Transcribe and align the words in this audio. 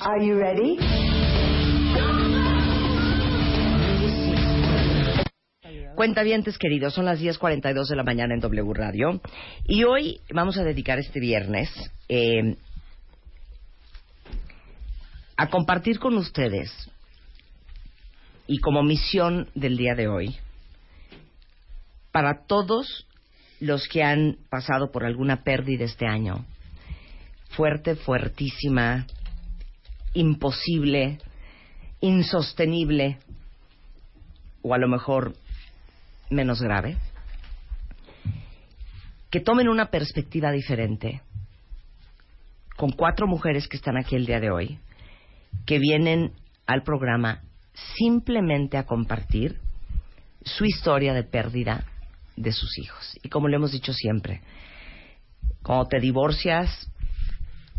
Are 0.00 0.24
you 0.24 0.36
ready? 0.36 0.78
Queridos, 6.58 6.94
son 6.94 7.04
las 7.04 7.20
10.42 7.20 7.88
de 7.88 7.96
la 7.96 8.02
mañana 8.02 8.34
en 8.34 8.40
W 8.40 8.72
Radio 8.74 9.20
y 9.64 9.84
hoy 9.84 10.20
vamos 10.32 10.56
a 10.58 10.64
dedicar 10.64 10.98
este 10.98 11.20
viernes 11.20 11.70
eh, 12.08 12.56
a 15.36 15.48
compartir 15.50 15.98
con 16.00 16.16
ustedes 16.16 16.72
y 18.46 18.58
como 18.58 18.82
misión 18.82 19.50
del 19.54 19.76
día 19.76 19.94
de 19.94 20.08
hoy 20.08 20.36
para 22.10 22.44
todos 22.46 23.06
los 23.60 23.86
que 23.86 24.02
han 24.02 24.38
pasado 24.48 24.90
por 24.90 25.04
alguna 25.04 25.44
pérdida 25.44 25.84
este 25.84 26.06
año, 26.06 26.44
fuerte, 27.50 27.94
fuertísima, 27.94 29.06
imposible, 30.14 31.18
insostenible 32.00 33.18
o 34.62 34.74
a 34.74 34.78
lo 34.78 34.88
mejor 34.88 35.34
menos 36.30 36.60
grave, 36.60 36.96
que 39.30 39.40
tomen 39.40 39.68
una 39.68 39.90
perspectiva 39.90 40.50
diferente 40.50 41.22
con 42.76 42.92
cuatro 42.92 43.26
mujeres 43.26 43.68
que 43.68 43.76
están 43.76 43.96
aquí 43.96 44.16
el 44.16 44.26
día 44.26 44.40
de 44.40 44.50
hoy, 44.50 44.78
que 45.66 45.78
vienen 45.78 46.32
al 46.66 46.82
programa 46.82 47.42
simplemente 47.96 48.76
a 48.76 48.86
compartir 48.86 49.58
su 50.44 50.64
historia 50.64 51.12
de 51.12 51.22
pérdida 51.22 51.84
de 52.36 52.52
sus 52.52 52.78
hijos. 52.78 53.18
Y 53.22 53.28
como 53.28 53.48
lo 53.48 53.56
hemos 53.56 53.72
dicho 53.72 53.92
siempre, 53.92 54.40
cuando 55.62 55.86
te 55.88 56.00
divorcias, 56.00 56.90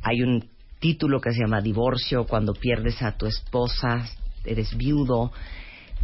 hay 0.04 0.22
un 0.22 0.51
título 0.81 1.21
que 1.21 1.31
se 1.31 1.40
llama 1.40 1.62
divorcio, 1.62 2.26
cuando 2.26 2.53
pierdes 2.53 3.02
a 3.02 3.16
tu 3.16 3.27
esposa, 3.27 4.05
eres 4.44 4.76
viudo, 4.76 5.31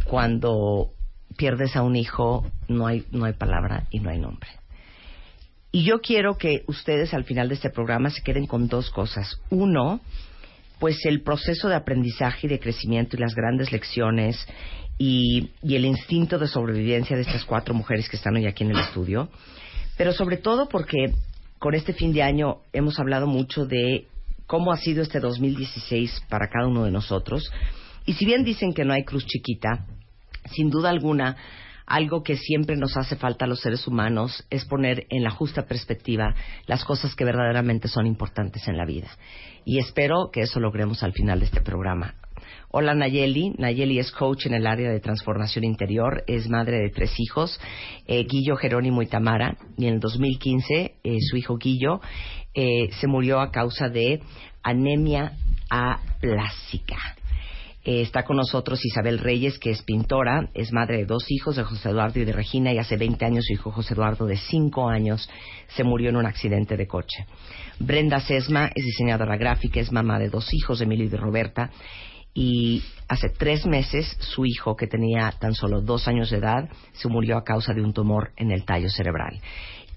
cuando 0.04 0.92
pierdes 1.36 1.76
a 1.76 1.82
un 1.82 1.96
hijo, 1.96 2.46
no 2.68 2.86
hay, 2.86 3.04
no 3.10 3.26
hay 3.26 3.34
palabra 3.34 3.86
y 3.90 3.98
no 4.00 4.08
hay 4.08 4.18
nombre. 4.18 4.48
Y 5.70 5.84
yo 5.84 6.00
quiero 6.00 6.38
que 6.38 6.62
ustedes 6.66 7.12
al 7.12 7.24
final 7.24 7.48
de 7.48 7.56
este 7.56 7.70
programa 7.70 8.08
se 8.08 8.22
queden 8.22 8.46
con 8.46 8.68
dos 8.68 8.90
cosas. 8.90 9.38
Uno, 9.50 10.00
pues 10.78 11.04
el 11.04 11.22
proceso 11.22 11.68
de 11.68 11.74
aprendizaje 11.74 12.46
y 12.46 12.50
de 12.50 12.60
crecimiento 12.60 13.16
y 13.16 13.20
las 13.20 13.34
grandes 13.34 13.70
lecciones 13.72 14.46
y, 14.96 15.50
y, 15.62 15.76
el 15.76 15.84
instinto 15.84 16.38
de 16.38 16.48
sobrevivencia 16.48 17.16
de 17.16 17.22
estas 17.22 17.44
cuatro 17.44 17.74
mujeres 17.74 18.08
que 18.08 18.16
están 18.16 18.36
hoy 18.36 18.46
aquí 18.46 18.64
en 18.64 18.70
el 18.70 18.78
estudio. 18.78 19.28
Pero 19.96 20.12
sobre 20.12 20.38
todo 20.38 20.68
porque 20.68 21.12
con 21.58 21.74
este 21.74 21.92
fin 21.92 22.12
de 22.12 22.22
año 22.22 22.58
hemos 22.72 22.98
hablado 22.98 23.26
mucho 23.26 23.66
de 23.66 24.06
cómo 24.48 24.72
ha 24.72 24.78
sido 24.78 25.02
este 25.02 25.20
2016 25.20 26.24
para 26.28 26.48
cada 26.48 26.66
uno 26.66 26.84
de 26.84 26.90
nosotros. 26.90 27.52
Y 28.06 28.14
si 28.14 28.24
bien 28.24 28.42
dicen 28.42 28.72
que 28.72 28.84
no 28.84 28.94
hay 28.94 29.04
cruz 29.04 29.26
chiquita, 29.26 29.86
sin 30.50 30.70
duda 30.70 30.88
alguna, 30.88 31.36
algo 31.86 32.22
que 32.22 32.36
siempre 32.36 32.76
nos 32.76 32.96
hace 32.96 33.16
falta 33.16 33.44
a 33.44 33.48
los 33.48 33.60
seres 33.60 33.86
humanos 33.86 34.46
es 34.50 34.64
poner 34.64 35.06
en 35.10 35.22
la 35.22 35.30
justa 35.30 35.66
perspectiva 35.66 36.34
las 36.66 36.84
cosas 36.84 37.14
que 37.14 37.24
verdaderamente 37.24 37.88
son 37.88 38.06
importantes 38.06 38.66
en 38.68 38.78
la 38.78 38.86
vida. 38.86 39.08
Y 39.64 39.78
espero 39.78 40.30
que 40.32 40.40
eso 40.40 40.60
logremos 40.60 41.02
al 41.02 41.12
final 41.12 41.40
de 41.40 41.46
este 41.46 41.60
programa. 41.60 42.14
Hola 42.70 42.94
Nayeli, 42.94 43.54
Nayeli 43.58 43.98
es 43.98 44.12
coach 44.12 44.46
en 44.46 44.54
el 44.54 44.66
área 44.66 44.90
de 44.90 45.00
transformación 45.00 45.64
interior, 45.64 46.22
es 46.26 46.48
madre 46.48 46.78
de 46.78 46.90
tres 46.90 47.12
hijos, 47.18 47.58
eh, 48.06 48.24
Guillo, 48.24 48.56
Jerónimo 48.56 49.02
y 49.02 49.06
Tamara, 49.06 49.56
y 49.76 49.86
en 49.86 49.94
el 49.94 50.00
2015 50.00 50.96
eh, 51.02 51.16
su 51.20 51.36
hijo 51.36 51.56
Guillo 51.56 52.00
eh, 52.60 52.90
se 53.00 53.06
murió 53.06 53.38
a 53.38 53.52
causa 53.52 53.88
de 53.88 54.20
anemia 54.64 55.34
aplásica. 55.70 56.96
Eh, 57.84 58.00
está 58.00 58.24
con 58.24 58.36
nosotros 58.36 58.84
Isabel 58.84 59.20
Reyes, 59.20 59.60
que 59.60 59.70
es 59.70 59.84
pintora, 59.84 60.50
es 60.54 60.72
madre 60.72 60.96
de 60.96 61.04
dos 61.04 61.24
hijos, 61.28 61.54
de 61.54 61.62
José 61.62 61.90
Eduardo 61.90 62.18
y 62.18 62.24
de 62.24 62.32
Regina, 62.32 62.72
y 62.72 62.78
hace 62.78 62.96
20 62.96 63.24
años 63.24 63.44
su 63.46 63.52
hijo 63.52 63.70
José 63.70 63.94
Eduardo, 63.94 64.26
de 64.26 64.36
5 64.36 64.88
años, 64.88 65.30
se 65.68 65.84
murió 65.84 66.10
en 66.10 66.16
un 66.16 66.26
accidente 66.26 66.76
de 66.76 66.88
coche. 66.88 67.26
Brenda 67.78 68.18
Sesma 68.18 68.72
es 68.74 68.84
diseñadora 68.84 69.36
gráfica, 69.36 69.78
es 69.78 69.92
mamá 69.92 70.18
de 70.18 70.28
dos 70.28 70.52
hijos, 70.52 70.80
Emilio 70.80 71.06
y 71.06 71.10
de 71.10 71.16
Roberta, 71.16 71.70
y 72.34 72.82
hace 73.06 73.28
tres 73.28 73.66
meses 73.66 74.16
su 74.18 74.44
hijo, 74.46 74.74
que 74.74 74.88
tenía 74.88 75.32
tan 75.38 75.54
solo 75.54 75.80
dos 75.80 76.08
años 76.08 76.30
de 76.30 76.38
edad, 76.38 76.68
se 76.92 77.08
murió 77.08 77.36
a 77.36 77.44
causa 77.44 77.72
de 77.72 77.82
un 77.82 77.92
tumor 77.92 78.32
en 78.36 78.50
el 78.50 78.64
tallo 78.64 78.88
cerebral. 78.90 79.40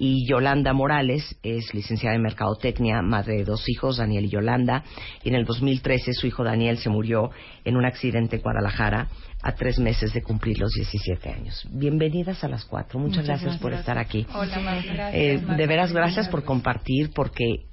Y 0.03 0.25
Yolanda 0.27 0.73
Morales 0.73 1.37
es 1.43 1.75
licenciada 1.75 2.15
en 2.15 2.23
Mercadotecnia, 2.23 3.03
madre 3.03 3.35
de 3.35 3.43
dos 3.43 3.69
hijos, 3.69 3.97
Daniel 3.97 4.25
y 4.25 4.29
Yolanda. 4.29 4.83
Y 5.23 5.29
en 5.29 5.35
el 5.35 5.45
2013 5.45 6.13
su 6.13 6.25
hijo 6.25 6.43
Daniel 6.43 6.79
se 6.79 6.89
murió 6.89 7.29
en 7.65 7.77
un 7.77 7.85
accidente 7.85 8.37
en 8.37 8.41
Guadalajara 8.41 9.09
a 9.43 9.51
tres 9.51 9.77
meses 9.77 10.11
de 10.11 10.23
cumplir 10.23 10.57
los 10.57 10.71
17 10.71 11.29
años. 11.29 11.67
Bienvenidas 11.69 12.43
a 12.43 12.47
las 12.47 12.65
cuatro. 12.65 12.97
Muchas, 12.97 13.17
Muchas 13.17 13.27
gracias, 13.27 13.43
gracias, 13.43 13.61
por 13.61 13.73
estar 13.73 13.99
aquí. 13.99 14.25
Hola, 14.33 14.59
gracias, 14.59 15.13
eh, 15.13 15.39
de 15.55 15.67
veras, 15.67 15.93
gracias 15.93 16.29
por 16.29 16.43
compartir, 16.45 17.11
porque 17.13 17.67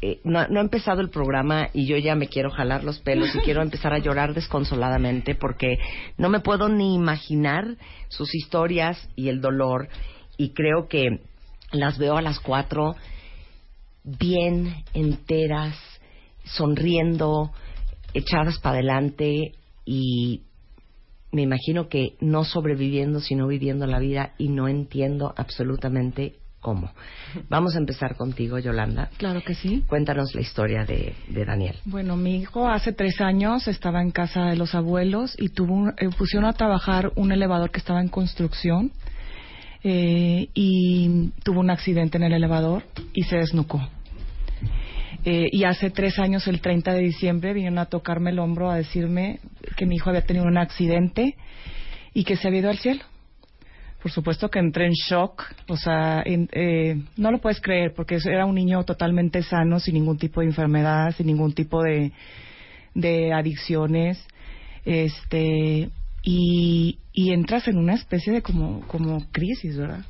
eh, 0.00 0.20
no, 0.24 0.48
no, 0.48 0.60
ha 0.60 0.62
empezado 0.62 1.02
el 1.02 1.10
programa 1.10 1.68
y 1.74 1.84
yo 1.84 1.98
ya 1.98 2.14
me 2.14 2.28
quiero 2.28 2.48
jalar 2.48 2.84
los 2.84 3.00
pelos 3.00 3.34
y 3.34 3.40
quiero 3.40 3.60
empezar 3.62 3.92
a 3.92 3.98
llorar 3.98 4.32
desconsoladamente 4.32 5.34
porque 5.34 5.76
no 6.16 6.30
me 6.30 6.40
puedo 6.40 6.70
ni 6.70 6.94
imaginar 6.94 7.76
sus 8.08 8.34
historias 8.34 9.10
y 9.14 9.28
el 9.28 9.42
dolor 9.42 9.88
y 10.38 10.54
creo 10.54 10.88
que 10.88 11.20
las 11.74 11.98
veo 11.98 12.16
a 12.16 12.22
las 12.22 12.40
cuatro 12.40 12.94
bien 14.04 14.84
enteras, 14.92 15.76
sonriendo, 16.44 17.52
echadas 18.12 18.58
para 18.58 18.76
adelante 18.76 19.52
y 19.84 20.42
me 21.32 21.42
imagino 21.42 21.88
que 21.88 22.16
no 22.20 22.44
sobreviviendo, 22.44 23.20
sino 23.20 23.48
viviendo 23.48 23.86
la 23.86 23.98
vida 23.98 24.34
y 24.38 24.48
no 24.48 24.68
entiendo 24.68 25.34
absolutamente 25.36 26.36
cómo. 26.60 26.92
Vamos 27.48 27.74
a 27.74 27.78
empezar 27.78 28.16
contigo, 28.16 28.58
Yolanda. 28.58 29.10
Claro 29.16 29.42
que 29.42 29.54
sí. 29.54 29.82
Cuéntanos 29.88 30.34
la 30.34 30.40
historia 30.42 30.84
de, 30.84 31.14
de 31.28 31.44
Daniel. 31.44 31.76
Bueno, 31.84 32.16
mi 32.16 32.36
hijo 32.36 32.68
hace 32.68 32.92
tres 32.92 33.20
años 33.20 33.66
estaba 33.68 34.00
en 34.00 34.12
casa 34.12 34.44
de 34.44 34.56
los 34.56 34.74
abuelos 34.74 35.34
y 35.38 35.48
tuvo 35.48 35.88
eh, 35.88 36.08
pusieron 36.16 36.48
a 36.48 36.52
trabajar 36.52 37.12
un 37.16 37.32
elevador 37.32 37.70
que 37.70 37.78
estaba 37.78 38.00
en 38.00 38.08
construcción 38.08 38.92
eh, 39.86 40.48
y 40.54 41.30
tuvo 41.42 41.60
un 41.60 41.70
accidente 41.70 42.16
en 42.16 42.24
el 42.24 42.32
elevador 42.32 42.84
y 43.12 43.22
se 43.24 43.36
desnucó. 43.36 43.86
Eh, 45.26 45.48
y 45.52 45.64
hace 45.64 45.90
tres 45.90 46.18
años, 46.18 46.46
el 46.48 46.62
30 46.62 46.94
de 46.94 47.00
diciembre, 47.00 47.52
vinieron 47.52 47.78
a 47.78 47.86
tocarme 47.86 48.30
el 48.30 48.38
hombro 48.38 48.70
a 48.70 48.76
decirme 48.76 49.40
que 49.76 49.84
mi 49.84 49.96
hijo 49.96 50.08
había 50.08 50.24
tenido 50.24 50.46
un 50.46 50.56
accidente 50.56 51.36
y 52.14 52.24
que 52.24 52.36
se 52.36 52.48
había 52.48 52.60
ido 52.60 52.70
al 52.70 52.78
cielo. 52.78 53.02
Por 54.02 54.10
supuesto 54.10 54.50
que 54.50 54.58
entré 54.58 54.86
en 54.86 54.92
shock, 54.92 55.44
o 55.68 55.76
sea, 55.76 56.22
eh, 56.26 57.02
no 57.16 57.30
lo 57.30 57.38
puedes 57.38 57.60
creer, 57.60 57.92
porque 57.94 58.18
era 58.24 58.46
un 58.46 58.54
niño 58.54 58.84
totalmente 58.84 59.42
sano, 59.42 59.80
sin 59.80 59.94
ningún 59.94 60.18
tipo 60.18 60.40
de 60.40 60.46
enfermedad, 60.46 61.14
sin 61.14 61.26
ningún 61.26 61.52
tipo 61.52 61.82
de, 61.82 62.12
de 62.94 63.32
adicciones. 63.32 64.22
Este, 64.84 65.90
y, 66.24 66.98
y 67.12 67.32
entras 67.32 67.68
en 67.68 67.76
una 67.76 67.94
especie 67.94 68.32
de 68.32 68.42
como, 68.42 68.80
como 68.88 69.30
crisis, 69.30 69.76
¿verdad? 69.76 70.04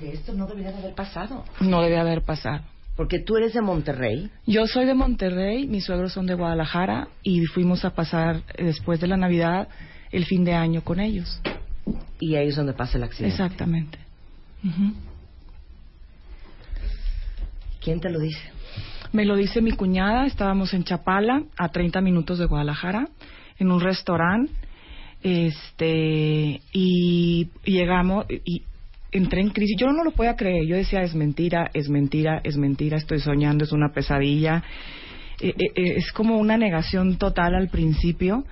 De 0.00 0.12
esto 0.12 0.32
no 0.32 0.46
debería 0.46 0.72
de 0.72 0.78
haber 0.78 0.94
pasado. 0.94 1.44
No 1.60 1.82
debe 1.82 1.98
haber 1.98 2.22
pasado. 2.22 2.62
Porque 2.96 3.20
tú 3.20 3.36
eres 3.36 3.52
de 3.52 3.60
Monterrey. 3.60 4.30
Yo 4.46 4.66
soy 4.66 4.86
de 4.86 4.94
Monterrey, 4.94 5.66
mis 5.66 5.84
suegros 5.84 6.12
son 6.12 6.26
de 6.26 6.34
Guadalajara 6.34 7.08
y 7.22 7.44
fuimos 7.46 7.84
a 7.84 7.90
pasar 7.90 8.42
después 8.56 9.00
de 9.00 9.06
la 9.06 9.16
Navidad 9.16 9.68
el 10.10 10.24
fin 10.24 10.44
de 10.44 10.54
año 10.54 10.82
con 10.82 10.98
ellos. 10.98 11.40
Y 12.18 12.34
ahí 12.34 12.48
es 12.48 12.56
donde 12.56 12.72
pasa 12.72 12.96
el 12.96 13.04
accidente. 13.04 13.34
Exactamente. 13.34 13.98
¿Quién 17.80 18.00
te 18.00 18.10
lo 18.10 18.18
dice? 18.18 18.40
Me 19.12 19.24
lo 19.24 19.36
dice 19.36 19.62
mi 19.62 19.72
cuñada, 19.72 20.26
estábamos 20.26 20.74
en 20.74 20.84
Chapala, 20.84 21.44
a 21.56 21.68
30 21.68 22.00
minutos 22.00 22.38
de 22.38 22.46
Guadalajara, 22.46 23.08
en 23.58 23.70
un 23.70 23.80
restaurante 23.80 24.52
este 25.28 26.60
y, 26.72 27.48
llegamos 27.64 28.26
y 28.28 28.62
entré 29.12 29.40
en 29.40 29.50
crisis. 29.50 29.76
Yo 29.78 29.88
no 29.88 30.04
lo 30.04 30.12
podía 30.12 30.36
creer. 30.36 30.66
Yo 30.66 30.76
decía, 30.76 31.02
es 31.02 31.14
mentira, 31.14 31.70
es 31.74 31.88
mentira, 31.88 32.40
es 32.44 32.56
mentira, 32.56 32.96
estoy 32.96 33.20
soñando, 33.20 33.64
es 33.64 33.72
una 33.72 33.92
pesadilla. 33.92 34.62
Eh, 35.40 35.54
eh, 35.56 35.64
eh, 35.74 35.94
es 35.96 36.12
como 36.12 36.38
una 36.38 36.56
negación 36.56 37.16
total 37.18 37.54
al 37.54 37.68
principio. 37.68 38.44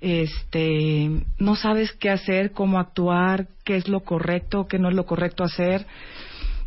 Este, 0.00 1.10
no 1.38 1.56
sabes 1.56 1.92
qué 1.92 2.10
hacer, 2.10 2.52
cómo 2.52 2.78
actuar, 2.78 3.48
qué 3.64 3.76
es 3.76 3.88
lo 3.88 4.00
correcto, 4.00 4.66
qué 4.68 4.78
no 4.78 4.88
es 4.88 4.94
lo 4.94 5.06
correcto 5.06 5.44
hacer. 5.44 5.86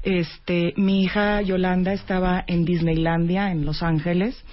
Este, 0.04 0.74
mi 0.77 1.04
hija 1.04 1.42
Yolanda 1.42 1.94
estaba 1.94 2.44
en 2.48 2.65
Disneylandia, 2.65 3.51
en 3.51 3.65
Los 3.65 3.83
Ángeles. 3.83 4.44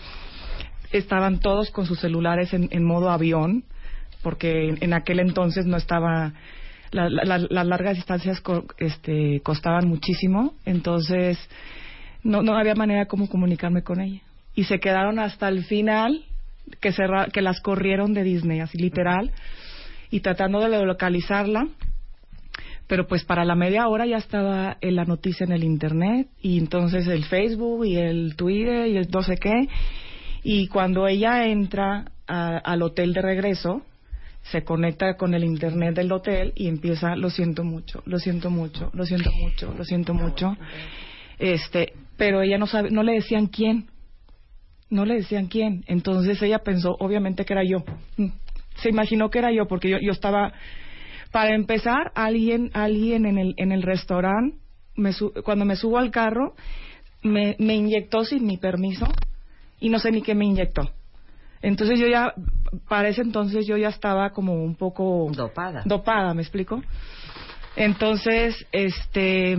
Estaban 0.92 1.40
todos 1.40 1.70
con 1.70 1.86
sus 1.86 2.00
celulares 2.00 2.52
en 2.52 2.84
modo 2.84 3.10
avión 3.10 3.64
porque 4.24 4.74
en 4.80 4.92
aquel 4.92 5.20
entonces 5.20 5.66
no 5.66 5.76
estaba 5.76 6.32
las 6.90 7.66
largas 7.66 7.96
distancias 7.96 8.42
este, 8.78 9.40
costaban 9.42 9.88
muchísimo, 9.88 10.54
entonces 10.64 11.38
no, 12.22 12.42
no 12.42 12.56
había 12.56 12.74
manera 12.74 13.06
como 13.06 13.28
comunicarme 13.28 13.82
con 13.82 14.00
ella. 14.00 14.20
Y 14.54 14.64
se 14.64 14.78
quedaron 14.78 15.18
hasta 15.18 15.48
el 15.48 15.64
final 15.64 16.24
que, 16.80 16.94
que 17.32 17.42
las 17.42 17.60
corrieron 17.60 18.14
de 18.14 18.22
Disney, 18.22 18.60
así 18.60 18.78
literal, 18.78 19.32
y 20.10 20.20
tratando 20.20 20.60
de 20.60 20.84
localizarla. 20.84 21.68
Pero 22.86 23.06
pues 23.06 23.24
para 23.24 23.44
la 23.44 23.54
media 23.54 23.88
hora 23.88 24.06
ya 24.06 24.18
estaba 24.18 24.76
en 24.80 24.94
la 24.94 25.04
noticia 25.04 25.44
en 25.44 25.52
el 25.52 25.64
internet 25.64 26.28
y 26.42 26.58
entonces 26.58 27.06
el 27.06 27.24
Facebook 27.24 27.86
y 27.86 27.96
el 27.96 28.36
Twitter 28.36 28.88
y 28.88 28.98
el 28.98 29.08
no 29.10 29.22
sé 29.22 29.36
qué. 29.36 29.68
Y 30.42 30.68
cuando 30.68 31.08
ella 31.08 31.46
entra 31.46 32.04
al 32.26 32.82
hotel 32.82 33.14
de 33.14 33.22
regreso, 33.22 33.82
se 34.44 34.62
conecta 34.62 35.16
con 35.16 35.34
el 35.34 35.42
internet 35.42 35.94
del 35.94 36.12
hotel 36.12 36.52
y 36.54 36.68
empieza, 36.68 37.16
lo 37.16 37.30
siento 37.30 37.64
mucho, 37.64 38.02
lo 38.06 38.18
siento 38.18 38.50
mucho, 38.50 38.90
lo 38.92 39.06
siento 39.06 39.30
mucho, 39.32 39.74
lo 39.76 39.84
siento 39.84 40.14
mucho. 40.14 40.56
Este, 41.38 41.94
pero 42.16 42.42
ella 42.42 42.58
no 42.58 42.66
sabe, 42.66 42.90
no 42.90 43.02
le 43.02 43.14
decían 43.14 43.46
quién, 43.46 43.86
no 44.90 45.06
le 45.06 45.14
decían 45.14 45.46
quién. 45.46 45.82
Entonces 45.86 46.40
ella 46.42 46.58
pensó, 46.58 46.94
obviamente 47.00 47.44
que 47.44 47.54
era 47.54 47.64
yo. 47.64 47.84
Mm, 48.18 48.28
se 48.76 48.90
imaginó 48.90 49.30
que 49.30 49.38
era 49.38 49.50
yo 49.50 49.66
porque 49.66 49.88
yo, 49.88 49.98
yo 50.00 50.12
estaba, 50.12 50.52
para 51.32 51.54
empezar, 51.54 52.12
alguien, 52.14 52.70
alguien 52.74 53.24
en 53.24 53.38
el, 53.38 53.54
en 53.56 53.72
el 53.72 53.82
restaurante, 53.82 54.58
me 54.94 55.10
cuando 55.42 55.64
me 55.64 55.76
subo 55.76 55.98
al 55.98 56.10
carro, 56.10 56.54
me, 57.22 57.56
me 57.58 57.74
inyectó 57.74 58.24
sin 58.24 58.46
mi 58.46 58.58
permiso 58.58 59.06
y 59.80 59.88
no 59.88 59.98
sé 59.98 60.10
ni 60.10 60.20
qué 60.20 60.34
me 60.34 60.44
inyectó. 60.44 60.92
Entonces 61.64 61.98
yo 61.98 62.06
ya, 62.06 62.34
para 62.88 63.08
ese 63.08 63.22
entonces 63.22 63.66
yo 63.66 63.78
ya 63.78 63.88
estaba 63.88 64.30
como 64.30 64.62
un 64.62 64.74
poco... 64.74 65.30
Dopada. 65.34 65.82
Dopada, 65.86 66.34
¿me 66.34 66.42
explico? 66.42 66.82
Entonces, 67.74 68.66
este, 68.70 69.56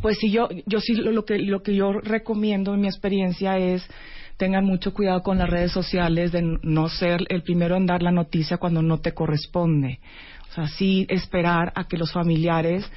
pues 0.00 0.18
sí, 0.20 0.30
yo, 0.30 0.48
yo 0.66 0.80
sí 0.80 0.94
lo 0.94 1.24
que, 1.24 1.38
lo 1.38 1.62
que 1.62 1.74
yo 1.74 1.92
recomiendo 1.92 2.74
en 2.74 2.82
mi 2.82 2.86
experiencia 2.86 3.58
es 3.58 3.84
tengan 4.36 4.64
mucho 4.64 4.94
cuidado 4.94 5.22
con 5.22 5.38
las 5.38 5.50
redes 5.50 5.72
sociales 5.72 6.30
de 6.30 6.58
no 6.62 6.88
ser 6.88 7.24
el 7.28 7.42
primero 7.42 7.76
en 7.76 7.86
dar 7.86 8.02
la 8.02 8.12
noticia 8.12 8.58
cuando 8.58 8.80
no 8.80 8.98
te 8.98 9.12
corresponde. 9.12 9.98
O 10.50 10.54
sea, 10.54 10.68
sí 10.68 11.06
esperar 11.08 11.72
a 11.74 11.88
que 11.88 11.98
los 11.98 12.12
familiares 12.12 12.88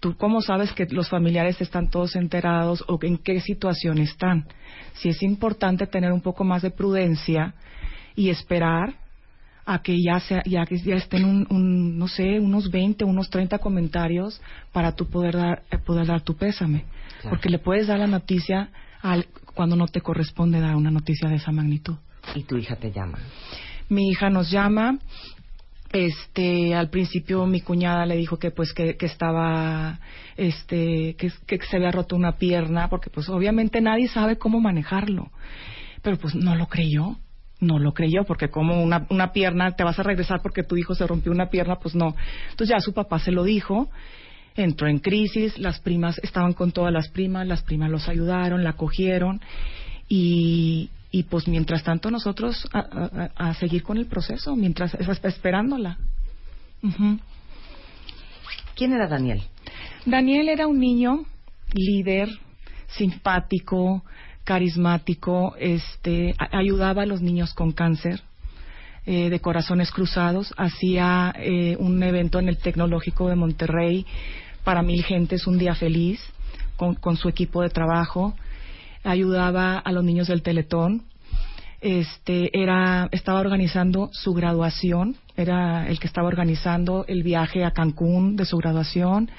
¿Tú 0.00 0.16
cómo 0.16 0.42
sabes 0.42 0.72
que 0.72 0.86
los 0.90 1.08
familiares 1.08 1.60
están 1.60 1.88
todos 1.88 2.16
enterados 2.16 2.84
o 2.86 2.98
en 3.02 3.18
qué 3.18 3.40
situación 3.40 3.98
están? 3.98 4.46
Si 4.94 5.08
es 5.08 5.22
importante 5.22 5.86
tener 5.86 6.12
un 6.12 6.20
poco 6.20 6.44
más 6.44 6.62
de 6.62 6.70
prudencia 6.70 7.54
y 8.14 8.30
esperar 8.30 8.94
a 9.64 9.82
que 9.82 10.00
ya 10.00 10.20
sea, 10.20 10.42
ya 10.46 10.64
que 10.64 10.78
ya 10.78 10.94
estén 10.94 11.24
un, 11.24 11.98
no 11.98 12.06
sé, 12.08 12.38
unos 12.38 12.70
20, 12.70 13.04
unos 13.04 13.28
30 13.30 13.58
comentarios 13.58 14.40
para 14.72 14.92
tú 14.92 15.06
poder 15.08 15.36
dar 15.36 15.62
eh, 15.70 15.78
poder 15.78 16.06
dar 16.06 16.20
tu 16.20 16.36
pésame, 16.36 16.84
porque 17.28 17.48
le 17.48 17.58
puedes 17.58 17.88
dar 17.88 17.98
la 17.98 18.06
noticia 18.06 18.70
al 19.02 19.26
cuando 19.54 19.74
no 19.74 19.86
te 19.88 20.00
corresponde 20.00 20.60
dar 20.60 20.76
una 20.76 20.90
noticia 20.90 21.28
de 21.28 21.36
esa 21.36 21.50
magnitud. 21.50 21.96
¿Y 22.34 22.44
tu 22.44 22.56
hija 22.56 22.76
te 22.76 22.92
llama? 22.92 23.18
Mi 23.88 24.08
hija 24.08 24.30
nos 24.30 24.50
llama 24.50 24.98
este 26.04 26.74
al 26.74 26.90
principio 26.90 27.46
mi 27.46 27.60
cuñada 27.60 28.06
le 28.06 28.16
dijo 28.16 28.38
que 28.38 28.50
pues 28.50 28.72
que, 28.72 28.96
estaba 29.00 29.98
este 30.36 31.16
que, 31.16 31.30
se 31.30 31.76
había 31.76 31.90
roto 31.90 32.16
una 32.16 32.32
pierna 32.32 32.88
porque 32.88 33.10
pues 33.10 33.28
obviamente 33.28 33.80
nadie 33.80 34.08
sabe 34.08 34.36
cómo 34.36 34.60
manejarlo. 34.60 35.30
Pero 36.02 36.18
pues 36.18 36.34
no 36.34 36.54
lo 36.54 36.66
creyó 36.66 37.16
no 37.58 37.78
lo 37.78 37.94
creyó 37.94 38.24
porque 38.24 38.50
como 38.50 38.82
una, 38.82 39.06
una 39.08 39.32
pierna 39.32 39.74
te 39.76 39.82
vas 39.82 39.98
a 39.98 40.02
regresar 40.02 40.42
porque 40.42 40.62
tu 40.62 40.76
hijo 40.76 40.94
se 40.94 41.06
rompió 41.06 41.32
una 41.32 41.48
pierna 41.48 41.76
pues 41.76 41.94
no. 41.94 42.14
Entonces 42.50 42.76
ya 42.76 42.80
su 42.80 42.92
papá 42.92 43.18
se 43.18 43.32
lo 43.32 43.44
dijo 43.44 43.88
entró 44.54 44.88
en 44.88 44.98
crisis 44.98 45.58
las 45.58 45.80
primas 45.80 46.18
estaban 46.22 46.52
con 46.52 46.72
todas 46.72 46.92
las 46.92 47.08
primas 47.08 47.46
las 47.46 47.62
primas 47.62 47.90
los 47.90 48.08
ayudaron 48.08 48.64
la 48.64 48.72
cogieron 48.74 49.40
y, 50.08 50.90
y 51.10 51.24
pues 51.24 51.48
mientras 51.48 51.82
tanto 51.82 52.10
nosotros 52.10 52.68
a, 52.72 53.54
seguir 53.54 53.82
con 53.82 53.96
el 53.98 54.06
proceso, 54.06 54.56
mientras 54.56 54.94
esperándola. 54.94 55.98
¿Quién 58.74 58.92
era 58.92 59.06
Daniel? 59.08 59.42
Daniel 60.04 60.48
era 60.48 60.66
un 60.66 60.78
niño 60.78 61.24
líder, 61.72 62.28
simpático, 62.88 64.04
carismático, 64.44 65.56
este, 65.58 66.34
ayudaba 66.52 67.02
a 67.02 67.06
los 67.06 67.22
niños 67.22 67.54
con 67.54 67.72
cáncer. 67.72 68.22
Eh, 69.08 69.30
de 69.30 69.38
corazones 69.38 69.92
cruzados, 69.92 70.52
hacía 70.56 71.32
eh, 71.38 71.76
un 71.78 72.02
evento 72.02 72.40
en 72.40 72.48
el 72.48 72.58
Tecnológico 72.58 73.28
de 73.28 73.36
Monterrey 73.36 74.04
para 74.64 74.82
mil 74.82 75.04
gentes, 75.04 75.46
un 75.46 75.58
día 75.58 75.76
feliz, 75.76 76.20
con 76.76 77.16
su 77.16 77.28
equipo 77.28 77.62
de 77.62 77.70
trabajo 77.70 78.34
ayudaba 79.06 79.78
a 79.78 79.92
los 79.92 80.04
niños 80.04 80.28
del 80.28 80.42
Teletón. 80.42 81.04
Este, 81.80 82.50
era, 82.58 83.08
estaba 83.12 83.40
organizando 83.40 84.08
su 84.12 84.34
graduación, 84.34 85.16
era 85.36 85.88
el 85.88 86.00
que 86.00 86.06
estaba 86.06 86.26
organizando 86.26 87.04
el 87.06 87.22
viaje 87.22 87.64
a 87.64 87.70
Cancún 87.70 88.36
de 88.36 88.44
su 88.44 88.56
graduación. 88.56 89.30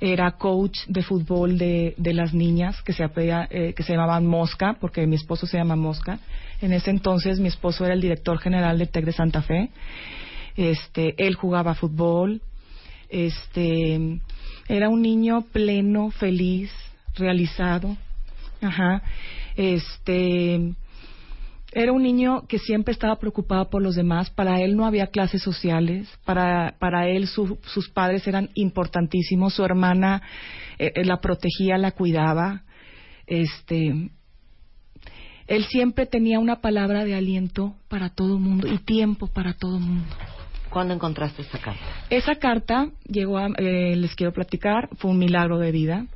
Era 0.00 0.32
coach 0.32 0.78
de 0.86 1.02
fútbol 1.02 1.58
de, 1.58 1.94
de 1.98 2.14
las 2.14 2.32
niñas 2.32 2.80
que 2.82 2.92
se, 2.92 3.04
eh, 3.04 3.74
que 3.74 3.82
se 3.82 3.92
llamaban 3.92 4.24
Mosca, 4.26 4.76
porque 4.80 5.06
mi 5.06 5.16
esposo 5.16 5.46
se 5.46 5.58
llama 5.58 5.76
Mosca. 5.76 6.18
En 6.62 6.72
ese 6.72 6.90
entonces 6.90 7.38
mi 7.38 7.48
esposo 7.48 7.84
era 7.84 7.94
el 7.94 8.00
director 8.00 8.38
general 8.38 8.78
del 8.78 8.88
TEC 8.88 9.04
de 9.04 9.12
Santa 9.12 9.42
Fe. 9.42 9.70
Este, 10.56 11.14
él 11.18 11.34
jugaba 11.34 11.74
fútbol. 11.74 12.40
Este, 13.10 14.20
era 14.68 14.88
un 14.88 15.02
niño 15.02 15.42
pleno, 15.52 16.10
feliz, 16.10 16.70
realizado, 17.16 17.96
Ajá. 18.60 19.02
Este 19.56 20.74
era 21.72 21.92
un 21.92 22.02
niño 22.02 22.46
que 22.48 22.58
siempre 22.58 22.92
estaba 22.92 23.16
preocupado 23.18 23.70
por 23.70 23.82
los 23.82 23.94
demás. 23.94 24.30
Para 24.30 24.60
él 24.60 24.76
no 24.76 24.86
había 24.86 25.06
clases 25.08 25.42
sociales. 25.42 26.08
Para, 26.24 26.74
para 26.78 27.08
él 27.08 27.28
sus 27.28 27.88
padres 27.90 28.26
eran 28.26 28.50
importantísimos. 28.54 29.54
Su 29.54 29.64
hermana 29.64 30.22
eh, 30.78 30.92
eh, 30.94 31.04
la 31.04 31.20
protegía, 31.20 31.78
la 31.78 31.92
cuidaba. 31.92 32.62
Este, 33.26 34.10
él 35.46 35.64
siempre 35.66 36.06
tenía 36.06 36.40
una 36.40 36.60
palabra 36.60 37.04
de 37.04 37.14
aliento 37.14 37.74
para 37.88 38.08
todo 38.10 38.34
el 38.34 38.40
mundo 38.40 38.66
y 38.66 38.78
tiempo 38.78 39.28
para 39.28 39.52
todo 39.52 39.76
el 39.76 39.84
mundo. 39.84 40.08
¿Cuándo 40.70 40.94
encontraste 40.94 41.42
esa 41.42 41.58
carta? 41.58 41.84
Esa 42.10 42.36
carta 42.36 42.90
llegó 43.04 43.38
a, 43.38 43.48
eh, 43.58 43.96
les 43.96 44.14
quiero 44.14 44.32
platicar, 44.32 44.88
fue 44.96 45.10
un 45.10 45.18
milagro 45.18 45.58
de 45.58 45.72
vida. 45.72 46.06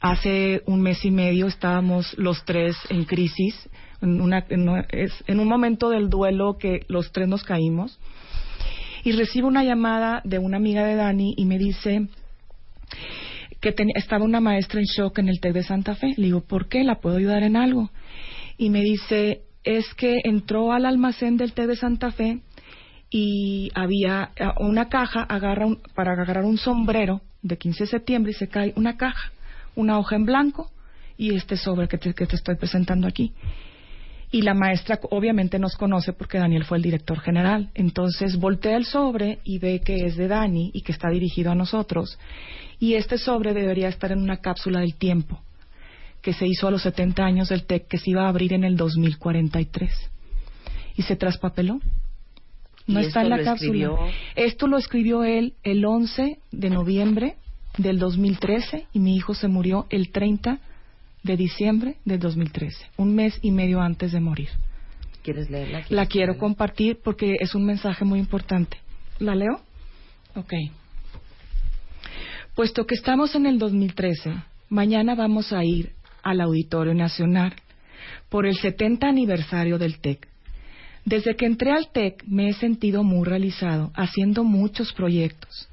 Hace 0.00 0.62
un 0.66 0.80
mes 0.80 1.04
y 1.04 1.10
medio 1.10 1.48
estábamos 1.48 2.16
los 2.18 2.44
tres 2.44 2.76
en 2.88 3.04
crisis, 3.04 3.68
en, 4.00 4.20
un 5.40 5.48
momento 5.48 5.90
del 5.90 6.08
duelo 6.08 6.56
que 6.56 6.84
los 6.86 7.10
tres 7.10 7.26
nos 7.26 7.42
caímos. 7.42 7.98
Y 9.02 9.12
recibo 9.12 9.48
una 9.48 9.64
llamada 9.64 10.22
de 10.24 10.38
una 10.38 10.56
amiga 10.56 10.84
de 10.84 10.94
Dani 10.94 11.34
y 11.36 11.44
me 11.46 11.58
dice 11.58 12.06
que 13.60 13.74
estaba 13.96 14.24
una 14.24 14.40
maestra 14.40 14.78
en 14.78 14.86
shock 14.86 15.18
en 15.18 15.28
el 15.28 15.40
TEC 15.40 15.52
de 15.52 15.62
Santa 15.64 15.96
Fe. 15.96 16.14
Le 16.16 16.26
digo, 16.26 16.42
¿por 16.42 16.68
qué? 16.68 16.84
¿La 16.84 17.00
puedo 17.00 17.16
ayudar 17.16 17.42
en 17.42 17.56
algo? 17.56 17.90
Y 18.56 18.70
me 18.70 18.82
dice, 18.82 19.42
es 19.64 19.94
que 19.94 20.20
entró 20.22 20.70
al 20.72 20.86
almacén 20.86 21.36
del 21.36 21.54
TEC 21.54 21.66
de 21.66 21.76
Santa 21.76 22.12
Fe 22.12 22.40
y 23.10 23.70
había 23.74 24.30
una 24.60 24.88
caja 24.88 25.22
agarra 25.22 25.66
para 25.94 26.12
agarrar 26.12 26.44
un 26.44 26.58
sombrero 26.58 27.20
de 27.42 27.58
15 27.58 27.84
de 27.84 27.90
septiembre 27.90 28.30
y 28.30 28.34
se 28.34 28.48
cae 28.48 28.72
una 28.76 28.96
caja 28.96 29.32
una 29.78 29.98
hoja 29.98 30.16
en 30.16 30.24
blanco 30.24 30.70
y 31.16 31.34
este 31.34 31.56
sobre 31.56 31.88
que 31.88 31.98
te, 31.98 32.12
que 32.12 32.26
te 32.26 32.36
estoy 32.36 32.56
presentando 32.56 33.06
aquí. 33.06 33.32
Y 34.30 34.42
la 34.42 34.52
maestra 34.52 34.98
obviamente 35.10 35.58
nos 35.58 35.76
conoce 35.76 36.12
porque 36.12 36.38
Daniel 36.38 36.64
fue 36.64 36.76
el 36.76 36.82
director 36.82 37.20
general. 37.20 37.70
Entonces 37.74 38.36
voltea 38.36 38.76
el 38.76 38.84
sobre 38.84 39.38
y 39.44 39.58
ve 39.58 39.80
que 39.80 40.04
es 40.04 40.16
de 40.16 40.28
Dani 40.28 40.70
y 40.74 40.82
que 40.82 40.92
está 40.92 41.08
dirigido 41.08 41.52
a 41.52 41.54
nosotros. 41.54 42.18
Y 42.78 42.94
este 42.94 43.18
sobre 43.18 43.54
debería 43.54 43.88
estar 43.88 44.12
en 44.12 44.18
una 44.18 44.38
cápsula 44.38 44.80
del 44.80 44.96
tiempo 44.96 45.40
que 46.20 46.32
se 46.32 46.46
hizo 46.46 46.66
a 46.66 46.70
los 46.72 46.82
70 46.82 47.24
años 47.24 47.48
del 47.48 47.64
TEC, 47.64 47.86
que 47.86 47.98
se 47.98 48.10
iba 48.10 48.24
a 48.24 48.28
abrir 48.28 48.52
en 48.52 48.64
el 48.64 48.76
2043. 48.76 49.90
Y 50.96 51.02
se 51.02 51.14
traspapeló. 51.14 51.80
No 52.88 52.98
está 52.98 53.22
en 53.22 53.30
la 53.30 53.42
cápsula. 53.44 53.92
Esto 54.34 54.66
lo 54.66 54.76
escribió 54.76 55.22
él 55.22 55.54
el 55.62 55.84
11 55.84 56.38
de 56.50 56.70
noviembre 56.70 57.36
del 57.76 57.98
2013 57.98 58.86
y 58.92 58.98
mi 58.98 59.16
hijo 59.16 59.34
se 59.34 59.48
murió 59.48 59.86
el 59.90 60.10
30 60.10 60.58
de 61.22 61.36
diciembre 61.36 61.96
del 62.04 62.20
2013, 62.20 62.76
un 62.96 63.14
mes 63.14 63.38
y 63.42 63.50
medio 63.50 63.80
antes 63.80 64.12
de 64.12 64.20
morir. 64.20 64.48
¿Quieres 65.22 65.50
leerla? 65.50 65.84
la 65.90 66.06
quiero 66.06 66.38
compartir 66.38 67.00
porque 67.02 67.36
es 67.40 67.54
un 67.54 67.66
mensaje 67.66 68.04
muy 68.04 68.18
importante. 68.18 68.78
¿La 69.18 69.34
leo? 69.34 69.60
Ok. 70.34 70.54
Puesto 72.54 72.86
que 72.86 72.94
estamos 72.94 73.34
en 73.34 73.46
el 73.46 73.58
2013, 73.58 74.32
mañana 74.68 75.14
vamos 75.14 75.52
a 75.52 75.64
ir 75.64 75.92
al 76.22 76.40
Auditorio 76.40 76.94
Nacional 76.94 77.54
por 78.28 78.46
el 78.46 78.56
70 78.56 79.06
aniversario 79.06 79.78
del 79.78 80.00
TEC. 80.00 80.28
Desde 81.04 81.36
que 81.36 81.46
entré 81.46 81.72
al 81.72 81.90
TEC 81.90 82.24
me 82.26 82.48
he 82.48 82.52
sentido 82.54 83.02
muy 83.02 83.26
realizado, 83.26 83.92
haciendo 83.94 84.44
muchos 84.44 84.92
proyectos. 84.92 85.68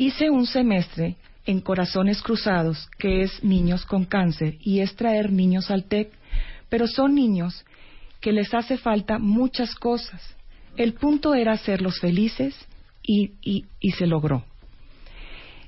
Hice 0.00 0.30
un 0.30 0.46
semestre 0.46 1.16
en 1.44 1.60
Corazones 1.60 2.22
Cruzados, 2.22 2.88
que 2.98 3.20
es 3.20 3.44
niños 3.44 3.84
con 3.84 4.06
cáncer, 4.06 4.56
y 4.62 4.80
es 4.80 4.96
traer 4.96 5.30
niños 5.30 5.70
al 5.70 5.84
TEC, 5.84 6.10
pero 6.70 6.86
son 6.86 7.14
niños 7.14 7.66
que 8.18 8.32
les 8.32 8.54
hace 8.54 8.78
falta 8.78 9.18
muchas 9.18 9.74
cosas. 9.74 10.22
El 10.78 10.94
punto 10.94 11.34
era 11.34 11.52
hacerlos 11.52 12.00
felices 12.00 12.54
y, 13.02 13.32
y, 13.42 13.90
se 13.90 14.06
logró. 14.06 14.42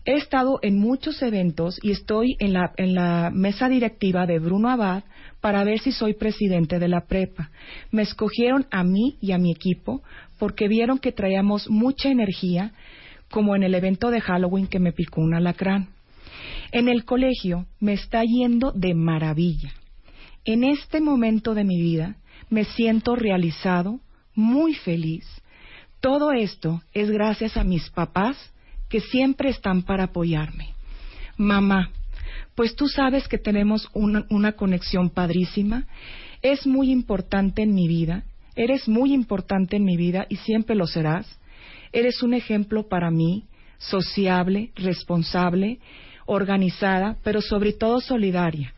He 0.07 0.15
estado 0.15 0.61
en 0.63 0.79
muchos 0.79 1.21
eventos 1.21 1.79
y 1.83 1.91
estoy 1.91 2.37
en 2.39 2.55
la, 2.55 2.73
en 2.79 2.95
la 2.95 3.29
mesa 3.31 3.69
directiva 3.69 4.25
de 4.25 4.39
Bruno 4.39 4.71
Abad 4.71 5.05
para 5.43 5.63
ver 5.63 5.79
si 5.81 5.93
soy 5.93 6.15
presidente 6.15 6.79
de 6.79 6.89
la 6.89 7.03
prepa. 7.03 7.51
Me 7.91 8.01
escogieron 8.01 8.65
a 8.71 8.83
mí 8.83 9.19
y 9.21 9.33
a 9.33 9.39
mi 9.39 9.53
equipo 9.53 10.01
porque 10.39 10.69
vieron 10.69 10.99
que 10.99 11.13
traíamos 11.13 11.69
mucha 11.69 12.09
energía, 12.09 12.73
como 13.33 13.57
en 13.57 13.65
el 13.65 13.75
evento 13.75 14.13
de 14.13 14.21
Halloween 14.21 14.69
que 14.69 14.79
me 14.79 14.93
picó 14.93 15.23
un 15.23 15.35
alacrán. 15.35 15.89
En 16.71 16.89
el 16.89 17.05
colegio 17.05 17.67
me 17.81 17.95
está 17.95 18.23
yendo 18.23 18.71
de 18.71 18.95
maravilla. 18.95 19.73
En 20.45 20.63
este 20.63 21.01
momento 21.01 21.55
de 21.55 21.65
mi 21.65 21.81
vida 21.81 22.17
me 22.51 22.65
siento 22.65 23.17
realizado, 23.17 24.01
muy 24.35 24.75
feliz. 24.75 25.25
Todo 26.01 26.33
esto 26.33 26.83
es 26.93 27.11
gracias 27.11 27.57
a 27.57 27.65
mis 27.65 27.89
papás 27.91 28.37
que 28.89 29.01
siempre 29.01 29.49
están 29.49 29.83
para 29.83 30.05
apoyarme. 30.05 30.75
Mamá, 31.37 31.91
pues 32.55 32.77
tú 32.77 32.89
sabes 32.89 33.29
que 33.29 33.39
tenemos 33.39 33.89
una, 33.95 34.27
una, 34.29 34.53
conexión 34.53 35.09
padrísima. 35.11 35.87
Es 36.43 36.67
muy 36.67 36.91
importante 36.91 37.63
en 37.63 37.75
mi 37.75 37.89
vida. 37.89 38.25
Eres 38.55 38.89
muy 38.89 39.15
importante 39.15 39.77
en 39.77 39.85
mi 39.85 39.97
vida 39.97 40.27
y 40.29 40.37
siempre 40.37 40.75
lo 40.75 40.87
serás. 40.87 41.39
Eres 41.93 42.23
un 42.23 42.35
ejemplo 42.35 42.89
para 42.89 43.11
mí, 43.11 43.45
sociable, 43.79 44.71
responsable, 44.77 45.79
organizada, 46.27 47.17
pero 47.23 47.41
sobre 47.41 47.73
todo 47.73 48.01
solidaria. 48.01 48.73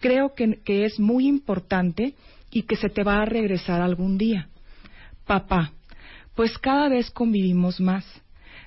Creo 0.00 0.34
que, 0.34 0.58
es 0.66 0.98
muy 0.98 1.26
importante 1.26 2.14
y 2.50 2.62
que 2.62 2.76
se 2.76 2.88
te 2.88 3.02
va 3.02 3.22
a 3.22 3.26
regresar 3.26 3.80
algún 3.80 4.18
día. 4.18 4.48
Papá, 5.26 5.72
pues 6.34 6.58
cada 6.58 6.88
vez 6.88 7.10
convivimos 7.10 7.80
más. 7.80 8.04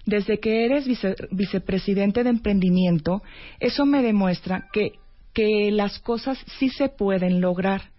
Desde 0.05 0.39
que 0.39 0.65
eres 0.65 0.85
vicepresidente 1.29 2.23
de 2.23 2.29
emprendimiento, 2.29 3.21
eso 3.59 3.85
me 3.85 4.01
demuestra 4.01 4.67
que, 4.73 4.93
que 5.33 5.71
las 5.71 5.99
cosas 5.99 6.43
sí 6.57 6.69
se 6.69 6.89
pueden 6.89 7.41
lograr, 7.41 7.91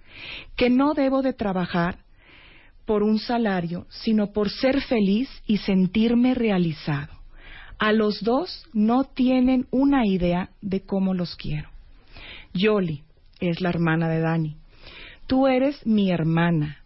que 0.57 0.71
no 0.71 0.95
debo 0.95 1.23
de 1.23 1.33
trabajar 1.33 1.99
por 2.87 3.03
un 3.03 3.19
salario, 3.19 3.87
sino 3.89 4.33
por 4.33 4.51
ser 4.51 4.81
feliz 4.81 5.29
y 5.47 5.59
sentirme 5.59 6.35
realizado. 6.35 7.21
A 7.79 7.93
los 7.93 8.23
dos 8.23 8.67
no 8.73 9.05
tienen 9.05 9.67
una 9.71 10.07
idea 10.07 10.51
de 10.61 10.83
cómo 10.83 11.15
los 11.15 11.37
quiero. 11.37 11.71
Yoli 12.53 13.03
es 13.41 13.61
la 13.61 13.71
hermana 13.71 14.09
de 14.09 14.21
Dani. 14.21 14.57
Tú 15.27 15.47
eres 15.47 15.87
mi 15.87 16.11
hermana, 16.11 16.79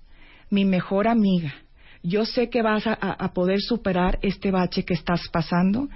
mi 0.50 0.64
mejor 0.64 1.08
amiga. 1.08 1.54
Yo 2.02 2.26
sé 2.26 2.50
que 2.50 2.62
vas 2.62 2.86
a, 2.86 3.32
poder 3.32 3.60
superar 3.60 4.18
este 4.22 4.50
bache 4.50 4.84
que 4.84 4.92
estás 4.92 5.22
pasando 5.32 5.88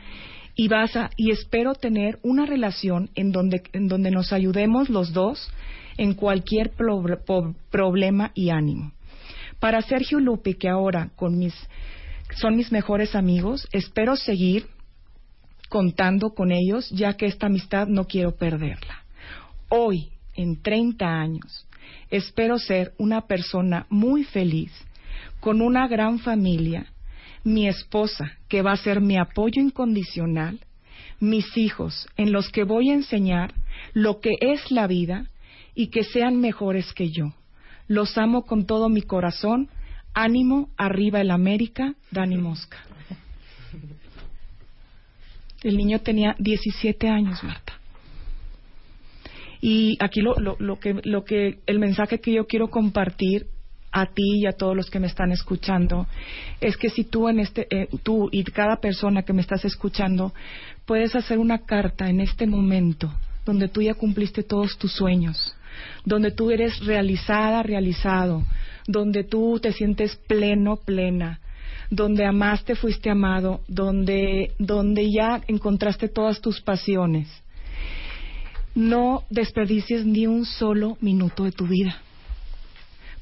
y 0.56 0.66
vas 0.66 0.96
a, 0.96 1.10
y 1.16 1.30
espero 1.30 1.74
tener 1.74 2.18
una 2.22 2.46
relación 2.46 3.10
en 3.14 3.30
donde, 3.30 3.62
en 3.74 3.88
donde 3.88 4.10
nos 4.10 4.32
ayudemos 4.32 4.88
los 4.88 5.12
dos 5.12 5.50
en 5.98 6.14
cualquier 6.14 6.72
problema 7.70 8.32
y 8.34 8.48
ánimo. 8.48 8.92
Para 9.60 9.82
Sergio 9.82 10.20
Lupe, 10.20 10.56
que 10.56 10.68
ahora 10.68 11.10
son 12.36 12.56
mis 12.56 12.72
mejores 12.72 13.14
amigos, 13.14 13.66
espero 13.72 14.14
seguir 14.14 14.66
contando 15.68 16.30
con 16.30 16.52
ellos, 16.52 16.88
ya 16.90 17.14
que 17.14 17.26
esta 17.26 17.46
amistad 17.46 17.88
no 17.88 18.04
quiero 18.04 18.36
perderla. 18.36 19.02
Hoy, 19.68 20.10
en 20.34 20.62
30 20.62 21.06
años, 21.06 21.66
espero 22.10 22.58
ser 22.58 22.92
una 22.98 23.22
persona 23.22 23.86
muy 23.90 24.24
feliz, 24.24 24.72
con 25.40 25.60
una 25.60 25.88
gran 25.88 26.20
familia, 26.20 26.86
mi 27.44 27.66
esposa, 27.66 28.32
que 28.48 28.62
va 28.62 28.72
a 28.72 28.76
ser 28.76 29.00
mi 29.00 29.18
apoyo 29.18 29.60
incondicional, 29.60 30.60
mis 31.20 31.56
hijos, 31.56 32.08
en 32.16 32.32
los 32.32 32.50
que 32.50 32.62
voy 32.64 32.90
a 32.90 32.94
enseñar 32.94 33.52
lo 33.92 34.20
que 34.20 34.34
es 34.40 34.70
la 34.70 34.86
vida 34.86 35.26
y 35.74 35.88
que 35.88 36.04
sean 36.04 36.40
mejores 36.40 36.92
que 36.92 37.10
yo. 37.10 37.32
Los 37.88 38.16
amo 38.18 38.42
con 38.42 38.66
todo 38.66 38.88
mi 38.88 39.02
corazón. 39.02 39.68
Ánimo, 40.14 40.70
arriba 40.76 41.20
el 41.20 41.30
América, 41.30 41.94
Dani 42.10 42.36
Mosca. 42.36 42.78
El 45.62 45.76
niño 45.76 46.00
tenía 46.00 46.36
17 46.38 47.08
años, 47.08 47.42
Marta. 47.42 47.74
Y 49.60 49.96
aquí 50.00 50.20
lo, 50.20 50.34
lo, 50.36 50.78
que, 50.78 51.00
lo 51.02 51.24
que, 51.24 51.58
el 51.66 51.78
mensaje 51.78 52.20
que 52.20 52.32
yo 52.32 52.46
quiero 52.46 52.68
compartir 52.68 53.46
a 53.90 54.06
ti 54.06 54.42
y 54.42 54.46
a 54.46 54.52
todos 54.52 54.76
los 54.76 54.90
que 54.90 55.00
me 55.00 55.06
están 55.06 55.32
escuchando 55.32 56.06
es 56.60 56.76
que 56.76 56.90
si 56.90 57.04
tú 57.04 57.28
en 57.28 57.40
este 57.40 57.66
eh, 57.70 57.88
tú 58.02 58.28
y 58.30 58.44
cada 58.44 58.76
persona 58.76 59.22
que 59.22 59.32
me 59.32 59.40
estás 59.40 59.64
escuchando 59.64 60.34
puedes 60.84 61.16
hacer 61.16 61.38
una 61.38 61.60
carta 61.60 62.08
en 62.10 62.20
este 62.20 62.46
momento 62.46 63.12
donde 63.46 63.68
tú 63.68 63.80
ya 63.80 63.94
cumpliste 63.94 64.42
todos 64.42 64.76
tus 64.76 64.92
sueños 64.92 65.56
donde 66.04 66.30
tú 66.30 66.50
eres 66.50 66.78
realizada 66.84 67.62
realizado 67.62 68.44
donde 68.86 69.24
tú 69.24 69.58
te 69.60 69.72
sientes 69.72 70.16
pleno 70.26 70.76
plena 70.76 71.40
donde 71.90 72.26
amaste, 72.26 72.74
fuiste 72.74 73.10
amado, 73.10 73.62
donde, 73.66 74.52
donde 74.58 75.10
ya 75.10 75.42
encontraste 75.48 76.08
todas 76.08 76.40
tus 76.40 76.60
pasiones. 76.60 77.28
No 78.74 79.24
desperdicies 79.30 80.04
ni 80.04 80.26
un 80.26 80.44
solo 80.44 80.98
minuto 81.00 81.44
de 81.44 81.52
tu 81.52 81.66
vida, 81.66 82.00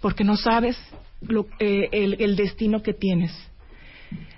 porque 0.00 0.24
no 0.24 0.36
sabes 0.36 0.76
lo, 1.20 1.46
eh, 1.60 1.88
el, 1.92 2.16
el, 2.20 2.36
destino 2.36 2.82
que 2.82 2.92
tienes. 2.92 3.32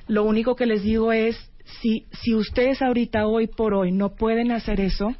Lo 0.06 0.24
único 0.24 0.54
que 0.54 0.66
les 0.66 0.82
digo 0.82 1.12
es, 1.12 1.36
si, 1.80 2.04
si 2.12 2.34
ustedes 2.34 2.80
ahorita, 2.82 3.26
hoy 3.26 3.46
por 3.46 3.74
hoy, 3.74 3.90
no 3.92 4.14
pueden 4.14 4.52
hacer 4.52 4.80
eso, 4.80 5.14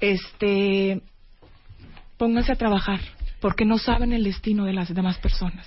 este, 0.00 1.02
pónganse 2.20 2.52
a 2.52 2.56
trabajar, 2.56 3.00
porque 3.40 3.64
no 3.64 3.78
saben 3.78 4.12
el 4.12 4.22
destino 4.22 4.64
de 4.64 4.74
las 4.74 4.94
demás 4.94 5.18
personas 5.18 5.66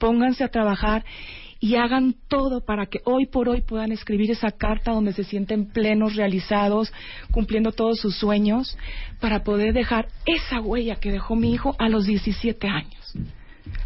pónganse 0.00 0.42
a 0.42 0.48
trabajar 0.48 1.04
y 1.60 1.76
hagan 1.76 2.16
todo 2.26 2.64
para 2.64 2.86
que 2.86 3.00
hoy 3.04 3.26
por 3.26 3.48
hoy 3.48 3.60
puedan 3.60 3.92
escribir 3.92 4.30
esa 4.30 4.50
carta 4.50 4.92
donde 4.92 5.12
se 5.12 5.24
sienten 5.24 5.66
plenos, 5.66 6.16
realizados, 6.16 6.90
cumpliendo 7.30 7.70
todos 7.70 8.00
sus 8.00 8.16
sueños, 8.16 8.76
para 9.20 9.44
poder 9.44 9.74
dejar 9.74 10.08
esa 10.24 10.60
huella 10.60 10.96
que 10.96 11.12
dejó 11.12 11.36
mi 11.36 11.52
hijo 11.52 11.76
a 11.78 11.90
los 11.90 12.06
17 12.06 12.66
años. 12.66 13.14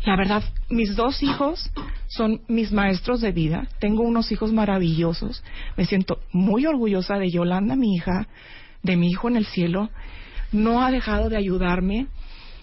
La 0.07 0.17
verdad, 0.17 0.45
mis 0.71 0.95
dos 0.95 1.23
hijos 1.23 1.71
son 2.07 2.43
mis 2.47 2.71
maestros 2.71 3.21
de 3.21 3.33
vida. 3.33 3.67
Tengo 3.81 4.05
unos 4.05 4.31
hijos 4.31 4.53
maravillosos. 4.53 5.43
Me 5.77 5.85
siento 5.85 6.21
muy 6.33 6.65
orgullosa 6.65 7.19
de 7.19 7.31
Yolanda, 7.31 7.75
mi 7.75 7.97
hija, 7.97 8.29
de 8.85 8.97
mi 8.97 9.09
hijo 9.11 9.29
en 9.29 9.37
el 9.37 9.47
cielo. 9.47 9.91
No 10.55 10.83
ha 10.83 10.93
dejado 10.93 11.29
de 11.29 11.37
ayudarme 11.37 12.07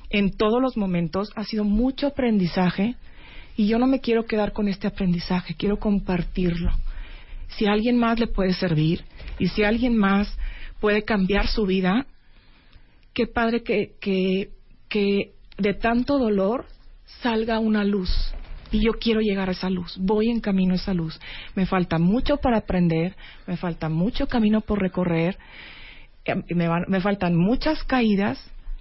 en 0.10 0.32
todos 0.32 0.62
los 0.62 0.78
momentos. 0.78 1.30
Ha 1.36 1.44
sido 1.44 1.66
mucho 1.66 2.08
aprendizaje 2.08 2.96
y 3.58 3.68
yo 3.68 3.78
no 3.80 3.86
me 3.86 4.00
quiero 4.00 4.24
quedar 4.24 4.54
con 4.54 4.70
este 4.70 4.88
aprendizaje, 4.88 5.56
quiero 5.56 5.78
compartirlo. 5.78 6.72
Si 7.50 7.66
alguien 7.66 7.98
más 7.98 8.18
le 8.18 8.28
puede 8.28 8.54
servir 8.54 9.04
y 9.40 9.50
si 9.50 9.66
alguien 9.66 9.98
más 9.98 10.38
puede 10.80 11.04
cambiar 11.04 11.48
su 11.48 11.66
vida, 11.66 12.06
qué 13.14 13.28
padre 13.28 13.62
que, 13.62 13.92
que, 14.00 14.52
que 14.88 15.34
de 15.58 15.74
tanto 15.74 16.18
dolor 16.18 16.68
salga 17.22 17.60
una 17.60 17.84
luz. 17.84 18.10
Y 18.72 18.86
yo 18.86 18.94
quiero 18.94 19.20
llegar 19.20 19.50
a 19.50 19.52
esa 19.52 19.70
luz, 19.70 19.98
voy 20.00 20.30
en 20.30 20.40
camino 20.40 20.72
a 20.72 20.78
esa 20.78 20.94
luz. 20.94 21.20
Me 21.56 21.66
falta 21.66 22.00
mucho 22.00 22.38
para 22.38 22.60
aprender, 22.60 23.18
me 23.46 23.58
falta 23.58 23.90
mucho 23.90 24.28
camino 24.28 24.62
por 24.62 24.80
recorrer, 24.80 25.38
me, 26.26 26.70
me 26.88 27.02
faltan 27.02 27.36
muchas 27.36 27.84
caídas, 27.84 28.40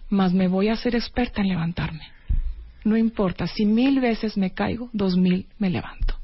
mas 0.09 0.33
me 0.33 0.49
voy 0.49 0.69
a 0.69 0.77
ser 0.77 0.95
experta 0.95 1.41
en 1.41 1.49
levantarme. 1.49 2.07
No 2.85 2.97
importa, 2.97 3.47
si 3.47 3.67
mil 3.67 4.01
veces 4.01 4.37
me 4.37 4.53
caigo, 4.53 4.89
dos 4.93 5.17
mil 5.17 5.47
me 5.59 5.71
levanto. 5.71 6.15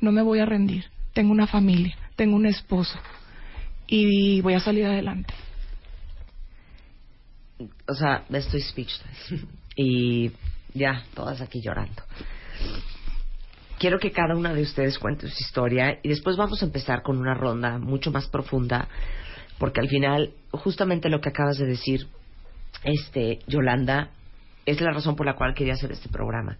No 0.00 0.12
me 0.12 0.22
voy 0.22 0.40
a 0.40 0.46
rendir. 0.46 0.84
Tengo 1.14 1.32
una 1.32 1.46
familia, 1.46 1.96
tengo 2.16 2.36
un 2.36 2.46
esposo 2.46 2.98
y 3.86 4.40
voy 4.40 4.54
a 4.54 4.60
salir 4.60 4.84
adelante. 4.86 5.32
O 7.88 7.94
sea, 7.94 8.24
estoy 8.30 8.60
speechless. 8.60 9.44
Y 9.76 10.30
ya, 10.72 11.02
todas 11.14 11.40
aquí 11.40 11.60
llorando. 11.60 12.00
Quiero 13.80 13.98
que 13.98 14.12
cada 14.12 14.36
una 14.36 14.54
de 14.54 14.62
ustedes 14.62 15.00
cuente 15.00 15.28
su 15.28 15.42
historia 15.42 15.98
y 16.00 16.10
después 16.10 16.36
vamos 16.36 16.62
a 16.62 16.66
empezar 16.66 17.02
con 17.02 17.18
una 17.18 17.34
ronda 17.34 17.78
mucho 17.78 18.12
más 18.12 18.28
profunda, 18.28 18.86
porque 19.58 19.80
al 19.80 19.88
final, 19.88 20.32
justamente 20.50 21.08
lo 21.08 21.20
que 21.20 21.28
acabas 21.28 21.58
de 21.58 21.66
decir, 21.66 22.08
este, 22.82 23.38
Yolanda, 23.46 24.10
es 24.66 24.80
la 24.80 24.92
razón 24.92 25.16
por 25.16 25.26
la 25.26 25.34
cual 25.36 25.54
quería 25.54 25.74
hacer 25.74 25.92
este 25.92 26.08
programa. 26.08 26.58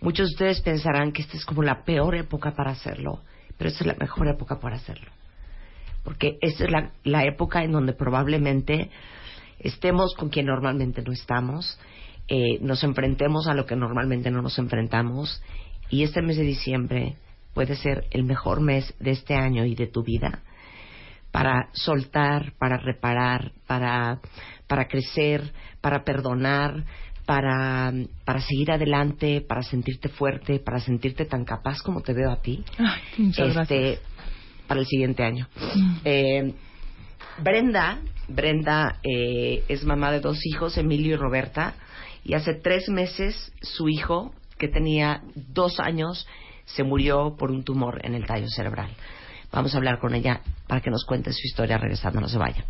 Muchos 0.00 0.28
de 0.28 0.32
ustedes 0.32 0.60
pensarán 0.62 1.12
que 1.12 1.22
esta 1.22 1.36
es 1.36 1.44
como 1.44 1.62
la 1.62 1.84
peor 1.84 2.14
época 2.14 2.52
para 2.52 2.70
hacerlo, 2.70 3.20
pero 3.58 3.68
esta 3.68 3.84
es 3.84 3.86
la 3.86 3.94
mejor 3.94 4.28
época 4.28 4.58
para 4.58 4.76
hacerlo. 4.76 5.10
Porque 6.02 6.38
esta 6.40 6.64
es 6.64 6.70
la, 6.70 6.92
la 7.04 7.24
época 7.24 7.62
en 7.62 7.72
donde 7.72 7.92
probablemente 7.92 8.90
estemos 9.58 10.14
con 10.14 10.30
quien 10.30 10.46
normalmente 10.46 11.02
no 11.02 11.12
estamos, 11.12 11.78
eh, 12.28 12.58
nos 12.62 12.82
enfrentemos 12.84 13.46
a 13.48 13.54
lo 13.54 13.66
que 13.66 13.76
normalmente 13.76 14.30
no 14.30 14.40
nos 14.40 14.58
enfrentamos 14.58 15.42
y 15.90 16.04
este 16.04 16.22
mes 16.22 16.36
de 16.36 16.44
diciembre 16.44 17.16
puede 17.52 17.76
ser 17.76 18.06
el 18.12 18.24
mejor 18.24 18.60
mes 18.60 18.94
de 19.00 19.10
este 19.10 19.34
año 19.34 19.66
y 19.66 19.74
de 19.74 19.88
tu 19.88 20.02
vida 20.02 20.42
para 21.30 21.68
soltar, 21.72 22.52
para 22.58 22.76
reparar, 22.76 23.52
para, 23.66 24.20
para 24.66 24.88
crecer, 24.88 25.52
para 25.80 26.04
perdonar, 26.04 26.84
para, 27.26 27.92
para 28.24 28.40
seguir 28.40 28.72
adelante, 28.72 29.40
para 29.40 29.62
sentirte 29.62 30.08
fuerte, 30.08 30.58
para 30.58 30.80
sentirte 30.80 31.24
tan 31.24 31.44
capaz 31.44 31.82
como 31.82 32.00
te 32.00 32.12
veo 32.12 32.30
a 32.30 32.42
ti. 32.42 32.64
este, 33.60 34.00
Para 34.66 34.80
el 34.80 34.86
siguiente 34.86 35.22
año. 35.22 35.48
Mm. 35.56 35.96
Eh, 36.04 36.54
Brenda, 37.42 37.98
Brenda 38.28 38.98
eh, 39.02 39.64
es 39.68 39.84
mamá 39.84 40.10
de 40.10 40.20
dos 40.20 40.38
hijos, 40.44 40.76
Emilio 40.76 41.14
y 41.14 41.16
Roberta, 41.16 41.74
y 42.24 42.34
hace 42.34 42.54
tres 42.54 42.88
meses 42.88 43.52
su 43.62 43.88
hijo, 43.88 44.34
que 44.58 44.68
tenía 44.68 45.22
dos 45.34 45.80
años, 45.80 46.26
se 46.66 46.82
murió 46.82 47.36
por 47.38 47.50
un 47.50 47.64
tumor 47.64 48.00
en 48.04 48.14
el 48.14 48.26
tallo 48.26 48.48
cerebral. 48.48 48.90
Vamos 49.52 49.74
a 49.74 49.78
hablar 49.78 49.98
con 49.98 50.14
ella 50.14 50.40
para 50.66 50.80
que 50.80 50.90
nos 50.90 51.04
cuente 51.04 51.32
su 51.32 51.46
historia 51.46 51.78
regresando, 51.78 52.20
no 52.20 52.28
se 52.28 52.38
vaya. 52.38 52.64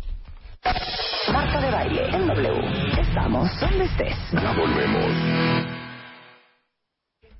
Marta 1.31 1.61
de 1.61 1.71
baile 1.71 2.15
en 2.15 2.27
W. 2.27 3.01
Estamos 3.01 3.59
donde 3.59 3.85
estés. 3.85 4.15
Ya 4.33 4.53
volvemos. 4.53 5.05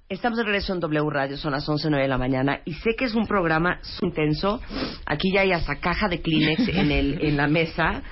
Estamos 0.07 0.37
de 0.37 0.43
regreso 0.43 0.73
en 0.73 0.81
W 0.81 1.09
Radio, 1.09 1.37
son 1.37 1.53
las 1.53 1.67
11.09 1.69 2.01
de 2.01 2.07
la 2.07 2.17
mañana 2.17 2.59
y 2.65 2.73
sé 2.73 2.95
que 2.97 3.05
es 3.05 3.15
un 3.15 3.27
programa 3.27 3.79
intenso. 4.01 4.59
Aquí 5.05 5.31
ya 5.33 5.41
hay 5.41 5.53
hasta 5.53 5.79
caja 5.79 6.09
de 6.09 6.21
Kleenex 6.21 6.67
en, 6.75 6.91
el, 6.91 7.25
en 7.25 7.37
la 7.37 7.47
mesa. 7.47 8.03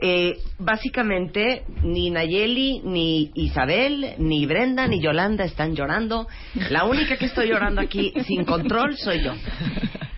Eh, 0.00 0.36
básicamente, 0.60 1.64
ni 1.82 2.10
Nayeli, 2.10 2.82
ni 2.84 3.32
Isabel, 3.34 4.14
ni 4.18 4.46
Brenda, 4.46 4.86
ni 4.86 5.00
Yolanda 5.00 5.44
están 5.44 5.74
llorando. 5.74 6.28
La 6.70 6.84
única 6.84 7.16
que 7.16 7.26
estoy 7.26 7.48
llorando 7.48 7.80
aquí 7.80 8.12
sin 8.24 8.44
control 8.44 8.96
soy 8.96 9.24
yo. 9.24 9.32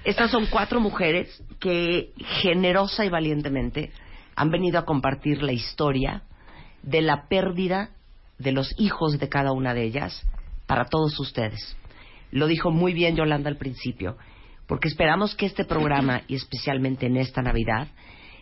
Estas 0.05 0.31
son 0.31 0.47
cuatro 0.47 0.81
mujeres 0.81 1.43
que 1.59 2.13
generosa 2.41 3.05
y 3.05 3.11
valientemente 3.11 3.91
han 4.35 4.51
venido 4.51 4.79
a 4.79 4.87
compartir 4.87 5.43
la 5.43 5.53
historia 5.53 6.23
de 6.83 7.03
la 7.03 7.29
pérdida 7.29 7.91
de 8.39 8.53
los 8.53 8.75
hijos 8.79 9.19
de 9.19 9.29
cada 9.29 9.53
una 9.53 9.75
de 9.75 9.85
ellas 9.85 10.27
para 10.67 10.87
todos 10.87 11.21
ustedes. 11.21 11.77
Lo 12.31 12.47
dijo 12.47 12.71
muy 12.71 12.95
bien 12.95 13.17
Yolanda 13.17 13.51
al 13.51 13.59
principio, 13.59 14.17
porque 14.67 14.89
esperamos 14.89 15.35
que 15.35 15.45
este 15.45 15.65
programa, 15.65 16.23
y 16.29 16.37
especialmente 16.37 17.07
en 17.07 17.19
esta 17.19 17.43
Navidad, 17.43 17.89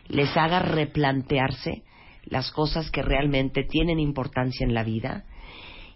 les 0.06 0.36
haga 0.36 0.60
replantearse 0.60 1.82
las 2.24 2.52
cosas 2.52 2.90
que 2.92 3.02
realmente 3.02 3.64
tienen 3.64 3.98
importancia 3.98 4.64
en 4.64 4.74
la 4.74 4.84
vida 4.84 5.24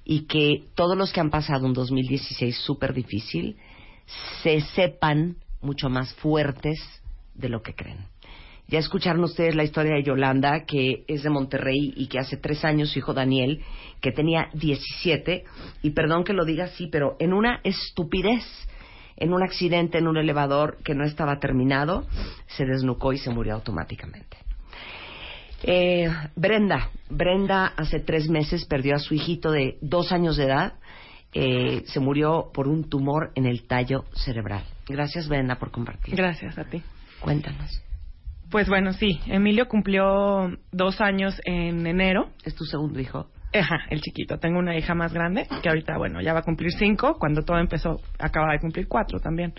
y 0.04 0.26
que 0.26 0.64
todos 0.75 0.97
los 0.97 1.12
que 1.12 1.21
han 1.21 1.31
pasado 1.31 1.66
un 1.66 1.75
2016 1.75 2.57
súper 2.57 2.95
difícil 2.95 3.57
se 4.42 4.61
sepan 4.61 5.37
mucho 5.62 5.88
más 5.88 6.12
fuertes 6.14 6.78
de 7.35 7.49
lo 7.49 7.62
que 7.62 7.75
creen. 7.75 8.07
Ya 8.69 8.78
escucharon 8.78 9.23
ustedes 9.25 9.54
la 9.54 9.64
historia 9.64 9.95
de 9.95 10.02
Yolanda, 10.02 10.64
que 10.64 11.04
es 11.07 11.23
de 11.23 11.31
Monterrey 11.31 11.92
y 11.97 12.07
que 12.07 12.19
hace 12.19 12.37
tres 12.37 12.64
años 12.64 12.90
su 12.90 13.00
hijo 13.00 13.12
Daniel, 13.12 13.62
que 14.00 14.12
tenía 14.12 14.49
17, 14.54 15.45
y 15.83 15.90
perdón 15.90 16.25
que 16.25 16.33
lo 16.33 16.45
diga 16.45 16.64
así, 16.64 16.87
pero 16.87 17.16
en 17.19 17.33
una 17.33 17.61
estupidez, 17.64 18.45
en 19.16 19.35
un 19.35 19.42
accidente 19.42 19.99
en 19.99 20.09
un 20.09 20.16
elevador 20.16 20.78
que 20.85 20.95
no 20.95 21.04
estaba 21.04 21.38
terminado, 21.38 22.07
se 22.47 22.64
desnucó 22.64 23.12
y 23.12 23.19
se 23.19 23.31
murió 23.31 23.54
automáticamente. 23.54 24.38
Eh, 25.64 26.11
Brenda, 26.35 26.90
Brenda 27.09 27.66
hace 27.76 28.00
tres 28.00 28.28
meses 28.28 28.64
perdió 28.64 28.97
a 28.97 29.00
su 29.00 29.14
hijito 29.14 29.52
de 29.52 29.76
dos 29.81 30.12
años 30.12 30.37
de 30.37 30.45
edad, 30.45 30.75
eh, 31.33 31.83
se 31.87 32.01
murió 32.01 32.51
por 32.53 32.69
un 32.69 32.89
tumor 32.89 33.33
en 33.35 33.47
el 33.47 33.67
tallo 33.67 34.05
cerebral. 34.15 34.65
Gracias 34.87 35.29
Brenda 35.29 35.57
por 35.57 35.71
compartir. 35.71 36.14
Gracias 36.14 36.59
a 36.59 36.64
ti. 36.64 36.83
Cuéntanos. 37.21 37.83
Pues 38.51 38.68
bueno, 38.68 38.92
sí. 38.92 39.18
Emilio 39.27 39.66
cumplió 39.66 40.51
dos 40.73 41.01
años 41.01 41.40
en 41.45 41.87
enero. 41.87 42.29
¿Es 42.45 42.55
tu 42.55 42.64
segundo 42.64 43.01
hijo? 43.01 43.29
Ajá, 43.55 43.81
el 43.90 44.01
chiquito. 44.01 44.38
Tengo 44.38 44.59
una 44.59 44.77
hija 44.77 44.95
más 44.95 45.12
grande 45.12 45.47
que 45.62 45.68
ahorita, 45.68 45.97
bueno, 45.97 46.21
ya 46.21 46.35
va 46.35 46.40
a 46.40 46.42
cumplir 46.42 46.73
cinco. 46.73 47.16
Cuando 47.18 47.42
todo 47.42 47.59
empezó, 47.59 48.01
acaba 48.18 48.53
de 48.53 48.59
cumplir 48.59 48.88
cuatro 48.88 49.21
también. 49.21 49.55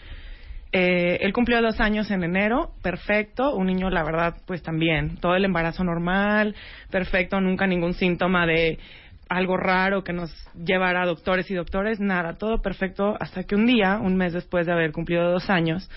Eh, 0.72 1.20
él 1.22 1.34
cumplió 1.34 1.62
dos 1.62 1.80
años 1.80 2.10
en 2.10 2.24
enero, 2.24 2.72
perfecto. 2.82 3.56
Un 3.56 3.68
niño, 3.68 3.92
la 3.92 4.04
verdad, 4.04 4.36
pues 4.48 4.64
también. 4.64 5.18
Todo 5.18 5.36
el 5.36 5.46
embarazo 5.46 5.84
normal, 5.84 6.56
perfecto. 6.90 7.40
Nunca 7.40 7.68
ningún 7.68 7.94
síntoma 7.94 8.48
de 8.48 8.80
algo 9.34 9.58
raro 9.58 10.04
que 10.04 10.14
nos 10.14 10.32
llevara 10.56 11.04
a 11.04 11.06
doctores 11.06 11.50
y 11.50 11.56
doctores. 11.56 12.00
Nada, 12.00 12.34
todo 12.34 12.62
perfecto. 12.62 13.16
Hasta 13.20 13.44
que 13.44 13.56
un 13.56 13.66
día, 13.66 14.00
un 14.02 14.16
mes 14.16 14.34
después 14.34 14.66
de 14.66 14.74
haber 14.74 14.92
cumplido 14.92 15.32
dos 15.32 15.50
años, 15.50 15.90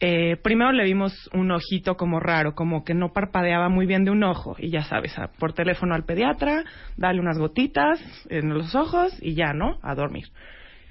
eh, 0.00 0.36
primero 0.42 0.70
le 0.72 0.84
vimos 0.84 1.28
un 1.32 1.50
ojito 1.50 1.96
como 1.96 2.20
raro, 2.20 2.54
como 2.54 2.84
que 2.84 2.94
no 2.94 3.12
parpadeaba 3.12 3.68
muy 3.68 3.86
bien 3.86 4.04
de 4.04 4.10
un 4.10 4.22
ojo. 4.22 4.56
Y 4.58 4.70
ya 4.70 4.84
sabes, 4.84 5.14
por 5.38 5.52
teléfono 5.52 5.94
al 5.94 6.04
pediatra, 6.04 6.64
dale 6.96 7.20
unas 7.20 7.38
gotitas 7.38 8.00
en 8.30 8.54
los 8.54 8.74
ojos 8.74 9.16
y 9.20 9.34
ya, 9.34 9.52
¿no? 9.52 9.78
A 9.82 9.94
dormir. 9.94 10.26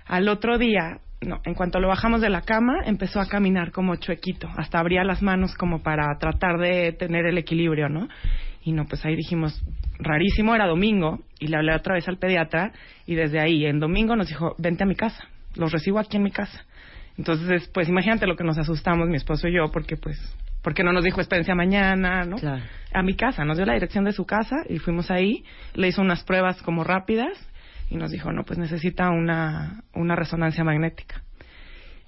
Al 0.05 0.27
otro 0.29 0.57
día, 0.57 0.99
no, 1.21 1.39
en 1.45 1.53
cuanto 1.53 1.79
lo 1.79 1.87
bajamos 1.87 2.21
de 2.21 2.29
la 2.29 2.41
cama, 2.41 2.81
empezó 2.85 3.19
a 3.19 3.27
caminar 3.27 3.71
como 3.71 3.95
chuequito. 3.95 4.49
Hasta 4.55 4.79
abría 4.79 5.03
las 5.03 5.21
manos 5.21 5.55
como 5.55 5.81
para 5.83 6.17
tratar 6.19 6.57
de 6.59 6.91
tener 6.93 7.25
el 7.25 7.37
equilibrio, 7.37 7.89
¿no? 7.89 8.07
Y 8.67 8.73
no, 8.73 8.83
pues 8.83 9.05
ahí 9.05 9.15
dijimos, 9.15 9.63
rarísimo, 9.97 10.53
era 10.53 10.67
domingo. 10.67 11.21
Y 11.39 11.47
le 11.47 11.55
hablé 11.55 11.73
otra 11.73 11.93
vez 11.93 12.05
al 12.09 12.17
pediatra. 12.17 12.73
Y 13.05 13.15
desde 13.15 13.39
ahí, 13.39 13.65
en 13.65 13.79
domingo, 13.79 14.17
nos 14.17 14.27
dijo, 14.27 14.55
vente 14.57 14.83
a 14.83 14.85
mi 14.85 14.95
casa. 14.95 15.23
Los 15.55 15.71
recibo 15.71 15.99
aquí 15.99 16.17
en 16.17 16.23
mi 16.23 16.31
casa. 16.31 16.65
Entonces, 17.17 17.69
pues 17.73 17.87
imagínate 17.87 18.27
lo 18.27 18.35
que 18.35 18.43
nos 18.43 18.57
asustamos 18.57 19.07
mi 19.07 19.15
esposo 19.15 19.47
y 19.47 19.55
yo, 19.55 19.71
porque 19.71 19.95
pues, 19.95 20.19
porque 20.63 20.83
no 20.83 20.91
nos 20.91 21.05
dijo 21.05 21.21
experiencia 21.21 21.55
mañana, 21.55 22.25
¿no? 22.25 22.35
A 22.93 23.03
mi 23.03 23.15
casa, 23.15 23.45
nos 23.45 23.55
dio 23.55 23.65
la 23.65 23.73
dirección 23.73 24.03
de 24.03 24.11
su 24.11 24.25
casa 24.25 24.57
y 24.67 24.79
fuimos 24.79 25.11
ahí, 25.11 25.45
le 25.73 25.87
hizo 25.87 26.01
unas 26.01 26.25
pruebas 26.25 26.61
como 26.61 26.83
rápidas 26.83 27.37
y 27.89 27.95
nos 27.95 28.11
dijo, 28.11 28.33
no, 28.33 28.43
pues 28.43 28.59
necesita 28.59 29.09
una, 29.11 29.81
una 29.93 30.17
resonancia 30.17 30.65
magnética. 30.65 31.23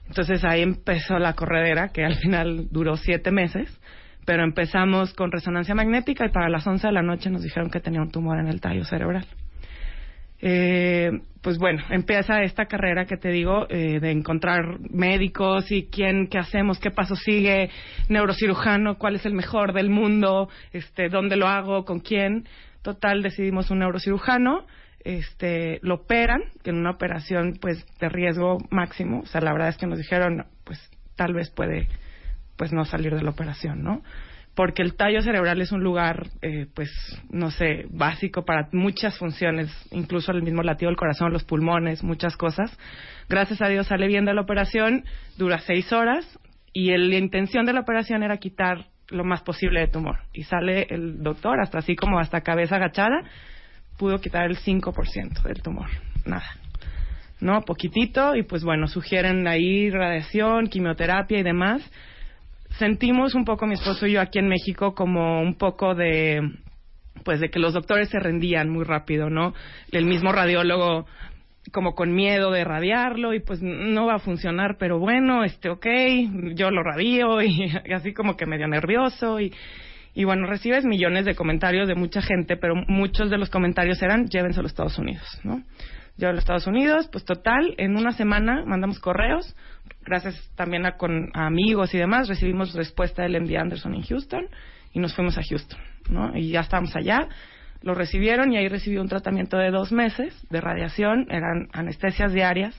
Entonces 0.10 0.44
ahí 0.44 0.62
empezó 0.62 1.18
la 1.20 1.36
corredera, 1.36 1.88
que 1.88 2.04
al 2.04 2.16
final 2.18 2.68
duró 2.70 2.98
siete 2.98 3.32
meses, 3.32 3.80
pero 4.30 4.44
empezamos 4.44 5.12
con 5.16 5.32
resonancia 5.32 5.74
magnética 5.74 6.24
y 6.24 6.30
para 6.30 6.50
las 6.50 6.68
once 6.68 6.86
de 6.86 6.94
la 6.94 7.02
noche 7.02 7.32
nos 7.32 7.42
dijeron 7.42 7.72
que 7.72 7.80
tenía 7.80 8.00
un 8.00 8.12
tumor 8.12 8.38
en 8.38 8.48
el 8.48 8.62
tallo 8.62 8.86
cerebral 8.86 9.26
eh, 10.40 11.10
pues 11.42 11.58
bueno, 11.58 11.82
empieza 11.90 12.44
esta 12.44 12.68
carrera 12.68 13.06
que 13.06 13.18
te 13.18 13.30
digo 13.30 13.66
eh, 13.72 14.00
de 14.00 14.12
encontrar 14.12 14.80
médicos 14.92 15.72
y 15.72 15.88
quién, 15.88 16.28
qué 16.28 16.38
hacemos, 16.38 16.80
qué 16.80 16.92
paso 16.92 17.16
sigue, 17.16 17.72
neurocirujano, 18.08 19.00
cuál 19.00 19.16
es 19.16 19.26
el 19.26 19.34
mejor 19.34 19.74
del 19.74 19.90
mundo, 19.90 20.48
este, 20.74 21.10
dónde 21.10 21.36
lo 21.36 21.48
hago, 21.48 21.84
con 21.84 22.00
quién. 22.00 22.48
Total, 22.84 23.24
decidimos 23.24 23.72
un 23.72 23.80
neurocirujano, 23.80 24.68
este, 25.04 25.80
lo 25.82 25.96
operan, 25.96 26.44
que 26.64 26.70
en 26.70 26.78
una 26.78 26.92
operación 26.92 27.58
pues 27.60 27.84
de 28.00 28.10
riesgo 28.10 28.60
máximo, 28.70 29.22
o 29.22 29.26
sea, 29.26 29.42
la 29.42 29.54
verdad 29.54 29.70
es 29.70 29.78
que 29.78 29.88
nos 29.88 29.98
dijeron, 29.98 30.46
pues 30.64 30.80
tal 31.16 31.34
vez 31.34 31.50
puede, 31.50 31.88
pues 32.60 32.72
no 32.72 32.86
salir 32.86 33.16
de 33.16 33.24
la 33.24 33.32
operación, 33.32 33.82
¿no? 33.82 34.04
porque 34.60 34.82
el 34.82 34.96
tallo 34.98 35.22
cerebral 35.22 35.62
es 35.62 35.72
un 35.72 35.84
lugar, 35.84 36.28
eh, 36.42 36.68
pues, 36.76 36.90
no 37.30 37.50
sé, 37.50 37.86
básico 37.92 38.44
para 38.44 38.68
muchas 38.74 39.18
funciones, 39.18 39.72
incluso 39.92 40.34
el 40.34 40.44
mismo 40.44 40.64
latido 40.64 40.90
del 40.90 40.98
corazón, 40.98 41.32
los 41.32 41.46
pulmones, 41.46 42.04
muchas 42.04 42.36
cosas. 42.36 42.78
Gracias 43.30 43.62
a 43.62 43.70
Dios 43.70 43.88
sale 43.88 44.08
bien 44.08 44.26
de 44.26 44.34
la 44.34 44.42
operación, 44.42 45.06
dura 45.38 45.60
seis 45.60 45.94
horas 45.94 46.26
y 46.74 46.92
la 46.92 47.18
intención 47.18 47.66
de 47.66 47.72
la 47.72 47.80
operación 47.80 48.22
era 48.22 48.36
quitar 48.36 48.88
lo 49.08 49.24
más 49.24 49.44
posible 49.44 49.80
de 49.80 49.88
tumor. 49.88 50.18
Y 50.34 50.44
sale 50.44 50.88
el 50.90 51.24
doctor, 51.24 51.62
hasta 51.62 51.78
así 51.78 51.96
como 51.96 52.20
hasta 52.20 52.42
cabeza 52.42 52.76
agachada, 52.76 53.22
pudo 53.98 54.20
quitar 54.20 54.46
el 54.46 54.58
5% 54.58 55.42
del 55.42 55.62
tumor. 55.62 55.88
Nada. 56.26 56.58
¿No? 57.40 57.62
Poquitito 57.62 58.36
y 58.36 58.44
pues 58.44 58.66
bueno, 58.66 58.88
sugieren 58.88 59.48
ahí 59.48 59.90
radiación, 59.90 60.68
quimioterapia 60.68 61.40
y 61.40 61.44
demás 61.44 61.90
sentimos 62.80 63.36
un 63.36 63.46
poco 63.46 63.68
mi 63.68 63.76
esposo 63.76 64.08
y 64.08 64.14
yo 64.14 64.22
aquí 64.22 64.40
en 64.40 64.48
México 64.48 64.96
como 64.96 65.42
un 65.42 65.56
poco 65.56 65.94
de 65.94 66.42
pues 67.24 67.42
de 67.42 67.50
que 67.50 67.60
los 67.60 67.74
doctores 67.74 68.10
se 68.10 68.20
rendían 68.20 68.70
muy 68.70 68.86
rápido, 68.86 69.30
¿no? 69.30 69.54
El 69.92 70.06
mismo 70.06 70.32
radiólogo 70.32 71.06
como 71.74 71.94
con 71.94 72.16
miedo 72.16 72.50
de 72.52 72.64
radiarlo 72.64 73.34
y 73.34 73.42
pues 73.42 73.62
no 73.62 74.08
va 74.08 74.16
a 74.16 74.20
funcionar, 74.20 74.78
pero 74.80 74.98
bueno, 74.98 75.44
este, 75.44 75.70
ok, 75.70 75.86
yo 76.56 76.72
lo 76.72 76.82
radio 76.82 77.42
y, 77.44 77.72
así 77.94 78.14
como 78.14 78.38
que 78.38 78.46
medio 78.46 78.68
nervioso 78.68 79.40
y, 79.40 79.54
y 80.16 80.24
bueno, 80.24 80.48
recibes 80.48 80.86
millones 80.86 81.26
de 81.26 81.36
comentarios 81.36 81.88
de 81.88 81.96
mucha 81.96 82.22
gente, 82.22 82.56
pero 82.56 82.76
muchos 82.88 83.30
de 83.30 83.38
los 83.38 83.50
comentarios 83.50 84.02
eran 84.02 84.28
llévense 84.28 84.62
a 84.62 84.66
Estados 84.66 84.98
Unidos, 84.98 85.28
¿no? 85.44 85.62
Yo 86.20 86.28
a 86.28 86.32
los 86.34 86.40
Estados 86.40 86.68
Unidos, 86.68 87.08
pues 87.10 87.24
total, 87.24 87.76
en 87.78 87.96
una 87.96 88.12
semana 88.12 88.66
mandamos 88.66 89.00
correos, 89.00 89.56
gracias 90.02 90.36
también 90.58 90.86
a, 90.86 90.98
con, 90.98 91.30
amigos 91.34 91.94
y 91.94 91.98
demás, 91.98 92.28
recibimos 92.28 92.74
respuesta 92.74 93.24
del 93.24 93.42
MD 93.42 93.56
Anderson 93.56 93.96
en 93.96 94.02
Houston 94.02 94.50
y 94.92 95.00
nos 95.00 95.16
fuimos 95.16 95.38
a 95.38 95.42
Houston, 95.50 95.80
¿no? 96.10 96.36
Y 96.36 96.50
ya 96.50 96.60
estábamos 96.60 96.94
allá. 96.98 97.30
lo 97.82 97.96
recibieron 97.96 98.52
y 98.52 98.58
ahí 98.58 98.68
recibió 98.68 99.02
un 99.02 99.08
tratamiento 99.08 99.56
de 99.56 99.72
dos 99.72 99.94
meses 99.94 100.36
de 100.50 100.60
radiación, 100.60 101.26
eran 101.30 101.70
anestesias 101.72 102.34
diarias, 102.34 102.76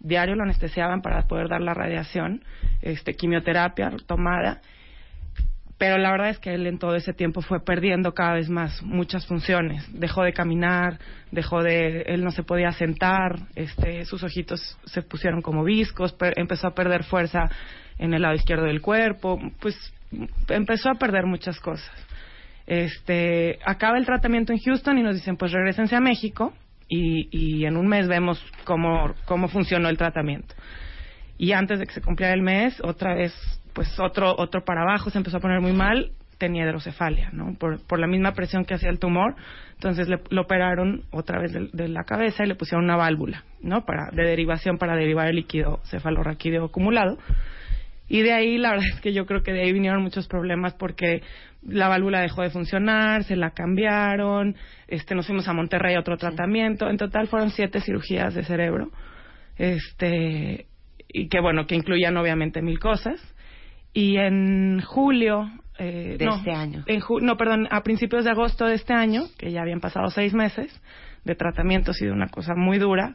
diario 0.00 0.34
lo 0.34 0.42
anestesiaban 0.42 1.00
para 1.00 1.28
poder 1.28 1.48
dar 1.48 1.60
la 1.60 1.74
radiación, 1.74 2.42
este, 2.82 3.14
quimioterapia 3.14 3.92
tomada, 4.08 4.62
pero 5.80 5.96
la 5.96 6.10
verdad 6.10 6.28
es 6.28 6.38
que 6.38 6.52
él 6.52 6.66
en 6.66 6.78
todo 6.78 6.94
ese 6.94 7.14
tiempo 7.14 7.40
fue 7.40 7.64
perdiendo 7.64 8.12
cada 8.12 8.34
vez 8.34 8.50
más 8.50 8.82
muchas 8.82 9.26
funciones, 9.26 9.82
dejó 9.98 10.22
de 10.22 10.34
caminar, 10.34 10.98
dejó 11.30 11.62
de, 11.62 12.02
él 12.02 12.22
no 12.22 12.32
se 12.32 12.42
podía 12.42 12.70
sentar, 12.72 13.38
este, 13.54 14.04
sus 14.04 14.22
ojitos 14.22 14.78
se 14.84 15.00
pusieron 15.00 15.40
como 15.40 15.64
viscos, 15.64 16.14
empezó 16.36 16.66
a 16.66 16.74
perder 16.74 17.04
fuerza 17.04 17.48
en 17.96 18.12
el 18.12 18.20
lado 18.20 18.34
izquierdo 18.34 18.66
del 18.66 18.82
cuerpo, 18.82 19.40
pues 19.58 19.74
empezó 20.50 20.90
a 20.90 20.96
perder 20.96 21.24
muchas 21.24 21.58
cosas. 21.60 21.90
Este, 22.66 23.58
acaba 23.64 23.96
el 23.96 24.04
tratamiento 24.04 24.52
en 24.52 24.58
Houston 24.58 24.98
y 24.98 25.02
nos 25.02 25.14
dicen, 25.14 25.38
pues 25.38 25.50
regresense 25.50 25.96
a 25.96 26.00
México 26.00 26.52
y, 26.88 27.30
y 27.32 27.64
en 27.64 27.78
un 27.78 27.88
mes 27.88 28.06
vemos 28.06 28.38
cómo, 28.64 29.14
cómo 29.24 29.48
funcionó 29.48 29.88
el 29.88 29.96
tratamiento. 29.96 30.54
Y 31.38 31.52
antes 31.52 31.78
de 31.78 31.86
que 31.86 31.94
se 31.94 32.02
cumpliera 32.02 32.34
el 32.34 32.42
mes, 32.42 32.78
otra 32.84 33.14
vez, 33.14 33.32
pues 33.72 33.98
otro, 34.00 34.34
otro 34.36 34.64
para 34.64 34.82
abajo, 34.82 35.10
se 35.10 35.18
empezó 35.18 35.38
a 35.38 35.40
poner 35.40 35.60
muy 35.60 35.72
mal, 35.72 36.12
tenía 36.38 36.64
hidrocefalia, 36.64 37.30
¿no? 37.32 37.54
Por, 37.58 37.86
por 37.86 37.98
la 37.98 38.06
misma 38.06 38.32
presión 38.32 38.64
que 38.64 38.74
hacía 38.74 38.90
el 38.90 38.98
tumor. 38.98 39.36
Entonces 39.74 40.08
le, 40.08 40.20
lo 40.30 40.42
operaron 40.42 41.04
otra 41.10 41.38
vez 41.38 41.52
de, 41.52 41.88
la 41.88 42.04
cabeza 42.04 42.44
y 42.44 42.48
le 42.48 42.54
pusieron 42.54 42.84
una 42.84 42.96
válvula, 42.96 43.44
¿no? 43.60 43.84
Para, 43.84 44.10
de 44.10 44.24
derivación 44.24 44.78
para 44.78 44.96
derivar 44.96 45.28
el 45.28 45.36
líquido 45.36 45.80
cefalorraquídeo 45.84 46.64
acumulado. 46.64 47.18
Y 48.08 48.22
de 48.22 48.32
ahí, 48.32 48.58
la 48.58 48.70
verdad 48.70 48.86
es 48.94 49.00
que 49.00 49.12
yo 49.12 49.26
creo 49.26 49.42
que 49.42 49.52
de 49.52 49.62
ahí 49.62 49.72
vinieron 49.72 50.02
muchos 50.02 50.26
problemas 50.26 50.74
porque 50.74 51.22
la 51.62 51.88
válvula 51.88 52.20
dejó 52.20 52.42
de 52.42 52.50
funcionar, 52.50 53.24
se 53.24 53.36
la 53.36 53.50
cambiaron, 53.50 54.56
este, 54.88 55.14
nos 55.14 55.26
fuimos 55.26 55.46
a 55.46 55.52
Monterrey 55.52 55.94
a 55.94 56.00
otro 56.00 56.16
tratamiento. 56.16 56.88
En 56.88 56.96
total 56.96 57.28
fueron 57.28 57.50
siete 57.50 57.80
cirugías 57.80 58.34
de 58.34 58.44
cerebro. 58.44 58.90
Este, 59.58 60.66
y 61.06 61.28
que 61.28 61.40
bueno, 61.40 61.66
que 61.66 61.74
incluían 61.74 62.16
obviamente 62.16 62.62
mil 62.62 62.78
cosas. 62.78 63.20
Y 63.92 64.16
en 64.16 64.80
julio. 64.82 65.50
Eh, 65.78 66.16
de 66.18 66.26
este 66.26 66.52
año. 66.52 66.84
En 66.86 67.00
no, 67.22 67.36
perdón, 67.36 67.66
a 67.70 67.82
principios 67.82 68.24
de 68.24 68.30
agosto 68.30 68.66
de 68.66 68.74
este 68.74 68.92
año, 68.92 69.24
que 69.38 69.50
ya 69.50 69.62
habían 69.62 69.80
pasado 69.80 70.10
seis 70.10 70.34
meses 70.34 70.70
de 71.24 71.34
tratamiento, 71.34 71.92
ha 71.92 71.94
sido 71.94 72.12
una 72.12 72.28
cosa 72.28 72.54
muy 72.54 72.78
dura, 72.78 73.14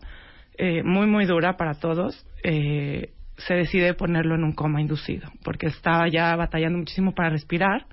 eh, 0.57 0.81
muy, 0.83 1.05
muy 1.05 1.25
dura 1.25 1.57
para 1.57 1.75
todos. 1.75 2.25
Eh, 2.43 3.11
se 3.37 3.53
decide 3.53 3.93
ponerlo 3.93 4.35
en 4.35 4.43
un 4.43 4.53
coma 4.53 4.81
inducido, 4.81 5.29
porque 5.43 5.67
estaba 5.67 6.07
ya 6.07 6.35
batallando 6.35 6.79
muchísimo 6.79 7.13
para 7.13 7.29
respirar. 7.29 7.85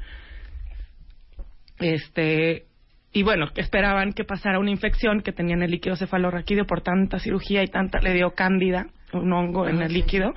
Este, 1.79 2.67
y 3.13 3.23
bueno, 3.25 3.47
esperaban 3.57 4.13
que 4.13 4.25
pasara 4.25 4.59
una 4.59 4.71
infección 4.71 5.21
que 5.21 5.33
tenía 5.33 5.55
en 5.55 5.63
el 5.63 5.71
líquido 5.71 5.97
cefalorraquídeo 5.97 6.65
por 6.65 6.81
tanta 6.81 7.19
cirugía 7.19 7.63
y 7.63 7.67
tanta, 7.67 7.99
le 8.01 8.15
dio 8.15 8.31
cándida, 8.31 8.87
un 9.13 9.33
hongo 9.33 9.69
en 9.69 9.83
el 9.83 9.93
líquido. 9.93 10.33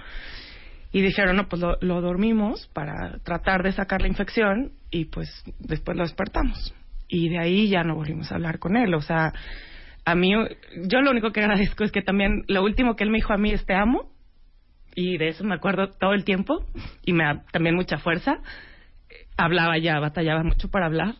Y 0.96 1.02
dijeron, 1.02 1.36
no, 1.36 1.50
pues 1.50 1.62
lo, 1.62 1.76
lo, 1.82 2.00
dormimos 2.00 2.70
para 2.72 3.20
tratar 3.20 3.64
de 3.64 3.74
sacar 3.74 4.02
la 4.02 4.08
infección 4.08 4.72
y 4.90 5.04
pues 5.04 5.44
después 5.60 5.98
lo 5.98 6.04
despertamos. 6.04 6.74
Y 7.10 7.28
de 7.28 7.38
ahí 7.38 7.68
ya 7.68 7.84
no 7.84 7.96
volvimos 7.96 8.32
a 8.32 8.36
hablar 8.36 8.60
con 8.60 8.78
él. 8.78 8.94
O 8.94 9.02
sea, 9.02 9.34
a 10.06 10.16
mí, 10.16 10.32
yo 10.88 11.02
lo 11.02 11.12
único 11.12 11.34
que 11.34 11.42
agradezco 11.42 11.84
es 11.84 11.92
que 11.92 12.02
también 12.02 12.46
lo 12.48 12.64
último 12.64 12.96
que 12.96 13.04
él 13.04 13.10
me 13.10 13.18
dijo 13.18 13.34
a 13.34 13.38
mí 13.38 13.52
es 13.52 13.66
te 13.66 13.74
amo 13.76 14.10
y 14.96 15.18
de 15.18 15.28
eso 15.28 15.44
me 15.44 15.56
acuerdo 15.56 15.90
todo 15.90 16.14
el 16.14 16.24
tiempo 16.24 16.66
y 17.04 17.12
me 17.12 17.26
da 17.26 17.44
también 17.52 17.76
mucha 17.76 17.98
fuerza. 17.98 18.38
Hablaba 19.36 19.78
ya, 19.78 20.00
batallaba 20.00 20.44
mucho 20.44 20.70
para 20.70 20.86
hablar 20.86 21.16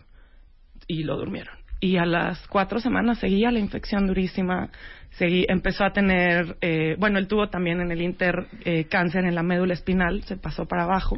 y 0.88 1.04
lo 1.04 1.18
durmieron. 1.18 1.58
Y 1.82 1.98
a 1.98 2.06
las 2.06 2.48
cuatro 2.48 2.80
semanas 2.80 3.20
seguía 3.20 3.52
la 3.52 3.60
infección 3.60 4.08
durísima, 4.08 4.70
seguí, 5.18 5.46
empezó 5.48 5.86
a 5.86 5.92
tener, 5.92 6.58
eh, 6.62 6.96
bueno, 6.98 7.20
él 7.20 7.28
tuvo 7.28 7.50
también 7.50 7.82
en 7.82 7.92
el 7.92 8.02
Inter 8.02 8.48
eh, 8.64 8.86
cáncer 8.86 9.26
en 9.26 9.36
la 9.36 9.44
médula 9.44 9.74
espinal, 9.74 10.24
se 10.24 10.38
pasó 10.38 10.66
para 10.66 10.84
abajo 10.84 11.18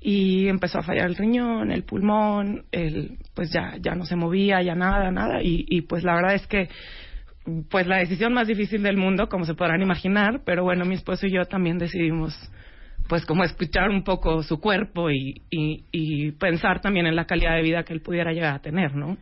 y 0.00 0.48
empezó 0.48 0.78
a 0.78 0.82
fallar 0.82 1.06
el 1.06 1.16
riñón, 1.16 1.70
el 1.70 1.84
pulmón, 1.84 2.64
el, 2.72 3.18
pues 3.34 3.50
ya, 3.52 3.76
ya 3.80 3.94
no 3.94 4.04
se 4.04 4.16
movía, 4.16 4.60
ya 4.62 4.74
nada, 4.74 5.10
nada. 5.12 5.42
Y, 5.42 5.64
y 5.68 5.82
pues 5.82 6.02
la 6.02 6.14
verdad 6.14 6.34
es 6.34 6.46
que 6.46 6.68
pues 7.70 7.86
la 7.86 7.98
decisión 7.98 8.32
más 8.32 8.46
difícil 8.46 8.82
del 8.82 8.96
mundo, 8.96 9.28
como 9.28 9.44
se 9.44 9.54
podrán 9.54 9.82
imaginar, 9.82 10.42
pero 10.44 10.62
bueno, 10.62 10.84
mi 10.84 10.94
esposo 10.94 11.26
y 11.26 11.32
yo 11.32 11.44
también 11.44 11.78
decidimos 11.78 12.34
pues 13.08 13.26
como 13.26 13.44
escuchar 13.44 13.90
un 13.90 14.04
poco 14.04 14.42
su 14.42 14.60
cuerpo 14.60 15.10
y, 15.10 15.42
y, 15.50 16.32
pensar 16.32 16.80
también 16.80 17.06
en 17.06 17.16
la 17.16 17.26
calidad 17.26 17.56
de 17.56 17.62
vida 17.62 17.82
que 17.82 17.92
él 17.92 18.00
pudiera 18.00 18.32
llegar 18.32 18.54
a 18.54 18.60
tener, 18.60 18.94
¿no? 18.94 19.18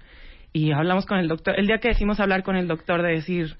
Y 0.53 0.73
hablamos 0.73 1.07
con 1.07 1.19
el 1.19 1.29
doctor, 1.29 1.59
el 1.59 1.67
día 1.67 1.79
que 1.79 1.89
decimos 1.89 2.21
hablar 2.21 2.43
con 2.43 2.57
el 2.57 2.67
doctor 2.67 3.03
de 3.03 3.13
decir, 3.13 3.57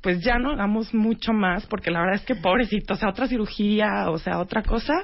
pues 0.00 0.22
ya 0.24 0.38
no 0.38 0.52
hagamos 0.52 0.92
mucho 0.92 1.32
más, 1.32 1.66
porque 1.66 1.90
la 1.90 2.00
verdad 2.00 2.16
es 2.16 2.24
que 2.24 2.34
pobrecito, 2.34 2.94
o 2.94 2.96
sea, 2.96 3.10
otra 3.10 3.26
cirugía, 3.26 4.10
o 4.10 4.18
sea, 4.18 4.38
otra 4.38 4.62
cosa, 4.62 4.94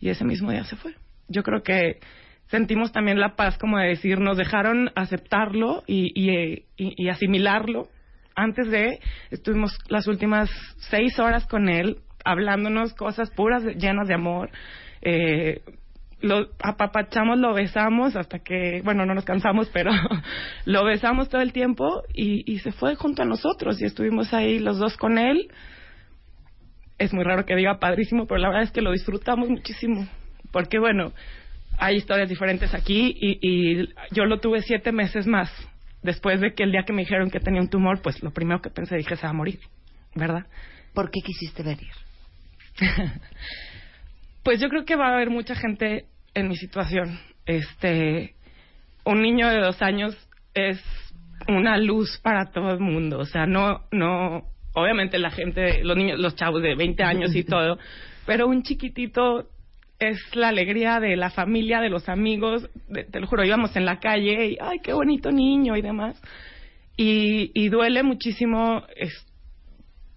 y 0.00 0.08
ese 0.08 0.24
mismo 0.24 0.50
día 0.50 0.64
se 0.64 0.76
fue. 0.76 0.94
Yo 1.28 1.42
creo 1.42 1.62
que 1.62 1.98
sentimos 2.46 2.92
también 2.92 3.18
la 3.18 3.34
paz 3.34 3.58
como 3.58 3.78
de 3.78 3.88
decir, 3.88 4.20
nos 4.20 4.36
dejaron 4.36 4.90
aceptarlo 4.94 5.82
y, 5.86 6.12
y, 6.14 6.64
y 6.76 7.08
asimilarlo 7.08 7.88
antes 8.36 8.70
de, 8.70 9.00
estuvimos 9.30 9.76
las 9.88 10.06
últimas 10.06 10.50
seis 10.90 11.18
horas 11.18 11.46
con 11.46 11.68
él, 11.68 12.00
hablándonos 12.24 12.92
cosas 12.94 13.30
puras, 13.30 13.64
llenas 13.64 14.06
de 14.08 14.14
amor. 14.14 14.50
Eh, 15.00 15.62
lo 16.20 16.48
apapachamos, 16.58 17.38
lo 17.38 17.52
besamos 17.54 18.16
hasta 18.16 18.38
que, 18.38 18.80
bueno, 18.84 19.04
no 19.04 19.14
nos 19.14 19.24
cansamos, 19.24 19.68
pero 19.72 19.90
lo 20.64 20.84
besamos 20.84 21.28
todo 21.28 21.42
el 21.42 21.52
tiempo 21.52 22.02
y, 22.14 22.50
y 22.50 22.58
se 22.60 22.72
fue 22.72 22.94
junto 22.94 23.22
a 23.22 23.26
nosotros 23.26 23.80
y 23.80 23.84
estuvimos 23.84 24.32
ahí 24.32 24.58
los 24.58 24.78
dos 24.78 24.96
con 24.96 25.18
él. 25.18 25.48
Es 26.98 27.12
muy 27.12 27.24
raro 27.24 27.44
que 27.44 27.54
diga 27.54 27.78
padrísimo, 27.78 28.26
pero 28.26 28.40
la 28.40 28.48
verdad 28.48 28.64
es 28.64 28.70
que 28.70 28.80
lo 28.80 28.92
disfrutamos 28.92 29.50
muchísimo. 29.50 30.08
Porque, 30.50 30.78
bueno, 30.78 31.12
hay 31.78 31.96
historias 31.96 32.28
diferentes 32.28 32.72
aquí 32.72 33.14
y, 33.20 33.38
y 33.42 33.88
yo 34.12 34.24
lo 34.24 34.40
tuve 34.40 34.62
siete 34.62 34.92
meses 34.92 35.26
más 35.26 35.50
después 36.02 36.40
de 36.40 36.54
que 36.54 36.62
el 36.62 36.72
día 36.72 36.84
que 36.84 36.92
me 36.94 37.02
dijeron 37.02 37.30
que 37.30 37.40
tenía 37.40 37.60
un 37.60 37.68
tumor, 37.68 38.00
pues 38.00 38.22
lo 38.22 38.30
primero 38.30 38.62
que 38.62 38.70
pensé 38.70 38.96
dije 38.96 39.16
se 39.16 39.24
va 39.24 39.30
a 39.30 39.34
morir, 39.34 39.58
¿verdad? 40.14 40.46
¿Por 40.94 41.10
qué 41.10 41.20
quisiste 41.20 41.62
venir? 41.62 41.92
pues 44.46 44.60
yo 44.60 44.68
creo 44.68 44.84
que 44.84 44.94
va 44.94 45.08
a 45.08 45.14
haber 45.14 45.28
mucha 45.28 45.56
gente 45.56 46.04
en 46.32 46.46
mi 46.46 46.54
situación. 46.54 47.18
Este, 47.46 48.36
un 49.04 49.20
niño 49.20 49.48
de 49.48 49.58
dos 49.58 49.82
años 49.82 50.16
es 50.54 50.80
una 51.48 51.76
luz 51.78 52.20
para 52.22 52.52
todo 52.52 52.70
el 52.70 52.78
mundo, 52.78 53.18
o 53.18 53.24
sea, 53.24 53.44
no, 53.46 53.88
no, 53.90 54.44
obviamente 54.72 55.18
la 55.18 55.30
gente, 55.30 55.82
los 55.82 55.96
niños, 55.96 56.20
los 56.20 56.36
chavos 56.36 56.62
de 56.62 56.76
20 56.76 57.02
años 57.02 57.34
y 57.34 57.42
todo, 57.44 57.76
pero 58.24 58.46
un 58.46 58.62
chiquitito 58.62 59.48
es 59.98 60.16
la 60.36 60.50
alegría 60.50 61.00
de 61.00 61.16
la 61.16 61.30
familia, 61.30 61.80
de 61.80 61.90
los 61.90 62.08
amigos, 62.08 62.70
te 63.10 63.18
lo 63.18 63.26
juro, 63.26 63.44
íbamos 63.44 63.74
en 63.74 63.84
la 63.84 63.98
calle 63.98 64.46
y, 64.46 64.58
ay, 64.60 64.78
qué 64.80 64.92
bonito 64.92 65.32
niño 65.32 65.76
y 65.76 65.82
demás. 65.82 66.22
Y, 66.96 67.50
y 67.52 67.68
duele 67.68 68.04
muchísimo, 68.04 68.84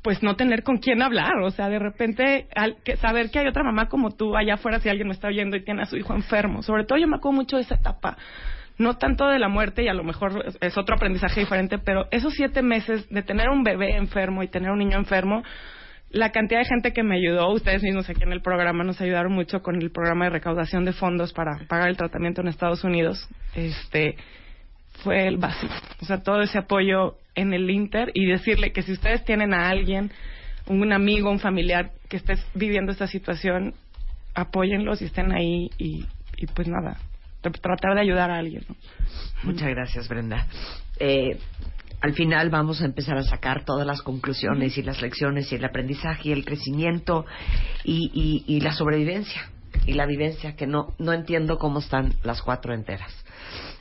pues, 0.01 0.23
no 0.23 0.35
tener 0.35 0.63
con 0.63 0.77
quién 0.77 1.01
hablar, 1.01 1.37
o 1.43 1.51
sea, 1.51 1.69
de 1.69 1.79
repente 1.79 2.47
al, 2.55 2.77
que, 2.83 2.95
saber 2.97 3.31
que 3.31 3.39
hay 3.39 3.47
otra 3.47 3.63
mamá 3.63 3.87
como 3.89 4.11
tú 4.11 4.35
allá 4.35 4.55
afuera 4.55 4.79
si 4.79 4.89
alguien 4.89 5.07
me 5.07 5.13
está 5.13 5.27
oyendo 5.27 5.57
y 5.57 5.63
tiene 5.63 5.83
a 5.83 5.85
su 5.85 5.97
hijo 5.97 6.13
enfermo. 6.13 6.63
Sobre 6.63 6.85
todo 6.85 6.97
yo 6.97 7.07
me 7.07 7.17
acuerdo 7.17 7.37
mucho 7.37 7.57
de 7.57 7.63
esa 7.63 7.75
etapa, 7.75 8.17
no 8.77 8.97
tanto 8.97 9.27
de 9.27 9.39
la 9.39 9.49
muerte 9.49 9.83
y 9.83 9.87
a 9.87 9.93
lo 9.93 10.03
mejor 10.03 10.55
es 10.61 10.77
otro 10.77 10.95
aprendizaje 10.95 11.41
diferente, 11.41 11.77
pero 11.77 12.07
esos 12.11 12.33
siete 12.33 12.61
meses 12.61 13.07
de 13.09 13.21
tener 13.23 13.49
un 13.49 13.63
bebé 13.63 13.97
enfermo 13.97 14.41
y 14.41 14.47
tener 14.47 14.71
un 14.71 14.79
niño 14.79 14.97
enfermo, 14.97 15.43
la 16.11 16.31
cantidad 16.31 16.61
de 16.61 16.65
gente 16.65 16.91
que 16.91 17.03
me 17.03 17.17
ayudó, 17.17 17.51
ustedes 17.51 17.83
mismos 17.83 18.09
aquí 18.09 18.23
en 18.23 18.31
el 18.31 18.41
programa 18.41 18.83
nos 18.83 18.99
ayudaron 18.99 19.33
mucho 19.33 19.61
con 19.61 19.79
el 19.81 19.91
programa 19.91 20.25
de 20.25 20.31
recaudación 20.31 20.85
de 20.85 20.93
fondos 20.93 21.33
para 21.33 21.59
pagar 21.67 21.89
el 21.89 21.97
tratamiento 21.97 22.41
en 22.41 22.47
Estados 22.47 22.83
Unidos. 22.83 23.29
Este 23.53 24.15
fue 25.03 25.27
el 25.27 25.37
básico, 25.37 25.73
o 26.01 26.05
sea, 26.05 26.21
todo 26.21 26.41
ese 26.41 26.57
apoyo 26.57 27.17
en 27.35 27.53
el 27.53 27.69
Inter 27.69 28.11
y 28.13 28.25
decirle 28.25 28.71
que 28.71 28.81
si 28.81 28.91
ustedes 28.91 29.23
tienen 29.25 29.53
a 29.53 29.69
alguien, 29.69 30.11
un 30.67 30.93
amigo, 30.93 31.31
un 31.31 31.39
familiar 31.39 31.91
que 32.09 32.17
esté 32.17 32.35
viviendo 32.53 32.91
esta 32.91 33.07
situación, 33.07 33.73
apóyenlos 34.35 35.01
y 35.01 35.05
estén 35.05 35.31
ahí 35.31 35.69
y, 35.77 36.05
y 36.37 36.45
pues 36.47 36.67
nada, 36.67 36.97
tratar 37.41 37.95
de 37.95 38.01
ayudar 38.01 38.29
a 38.31 38.37
alguien. 38.37 38.63
Muchas 39.43 39.69
gracias, 39.69 40.07
Brenda. 40.07 40.45
Eh, 40.99 41.39
al 42.01 42.13
final 42.13 42.49
vamos 42.49 42.81
a 42.81 42.85
empezar 42.85 43.17
a 43.17 43.23
sacar 43.23 43.65
todas 43.65 43.85
las 43.85 44.01
conclusiones 44.01 44.77
y 44.77 44.83
las 44.83 45.01
lecciones 45.01 45.51
y 45.51 45.55
el 45.55 45.65
aprendizaje 45.65 46.29
y 46.29 46.31
el 46.31 46.45
crecimiento 46.45 47.25
y, 47.83 48.59
la 48.61 48.71
sobrevivencia 48.71 49.49
y 49.85 49.93
la 49.93 50.05
vivencia 50.05 50.55
que 50.55 50.65
no, 50.65 50.93
no 50.97 51.13
entiendo 51.13 51.57
cómo 51.57 51.79
están 51.79 52.13
las 52.23 52.41
cuatro 52.41 52.73
enteras. 52.73 53.13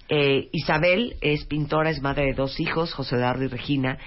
Eh, 0.09 0.49
Isabel 0.53 1.17
es 1.21 1.45
pintora, 1.45 1.91
es 1.91 2.01
madre 2.01 2.27
de 2.27 2.35
dos 2.35 2.59
hijos, 2.61 2.95
José 2.95 3.17
Eduardo 3.17 3.45
y 3.45 3.49
Regina, 3.49 3.99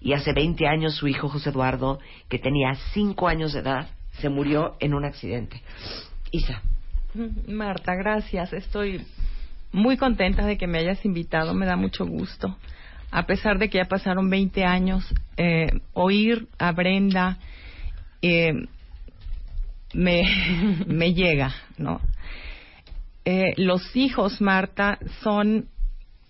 y 0.00 0.12
hace 0.12 0.32
20 0.32 0.66
años 0.66 0.94
su 0.96 1.08
hijo 1.08 1.28
José 1.28 1.50
Eduardo, 1.50 1.98
que 2.28 2.38
tenía 2.38 2.74
5 2.92 3.28
años 3.28 3.52
de 3.52 3.60
edad, 3.60 3.88
se 4.12 4.28
murió 4.28 4.76
en 4.80 4.94
un 4.94 5.04
accidente. 5.04 5.62
Isa. 6.30 6.62
Marta, 7.48 7.94
gracias. 7.94 8.52
Estoy 8.52 9.02
muy 9.72 9.96
contenta 9.96 10.44
de 10.44 10.58
que 10.58 10.66
me 10.66 10.78
hayas 10.78 11.04
invitado, 11.04 11.54
me 11.54 11.66
da 11.66 11.76
mucho 11.76 12.04
gusto. 12.06 12.56
A 13.10 13.24
pesar 13.24 13.58
de 13.58 13.70
que 13.70 13.78
ya 13.78 13.86
pasaron 13.86 14.28
20 14.28 14.64
años, 14.64 15.14
eh, 15.36 15.70
oír 15.94 16.48
a 16.58 16.72
Brenda 16.72 17.38
eh, 18.20 18.66
me, 19.94 20.22
me 20.86 21.14
llega, 21.14 21.54
¿no? 21.78 22.00
Eh, 23.26 23.54
los 23.56 23.96
hijos, 23.96 24.40
Marta, 24.40 25.00
son 25.20 25.66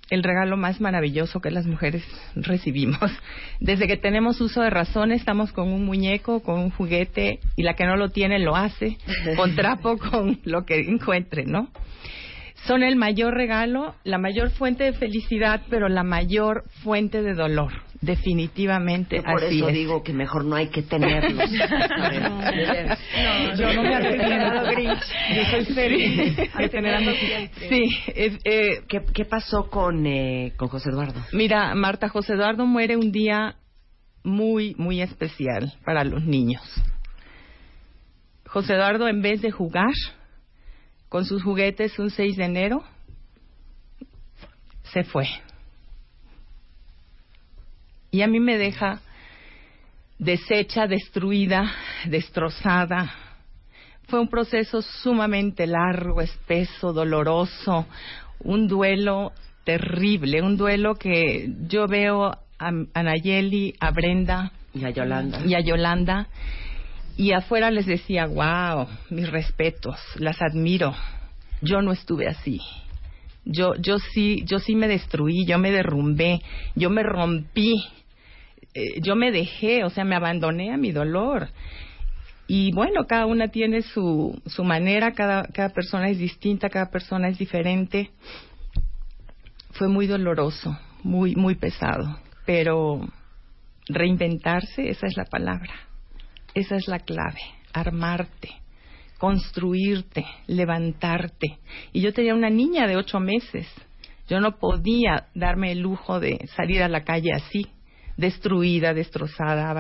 el 0.09 0.23
regalo 0.23 0.57
más 0.57 0.81
maravilloso 0.81 1.41
que 1.41 1.51
las 1.51 1.67
mujeres 1.67 2.03
recibimos. 2.35 3.11
Desde 3.61 3.87
que 3.87 3.99
tenemos 3.99 4.41
uso 4.41 4.63
de 4.63 4.71
razón, 4.71 5.13
estamos 5.13 5.53
con 5.53 5.69
un 5.69 5.85
muñeco, 5.85 6.43
con 6.43 6.59
un 6.59 6.71
juguete, 6.71 7.41
y 7.55 7.65
la 7.65 7.75
que 7.75 7.85
no 7.85 7.97
lo 7.97 8.09
tiene 8.09 8.39
lo 8.39 8.57
hace, 8.57 8.97
con 9.37 9.55
trapo, 9.55 9.99
con 9.99 10.41
lo 10.45 10.65
que 10.65 10.81
encuentre, 10.89 11.45
¿no? 11.45 11.69
Son 12.65 12.83
el 12.83 12.97
mayor 12.97 13.35
regalo, 13.35 13.95
la 14.03 14.17
mayor 14.17 14.49
fuente 14.49 14.85
de 14.85 14.95
felicidad, 14.95 15.61
pero 15.69 15.91
la 15.91 16.03
mayor 16.03 16.65
fuente 16.83 17.21
de 17.21 17.35
dolor. 17.35 17.86
Definitivamente. 18.01 19.23
por 19.23 19.45
eso 19.45 19.67
digo 19.69 20.03
que 20.03 20.13
mejor 20.13 20.45
no 20.45 20.57
hay 20.57 20.67
que 20.69 20.83
tenerlos. 20.83 21.51
yo 23.59 23.73
no 23.73 23.83
me 23.83 23.95
arrepiento, 23.95 24.63
Grinch. 24.73 25.03
Yo 25.35 25.45
soy 25.51 25.65
feliz 25.75 26.37
de 26.59 26.69
tener 26.69 27.17
Sí. 27.69 27.85
Eh, 28.09 28.83
¿Qué, 28.89 29.03
¿Qué, 29.13 29.25
pasó 29.25 29.71
con, 29.71 30.07
eh, 30.07 30.53
con 30.57 30.69
José 30.69 30.91
Eduardo? 30.91 31.21
Mira, 31.33 31.75
Marta, 31.75 32.09
José 32.09 32.35
Eduardo 32.35 32.67
muere 32.67 32.97
un 32.97 33.11
día 33.13 33.57
muy, 34.23 34.75
muy 34.77 35.01
especial 35.01 35.73
para 35.85 36.05
los 36.05 36.25
niños. 36.25 36.63
José 38.47 38.75
Eduardo, 38.75 39.09
en 39.09 39.23
vez 39.23 39.43
de 39.43 39.51
jugar, 39.51 39.93
con 41.09 41.25
sus 41.25 41.43
juguetes 41.43 41.99
un 41.99 42.11
6 42.11 42.37
de 42.37 42.45
enero, 42.45 42.85
se 44.93 45.05
fue. 45.05 45.27
Y 48.11 48.23
a 48.23 48.27
mí 48.27 48.41
me 48.41 48.59
deja 48.59 49.01
deshecha, 50.19 50.87
destruida, 50.87 51.71
destrozada. 52.07 53.13
Fue 54.09 54.21
un 54.21 54.29
proceso 54.29 54.83
sumamente 54.83 55.67
largo, 55.67 56.21
espeso, 56.21 56.93
doloroso, 56.93 57.87
un 58.41 58.69
duelo 58.69 59.33
terrible, 59.65 60.43
un 60.43 60.57
duelo 60.57 60.95
que 60.95 61.53
yo 61.69 61.87
veo 61.89 62.33
a, 62.59 63.03
Nayeli, 63.03 63.75
a 63.81 63.91
Brenda 63.91 64.53
y 64.73 64.85
a 64.85 64.91
Yolanda. 64.91 65.45
Y 65.45 65.55
a 65.55 65.61
Yolanda 65.61 66.29
y 67.17 67.33
afuera 67.33 67.71
les 67.71 67.87
decía, 67.87 68.27
wow, 68.27 68.87
mis 69.11 69.29
respetos, 69.31 69.99
las 70.17 70.41
admiro. 70.43 70.95
Yo 71.63 71.81
no 71.81 71.93
estuve 71.93 72.29
así. 72.29 72.61
Yo, 73.49 73.75
yo 73.77 73.99
sí, 73.99 74.43
yo 74.45 74.59
sí 74.59 74.75
me 74.75 74.89
destruí, 74.89 75.47
yo 75.47 75.59
me 75.59 75.71
derrumbé, 75.71 76.43
yo 76.75 76.91
me 76.91 77.05
rompí, 77.05 77.77
eh, 78.75 79.01
yo 79.01 79.15
me 79.15 79.31
dejé, 79.31 79.85
o 79.85 79.91
sea, 79.91 80.05
me 80.05 80.17
abandoné 80.17 80.73
a 80.73 80.77
mi 80.77 80.91
dolor. 80.91 81.49
Y 82.49 82.73
bueno, 82.73 83.07
cada 83.07 83.27
una 83.27 83.49
tiene 83.49 83.83
su, 83.83 84.41
su 84.47 84.65
manera, 84.65 85.13
cada, 85.13 85.45
cada 85.45 85.71
persona 85.71 86.11
es 86.11 86.19
distinta, 86.19 86.69
cada 86.69 86.91
persona 86.91 87.29
es 87.29 87.39
diferente. 87.39 88.11
Fue 89.71 89.89
muy 89.89 90.07
doloroso, 90.09 90.77
muy, 91.05 91.37
muy 91.37 91.55
pesado, 91.55 92.19
pero 92.45 93.01
reinventarse, 93.89 94.91
esa 94.91 95.07
es 95.07 95.17
la 95.17 95.25
palabra. 95.25 95.73
Esa 96.55 96.77
es 96.77 96.89
la 96.89 96.99
clave, 96.99 97.41
armarte, 97.73 98.51
construirte, 99.19 100.27
levantarte. 100.47 101.59
Y 101.93 102.01
yo 102.01 102.13
tenía 102.13 102.35
una 102.35 102.51
niña 102.51 102.87
de 102.87 102.97
ocho 102.97 103.21
meses. 103.21 103.67
Yo 104.29 104.41
no 104.41 104.59
podía 104.59 105.29
darme 105.35 105.73
el 105.73 105.81
lujo 105.81 106.21
de 106.21 106.49
salir 106.57 106.83
a 106.83 106.89
la 106.89 107.05
calle 107.05 107.33
así, 107.33 107.67
destruida, 108.17 108.93
destrozada, 108.93 109.71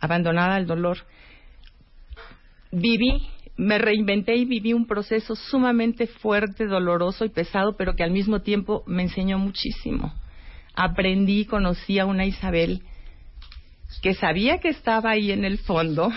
abandonada 0.00 0.54
al 0.56 0.66
dolor. 0.66 0.98
Viví, 2.72 3.28
me 3.56 3.78
reinventé 3.78 4.34
y 4.36 4.44
viví 4.44 4.72
un 4.72 4.86
proceso 4.86 5.36
sumamente 5.36 6.06
fuerte, 6.06 6.66
doloroso 6.66 7.24
y 7.24 7.28
pesado, 7.28 7.76
pero 7.76 7.94
que 7.94 8.02
al 8.02 8.10
mismo 8.10 8.42
tiempo 8.42 8.82
me 8.86 9.02
enseñó 9.02 9.38
muchísimo. 9.38 10.12
Aprendí, 10.74 11.44
conocí 11.44 11.98
a 11.98 12.06
una 12.06 12.26
Isabel 12.26 12.82
que 14.02 14.14
sabía 14.14 14.58
que 14.58 14.68
estaba 14.68 15.10
ahí 15.10 15.30
en 15.32 15.44
el 15.44 15.58
fondo, 15.58 16.10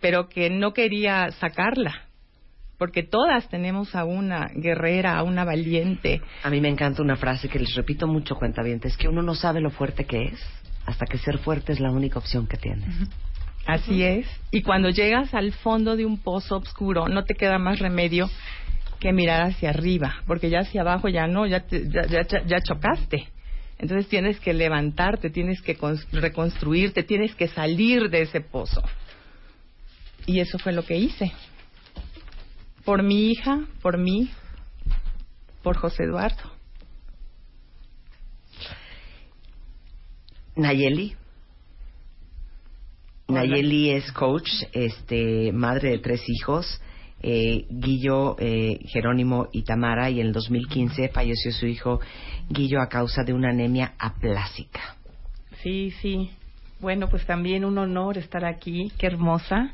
pero 0.00 0.28
que 0.28 0.50
no 0.50 0.72
quería 0.72 1.30
sacarla, 1.32 2.06
porque 2.78 3.02
todas 3.02 3.48
tenemos 3.48 3.94
a 3.94 4.04
una 4.04 4.48
guerrera, 4.54 5.16
a 5.16 5.22
una 5.22 5.44
valiente. 5.44 6.20
A 6.42 6.50
mí 6.50 6.60
me 6.60 6.68
encanta 6.68 7.02
una 7.02 7.16
frase 7.16 7.48
que 7.48 7.58
les 7.58 7.74
repito 7.74 8.06
mucho, 8.06 8.38
es 8.82 8.96
que 8.96 9.08
uno 9.08 9.22
no 9.22 9.34
sabe 9.34 9.60
lo 9.60 9.70
fuerte 9.70 10.04
que 10.04 10.24
es 10.24 10.40
hasta 10.86 11.04
que 11.06 11.18
ser 11.18 11.38
fuerte 11.38 11.72
es 11.72 11.80
la 11.80 11.90
única 11.90 12.18
opción 12.18 12.46
que 12.46 12.56
tienes. 12.56 12.88
Así 13.66 14.04
es. 14.04 14.26
Y 14.52 14.62
cuando 14.62 14.90
llegas 14.90 15.34
al 15.34 15.52
fondo 15.52 15.96
de 15.96 16.06
un 16.06 16.18
pozo 16.18 16.56
oscuro, 16.58 17.08
no 17.08 17.24
te 17.24 17.34
queda 17.34 17.58
más 17.58 17.80
remedio 17.80 18.30
que 19.00 19.12
mirar 19.12 19.42
hacia 19.42 19.70
arriba, 19.70 20.22
porque 20.26 20.48
ya 20.48 20.60
hacia 20.60 20.82
abajo 20.82 21.08
ya 21.08 21.26
no, 21.26 21.46
ya, 21.46 21.64
ya, 21.68 22.22
ya 22.46 22.60
chocaste. 22.60 23.28
Entonces 23.78 24.08
tienes 24.08 24.40
que 24.40 24.54
levantarte, 24.54 25.28
tienes 25.30 25.60
que 25.60 25.76
reconstruirte, 26.12 27.02
tienes 27.02 27.34
que 27.34 27.48
salir 27.48 28.08
de 28.08 28.22
ese 28.22 28.40
pozo. 28.40 28.82
Y 30.26 30.40
eso 30.40 30.58
fue 30.58 30.72
lo 30.72 30.84
que 30.84 30.96
hice. 30.96 31.32
Por 32.84 33.02
mi 33.02 33.30
hija, 33.30 33.66
por 33.82 33.98
mí, 33.98 34.30
por 35.62 35.76
José 35.76 36.04
Eduardo. 36.04 36.52
Nayeli. 40.56 41.14
Nayeli 43.28 43.90
es 43.90 44.12
coach, 44.12 44.48
este, 44.72 45.52
madre 45.52 45.90
de 45.90 45.98
tres 45.98 46.22
hijos 46.28 46.80
eh, 47.22 47.66
Guillo, 47.70 48.36
eh, 48.38 48.78
Jerónimo 48.86 49.48
y 49.50 49.62
Tamara, 49.62 50.10
y 50.10 50.20
en 50.20 50.28
el 50.28 50.32
2015 50.32 51.08
falleció 51.08 51.50
su 51.50 51.66
hijo 51.66 52.00
Guillo 52.48 52.80
a 52.80 52.88
causa 52.88 53.24
de 53.24 53.32
una 53.32 53.50
anemia 53.50 53.94
aplásica. 53.98 54.96
Sí, 55.62 55.90
sí. 56.02 56.30
Bueno, 56.78 57.08
pues 57.08 57.26
también 57.26 57.64
un 57.64 57.78
honor 57.78 58.18
estar 58.18 58.44
aquí. 58.44 58.92
Qué 58.98 59.06
hermosa. 59.06 59.72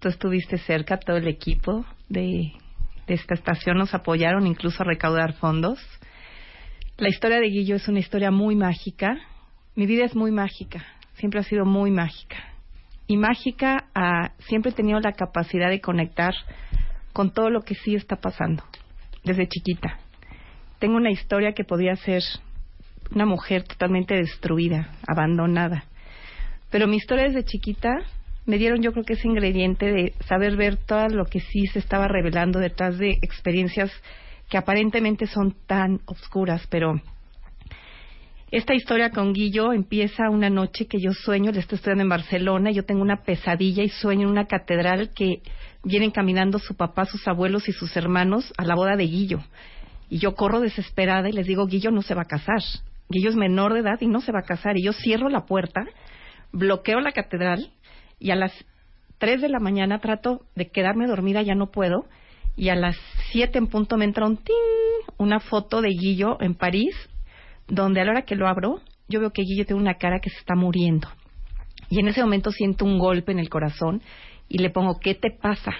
Tú 0.00 0.08
estuviste 0.08 0.58
cerca, 0.58 0.98
todo 0.98 1.16
el 1.16 1.28
equipo 1.28 1.84
de, 2.08 2.52
esta 3.06 3.34
estación 3.34 3.78
nos 3.78 3.94
apoyaron 3.94 4.46
incluso 4.46 4.82
a 4.82 4.86
recaudar 4.86 5.34
fondos. 5.34 5.78
La 6.98 7.08
historia 7.08 7.40
de 7.40 7.48
Guillo 7.48 7.76
es 7.76 7.88
una 7.88 8.00
historia 8.00 8.30
muy 8.30 8.56
mágica. 8.56 9.16
Mi 9.74 9.86
vida 9.86 10.04
es 10.04 10.14
muy 10.14 10.32
mágica, 10.32 10.84
siempre 11.14 11.40
ha 11.40 11.44
sido 11.44 11.64
muy 11.64 11.90
mágica. 11.90 12.36
Y 13.06 13.16
mágica, 13.16 13.88
ah, 13.94 14.32
siempre 14.48 14.72
he 14.72 14.74
tenido 14.74 14.98
la 15.00 15.12
capacidad 15.12 15.68
de 15.70 15.80
conectar 15.80 16.34
con 17.12 17.32
todo 17.32 17.50
lo 17.50 17.62
que 17.62 17.74
sí 17.74 17.94
está 17.94 18.16
pasando 18.16 18.64
desde 19.24 19.48
chiquita. 19.48 19.98
Tengo 20.78 20.96
una 20.96 21.10
historia 21.10 21.52
que 21.52 21.64
podía 21.64 21.96
ser 21.96 22.22
una 23.14 23.24
mujer 23.24 23.62
totalmente 23.64 24.14
destruida, 24.14 24.90
abandonada. 25.06 25.84
Pero 26.70 26.86
mi 26.88 26.96
historia 26.96 27.24
desde 27.24 27.44
chiquita 27.44 27.90
me 28.46 28.58
dieron 28.58 28.80
yo 28.80 28.92
creo 28.92 29.04
que 29.04 29.14
ese 29.14 29.28
ingrediente 29.28 29.92
de 29.92 30.14
saber 30.26 30.56
ver 30.56 30.76
todo 30.76 31.08
lo 31.08 31.26
que 31.26 31.40
sí 31.40 31.66
se 31.66 31.80
estaba 31.80 32.08
revelando 32.08 32.58
detrás 32.60 32.96
de 32.96 33.10
experiencias 33.22 33.90
que 34.48 34.56
aparentemente 34.56 35.26
son 35.26 35.56
tan 35.66 36.00
oscuras, 36.06 36.66
pero 36.70 37.00
esta 38.52 38.74
historia 38.74 39.10
con 39.10 39.32
Guillo 39.32 39.72
empieza 39.72 40.30
una 40.30 40.48
noche 40.48 40.86
que 40.86 41.00
yo 41.00 41.12
sueño, 41.12 41.50
le 41.50 41.58
estoy 41.58 41.76
estudiando 41.76 42.02
en 42.02 42.08
Barcelona, 42.08 42.70
yo 42.70 42.84
tengo 42.84 43.02
una 43.02 43.22
pesadilla 43.24 43.82
y 43.82 43.88
sueño 43.88 44.22
en 44.22 44.30
una 44.30 44.46
catedral 44.46 45.10
que 45.12 45.42
vienen 45.82 46.12
caminando 46.12 46.60
su 46.60 46.76
papá, 46.76 47.06
sus 47.06 47.26
abuelos 47.26 47.68
y 47.68 47.72
sus 47.72 47.96
hermanos 47.96 48.52
a 48.56 48.64
la 48.64 48.76
boda 48.76 48.94
de 48.94 49.04
Guillo. 49.04 49.40
Y 50.08 50.18
yo 50.18 50.36
corro 50.36 50.60
desesperada 50.60 51.28
y 51.28 51.32
les 51.32 51.46
digo, 51.46 51.66
Guillo 51.66 51.90
no 51.90 52.02
se 52.02 52.14
va 52.14 52.22
a 52.22 52.26
casar. 52.26 52.62
Guillo 53.08 53.30
es 53.30 53.36
menor 53.36 53.74
de 53.74 53.80
edad 53.80 54.00
y 54.00 54.06
no 54.06 54.20
se 54.20 54.30
va 54.30 54.40
a 54.40 54.46
casar. 54.46 54.78
Y 54.78 54.84
yo 54.84 54.92
cierro 54.92 55.28
la 55.28 55.44
puerta, 55.44 55.84
bloqueo 56.52 57.00
la 57.00 57.10
catedral 57.10 57.72
y 58.18 58.30
a 58.30 58.36
las 58.36 58.52
tres 59.18 59.40
de 59.40 59.48
la 59.48 59.60
mañana 59.60 60.00
trato 60.00 60.42
de 60.54 60.68
quedarme 60.70 61.06
dormida, 61.06 61.42
ya 61.42 61.54
no 61.54 61.70
puedo. 61.70 62.06
Y 62.56 62.70
a 62.70 62.74
las 62.74 62.96
siete 63.30 63.58
en 63.58 63.66
punto 63.66 63.96
me 63.98 64.06
entra 64.06 64.26
un 64.26 64.38
ting, 64.38 64.54
una 65.18 65.40
foto 65.40 65.82
de 65.82 65.90
Guillo 65.90 66.38
en 66.40 66.54
París 66.54 66.94
donde 67.68 68.00
a 68.00 68.04
la 68.04 68.12
hora 68.12 68.22
que 68.22 68.36
lo 68.36 68.48
abro, 68.48 68.80
yo 69.08 69.20
veo 69.20 69.32
que 69.32 69.42
Guillo 69.42 69.64
tiene 69.66 69.80
una 69.80 69.94
cara 69.94 70.20
que 70.20 70.30
se 70.30 70.38
está 70.38 70.54
muriendo. 70.54 71.08
Y 71.88 72.00
en 72.00 72.08
ese 72.08 72.22
momento 72.22 72.50
siento 72.50 72.84
un 72.84 72.98
golpe 72.98 73.32
en 73.32 73.38
el 73.38 73.48
corazón 73.48 74.02
y 74.48 74.58
le 74.58 74.70
pongo, 74.70 74.98
¿qué 75.00 75.14
te 75.14 75.30
pasa? 75.30 75.72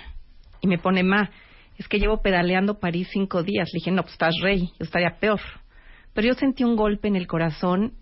Y 0.61 0.69
me 0.69 0.79
pone, 0.79 1.03
ma, 1.03 1.31
es 1.79 1.89
que 1.89 1.99
llevo 1.99 2.23
pedaleando 2.23 2.79
París 2.79 3.09
cinco 3.13 3.43
días. 3.43 3.69
Le 3.73 3.79
dije, 3.79 3.91
no, 3.91 4.03
pues 4.03 4.13
estás 4.13 4.35
rey, 4.43 4.71
yo 4.79 4.85
estaría 4.85 5.19
peor. 5.19 5.41
Pero 6.15 6.29
yo 6.29 6.35
sentí 6.35 6.65
un 6.65 6.77
golpe 6.77 7.09
en 7.09 7.17
el 7.17 7.27
corazón 7.27 7.95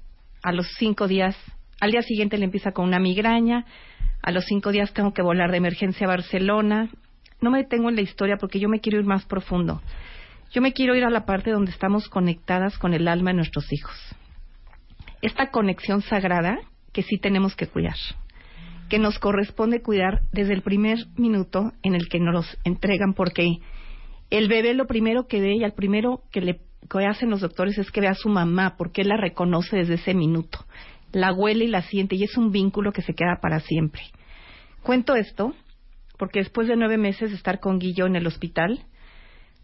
a 0.42 0.52
los 0.52 0.66
cinco 0.78 1.08
días. 1.08 1.36
Al 1.80 1.90
día 1.90 2.02
siguiente 2.02 2.38
le 2.38 2.44
empieza 2.44 2.72
con 2.72 2.86
una 2.86 2.98
migraña. 2.98 3.66
A 4.24 4.32
los 4.32 4.46
cinco 4.46 4.72
días 4.72 4.94
tengo 4.94 5.12
que 5.12 5.20
volar 5.20 5.50
de 5.50 5.58
emergencia 5.58 6.06
a 6.06 6.08
Barcelona. 6.08 6.88
No 7.42 7.50
me 7.50 7.58
detengo 7.58 7.90
en 7.90 7.96
la 7.96 8.00
historia 8.00 8.38
porque 8.38 8.58
yo 8.58 8.70
me 8.70 8.80
quiero 8.80 8.98
ir 8.98 9.04
más 9.04 9.26
profundo. 9.26 9.82
Yo 10.50 10.62
me 10.62 10.72
quiero 10.72 10.94
ir 10.94 11.04
a 11.04 11.10
la 11.10 11.26
parte 11.26 11.50
donde 11.50 11.70
estamos 11.70 12.08
conectadas 12.08 12.78
con 12.78 12.94
el 12.94 13.06
alma 13.06 13.32
de 13.32 13.36
nuestros 13.36 13.70
hijos. 13.70 13.94
Esta 15.20 15.50
conexión 15.50 16.00
sagrada 16.00 16.58
que 16.94 17.02
sí 17.02 17.18
tenemos 17.18 17.54
que 17.54 17.66
cuidar, 17.66 17.96
que 18.88 18.98
nos 18.98 19.18
corresponde 19.18 19.82
cuidar 19.82 20.22
desde 20.32 20.54
el 20.54 20.62
primer 20.62 21.00
minuto 21.18 21.72
en 21.82 21.94
el 21.94 22.08
que 22.08 22.18
nos 22.18 22.32
los 22.32 22.58
entregan, 22.64 23.12
porque 23.12 23.58
el 24.30 24.48
bebé 24.48 24.72
lo 24.72 24.86
primero 24.86 25.26
que 25.26 25.40
ve 25.40 25.56
y 25.56 25.64
al 25.64 25.74
primero 25.74 26.22
que 26.32 26.40
le 26.40 26.60
hacen 27.06 27.28
los 27.28 27.42
doctores 27.42 27.76
es 27.76 27.90
que 27.90 28.00
ve 28.00 28.08
a 28.08 28.14
su 28.14 28.30
mamá, 28.30 28.76
porque 28.78 29.02
él 29.02 29.08
la 29.08 29.18
reconoce 29.18 29.76
desde 29.76 29.94
ese 29.94 30.14
minuto. 30.14 30.64
La 31.14 31.32
huele 31.32 31.64
y 31.64 31.68
la 31.68 31.82
siente 31.82 32.16
y 32.16 32.24
es 32.24 32.36
un 32.36 32.50
vínculo 32.50 32.92
que 32.92 33.02
se 33.02 33.14
queda 33.14 33.38
para 33.40 33.60
siempre. 33.60 34.02
Cuento 34.82 35.16
esto 35.16 35.54
porque 36.18 36.40
después 36.40 36.68
de 36.68 36.76
nueve 36.76 36.96
meses 36.96 37.30
de 37.30 37.36
estar 37.36 37.60
con 37.60 37.78
Guillo 37.78 38.06
en 38.06 38.16
el 38.16 38.26
hospital, 38.26 38.84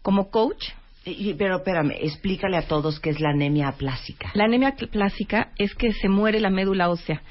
como 0.01 0.29
coach. 0.29 0.69
pero 1.37 1.57
espérame, 1.57 1.93
explícale 1.99 2.57
a 2.57 2.67
todos 2.67 2.99
qué 2.99 3.09
es 3.09 3.19
la 3.19 3.29
anemia 3.29 3.69
aplásica. 3.69 4.31
La 4.33 4.45
anemia 4.45 4.69
aplásica 4.69 5.51
es 5.57 5.73
que 5.75 5.93
se 5.93 6.09
muere 6.09 6.39
la 6.39 6.49
médula 6.49 6.89
ósea, 6.89 7.21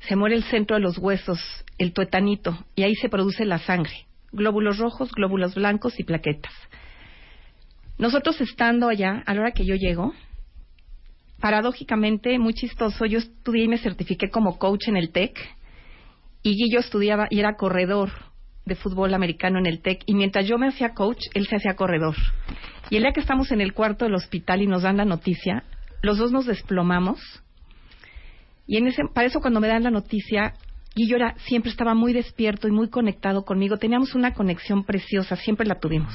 se 0.00 0.16
muere 0.16 0.36
el 0.36 0.44
centro 0.44 0.76
de 0.76 0.82
los 0.82 0.98
huesos, 0.98 1.40
el 1.78 1.92
tuetanito, 1.92 2.64
y 2.74 2.82
ahí 2.82 2.94
se 2.94 3.08
produce 3.08 3.44
la 3.44 3.58
sangre, 3.58 4.06
glóbulos 4.32 4.78
rojos, 4.78 5.12
glóbulos 5.12 5.54
blancos 5.54 5.98
y 5.98 6.04
plaquetas. 6.04 6.52
Nosotros 7.96 8.40
estando 8.40 8.88
allá, 8.88 9.22
a 9.24 9.34
la 9.34 9.40
hora 9.40 9.52
que 9.52 9.64
yo 9.64 9.76
llego, 9.76 10.14
paradójicamente, 11.44 12.38
muy 12.38 12.54
chistoso, 12.54 13.04
yo 13.04 13.18
estudié 13.18 13.64
y 13.64 13.68
me 13.68 13.76
certifiqué 13.76 14.30
como 14.30 14.56
coach 14.56 14.88
en 14.88 14.96
el 14.96 15.10
TEC, 15.10 15.38
y 16.42 16.56
Guillo 16.56 16.78
estudiaba 16.78 17.26
y 17.28 17.38
era 17.38 17.56
corredor 17.56 18.08
de 18.64 18.74
fútbol 18.74 19.12
americano 19.12 19.58
en 19.58 19.66
el 19.66 19.82
TEC, 19.82 20.04
y 20.06 20.14
mientras 20.14 20.46
yo 20.46 20.56
me 20.56 20.68
hacía 20.68 20.94
coach, 20.94 21.18
él 21.34 21.46
se 21.46 21.56
hacía 21.56 21.76
corredor. 21.76 22.16
Y 22.88 22.96
el 22.96 23.02
día 23.02 23.12
que 23.12 23.20
estamos 23.20 23.52
en 23.52 23.60
el 23.60 23.74
cuarto 23.74 24.06
del 24.06 24.14
hospital 24.14 24.62
y 24.62 24.66
nos 24.66 24.84
dan 24.84 24.96
la 24.96 25.04
noticia, 25.04 25.64
los 26.00 26.16
dos 26.16 26.32
nos 26.32 26.46
desplomamos, 26.46 27.20
y 28.66 28.78
en 28.78 28.86
ese, 28.86 29.02
para 29.12 29.26
eso 29.26 29.40
cuando 29.40 29.60
me 29.60 29.68
dan 29.68 29.82
la 29.82 29.90
noticia, 29.90 30.54
Guillo 30.96 31.16
era, 31.16 31.34
siempre 31.40 31.70
estaba 31.70 31.92
muy 31.92 32.14
despierto 32.14 32.68
y 32.68 32.70
muy 32.70 32.88
conectado 32.88 33.44
conmigo, 33.44 33.76
teníamos 33.76 34.14
una 34.14 34.32
conexión 34.32 34.84
preciosa, 34.84 35.36
siempre 35.36 35.66
la 35.66 35.78
tuvimos. 35.78 36.14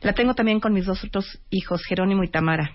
La 0.00 0.14
tengo 0.14 0.34
también 0.34 0.58
con 0.58 0.72
mis 0.72 0.86
dos 0.86 1.04
otros 1.04 1.40
hijos, 1.48 1.84
Jerónimo 1.86 2.24
y 2.24 2.28
Tamara. 2.28 2.72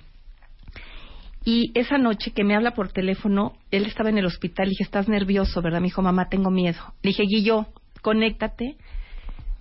Y 1.49 1.71
esa 1.75 1.97
noche 1.97 2.31
que 2.31 2.43
me 2.43 2.57
habla 2.57 2.71
por 2.71 2.91
teléfono, 2.91 3.53
él 3.71 3.85
estaba 3.85 4.09
en 4.09 4.17
el 4.17 4.25
hospital 4.25 4.67
y 4.67 4.71
dije, 4.71 4.83
estás 4.83 5.07
nervioso, 5.07 5.61
¿verdad? 5.61 5.79
Me 5.79 5.85
dijo, 5.85 6.01
mamá, 6.01 6.27
tengo 6.27 6.51
miedo. 6.51 6.77
Le 7.01 7.11
dije, 7.11 7.23
Guillo, 7.23 7.67
conéctate 8.01 8.75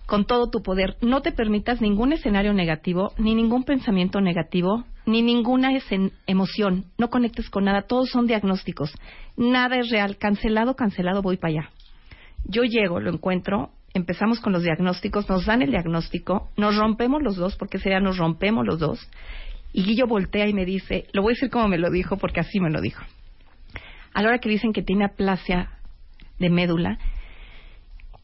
con 0.05 0.25
todo 0.25 0.51
tu 0.51 0.65
poder. 0.65 0.97
No 1.01 1.23
te 1.23 1.31
permitas 1.31 1.81
ningún 1.81 2.13
escenario 2.13 2.53
negativo, 2.55 3.13
ni 3.19 3.37
ningún 3.37 3.63
pensamiento 3.63 4.21
negativo, 4.21 4.83
ni 5.05 5.23
ninguna 5.23 5.71
emoción. 6.27 6.87
No 6.99 7.09
conectes 7.09 7.51
con 7.51 7.67
nada. 7.67 7.83
Todos 7.83 8.11
son 8.11 8.27
diagnósticos. 8.27 8.93
Nada 9.37 9.77
es 9.77 9.89
real. 9.89 10.17
Cancelado, 10.17 10.75
cancelado, 10.75 11.23
voy 11.23 11.37
para 11.37 11.53
allá. 11.53 11.71
Yo 12.43 12.65
llego, 12.65 12.99
lo 12.99 13.13
encuentro, 13.13 13.71
empezamos 13.95 14.41
con 14.41 14.53
los 14.53 14.63
diagnósticos, 14.63 15.29
nos 15.29 15.47
dan 15.47 15.63
el 15.63 15.71
diagnóstico, 15.71 16.51
nos 16.57 16.77
rompemos 16.77 17.23
los 17.23 17.37
dos, 17.37 17.57
porque 17.57 17.79
sería 17.79 18.01
nos 18.01 18.19
rompemos 18.19 18.67
los 18.67 18.79
dos, 18.79 19.09
y 19.77 19.85
Guillo 19.85 20.07
voltea 20.07 20.49
y 20.49 20.55
me 20.55 20.65
dice, 20.65 21.07
lo 21.13 21.21
voy 21.21 21.33
a 21.33 21.35
decir 21.35 21.51
como 21.51 21.69
me 21.69 21.77
lo 21.77 21.91
dijo, 21.91 22.17
porque 22.17 22.41
así 22.41 22.59
me 22.61 22.71
lo 22.71 22.81
dijo. 22.81 23.05
A 24.15 24.23
la 24.23 24.29
hora 24.29 24.39
que 24.39 24.49
dicen 24.49 24.73
que 24.73 24.83
tiene 24.83 25.05
aplasia 25.05 25.71
de 26.39 26.49
médula, 26.49 26.99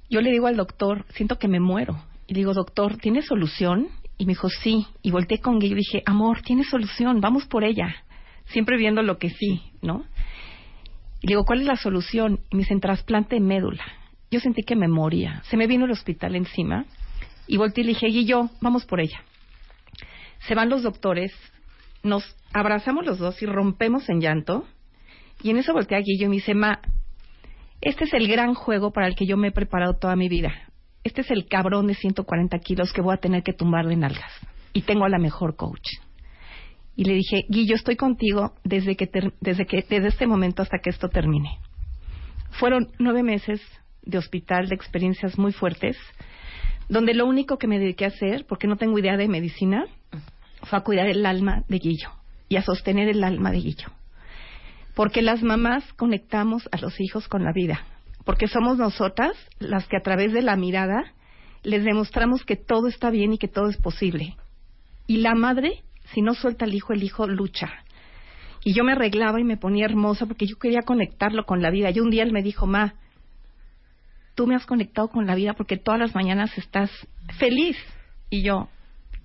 yo 0.08 0.22
le 0.22 0.30
digo 0.30 0.46
al 0.46 0.56
doctor, 0.56 1.04
siento 1.10 1.38
que 1.38 1.48
me 1.48 1.60
muero. 1.60 2.02
Y 2.26 2.32
digo, 2.32 2.54
doctor, 2.54 2.96
¿tiene 2.96 3.20
solución? 3.20 3.88
Y 4.16 4.24
me 4.24 4.30
dijo, 4.32 4.48
sí. 4.48 4.86
Y 5.02 5.10
volteé 5.10 5.38
con 5.40 5.58
Guillo 5.58 5.74
y 5.74 5.80
dije, 5.80 6.02
amor, 6.06 6.40
tiene 6.40 6.64
solución, 6.64 7.20
vamos 7.20 7.44
por 7.44 7.64
ella. 7.64 7.94
Siempre 8.46 8.78
viendo 8.78 9.02
lo 9.02 9.18
que 9.18 9.28
sí, 9.28 9.62
¿no? 9.82 10.04
Y 11.20 11.26
digo, 11.26 11.44
¿cuál 11.44 11.60
es 11.60 11.66
la 11.66 11.76
solución? 11.76 12.40
Y 12.50 12.56
me 12.56 12.62
dicen, 12.62 12.80
trasplante 12.80 13.36
de 13.36 13.42
médula 13.42 13.84
yo 14.32 14.40
sentí 14.40 14.62
que 14.62 14.74
me 14.74 14.88
moría. 14.88 15.42
Se 15.50 15.58
me 15.58 15.66
vino 15.66 15.84
el 15.84 15.90
hospital 15.90 16.34
encima 16.34 16.86
y 17.46 17.58
volteé 17.58 17.84
y 17.84 17.86
le 17.88 17.92
dije, 17.92 18.24
yo, 18.24 18.48
vamos 18.62 18.86
por 18.86 18.98
ella. 18.98 19.22
Se 20.46 20.54
van 20.54 20.68
los 20.68 20.82
doctores, 20.82 21.32
nos 22.02 22.24
abrazamos 22.52 23.06
los 23.06 23.18
dos 23.18 23.40
y 23.42 23.46
rompemos 23.46 24.08
en 24.08 24.20
llanto. 24.20 24.66
Y 25.42 25.50
en 25.50 25.58
eso 25.58 25.72
volteé 25.72 25.98
a 25.98 26.00
Guillo 26.00 26.26
y 26.26 26.28
me 26.28 26.36
dice, 26.36 26.54
Ma, 26.54 26.80
este 27.80 28.04
es 28.04 28.14
el 28.14 28.28
gran 28.28 28.54
juego 28.54 28.92
para 28.92 29.08
el 29.08 29.16
que 29.16 29.26
yo 29.26 29.36
me 29.36 29.48
he 29.48 29.52
preparado 29.52 29.94
toda 29.94 30.16
mi 30.16 30.28
vida. 30.28 30.52
Este 31.04 31.22
es 31.22 31.30
el 31.30 31.46
cabrón 31.46 31.88
de 31.88 31.94
140 31.94 32.58
kilos 32.60 32.92
que 32.92 33.02
voy 33.02 33.14
a 33.14 33.20
tener 33.20 33.42
que 33.42 33.52
tumbarle 33.52 33.94
en 33.94 34.04
algas. 34.04 34.32
Y 34.72 34.82
tengo 34.82 35.04
a 35.04 35.08
la 35.08 35.18
mejor 35.18 35.56
coach. 35.56 35.88
Y 36.94 37.04
le 37.04 37.14
dije, 37.14 37.44
Guillo, 37.48 37.74
estoy 37.74 37.96
contigo 37.96 38.54
desde 38.64 38.96
que, 38.96 39.10
desde 39.40 39.66
que, 39.66 39.84
desde 39.88 40.08
este 40.08 40.26
momento 40.26 40.62
hasta 40.62 40.78
que 40.78 40.90
esto 40.90 41.08
termine. 41.08 41.58
Fueron 42.50 42.88
nueve 42.98 43.22
meses 43.22 43.60
de 44.02 44.18
hospital, 44.18 44.68
de 44.68 44.74
experiencias 44.74 45.38
muy 45.38 45.52
fuertes, 45.52 45.96
donde 46.88 47.14
lo 47.14 47.26
único 47.26 47.56
que 47.56 47.66
me 47.66 47.78
dediqué 47.78 48.04
a 48.04 48.08
hacer, 48.08 48.44
porque 48.46 48.66
no 48.66 48.76
tengo 48.76 48.98
idea 48.98 49.16
de 49.16 49.26
medicina, 49.26 49.86
fue 50.62 50.78
a 50.78 50.82
cuidar 50.82 51.08
el 51.08 51.24
alma 51.26 51.64
de 51.68 51.78
Guillo 51.78 52.10
y 52.48 52.56
a 52.56 52.62
sostener 52.62 53.08
el 53.08 53.24
alma 53.24 53.50
de 53.50 53.58
Guillo. 53.58 53.88
Porque 54.94 55.22
las 55.22 55.42
mamás 55.42 55.84
conectamos 55.94 56.68
a 56.70 56.78
los 56.78 57.00
hijos 57.00 57.28
con 57.28 57.44
la 57.44 57.52
vida, 57.52 57.84
porque 58.24 58.46
somos 58.46 58.78
nosotras 58.78 59.32
las 59.58 59.86
que 59.88 59.96
a 59.96 60.02
través 60.02 60.32
de 60.32 60.42
la 60.42 60.56
mirada 60.56 61.12
les 61.62 61.84
demostramos 61.84 62.44
que 62.44 62.56
todo 62.56 62.88
está 62.88 63.10
bien 63.10 63.32
y 63.32 63.38
que 63.38 63.48
todo 63.48 63.68
es 63.68 63.76
posible. 63.76 64.36
Y 65.06 65.18
la 65.18 65.34
madre, 65.34 65.82
si 66.12 66.20
no 66.20 66.34
suelta 66.34 66.64
al 66.64 66.74
hijo, 66.74 66.92
el 66.92 67.02
hijo 67.02 67.26
lucha. 67.26 67.70
Y 68.64 68.74
yo 68.74 68.84
me 68.84 68.92
arreglaba 68.92 69.40
y 69.40 69.44
me 69.44 69.56
ponía 69.56 69.86
hermosa 69.86 70.26
porque 70.26 70.46
yo 70.46 70.56
quería 70.56 70.82
conectarlo 70.82 71.44
con 71.44 71.62
la 71.62 71.70
vida. 71.70 71.90
Y 71.90 72.00
un 72.00 72.10
día 72.10 72.22
él 72.22 72.32
me 72.32 72.42
dijo, 72.42 72.66
Ma, 72.66 72.94
tú 74.34 74.46
me 74.46 74.54
has 74.54 74.66
conectado 74.66 75.08
con 75.08 75.26
la 75.26 75.34
vida 75.34 75.54
porque 75.54 75.76
todas 75.76 75.98
las 75.98 76.14
mañanas 76.14 76.56
estás 76.56 76.90
feliz. 77.38 77.76
Y 78.30 78.42
yo, 78.42 78.68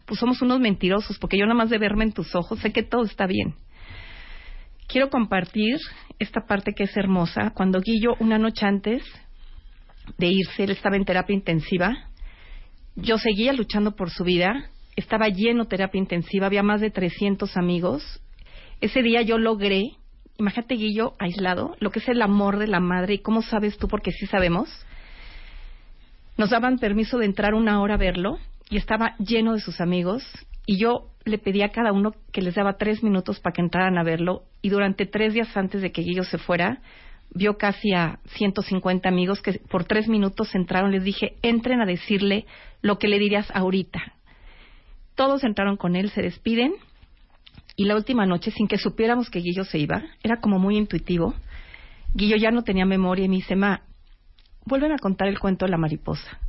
pues 0.07 0.21
somos 0.21 0.41
unos 0.41 0.59
mentirosos, 0.61 1.19
porque 1.19 1.37
yo 1.37 1.45
nada 1.45 1.57
más 1.57 1.69
de 1.69 1.77
verme 1.77 2.05
en 2.05 2.13
tus 2.13 2.33
ojos 2.33 2.59
sé 2.59 2.71
que 2.71 2.81
todo 2.81 3.03
está 3.03 3.27
bien. 3.27 3.55
Quiero 4.87 5.09
compartir 5.09 5.77
esta 6.17 6.45
parte 6.47 6.73
que 6.73 6.83
es 6.83 6.95
hermosa. 6.95 7.51
Cuando 7.53 7.81
Guillo, 7.81 8.15
una 8.19 8.37
noche 8.37 8.65
antes 8.65 9.03
de 10.17 10.27
irse, 10.27 10.63
él 10.63 10.71
estaba 10.71 10.95
en 10.95 11.03
terapia 11.03 11.35
intensiva, 11.35 12.09
yo 12.95 13.17
seguía 13.17 13.51
luchando 13.51 13.97
por 13.97 14.09
su 14.09 14.23
vida, 14.23 14.69
estaba 14.95 15.27
lleno 15.27 15.65
de 15.65 15.69
terapia 15.69 15.99
intensiva, 15.99 16.47
había 16.47 16.63
más 16.63 16.79
de 16.79 16.89
300 16.89 17.57
amigos. 17.57 18.21
Ese 18.79 19.01
día 19.01 19.21
yo 19.23 19.37
logré, 19.37 19.97
imagínate 20.37 20.75
Guillo 20.75 21.15
aislado, 21.19 21.75
lo 21.81 21.91
que 21.91 21.99
es 21.99 22.07
el 22.07 22.21
amor 22.21 22.57
de 22.57 22.67
la 22.67 22.79
madre 22.79 23.15
y 23.15 23.19
cómo 23.19 23.41
sabes 23.41 23.77
tú, 23.77 23.89
porque 23.89 24.13
sí 24.13 24.25
sabemos, 24.25 24.69
nos 26.37 26.49
daban 26.49 26.79
permiso 26.79 27.17
de 27.17 27.25
entrar 27.25 27.53
una 27.53 27.81
hora 27.81 27.95
a 27.95 27.97
verlo 27.97 28.39
y 28.69 28.77
estaba 28.77 29.15
lleno 29.17 29.53
de 29.53 29.59
sus 29.59 29.81
amigos 29.81 30.23
y 30.65 30.77
yo 30.77 31.11
le 31.25 31.37
pedí 31.37 31.61
a 31.61 31.69
cada 31.69 31.91
uno 31.91 32.13
que 32.31 32.41
les 32.41 32.55
daba 32.55 32.77
tres 32.77 33.03
minutos 33.03 33.39
para 33.39 33.53
que 33.53 33.61
entraran 33.61 33.97
a 33.97 34.03
verlo 34.03 34.43
y 34.61 34.69
durante 34.69 35.05
tres 35.05 35.33
días 35.33 35.55
antes 35.55 35.81
de 35.81 35.91
que 35.91 36.01
Guillo 36.01 36.23
se 36.23 36.37
fuera 36.37 36.81
vio 37.29 37.57
casi 37.57 37.93
a 37.93 38.19
150 38.35 39.07
amigos 39.07 39.41
que 39.41 39.59
por 39.69 39.83
tres 39.85 40.07
minutos 40.07 40.53
entraron. 40.55 40.91
Les 40.91 41.03
dije, 41.03 41.35
entren 41.41 41.81
a 41.81 41.85
decirle 41.85 42.45
lo 42.81 42.97
que 42.99 43.07
le 43.07 43.19
dirías 43.19 43.49
ahorita. 43.53 44.13
Todos 45.15 45.43
entraron 45.43 45.77
con 45.77 45.95
él, 45.95 46.09
se 46.11 46.21
despiden 46.21 46.73
y 47.75 47.85
la 47.85 47.95
última 47.95 48.25
noche, 48.25 48.51
sin 48.51 48.67
que 48.67 48.77
supiéramos 48.77 49.29
que 49.29 49.39
Guillo 49.39 49.63
se 49.63 49.77
iba, 49.77 50.03
era 50.23 50.39
como 50.39 50.57
muy 50.57 50.77
intuitivo. 50.77 51.33
Guillo 52.13 52.35
ya 52.37 52.49
no 52.49 52.63
tenía 52.63 52.85
memoria 52.85 53.25
y 53.25 53.29
me 53.29 53.35
dice, 53.35 53.55
ma, 53.55 53.83
vuelven 54.65 54.91
a 54.91 54.97
contar 54.97 55.27
el 55.27 55.39
cuento 55.39 55.65
de 55.65 55.71
la 55.71 55.77
mariposa. 55.77 56.39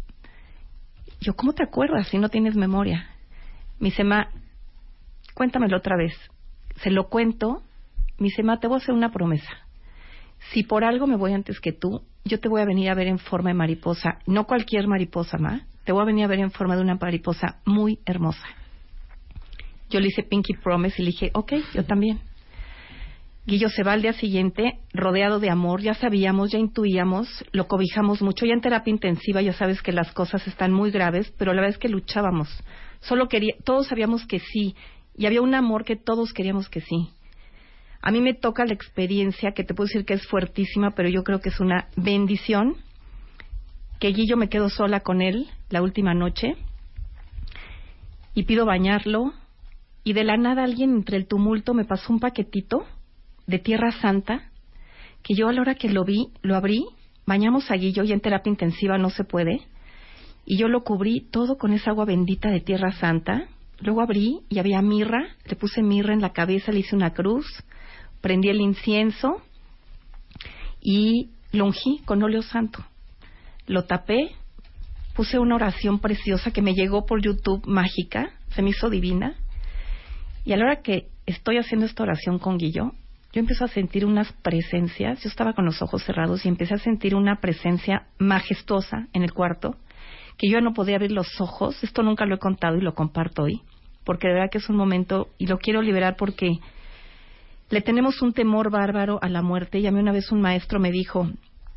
Yo, 1.21 1.35
¿cómo 1.35 1.53
te 1.53 1.63
acuerdas 1.63 2.09
si 2.09 2.19
no 2.19 2.29
tienes 2.29 2.55
memoria? 2.55 3.09
Mi 3.79 3.91
sema, 3.91 4.29
cuéntamelo 5.35 5.77
otra 5.77 5.97
vez. 5.97 6.15
Se 6.77 6.91
lo 6.91 7.09
cuento. 7.09 7.63
Mi 8.19 8.31
sema, 8.31 8.61
te 8.61 8.67
voy 8.67 8.77
a 8.77 8.83
hacer 8.83 8.95
una 8.95 9.13
promesa. 9.13 9.53
Si 10.53 10.63
por 10.63 10.85
algo 10.85 11.07
me 11.07 11.17
voy 11.17 11.33
antes 11.33 11.61
que 11.61 11.73
tú, 11.73 12.03
yo 12.25 12.41
te 12.41 12.49
voy 12.49 12.61
a 12.61 12.65
venir 12.65 12.91
a 12.91 12.95
ver 12.95 13.09
en 13.09 13.19
forma 13.19 13.51
de 13.51 13.55
mariposa. 13.55 14.19
No 14.27 14.45
cualquier 14.45 14.87
mariposa, 14.87 15.39
ma. 15.39 15.63
Te 15.85 15.93
voy 15.93 16.03
a 16.03 16.07
venir 16.07 16.25
a 16.25 16.29
ver 16.29 16.41
en 16.41 16.51
forma 16.51 16.77
de 16.77 16.83
una 16.83 16.97
mariposa 16.97 17.61
muy 17.65 17.99
hermosa. 18.05 18.47
Yo 19.91 20.01
le 20.01 20.09
hice 20.09 20.23
Pinky 20.23 20.55
Promise 20.55 21.01
y 21.01 21.05
le 21.05 21.11
dije, 21.13 21.31
ok, 21.35 21.53
yo 21.75 21.85
también. 21.85 22.21
Guillo 23.49 23.71
se 23.71 23.83
va 23.83 23.95
al 23.95 24.03
día 24.03 24.13
siguiente 24.13 24.81
rodeado 24.93 25.41
de 25.41 25.49
amor, 25.49 25.81
ya 25.81 25.95
sabíamos, 25.95 26.51
ya 26.51 26.59
intuíamos, 26.59 27.27
lo 27.51 27.67
cobijamos 27.67 28.21
mucho, 28.21 28.45
ya 28.45 28.53
en 28.53 28.61
terapia 28.61 28.91
intensiva 28.91 29.41
ya 29.41 29.55
sabes 29.55 29.81
que 29.81 29.91
las 29.91 30.13
cosas 30.13 30.47
están 30.47 30.71
muy 30.71 30.91
graves, 30.91 31.33
pero 31.39 31.55
la 31.55 31.63
verdad 31.63 31.77
es 31.77 31.81
que 31.81 31.89
luchábamos. 31.89 32.51
Solo 33.01 33.27
quería, 33.27 33.55
todos 33.65 33.87
sabíamos 33.87 34.27
que 34.27 34.39
sí, 34.39 34.77
y 35.17 35.25
había 35.25 35.41
un 35.41 35.55
amor 35.55 35.87
que 35.87 35.97
todos 35.97 36.35
queríamos 36.35 36.69
que 36.69 36.83
sí. 36.83 37.09
A 38.03 38.11
mí 38.11 38.21
me 38.21 38.35
toca 38.35 38.67
la 38.67 38.75
experiencia 38.75 39.53
que 39.53 39.65
te 39.65 39.73
puedo 39.73 39.87
decir 39.87 40.05
que 40.05 40.13
es 40.13 40.27
fuertísima, 40.27 40.91
pero 40.91 41.09
yo 41.09 41.25
creo 41.25 41.41
que 41.41 41.49
es 41.49 41.59
una 41.59 41.89
bendición 41.97 42.77
que 43.99 44.09
Guillo 44.09 44.37
me 44.37 44.51
quedo 44.51 44.69
sola 44.69 45.01
con 45.01 45.23
él 45.23 45.47
la 45.71 45.81
última 45.81 46.13
noche 46.13 46.55
y 48.35 48.43
pido 48.43 48.67
bañarlo, 48.67 49.33
y 50.05 50.13
de 50.13 50.25
la 50.25 50.37
nada 50.37 50.65
alguien 50.65 50.91
entre 50.97 51.17
el 51.17 51.27
tumulto 51.27 51.73
me 51.73 51.87
pasó 51.87 52.13
un 52.13 52.21
paquetito 52.21 52.85
de 53.49 53.59
Tierra 53.59 53.91
Santa 53.91 54.51
que 55.23 55.35
yo 55.35 55.49
a 55.49 55.53
la 55.53 55.63
hora 55.63 55.75
que 55.75 55.89
lo 55.89 56.05
vi, 56.05 56.29
lo 56.43 56.55
abrí, 56.55 56.87
bañamos 57.27 57.71
a 57.71 57.75
Guillo 57.75 58.05
y 58.05 58.13
en 58.13 58.21
terapia 58.21 58.51
intensiva 58.51 58.99
no 58.99 59.11
se 59.11 59.25
puede, 59.25 59.63
y 60.47 60.57
yo 60.57 60.69
lo 60.69 60.85
cubrí 60.85 61.27
todo 61.31 61.59
con 61.59 61.73
esa 61.73 61.91
agua 61.91 62.05
bendita 62.05 62.51
de 62.51 62.61
Tierra 62.61 62.93
Santa. 62.93 63.49
Luego 63.81 64.01
abrí 64.01 64.41
y 64.49 64.59
había 64.59 64.81
mirra, 64.81 65.37
le 65.45 65.57
puse 65.57 65.83
mirra 65.83 66.15
en 66.15 66.23
la 66.23 66.33
cabeza, 66.33 66.73
le 66.73 66.81
hice 66.81 66.97
una 66.97 67.13
cruz, 67.13 67.47
prendí 68.23 68.49
el 68.49 68.61
incienso 68.61 69.43
y 70.81 71.31
lo 71.53 71.67
ungí 71.67 72.01
con 72.05 72.23
óleo 72.23 72.43
santo. 72.43 72.83
Lo 73.67 73.85
tapé, 73.85 74.31
puse 75.15 75.39
una 75.39 75.57
oración 75.57 75.99
preciosa 75.99 76.51
que 76.51 76.63
me 76.63 76.73
llegó 76.73 77.05
por 77.05 77.21
YouTube 77.21 77.67
mágica, 77.67 78.31
se 78.55 78.63
me 78.63 78.71
hizo 78.71 78.89
divina. 78.89 79.37
Y 80.47 80.53
a 80.53 80.57
la 80.57 80.65
hora 80.65 80.83
que 80.83 81.09
estoy 81.27 81.59
haciendo 81.59 81.85
esta 81.85 82.05
oración 82.05 82.39
con 82.39 82.57
Guillo, 82.57 82.93
yo 83.39 83.43
empiezo 83.43 83.67
a 83.67 83.69
sentir 83.69 84.05
unas 84.05 84.33
presencias, 84.43 85.23
yo 85.23 85.29
estaba 85.29 85.53
con 85.53 85.65
los 85.65 85.81
ojos 85.81 86.03
cerrados 86.03 86.45
y 86.45 86.49
empecé 86.49 86.75
a 86.75 86.79
sentir 86.79 87.15
una 87.15 87.37
presencia 87.37 88.09
majestuosa 88.19 89.07
en 89.13 89.23
el 89.23 89.33
cuarto, 89.33 89.77
que 90.37 90.51
yo 90.51 90.61
no 90.61 90.75
podía 90.75 90.97
abrir 90.97 91.13
los 91.13 91.41
ojos, 91.41 91.81
esto 91.85 92.03
nunca 92.03 92.27
lo 92.27 92.35
he 92.35 92.39
contado 92.41 92.77
y 92.77 92.81
lo 92.81 92.97
comparto 92.97 93.45
hoy, 93.45 93.61
porque 94.03 94.27
de 94.27 94.35
verdad 94.35 94.51
que 94.51 94.59
es 94.59 94.69
un 94.69 94.75
momento, 94.75 95.29
y 95.39 95.47
lo 95.47 95.59
quiero 95.59 95.83
liberar 95.83 96.17
porque 96.17 96.59
le 97.71 97.81
tenemos 97.81 98.23
un 98.23 98.33
temor 98.33 98.73
bárbaro 98.73 99.21
a 99.23 99.29
la 99.29 99.41
muerte, 99.41 99.79
y 99.79 99.87
a 99.87 99.93
mí 99.93 100.01
una 100.01 100.11
vez 100.11 100.33
un 100.33 100.41
maestro 100.41 100.81
me 100.81 100.91
dijo, 100.91 101.31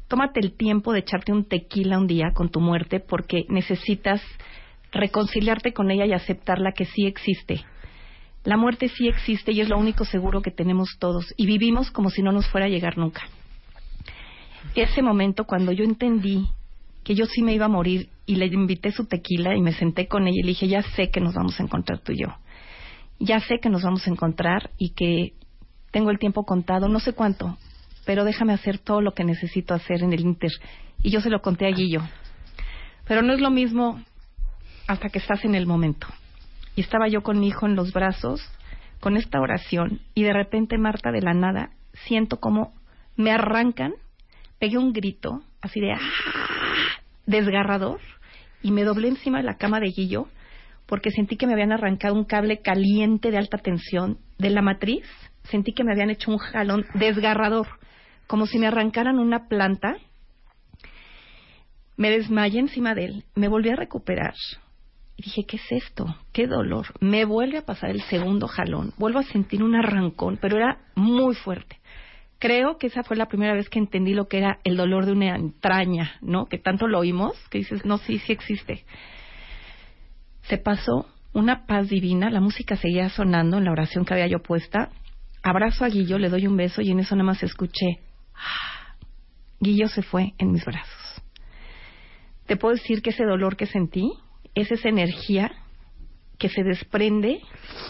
tómate 0.08 0.40
el 0.40 0.54
tiempo 0.54 0.94
de 0.94 1.02
echarte 1.02 1.32
un 1.32 1.46
tequila 1.46 2.00
un 2.00 2.08
día 2.08 2.32
con 2.34 2.50
tu 2.50 2.60
muerte 2.60 3.00
porque 3.00 3.46
necesitas 3.50 4.20
reconciliarte 4.92 5.74
con 5.74 5.92
ella 5.92 6.08
y 6.08 6.14
aceptarla 6.14 6.72
que 6.72 6.86
sí 6.86 7.06
existe. 7.06 7.64
La 8.44 8.58
muerte 8.58 8.90
sí 8.90 9.08
existe 9.08 9.52
y 9.52 9.62
es 9.62 9.70
lo 9.70 9.78
único 9.78 10.04
seguro 10.04 10.42
que 10.42 10.50
tenemos 10.50 10.98
todos 11.00 11.32
y 11.38 11.46
vivimos 11.46 11.92
como 11.92 12.10
si 12.10 12.24
no 12.24 12.32
nos 12.32 12.48
fuera 12.48 12.66
a 12.66 12.70
llegar 12.70 12.98
nunca. 12.98 13.22
Ese 14.74 15.04
momento 15.04 15.46
cuando 15.46 15.72
yo 15.72 15.84
entendí 15.84 16.48
que 17.04 17.14
yo 17.14 17.26
sí 17.26 17.44
me 17.44 17.54
iba 17.54 17.66
a 17.66 17.70
morir 17.70 18.10
y 18.26 18.36
le 18.36 18.48
invité 18.48 18.92
su 18.92 19.06
tequila 19.06 19.56
y 19.56 19.62
me 19.62 19.74
senté 19.74 20.08
con 20.08 20.28
ella 20.28 20.40
y 20.40 20.44
le 20.44 20.50
dije, 20.50 20.68
ya 20.68 20.82
sé 20.82 21.12
que 21.12 21.20
nos 21.20 21.36
vamos 21.36 21.60
a 21.60 21.64
encontrar 21.64 22.00
tú 22.00 22.14
y 22.14 22.22
yo. 22.22 22.28
Ya 23.20 23.40
sé 23.42 23.60
que 23.62 23.70
nos 23.70 23.84
vamos 23.84 24.08
a 24.08 24.10
encontrar 24.10 24.72
y 24.78 24.94
que 24.94 25.34
tengo 25.92 26.10
el 26.10 26.18
tiempo 26.18 26.44
contado, 26.44 26.88
no 26.88 27.00
sé 27.00 27.14
cuánto, 27.14 27.58
pero 28.06 28.24
déjame 28.24 28.54
hacer 28.54 28.80
todo 28.80 29.02
lo 29.02 29.14
que 29.14 29.24
necesito 29.24 29.76
hacer 29.76 30.02
en 30.02 30.14
el 30.14 30.22
Inter. 30.22 30.52
Y 31.04 31.12
yo 31.12 31.22
se 31.22 31.30
lo 31.30 31.42
conté 31.42 31.68
a 31.68 31.72
Guillo. 31.72 32.02
Pero 33.08 33.22
no 33.22 33.34
es 33.34 33.40
lo 33.40 33.52
mismo 33.52 34.02
hasta 34.88 35.10
que 35.10 35.20
estás 35.20 35.46
en 35.46 35.54
el 35.54 35.68
momento 35.68 36.08
y 36.76 36.82
estaba 36.82 37.08
yo 37.08 37.22
con 37.22 37.40
mi 37.40 37.48
hijo 37.48 37.66
en 37.66 37.76
los 37.76 37.94
brazos 37.94 38.42
con 39.00 39.18
esta 39.18 39.40
oración 39.40 40.02
y 40.14 40.24
de 40.24 40.34
repente 40.34 40.78
Marta 40.78 41.12
de 41.12 41.22
la 41.22 41.34
nada 41.34 41.72
siento 42.06 42.40
como 42.40 42.74
me 43.16 43.32
arrancan, 43.32 43.94
pegué 44.60 44.78
un 44.78 44.94
grito 44.94 45.42
así 45.62 45.80
de 45.80 45.94
¡ah! 45.94 46.00
desgarrador 47.26 48.00
y 48.62 48.72
me 48.72 48.84
doblé 48.84 49.10
encima 49.10 49.40
de 49.40 49.44
la 49.44 49.58
cama 49.58 49.80
de 49.80 49.88
Guillo 49.88 50.28
porque 50.92 51.12
sentí 51.12 51.38
que 51.38 51.48
me 51.48 51.54
habían 51.54 51.72
arrancado 51.72 52.16
un 52.16 52.26
cable 52.26 52.62
caliente 52.62 53.32
de 53.32 53.38
alta 53.38 53.58
tensión 53.58 54.18
de 54.38 54.50
la 54.50 54.62
matriz, 54.62 55.06
sentí 55.44 55.72
que 55.72 55.86
me 55.86 55.94
habían 55.94 56.10
hecho 56.10 56.30
un 56.30 56.38
jalón 56.38 56.86
desgarrador, 56.96 57.68
como 58.28 58.46
si 58.46 58.60
me 58.60 58.68
arrancaran 58.68 59.18
una 59.18 59.48
planta. 59.48 59.96
Me 61.96 62.10
desmayé 62.10 62.60
encima 62.60 62.94
de 62.94 63.06
él, 63.06 63.24
me 63.36 63.48
volví 63.48 63.70
a 63.70 63.78
recuperar, 63.78 64.34
dije, 65.22 65.46
¿qué 65.46 65.58
es 65.58 65.72
esto? 65.72 66.06
¿Qué 66.34 66.48
dolor? 66.48 66.88
Me 67.00 67.26
vuelve 67.26 67.60
a 67.60 67.66
pasar 67.66 67.92
el 67.92 68.02
segundo 68.04 68.48
jalón, 68.48 68.94
vuelvo 68.98 69.20
a 69.20 69.24
sentir 69.24 69.64
un 69.64 69.76
arrancón, 69.76 70.38
pero 70.42 70.58
era 70.58 70.80
muy 70.96 71.36
fuerte. 71.36 71.78
Creo 72.40 72.78
que 72.78 72.88
esa 72.88 73.04
fue 73.04 73.16
la 73.18 73.28
primera 73.28 73.54
vez 73.54 73.70
que 73.70 73.80
entendí 73.80 74.14
lo 74.14 74.28
que 74.28 74.40
era 74.40 74.60
el 74.64 74.76
dolor 74.76 75.06
de 75.06 75.12
una 75.12 75.36
entraña, 75.36 76.14
¿no? 76.22 76.48
Que 76.48 76.58
tanto 76.58 76.88
lo 76.88 77.00
oímos, 77.00 77.36
que 77.50 77.60
dices, 77.60 77.86
no, 77.86 78.00
sí, 78.00 78.18
sí 78.20 78.34
existe. 78.34 78.84
Se 80.44 80.58
pasó 80.58 81.08
una 81.34 81.66
paz 81.68 81.88
divina, 81.88 82.30
la 82.32 82.42
música 82.42 82.76
seguía 82.76 83.10
sonando 83.10 83.58
en 83.58 83.66
la 83.66 83.72
oración 83.72 84.06
que 84.06 84.16
había 84.16 84.28
yo 84.28 84.40
puesta. 84.40 84.90
Abrazo 85.44 85.86
a 85.86 85.90
Guillo, 85.90 86.18
le 86.18 86.30
doy 86.30 86.48
un 86.48 86.58
beso 86.58 86.82
y 86.82 86.90
en 86.90 87.00
eso 87.00 87.16
nada 87.16 87.28
más 87.28 87.44
escuché, 87.44 88.00
ah, 88.34 88.96
Guillo 89.60 89.88
se 89.88 90.02
fue 90.02 90.34
en 90.40 90.52
mis 90.52 90.66
brazos. 90.66 91.22
Te 92.48 92.58
puedo 92.58 92.74
decir 92.74 93.02
que 93.02 93.12
ese 93.12 93.24
dolor 93.24 93.56
que 93.56 93.68
sentí 93.68 94.12
es 94.56 94.72
esa 94.72 94.90
energía 94.90 95.52
que 96.38 96.50
se 96.50 96.64
desprende 96.64 97.42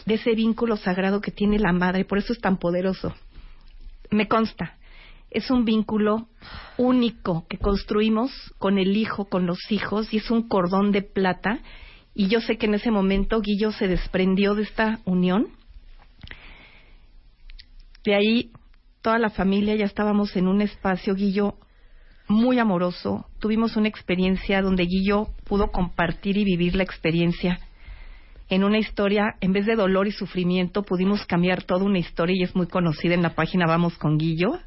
de 0.05 0.13
ese 0.15 0.35
vínculo 0.35 0.77
sagrado 0.77 1.21
que 1.21 1.31
tiene 1.31 1.57
la 1.57 1.71
madre, 1.71 2.05
por 2.05 2.17
eso 2.17 2.33
es 2.33 2.39
tan 2.39 2.57
poderoso. 2.57 3.13
Me 4.09 4.27
consta, 4.27 4.77
es 5.29 5.49
un 5.49 5.63
vínculo 5.63 6.27
único 6.77 7.47
que 7.47 7.57
construimos 7.57 8.31
con 8.57 8.77
el 8.77 8.97
hijo, 8.97 9.29
con 9.29 9.45
los 9.45 9.59
hijos, 9.71 10.13
y 10.13 10.17
es 10.17 10.29
un 10.29 10.47
cordón 10.49 10.91
de 10.91 11.01
plata. 11.01 11.59
Y 12.13 12.27
yo 12.27 12.41
sé 12.41 12.57
que 12.57 12.65
en 12.65 12.73
ese 12.73 12.91
momento 12.91 13.39
Guillo 13.39 13.71
se 13.71 13.87
desprendió 13.87 14.53
de 14.53 14.63
esta 14.63 14.99
unión. 15.05 15.47
De 18.03 18.15
ahí 18.15 18.51
toda 19.01 19.17
la 19.17 19.29
familia 19.29 19.75
ya 19.75 19.85
estábamos 19.85 20.35
en 20.35 20.47
un 20.47 20.61
espacio, 20.61 21.15
Guillo 21.15 21.55
muy 22.31 22.59
amoroso. 22.59 23.25
Tuvimos 23.39 23.75
una 23.75 23.87
experiencia 23.87 24.61
donde 24.61 24.85
Guillo 24.85 25.27
pudo 25.43 25.71
compartir 25.71 26.37
y 26.37 26.45
vivir 26.45 26.75
la 26.75 26.83
experiencia. 26.83 27.59
En 28.49 28.63
una 28.63 28.79
historia, 28.79 29.35
en 29.39 29.53
vez 29.53 29.65
de 29.65 29.75
dolor 29.75 30.07
y 30.07 30.11
sufrimiento, 30.11 30.83
pudimos 30.83 31.25
cambiar 31.25 31.63
toda 31.63 31.85
una 31.85 31.99
historia 31.99 32.35
y 32.37 32.43
es 32.43 32.55
muy 32.55 32.67
conocida 32.67 33.13
en 33.13 33.21
la 33.21 33.35
página 33.35 33.65
Vamos 33.65 33.97
con 33.97 34.17
Guillo, 34.17 34.59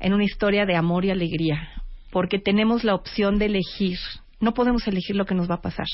en 0.00 0.14
una 0.14 0.24
historia 0.24 0.64
de 0.64 0.76
amor 0.76 1.04
y 1.04 1.10
alegría, 1.10 1.68
porque 2.10 2.38
tenemos 2.38 2.84
la 2.84 2.94
opción 2.94 3.38
de 3.38 3.46
elegir. 3.46 3.98
No 4.40 4.54
podemos 4.54 4.86
elegir 4.86 5.16
lo 5.16 5.26
que 5.26 5.34
nos 5.34 5.50
va 5.50 5.56
a 5.56 5.60
pasar, 5.60 5.86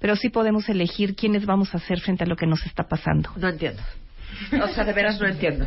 pero 0.00 0.16
sí 0.16 0.30
podemos 0.30 0.68
elegir 0.68 1.14
quiénes 1.14 1.46
vamos 1.46 1.74
a 1.74 1.78
ser 1.78 2.00
frente 2.00 2.24
a 2.24 2.26
lo 2.26 2.36
que 2.36 2.46
nos 2.46 2.64
está 2.66 2.84
pasando. 2.88 3.30
No 3.36 3.48
entiendo. 3.48 3.82
O 4.62 4.68
sea, 4.68 4.84
de 4.84 4.92
veras 4.92 5.20
no 5.20 5.26
entiendo. 5.26 5.66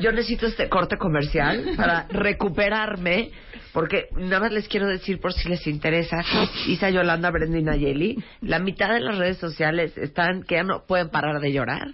Yo 0.00 0.12
necesito 0.12 0.46
este 0.46 0.68
corte 0.68 0.96
comercial 0.96 1.74
para 1.76 2.06
recuperarme, 2.08 3.30
porque 3.72 4.08
nada 4.16 4.40
más 4.40 4.52
les 4.52 4.68
quiero 4.68 4.86
decir 4.86 5.20
por 5.20 5.32
si 5.32 5.48
les 5.48 5.66
interesa, 5.66 6.24
Isa, 6.66 6.90
Yolanda, 6.90 7.30
Brenda 7.30 7.58
y 7.58 7.62
Nayeli, 7.62 8.24
la 8.42 8.58
mitad 8.58 8.92
de 8.92 9.00
las 9.00 9.18
redes 9.18 9.38
sociales 9.38 9.96
están 9.96 10.42
que 10.42 10.56
ya 10.56 10.62
no 10.64 10.84
pueden 10.86 11.10
parar 11.10 11.40
de 11.40 11.52
llorar. 11.52 11.88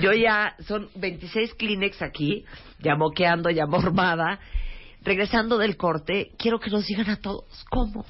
Yo 0.00 0.12
ya, 0.12 0.54
son 0.66 0.88
26 0.96 1.54
Kleenex 1.54 2.02
aquí, 2.02 2.44
ya 2.80 2.96
moqueando, 2.96 3.50
ya 3.50 3.66
mormada. 3.66 4.40
Regresando 5.02 5.58
del 5.58 5.76
corte, 5.76 6.32
quiero 6.38 6.58
que 6.58 6.70
nos 6.70 6.86
digan 6.86 7.08
a 7.10 7.16
todos 7.16 7.64
cómo. 7.70 8.04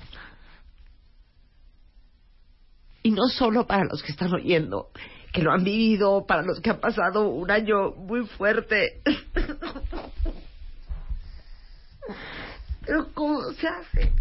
Y 3.02 3.10
no 3.10 3.28
solo 3.28 3.66
para 3.66 3.84
los 3.84 4.02
que 4.02 4.12
están 4.12 4.32
oyendo, 4.32 4.90
que 5.32 5.42
lo 5.42 5.52
han 5.52 5.64
vivido, 5.64 6.24
para 6.26 6.42
los 6.42 6.60
que 6.60 6.70
han 6.70 6.80
pasado 6.80 7.28
un 7.28 7.50
año 7.50 7.92
muy 7.92 8.26
fuerte. 8.26 9.02
Pero 12.86 13.12
¿cómo 13.12 13.42
se 13.52 13.68
hace? 13.68 14.12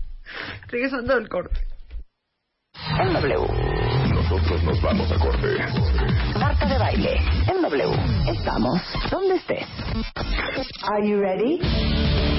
Regresando 0.68 1.14
al 1.14 1.30
corte. 1.30 1.58
En 3.00 3.14
W. 3.14 3.48
Nosotros 4.14 4.64
nos 4.64 4.82
vamos 4.82 5.12
a 5.12 5.18
corte. 5.18 5.58
Marta 6.38 6.66
de 6.66 6.78
baile. 6.78 7.18
En 7.48 7.62
W. 7.62 7.96
Estamos 8.30 8.82
donde 9.10 9.36
estés. 9.36 9.66
Are 10.84 11.08
you 11.08 11.20
ready? 11.20 12.37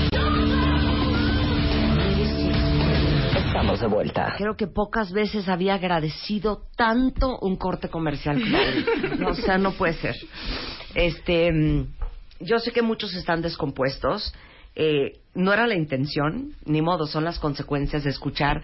Estamos 3.58 3.80
de 3.80 3.88
vuelta. 3.88 4.34
Creo 4.38 4.54
que 4.54 4.68
pocas 4.68 5.12
veces 5.12 5.48
había 5.48 5.74
agradecido 5.74 6.62
tanto 6.76 7.40
un 7.40 7.56
corte 7.56 7.88
comercial 7.88 8.40
como 8.40 8.56
hoy. 8.56 8.86
No, 9.18 9.30
o 9.30 9.34
sea, 9.34 9.58
no 9.58 9.72
puede 9.72 9.94
ser. 9.94 10.14
Este, 10.94 11.50
mm, 11.50 11.86
yo 12.38 12.60
sé 12.60 12.70
que 12.70 12.82
muchos 12.82 13.12
están 13.14 13.42
descompuestos. 13.42 14.32
Eh, 14.76 15.18
no 15.34 15.52
era 15.52 15.66
la 15.66 15.74
intención, 15.74 16.52
ni 16.66 16.82
modo, 16.82 17.08
son 17.08 17.24
las 17.24 17.40
consecuencias 17.40 18.04
de 18.04 18.10
escuchar 18.10 18.62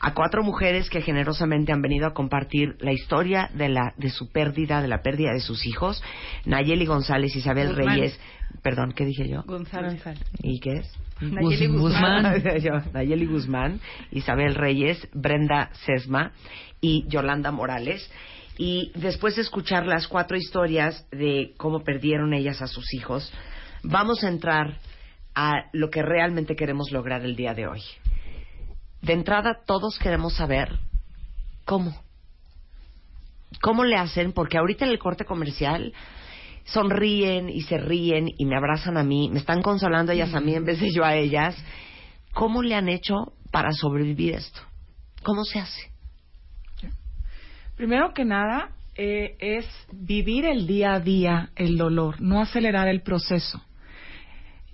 a 0.00 0.14
cuatro 0.14 0.42
mujeres 0.42 0.88
que 0.88 1.02
generosamente 1.02 1.72
han 1.72 1.82
venido 1.82 2.06
a 2.06 2.14
compartir 2.14 2.76
la 2.80 2.92
historia 2.92 3.50
de 3.52 3.68
la 3.68 3.92
de 3.98 4.08
su 4.08 4.32
pérdida, 4.32 4.80
de 4.80 4.88
la 4.88 5.02
pérdida 5.02 5.34
de 5.34 5.40
sus 5.40 5.66
hijos. 5.66 6.02
Nayeli 6.46 6.86
González, 6.86 7.36
Isabel 7.36 7.76
Reyes, 7.76 8.18
perdón, 8.62 8.92
¿qué 8.96 9.04
dije 9.04 9.28
yo? 9.28 9.42
González. 9.42 10.02
¿Y 10.42 10.60
qué 10.60 10.78
es? 10.78 10.90
Nayeli 11.20 11.66
Guzmán. 11.66 12.42
Nayeli 12.92 13.26
Guzmán, 13.26 13.80
Isabel 14.10 14.54
Reyes, 14.54 15.08
Brenda 15.12 15.70
Sesma 15.84 16.32
y 16.80 17.06
Yolanda 17.08 17.50
Morales. 17.50 18.10
Y 18.56 18.92
después 18.94 19.36
de 19.36 19.42
escuchar 19.42 19.86
las 19.86 20.06
cuatro 20.06 20.36
historias 20.36 21.06
de 21.10 21.54
cómo 21.56 21.82
perdieron 21.82 22.34
ellas 22.34 22.60
a 22.60 22.66
sus 22.66 22.92
hijos, 22.92 23.32
vamos 23.82 24.22
a 24.22 24.28
entrar 24.28 24.78
a 25.34 25.66
lo 25.72 25.90
que 25.90 26.02
realmente 26.02 26.56
queremos 26.56 26.90
lograr 26.90 27.24
el 27.24 27.36
día 27.36 27.54
de 27.54 27.66
hoy. 27.66 27.82
De 29.00 29.14
entrada, 29.14 29.60
todos 29.66 29.98
queremos 29.98 30.34
saber 30.34 30.78
cómo. 31.64 32.02
¿Cómo 33.62 33.84
le 33.84 33.96
hacen? 33.96 34.32
Porque 34.32 34.58
ahorita 34.58 34.84
en 34.84 34.90
el 34.90 34.98
corte 34.98 35.24
comercial 35.24 35.92
sonríen 36.72 37.48
y 37.48 37.62
se 37.62 37.78
ríen 37.78 38.28
y 38.36 38.44
me 38.46 38.56
abrazan 38.56 38.96
a 38.96 39.04
mí, 39.04 39.28
me 39.30 39.38
están 39.38 39.62
consolando 39.62 40.12
ellas 40.12 40.34
a 40.34 40.40
mí 40.40 40.54
en 40.54 40.64
vez 40.64 40.80
de 40.80 40.92
yo 40.92 41.04
a 41.04 41.14
ellas. 41.14 41.56
¿Cómo 42.32 42.62
le 42.62 42.74
han 42.74 42.88
hecho 42.88 43.32
para 43.50 43.72
sobrevivir 43.72 44.34
esto? 44.34 44.60
¿Cómo 45.22 45.44
se 45.44 45.58
hace? 45.58 45.90
Primero 47.76 48.12
que 48.14 48.24
nada, 48.24 48.72
eh, 48.94 49.36
es 49.40 49.66
vivir 49.90 50.44
el 50.44 50.66
día 50.66 50.92
a 50.92 51.00
día 51.00 51.50
el 51.56 51.78
dolor, 51.78 52.20
no 52.20 52.42
acelerar 52.42 52.88
el 52.88 53.00
proceso. 53.00 53.62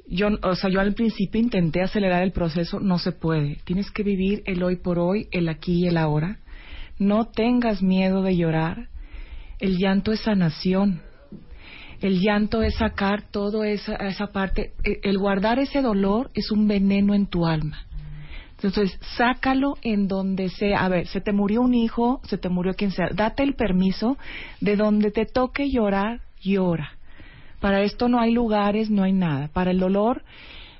Yo, 0.08 0.28
o 0.42 0.54
sea, 0.54 0.70
yo 0.70 0.80
al 0.80 0.94
principio 0.94 1.40
intenté 1.40 1.82
acelerar 1.82 2.22
el 2.22 2.32
proceso, 2.32 2.80
no 2.80 2.98
se 2.98 3.12
puede. 3.12 3.60
Tienes 3.64 3.90
que 3.90 4.02
vivir 4.02 4.42
el 4.46 4.62
hoy 4.62 4.76
por 4.76 4.98
hoy, 4.98 5.28
el 5.32 5.48
aquí 5.48 5.84
y 5.84 5.88
el 5.88 5.96
ahora. 5.96 6.38
No 6.98 7.26
tengas 7.26 7.82
miedo 7.82 8.22
de 8.22 8.36
llorar. 8.36 8.88
El 9.58 9.78
llanto 9.78 10.12
es 10.12 10.20
sanación. 10.20 11.02
El 12.00 12.20
llanto 12.20 12.62
es 12.62 12.76
sacar 12.76 13.22
toda 13.30 13.68
esa, 13.68 13.96
esa 13.96 14.28
parte. 14.28 14.72
E, 14.84 15.00
el 15.02 15.18
guardar 15.18 15.58
ese 15.58 15.82
dolor 15.82 16.30
es 16.34 16.50
un 16.50 16.68
veneno 16.68 17.14
en 17.14 17.26
tu 17.26 17.46
alma. 17.46 17.86
Entonces, 18.56 18.98
sácalo 19.16 19.76
en 19.82 20.08
donde 20.08 20.48
sea. 20.48 20.84
A 20.84 20.88
ver, 20.88 21.06
se 21.06 21.20
te 21.20 21.32
murió 21.32 21.60
un 21.60 21.74
hijo, 21.74 22.20
se 22.24 22.38
te 22.38 22.48
murió 22.48 22.74
quien 22.74 22.90
sea. 22.90 23.08
Date 23.14 23.42
el 23.42 23.54
permiso 23.54 24.16
de 24.60 24.76
donde 24.76 25.10
te 25.10 25.26
toque 25.26 25.70
llorar, 25.70 26.20
llora. 26.42 26.92
Para 27.60 27.82
esto 27.82 28.08
no 28.08 28.20
hay 28.20 28.32
lugares, 28.32 28.90
no 28.90 29.02
hay 29.02 29.12
nada. 29.12 29.48
Para 29.48 29.70
el 29.70 29.78
dolor, 29.78 30.22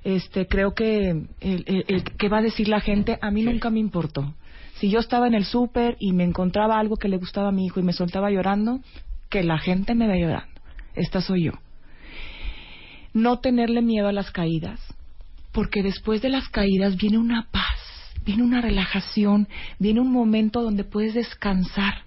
este, 0.05 0.47
creo 0.47 0.75
que 0.75 1.11
el, 1.41 1.64
el, 1.67 2.05
que 2.05 2.29
va 2.29 2.39
a 2.39 2.43
decir 2.43 2.69
la 2.69 2.81
gente, 2.81 3.19
a 3.21 3.31
mí 3.31 3.43
nunca 3.43 3.71
me 3.71 3.81
importó. 3.81 4.35
Si 4.75 4.91
yo 4.91 4.99
estaba 4.99 5.27
en 5.27 5.35
el 5.35 5.45
súper 5.45 5.97
y 5.99 6.12
me 6.12 6.25
encontraba 6.25 6.79
algo 6.79 6.97
que 6.97 7.09
le 7.09 7.17
gustaba 7.17 7.49
a 7.49 7.53
mi 7.53 7.67
hijo 7.67 7.81
y 7.81 7.83
me 7.83 7.93
soltaba 7.93 8.31
llorando, 8.31 8.81
que 9.31 9.43
la 9.43 9.59
gente 9.59 9.95
me 9.95 10.07
vea 10.07 10.19
llorando. 10.19 10.55
Esta 10.97 11.20
soy 11.20 11.44
yo. 11.44 11.53
No 13.12 13.38
tenerle 13.38 13.82
miedo 13.82 14.09
a 14.09 14.12
las 14.12 14.30
caídas, 14.30 14.80
porque 15.53 15.82
después 15.82 16.22
de 16.22 16.30
las 16.30 16.49
caídas 16.49 16.97
viene 16.97 17.18
una 17.18 17.49
paz, 17.51 17.78
viene 18.24 18.42
una 18.42 18.61
relajación, 18.61 19.49
viene 19.78 20.01
un 20.01 20.11
momento 20.11 20.62
donde 20.62 20.84
puedes 20.84 21.14
descansar. 21.14 22.05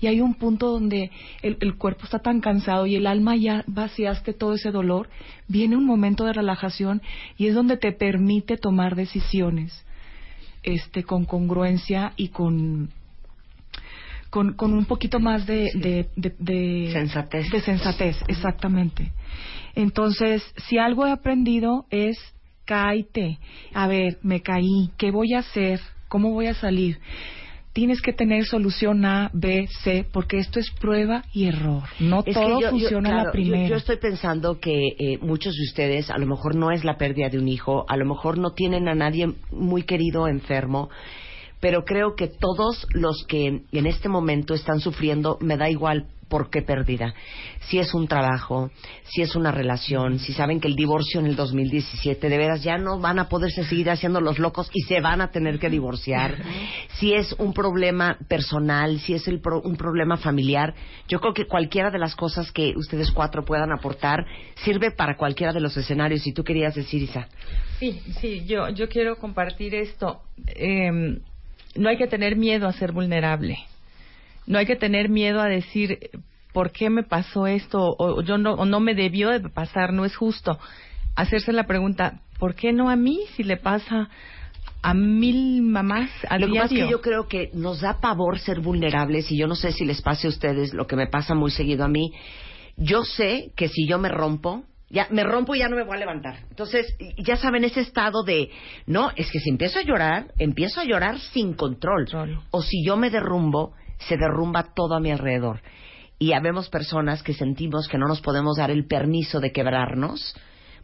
Y 0.00 0.08
hay 0.08 0.20
un 0.20 0.34
punto 0.34 0.70
donde 0.70 1.10
el, 1.40 1.76
cuerpo 1.76 2.04
está 2.04 2.18
tan 2.18 2.40
cansado 2.40 2.86
y 2.86 2.96
el 2.96 3.06
alma 3.06 3.34
ya 3.34 3.64
vaciaste 3.66 4.34
todo 4.34 4.54
ese 4.54 4.70
dolor, 4.70 5.08
viene 5.48 5.76
un 5.76 5.86
momento 5.86 6.26
de 6.26 6.34
relajación 6.34 7.00
y 7.38 7.46
es 7.46 7.54
donde 7.54 7.78
te 7.78 7.92
permite 7.92 8.58
tomar 8.58 8.94
decisiones 8.94 9.84
este, 10.62 11.02
con 11.02 11.24
congruencia 11.24 12.12
y 12.16 12.28
con, 12.28 12.90
con, 14.30 14.54
con 14.54 14.72
un 14.72 14.84
poquito 14.84 15.20
más 15.20 15.46
de, 15.46 15.70
de, 15.74 16.08
de, 16.16 16.34
de, 16.38 16.90
sensatez. 16.92 17.50
De 17.50 17.60
sensatez, 17.60 18.16
exactamente. 18.28 19.12
Entonces, 19.74 20.42
si 20.68 20.78
algo 20.78 21.06
he 21.06 21.10
aprendido 21.10 21.86
es 21.90 22.16
cáete. 22.64 23.38
A 23.72 23.86
ver, 23.86 24.18
me 24.22 24.42
caí, 24.42 24.90
¿qué 24.98 25.10
voy 25.10 25.34
a 25.34 25.38
hacer? 25.38 25.80
¿Cómo 26.08 26.32
voy 26.32 26.46
a 26.46 26.54
salir? 26.54 26.98
tienes 27.76 28.00
que 28.00 28.14
tener 28.14 28.46
solución 28.46 29.04
A, 29.04 29.30
B, 29.34 29.68
C, 29.84 30.06
porque 30.10 30.38
esto 30.38 30.58
es 30.58 30.70
prueba 30.80 31.24
y 31.34 31.44
error. 31.44 31.82
No 32.00 32.22
es 32.24 32.34
todo 32.34 32.58
yo, 32.58 32.70
funciona 32.70 33.10
yo, 33.10 33.14
claro, 33.14 33.26
la 33.26 33.32
primera. 33.32 33.64
Yo, 33.64 33.68
yo, 33.68 33.76
estoy 33.76 33.98
pensando 33.98 34.58
que 34.60 34.96
eh, 34.98 35.18
muchos 35.20 35.54
de 35.54 35.62
ustedes, 35.64 36.08
a 36.08 36.16
lo 36.16 36.24
mejor 36.24 36.54
no 36.54 36.70
es 36.70 36.84
la 36.84 36.96
pérdida 36.96 37.28
de 37.28 37.38
un 37.38 37.48
hijo, 37.48 37.84
a 37.86 37.98
lo 37.98 38.06
mejor 38.06 38.38
no 38.38 38.52
tienen 38.54 38.88
a 38.88 38.94
nadie 38.94 39.30
muy 39.50 39.82
querido 39.82 40.26
enfermo, 40.26 40.88
pero 41.60 41.84
creo 41.84 42.14
que 42.14 42.28
todos 42.28 42.86
los 42.92 43.24
que 43.26 43.62
en 43.70 43.86
este 43.86 44.08
momento 44.08 44.54
están 44.54 44.80
sufriendo, 44.80 45.38
me 45.40 45.56
da 45.56 45.70
igual 45.70 46.06
por 46.28 46.50
qué 46.50 46.62
pérdida. 46.62 47.14
Si 47.68 47.78
es 47.78 47.94
un 47.94 48.08
trabajo, 48.08 48.70
si 49.04 49.22
es 49.22 49.36
una 49.36 49.52
relación, 49.52 50.18
si 50.18 50.32
saben 50.32 50.60
que 50.60 50.68
el 50.68 50.74
divorcio 50.74 51.20
en 51.20 51.26
el 51.26 51.36
2017 51.36 52.28
de 52.28 52.38
veras 52.38 52.62
ya 52.62 52.78
no 52.78 52.98
van 52.98 53.18
a 53.18 53.28
poderse 53.28 53.64
seguir 53.64 53.90
haciendo 53.90 54.20
los 54.20 54.38
locos 54.38 54.70
y 54.72 54.82
se 54.82 55.00
van 55.00 55.20
a 55.20 55.30
tener 55.30 55.58
que 55.58 55.70
divorciar. 55.70 56.36
Si 56.94 57.12
es 57.12 57.32
un 57.38 57.52
problema 57.52 58.18
personal, 58.28 58.98
si 59.00 59.14
es 59.14 59.28
el 59.28 59.40
pro, 59.40 59.60
un 59.62 59.76
problema 59.76 60.16
familiar, 60.16 60.74
yo 61.08 61.20
creo 61.20 61.34
que 61.34 61.46
cualquiera 61.46 61.90
de 61.90 61.98
las 61.98 62.14
cosas 62.16 62.50
que 62.50 62.72
ustedes 62.76 63.10
cuatro 63.12 63.44
puedan 63.44 63.72
aportar 63.72 64.26
sirve 64.64 64.90
para 64.90 65.16
cualquiera 65.16 65.52
de 65.52 65.60
los 65.60 65.76
escenarios. 65.76 66.22
Si 66.22 66.32
tú 66.32 66.42
querías 66.42 66.74
decir, 66.74 67.02
Isa. 67.02 67.28
Sí, 67.78 68.00
sí, 68.20 68.44
yo, 68.46 68.68
yo 68.70 68.88
quiero 68.88 69.16
compartir 69.16 69.74
esto. 69.74 70.22
Eh, 70.46 71.20
no 71.78 71.88
hay 71.88 71.96
que 71.96 72.06
tener 72.06 72.36
miedo 72.36 72.66
a 72.66 72.72
ser 72.72 72.92
vulnerable 72.92 73.58
no 74.46 74.58
hay 74.58 74.66
que 74.66 74.76
tener 74.76 75.08
miedo 75.08 75.40
a 75.40 75.46
decir 75.46 75.98
por 76.52 76.70
qué 76.70 76.88
me 76.88 77.02
pasó 77.02 77.46
esto 77.46 77.94
o 77.98 78.22
yo 78.22 78.38
no 78.38 78.54
o 78.54 78.64
no 78.64 78.80
me 78.80 78.94
debió 78.94 79.30
de 79.30 79.50
pasar, 79.50 79.92
no 79.92 80.04
es 80.04 80.16
justo. 80.16 80.58
Hacerse 81.14 81.52
la 81.52 81.66
pregunta, 81.66 82.20
¿por 82.38 82.54
qué 82.54 82.72
no 82.72 82.88
a 82.88 82.96
mí 82.96 83.20
si 83.36 83.42
le 83.42 83.56
pasa 83.56 84.08
a 84.82 84.94
mil 84.94 85.62
mamás 85.62 86.10
a 86.28 86.38
Lo 86.38 86.46
que 86.46 86.52
diario? 86.52 86.62
pasa 86.62 86.74
es 86.74 86.84
que 86.84 86.90
yo 86.90 87.00
creo 87.00 87.28
que 87.28 87.50
nos 87.52 87.80
da 87.80 88.00
pavor 88.00 88.38
ser 88.38 88.60
vulnerables 88.60 89.30
y 89.30 89.38
yo 89.38 89.46
no 89.46 89.54
sé 89.54 89.72
si 89.72 89.84
les 89.84 90.00
pase 90.00 90.28
a 90.28 90.30
ustedes 90.30 90.72
lo 90.72 90.86
que 90.86 90.96
me 90.96 91.08
pasa 91.08 91.34
muy 91.34 91.50
seguido 91.50 91.84
a 91.84 91.88
mí. 91.88 92.12
Yo 92.76 93.04
sé 93.04 93.50
que 93.56 93.68
si 93.68 93.86
yo 93.86 93.98
me 93.98 94.08
rompo, 94.08 94.64
ya 94.88 95.08
me 95.10 95.24
rompo 95.24 95.54
y 95.54 95.58
ya 95.60 95.68
no 95.68 95.76
me 95.76 95.84
voy 95.84 95.96
a 95.96 96.00
levantar. 96.00 96.36
Entonces, 96.48 96.96
ya 97.18 97.36
saben 97.36 97.64
ese 97.64 97.80
estado 97.80 98.22
de, 98.22 98.50
no, 98.86 99.10
es 99.16 99.30
que 99.30 99.40
si 99.40 99.50
empiezo 99.50 99.78
a 99.78 99.82
llorar, 99.82 100.32
empiezo 100.38 100.80
a 100.80 100.84
llorar 100.84 101.18
sin 101.18 101.54
control. 101.54 102.06
O 102.50 102.62
si 102.62 102.84
yo 102.84 102.96
me 102.96 103.10
derrumbo, 103.10 103.74
se 103.98 104.16
derrumba 104.16 104.74
todo 104.74 104.94
a 104.94 105.00
mi 105.00 105.10
alrededor. 105.10 105.60
Y 106.18 106.32
habemos 106.32 106.68
personas 106.68 107.22
que 107.22 107.34
sentimos 107.34 107.88
que 107.88 107.98
no 107.98 108.06
nos 108.06 108.20
podemos 108.20 108.56
dar 108.56 108.70
el 108.70 108.86
permiso 108.86 109.40
de 109.40 109.52
quebrarnos, 109.52 110.34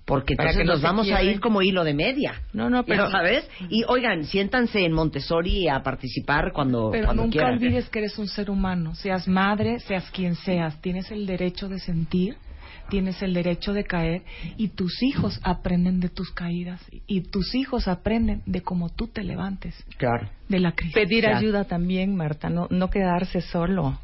porque 0.04 0.34
entonces 0.34 0.56
que 0.58 0.64
no 0.64 0.72
nos 0.72 0.82
vamos 0.82 1.10
a 1.10 1.22
ir 1.22 1.40
como 1.40 1.62
hilo 1.62 1.84
de 1.84 1.94
media. 1.94 2.42
No, 2.52 2.68
no, 2.68 2.84
pero 2.84 3.08
¿Sabes? 3.08 3.48
Y 3.70 3.84
oigan, 3.86 4.24
siéntanse 4.24 4.84
en 4.84 4.92
Montessori 4.92 5.68
a 5.68 5.82
participar 5.82 6.52
cuando, 6.52 6.90
Pero 6.90 7.06
cuando 7.06 7.22
nunca 7.22 7.32
quieran. 7.34 7.52
olvides 7.54 7.88
que 7.88 8.00
eres 8.00 8.18
un 8.18 8.26
ser 8.26 8.50
humano, 8.50 8.94
seas 8.96 9.28
madre, 9.28 9.78
seas 9.78 10.10
quien 10.10 10.34
seas, 10.34 10.80
tienes 10.82 11.10
el 11.12 11.24
derecho 11.24 11.68
de 11.68 11.78
sentir, 11.78 12.36
tienes 12.92 13.22
el 13.22 13.32
derecho 13.32 13.72
de 13.72 13.84
caer 13.84 14.20
y 14.58 14.68
tus 14.68 15.02
hijos 15.02 15.40
aprenden 15.42 15.98
de 16.00 16.10
tus 16.10 16.30
caídas 16.30 16.78
y 17.06 17.22
tus 17.22 17.54
hijos 17.54 17.88
aprenden 17.88 18.42
de 18.44 18.60
cómo 18.60 18.90
tú 18.90 19.06
te 19.08 19.24
levantes 19.24 19.74
Claro. 19.96 20.28
de 20.50 20.60
la 20.60 20.72
crisis. 20.72 20.94
pedir 20.94 21.26
ayuda 21.26 21.64
también, 21.64 22.14
Marta, 22.14 22.50
no, 22.50 22.66
no 22.68 22.90
quedarse 22.90 23.40
solo. 23.40 23.98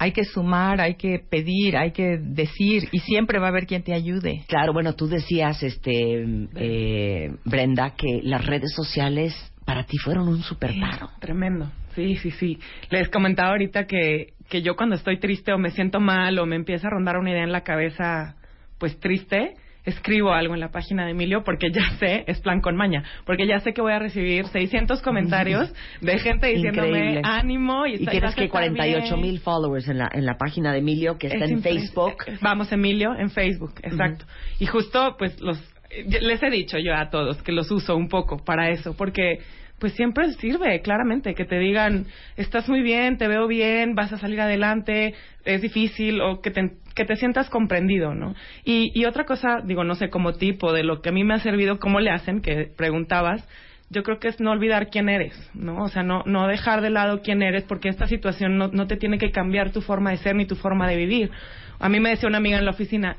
Hay 0.00 0.10
que 0.10 0.24
sumar, 0.24 0.80
hay 0.80 0.96
que 0.96 1.20
pedir, 1.20 1.76
hay 1.76 1.92
que 1.92 2.18
decir 2.18 2.88
y 2.90 2.98
siempre 2.98 3.38
va 3.38 3.46
a 3.46 3.50
haber 3.50 3.66
quien 3.68 3.84
te 3.84 3.94
ayude. 3.94 4.42
Claro, 4.48 4.72
bueno, 4.72 4.94
tú 4.94 5.06
decías, 5.06 5.62
este, 5.62 6.24
eh, 6.56 7.32
Brenda, 7.44 7.90
que 7.96 8.22
las 8.24 8.44
redes 8.44 8.72
sociales 8.74 9.32
para 9.64 9.84
ti 9.84 9.96
fueron 9.98 10.26
un 10.26 10.42
super 10.42 10.74
paro. 10.80 11.10
Tremendo. 11.20 11.70
Sí, 11.94 12.16
sí, 12.16 12.32
sí. 12.32 12.58
Les 12.90 13.08
comentaba 13.08 13.50
ahorita 13.50 13.86
que, 13.86 14.32
que 14.48 14.62
yo 14.62 14.76
cuando 14.76 14.96
estoy 14.96 15.18
triste 15.18 15.52
o 15.52 15.58
me 15.58 15.70
siento 15.70 16.00
mal 16.00 16.38
o 16.38 16.46
me 16.46 16.56
empieza 16.56 16.86
a 16.88 16.90
rondar 16.90 17.16
una 17.18 17.30
idea 17.30 17.44
en 17.44 17.52
la 17.52 17.62
cabeza, 17.62 18.36
pues 18.78 18.98
triste, 19.00 19.54
escribo 19.84 20.32
algo 20.32 20.54
en 20.54 20.60
la 20.60 20.70
página 20.70 21.04
de 21.06 21.12
Emilio 21.12 21.44
porque 21.44 21.70
ya 21.70 21.82
sé, 21.98 22.24
es 22.26 22.40
plan 22.40 22.60
con 22.60 22.76
maña, 22.76 23.02
porque 23.24 23.46
ya 23.46 23.60
sé 23.60 23.72
que 23.72 23.80
voy 23.80 23.92
a 23.92 23.98
recibir 23.98 24.46
600 24.46 25.00
comentarios 25.02 25.72
de 26.00 26.18
gente 26.18 26.48
diciéndome 26.48 26.88
Increíble. 26.88 27.20
ánimo 27.24 27.86
y, 27.86 27.94
Y 27.94 28.06
tienes 28.06 28.34
que 28.34 28.44
estar 28.44 28.48
48 28.50 29.00
bien. 29.16 29.20
mil 29.20 29.40
followers 29.40 29.88
en 29.88 29.98
la, 29.98 30.10
en 30.12 30.26
la 30.26 30.36
página 30.36 30.72
de 30.72 30.78
Emilio, 30.80 31.16
que 31.18 31.28
está 31.28 31.44
Es 31.44 31.50
en 31.50 31.62
Facebook. 31.62 32.16
eh, 32.26 32.38
Vamos, 32.42 32.70
Emilio, 32.72 33.14
en 33.18 33.30
Facebook, 33.30 33.74
exacto. 33.82 34.24
Y 34.58 34.66
justo, 34.66 35.16
pues, 35.18 35.40
los 35.40 35.58
eh, 35.90 36.04
les 36.20 36.42
he 36.42 36.50
dicho 36.50 36.76
yo 36.78 36.94
a 36.94 37.08
todos 37.08 37.42
que 37.42 37.52
los 37.52 37.70
uso 37.70 37.96
un 37.96 38.08
poco 38.08 38.44
para 38.44 38.68
eso, 38.70 38.94
porque 38.94 39.38
pues 39.78 39.92
siempre 39.94 40.32
sirve, 40.34 40.80
claramente, 40.80 41.34
que 41.34 41.44
te 41.44 41.58
digan, 41.58 42.06
estás 42.36 42.68
muy 42.68 42.82
bien, 42.82 43.16
te 43.16 43.28
veo 43.28 43.46
bien, 43.46 43.94
vas 43.94 44.12
a 44.12 44.18
salir 44.18 44.40
adelante, 44.40 45.14
es 45.44 45.62
difícil, 45.62 46.20
o 46.20 46.40
que 46.40 46.50
te, 46.50 46.72
que 46.94 47.04
te 47.04 47.16
sientas 47.16 47.48
comprendido, 47.48 48.14
¿no? 48.14 48.34
Y, 48.64 48.90
y 48.94 49.04
otra 49.04 49.24
cosa, 49.24 49.60
digo, 49.64 49.84
no 49.84 49.94
sé, 49.94 50.10
como 50.10 50.34
tipo 50.34 50.72
de 50.72 50.82
lo 50.82 51.00
que 51.00 51.10
a 51.10 51.12
mí 51.12 51.24
me 51.24 51.34
ha 51.34 51.40
servido, 51.40 51.78
cómo 51.78 52.00
le 52.00 52.10
hacen, 52.10 52.40
que 52.40 52.70
preguntabas, 52.76 53.46
yo 53.90 54.02
creo 54.02 54.18
que 54.18 54.28
es 54.28 54.40
no 54.40 54.50
olvidar 54.50 54.90
quién 54.90 55.08
eres, 55.08 55.34
¿no? 55.54 55.82
O 55.82 55.88
sea, 55.88 56.02
no, 56.02 56.22
no 56.26 56.46
dejar 56.46 56.82
de 56.82 56.90
lado 56.90 57.22
quién 57.22 57.42
eres, 57.42 57.64
porque 57.64 57.88
esta 57.88 58.06
situación 58.06 58.58
no, 58.58 58.68
no 58.68 58.86
te 58.86 58.96
tiene 58.96 59.18
que 59.18 59.30
cambiar 59.30 59.70
tu 59.70 59.80
forma 59.80 60.10
de 60.10 60.18
ser 60.18 60.34
ni 60.34 60.44
tu 60.44 60.56
forma 60.56 60.86
de 60.88 60.96
vivir. 60.96 61.30
A 61.78 61.88
mí 61.88 62.00
me 62.00 62.10
decía 62.10 62.28
una 62.28 62.38
amiga 62.38 62.58
en 62.58 62.64
la 62.64 62.72
oficina, 62.72 63.16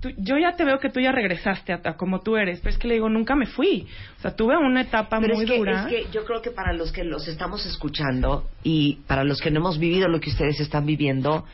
"Tú- 0.00 0.12
yo 0.16 0.38
ya 0.38 0.54
te 0.54 0.64
veo 0.64 0.78
que 0.78 0.90
tú 0.90 1.00
ya 1.00 1.10
regresaste 1.12 1.72
a, 1.72 1.80
a 1.84 1.96
como 1.96 2.20
tú 2.20 2.36
eres, 2.36 2.60
pero 2.60 2.70
es 2.70 2.78
que 2.78 2.86
le 2.88 2.94
digo, 2.94 3.08
nunca 3.08 3.34
me 3.34 3.46
fui. 3.46 3.86
O 4.18 4.20
sea, 4.22 4.36
tuve 4.36 4.56
una 4.56 4.82
etapa 4.82 5.18
Pero 5.20 5.34
muy 5.34 5.44
es 5.44 5.50
que, 5.50 5.58
dura. 5.58 5.80
es 5.82 5.86
que 5.88 6.12
yo 6.12 6.24
creo 6.24 6.40
que 6.40 6.50
para 6.52 6.72
los 6.72 6.92
que 6.92 7.02
los 7.04 7.26
estamos 7.26 7.66
escuchando 7.66 8.48
y 8.62 8.96
para 9.08 9.24
los 9.24 9.40
que 9.40 9.50
no 9.50 9.58
hemos 9.60 9.78
vivido 9.78 10.08
lo 10.08 10.20
que 10.20 10.30
ustedes 10.30 10.60
están 10.60 10.86
viviendo, 10.86 11.44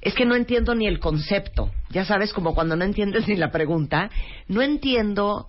es 0.00 0.14
que 0.14 0.24
no 0.24 0.34
entiendo 0.34 0.74
ni 0.74 0.86
el 0.86 0.98
concepto. 0.98 1.70
Ya 1.90 2.04
sabes, 2.04 2.32
como 2.32 2.54
cuando 2.54 2.74
no 2.76 2.84
entiendes 2.84 3.28
ni 3.28 3.36
la 3.36 3.50
pregunta, 3.50 4.10
no 4.48 4.62
entiendo 4.62 5.48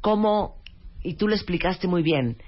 cómo, 0.00 0.56
y 1.02 1.14
tú 1.14 1.28
lo 1.28 1.34
explicaste 1.34 1.86
muy 1.86 2.02
bien, 2.02 2.38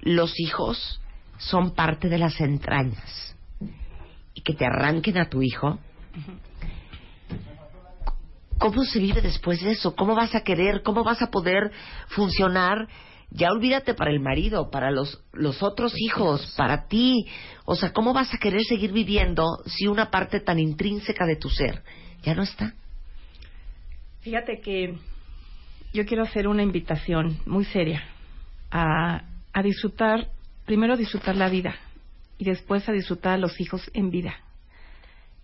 los 0.00 0.38
hijos 0.38 1.00
son 1.38 1.74
parte 1.74 2.08
de 2.08 2.18
las 2.18 2.40
entrañas. 2.40 3.36
y 4.34 4.42
que 4.42 4.54
te 4.54 4.64
arranquen 4.64 5.18
a 5.18 5.28
tu 5.28 5.42
hijo, 5.42 5.78
¿cómo 8.70 8.84
se 8.84 9.00
vive 9.00 9.20
después 9.20 9.60
de 9.60 9.72
eso? 9.72 9.96
¿Cómo 9.96 10.14
vas 10.14 10.32
a 10.36 10.42
querer? 10.42 10.82
¿Cómo 10.84 11.02
vas 11.02 11.20
a 11.22 11.28
poder 11.28 11.72
funcionar? 12.06 12.86
Ya 13.30 13.50
olvídate 13.50 13.94
para 13.94 14.12
el 14.12 14.20
marido, 14.20 14.70
para 14.70 14.92
los, 14.92 15.24
los 15.32 15.60
otros 15.60 15.92
hijos, 15.96 16.54
para 16.56 16.86
ti. 16.86 17.26
O 17.64 17.74
sea, 17.74 17.92
¿cómo 17.92 18.12
vas 18.12 18.32
a 18.32 18.38
querer 18.38 18.62
seguir 18.62 18.92
viviendo 18.92 19.44
si 19.66 19.88
una 19.88 20.08
parte 20.08 20.38
tan 20.38 20.60
intrínseca 20.60 21.26
de 21.26 21.34
tu 21.34 21.48
ser 21.48 21.82
ya 22.22 22.32
no 22.36 22.44
está? 22.44 22.74
Fíjate 24.20 24.60
que 24.60 24.96
yo 25.92 26.06
quiero 26.06 26.22
hacer 26.22 26.46
una 26.46 26.62
invitación 26.62 27.40
muy 27.46 27.64
seria 27.64 28.04
a, 28.70 29.24
a 29.52 29.62
disfrutar, 29.64 30.28
primero 30.64 30.96
disfrutar 30.96 31.34
la 31.34 31.48
vida 31.48 31.74
y 32.38 32.44
después 32.44 32.88
a 32.88 32.92
disfrutar 32.92 33.32
a 33.34 33.38
los 33.38 33.60
hijos 33.60 33.90
en 33.94 34.10
vida. 34.10 34.36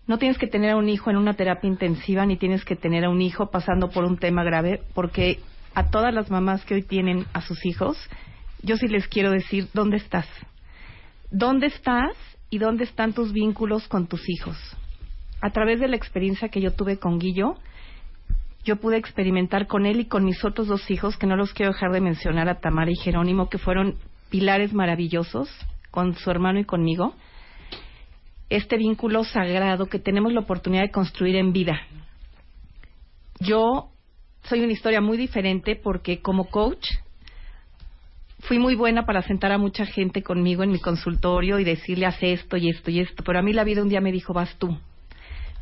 No 0.07 0.17
tienes 0.17 0.37
que 0.37 0.47
tener 0.47 0.71
a 0.71 0.77
un 0.77 0.87
hijo 0.87 1.09
en 1.09 1.17
una 1.17 1.33
terapia 1.33 1.67
intensiva 1.67 2.25
ni 2.25 2.37
tienes 2.37 2.63
que 2.63 2.77
tener 2.77 3.03
a 3.03 3.09
un 3.09 3.21
hijo 3.21 3.51
pasando 3.51 3.89
por 3.89 4.05
un 4.05 4.17
tema 4.17 4.43
grave 4.43 4.81
porque 4.93 5.39
a 5.75 5.89
todas 5.89 6.13
las 6.13 6.31
mamás 6.31 6.65
que 6.65 6.75
hoy 6.75 6.81
tienen 6.81 7.25
a 7.33 7.41
sus 7.41 7.65
hijos, 7.65 7.97
yo 8.63 8.77
sí 8.77 8.87
les 8.87 9.07
quiero 9.07 9.31
decir 9.31 9.67
dónde 9.73 9.97
estás. 9.97 10.27
¿Dónde 11.29 11.67
estás 11.67 12.15
y 12.49 12.57
dónde 12.57 12.85
están 12.85 13.13
tus 13.13 13.33
vínculos 13.33 13.87
con 13.89 14.07
tus 14.07 14.27
hijos? 14.29 14.57
A 15.41 15.51
través 15.51 15.79
de 15.79 15.89
la 15.89 15.97
experiencia 15.97 16.49
que 16.49 16.61
yo 16.61 16.71
tuve 16.71 16.97
con 16.97 17.19
Guillo, 17.19 17.55
yo 18.63 18.77
pude 18.77 18.97
experimentar 18.97 19.67
con 19.67 19.85
él 19.85 19.99
y 19.99 20.05
con 20.05 20.23
mis 20.25 20.43
otros 20.43 20.67
dos 20.67 20.89
hijos, 20.89 21.17
que 21.17 21.27
no 21.27 21.35
los 21.35 21.53
quiero 21.53 21.73
dejar 21.73 21.91
de 21.91 22.01
mencionar, 22.01 22.49
a 22.49 22.59
Tamara 22.59 22.91
y 22.91 22.95
Jerónimo, 22.95 23.49
que 23.49 23.57
fueron 23.57 23.95
pilares 24.29 24.73
maravillosos 24.73 25.49
con 25.91 26.15
su 26.15 26.31
hermano 26.31 26.59
y 26.59 26.65
conmigo, 26.65 27.13
este 28.49 28.77
vínculo 28.77 29.23
sagrado 29.23 29.87
que 29.87 29.99
tenemos 29.99 30.33
la 30.33 30.41
oportunidad 30.41 30.83
de 30.83 30.91
construir 30.91 31.35
en 31.35 31.51
vida. 31.51 31.81
Yo 33.39 33.91
soy 34.43 34.61
una 34.61 34.73
historia 34.73 35.01
muy 35.01 35.17
diferente 35.17 35.75
porque 35.75 36.21
como 36.21 36.45
coach 36.45 36.87
fui 38.39 38.59
muy 38.59 38.75
buena 38.75 39.05
para 39.05 39.21
sentar 39.21 39.51
a 39.51 39.57
mucha 39.57 39.85
gente 39.85 40.23
conmigo 40.23 40.63
en 40.63 40.71
mi 40.71 40.79
consultorio 40.79 41.59
y 41.59 41.63
decirle 41.63 42.05
haz 42.05 42.21
esto 42.21 42.57
y 42.57 42.69
esto 42.69 42.91
y 42.91 42.99
esto, 43.01 43.23
pero 43.23 43.39
a 43.39 43.41
mí 43.41 43.51
la 43.51 43.63
vida 43.63 43.81
un 43.81 43.89
día 43.89 44.01
me 44.01 44.11
dijo 44.11 44.33
vas 44.33 44.55
tú, 44.57 44.77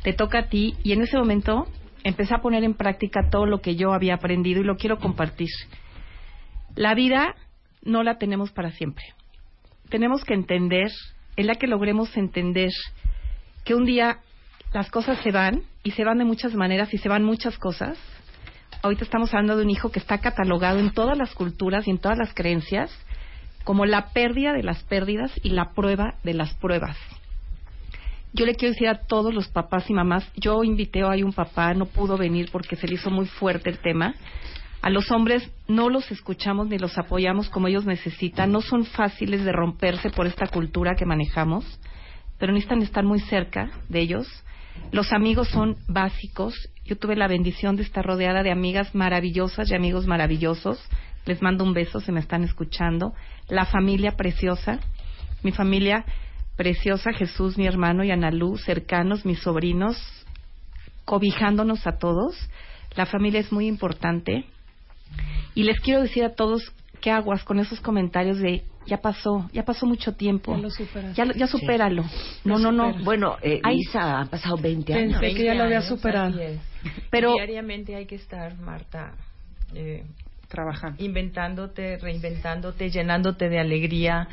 te 0.02 0.12
toca 0.12 0.40
a 0.40 0.48
ti 0.48 0.76
y 0.84 0.92
en 0.92 1.02
ese 1.02 1.16
momento 1.16 1.66
empecé 2.04 2.34
a 2.34 2.40
poner 2.40 2.62
en 2.62 2.74
práctica 2.74 3.28
todo 3.30 3.46
lo 3.46 3.60
que 3.60 3.74
yo 3.74 3.92
había 3.92 4.14
aprendido 4.14 4.60
y 4.60 4.64
lo 4.64 4.76
quiero 4.76 4.98
compartir. 4.98 5.48
La 6.76 6.94
vida 6.94 7.34
no 7.82 8.02
la 8.02 8.18
tenemos 8.18 8.52
para 8.52 8.70
siempre. 8.70 9.04
Tenemos 9.88 10.24
que 10.24 10.34
entender, 10.34 10.90
en 11.36 11.46
la 11.46 11.54
que 11.54 11.66
logremos 11.66 12.16
entender 12.16 12.70
que 13.64 13.74
un 13.74 13.84
día 13.84 14.18
las 14.72 14.90
cosas 14.90 15.18
se 15.22 15.30
van 15.30 15.62
y 15.82 15.92
se 15.92 16.04
van 16.04 16.18
de 16.18 16.24
muchas 16.24 16.54
maneras 16.54 16.92
y 16.92 16.98
se 16.98 17.08
van 17.08 17.24
muchas 17.24 17.58
cosas. 17.58 17.98
Ahorita 18.82 19.04
estamos 19.04 19.32
hablando 19.32 19.56
de 19.56 19.64
un 19.64 19.70
hijo 19.70 19.90
que 19.90 19.98
está 19.98 20.18
catalogado 20.18 20.78
en 20.78 20.92
todas 20.92 21.16
las 21.16 21.34
culturas 21.34 21.86
y 21.86 21.90
en 21.90 21.98
todas 21.98 22.18
las 22.18 22.34
creencias 22.34 22.90
como 23.64 23.84
la 23.84 24.10
pérdida 24.10 24.52
de 24.52 24.62
las 24.62 24.82
pérdidas 24.84 25.32
y 25.42 25.50
la 25.50 25.72
prueba 25.72 26.14
de 26.22 26.34
las 26.34 26.54
pruebas 26.54 26.96
yo 28.36 28.44
le 28.44 28.54
quiero 28.54 28.74
decir 28.74 28.88
a 28.88 28.98
todos 28.98 29.32
los 29.32 29.48
papás 29.48 29.88
y 29.88 29.94
mamás, 29.94 30.30
yo 30.36 30.62
invité 30.62 31.02
hoy 31.02 31.22
un 31.22 31.32
papá, 31.32 31.72
no 31.72 31.86
pudo 31.86 32.18
venir 32.18 32.50
porque 32.52 32.76
se 32.76 32.86
le 32.86 32.94
hizo 32.94 33.10
muy 33.10 33.24
fuerte 33.24 33.70
el 33.70 33.78
tema. 33.78 34.14
A 34.82 34.90
los 34.90 35.10
hombres 35.10 35.50
no 35.68 35.88
los 35.88 36.10
escuchamos 36.10 36.68
ni 36.68 36.78
los 36.78 36.96
apoyamos 36.98 37.48
como 37.48 37.68
ellos 37.68 37.86
necesitan, 37.86 38.52
no 38.52 38.60
son 38.60 38.84
fáciles 38.84 39.44
de 39.44 39.52
romperse 39.52 40.10
por 40.10 40.26
esta 40.26 40.46
cultura 40.46 40.94
que 40.94 41.06
manejamos, 41.06 41.64
pero 42.38 42.52
necesitan 42.52 42.82
estar 42.82 43.04
muy 43.04 43.20
cerca 43.20 43.70
de 43.88 44.00
ellos. 44.00 44.28
Los 44.92 45.12
amigos 45.12 45.48
son 45.48 45.76
básicos. 45.88 46.54
Yo 46.84 46.96
tuve 46.96 47.16
la 47.16 47.28
bendición 47.28 47.76
de 47.76 47.82
estar 47.82 48.04
rodeada 48.04 48.42
de 48.42 48.52
amigas 48.52 48.94
maravillosas 48.94 49.70
y 49.70 49.74
amigos 49.74 50.06
maravillosos. 50.06 50.78
Les 51.24 51.42
mando 51.42 51.64
un 51.64 51.72
beso, 51.72 52.00
se 52.00 52.12
me 52.12 52.20
están 52.20 52.44
escuchando. 52.44 53.12
La 53.48 53.64
familia 53.64 54.12
preciosa. 54.12 54.78
Mi 55.42 55.52
familia 55.52 56.04
preciosa 56.56 57.12
Jesús, 57.12 57.58
mi 57.58 57.66
hermano 57.66 58.04
y 58.04 58.10
Analú, 58.10 58.56
cercanos, 58.56 59.24
mis 59.26 59.40
sobrinos, 59.40 59.96
cobijándonos 61.04 61.86
a 61.86 61.98
todos. 61.98 62.36
La 62.94 63.06
familia 63.06 63.40
es 63.40 63.52
muy 63.52 63.66
importante. 63.66 64.46
Y 65.54 65.64
les 65.64 65.80
quiero 65.80 66.02
decir 66.02 66.24
a 66.24 66.34
todos 66.34 66.72
qué 67.00 67.10
aguas 67.10 67.44
con 67.44 67.58
esos 67.58 67.80
comentarios 67.80 68.38
de 68.38 68.64
ya 68.86 68.98
pasó, 68.98 69.48
ya 69.52 69.64
pasó 69.64 69.84
mucho 69.84 70.14
tiempo. 70.14 70.56
Ya 71.14 71.24
lo 71.24 71.34
Ya, 71.34 71.46
supéralo. 71.46 72.04
No, 72.44 72.58
no, 72.58 72.70
no. 72.70 72.94
Bueno, 73.02 73.36
eh, 73.42 73.60
Isa, 73.72 74.20
han 74.20 74.28
pasado 74.28 74.56
20 74.56 74.94
años. 74.94 75.20
Pensé 75.20 75.36
que 75.36 75.44
ya 75.44 75.54
lo 75.54 75.64
había 75.64 75.82
superado. 75.82 76.38
Pero 77.10 77.32
diariamente 77.34 77.96
hay 77.96 78.06
que 78.06 78.14
estar, 78.14 78.56
Marta, 78.58 79.12
eh, 79.74 80.04
trabajando, 80.48 81.02
inventándote, 81.02 81.98
reinventándote, 81.98 82.90
llenándote 82.90 83.48
de 83.48 83.58
alegría, 83.58 84.28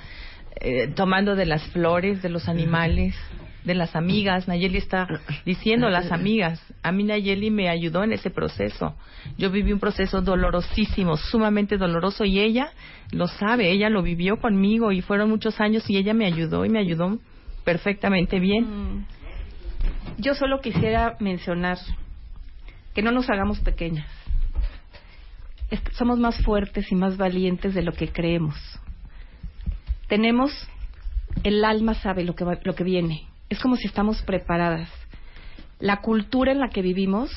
eh, 0.61 0.89
tomando 0.89 1.35
de 1.35 1.47
las 1.47 1.63
flores, 1.69 2.21
de 2.21 2.29
los 2.29 2.47
animales, 2.47 3.15
de 3.63 3.75
las 3.75 3.95
amigas. 3.95 4.47
Nayeli 4.47 4.77
está 4.77 5.07
diciendo 5.45 5.89
las 5.89 6.11
amigas. 6.11 6.61
A 6.81 6.91
mí 6.91 7.03
Nayeli 7.03 7.51
me 7.51 7.69
ayudó 7.69 8.03
en 8.03 8.13
ese 8.13 8.29
proceso. 8.29 8.95
Yo 9.37 9.49
viví 9.51 9.71
un 9.71 9.79
proceso 9.79 10.21
dolorosísimo, 10.21 11.17
sumamente 11.17 11.77
doloroso 11.77 12.25
y 12.25 12.39
ella 12.39 12.71
lo 13.11 13.27
sabe, 13.27 13.71
ella 13.71 13.89
lo 13.89 14.01
vivió 14.01 14.37
conmigo 14.37 14.91
y 14.91 15.01
fueron 15.01 15.29
muchos 15.29 15.59
años 15.59 15.89
y 15.89 15.97
ella 15.97 16.13
me 16.13 16.25
ayudó 16.25 16.65
y 16.65 16.69
me 16.69 16.79
ayudó 16.79 17.19
perfectamente 17.63 18.39
bien. 18.39 18.63
Mm. 18.65 19.05
Yo 20.17 20.35
solo 20.35 20.59
quisiera 20.61 21.15
mencionar 21.19 21.77
que 22.93 23.01
no 23.01 23.11
nos 23.11 23.29
hagamos 23.29 23.59
pequeñas. 23.59 24.07
Somos 25.93 26.19
más 26.19 26.37
fuertes 26.43 26.91
y 26.91 26.95
más 26.95 27.17
valientes 27.17 27.73
de 27.73 27.81
lo 27.81 27.93
que 27.93 28.09
creemos 28.09 28.55
tenemos, 30.13 30.51
el 31.43 31.65
alma 31.65 31.95
sabe 31.95 32.23
lo 32.23 32.35
que, 32.35 32.45
lo 32.63 32.75
que 32.75 32.83
viene. 32.83 33.23
Es 33.53 33.59
como 33.59 33.75
si 33.75 33.85
estamos 33.85 34.19
preparadas. 34.23 34.89
La 35.79 35.97
cultura 35.97 36.51
en 36.51 36.57
la 36.57 36.69
que 36.69 36.81
vivimos 36.81 37.29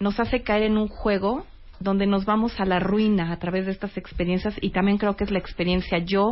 nos 0.00 0.18
hace 0.18 0.40
caer 0.40 0.62
en 0.62 0.78
un 0.78 0.88
juego 0.88 1.44
donde 1.78 2.06
nos 2.06 2.24
vamos 2.24 2.58
a 2.58 2.64
la 2.64 2.80
ruina 2.80 3.30
a 3.30 3.38
través 3.38 3.66
de 3.66 3.72
estas 3.72 3.94
experiencias 3.98 4.54
y 4.62 4.70
también 4.70 4.96
creo 4.96 5.14
que 5.14 5.24
es 5.24 5.30
la 5.30 5.38
experiencia 5.38 5.98
yo, 5.98 6.30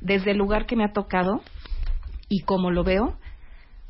desde 0.00 0.30
el 0.30 0.38
lugar 0.38 0.66
que 0.66 0.76
me 0.76 0.84
ha 0.84 0.92
tocado 0.92 1.42
y 2.28 2.42
como 2.42 2.70
lo 2.70 2.84
veo, 2.84 3.18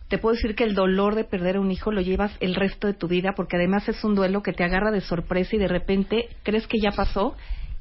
te 0.09 0.16
puedo 0.16 0.35
decir 0.35 0.55
que 0.55 0.64
el 0.64 0.74
dolor 0.74 1.14
de 1.14 1.24
perder 1.24 1.57
a 1.57 1.61
un 1.61 1.70
hijo 1.70 1.93
lo 1.93 2.01
llevas 2.01 2.35
el 2.41 2.55
resto 2.55 2.87
de 2.87 2.95
tu 2.95 3.07
vida 3.07 3.35
porque 3.37 3.57
además 3.57 3.87
es 3.87 4.03
un 4.03 4.14
duelo 4.14 4.43
que 4.43 4.55
te 4.55 4.64
agarra 4.64 4.91
de 4.91 5.03
sorpresa 5.03 5.57
y 5.57 5.59
de 5.59 5.68
repente 5.68 6.31
crees 6.43 6.66
que 6.66 6.81
ya 6.81 6.93
pasó 6.93 7.37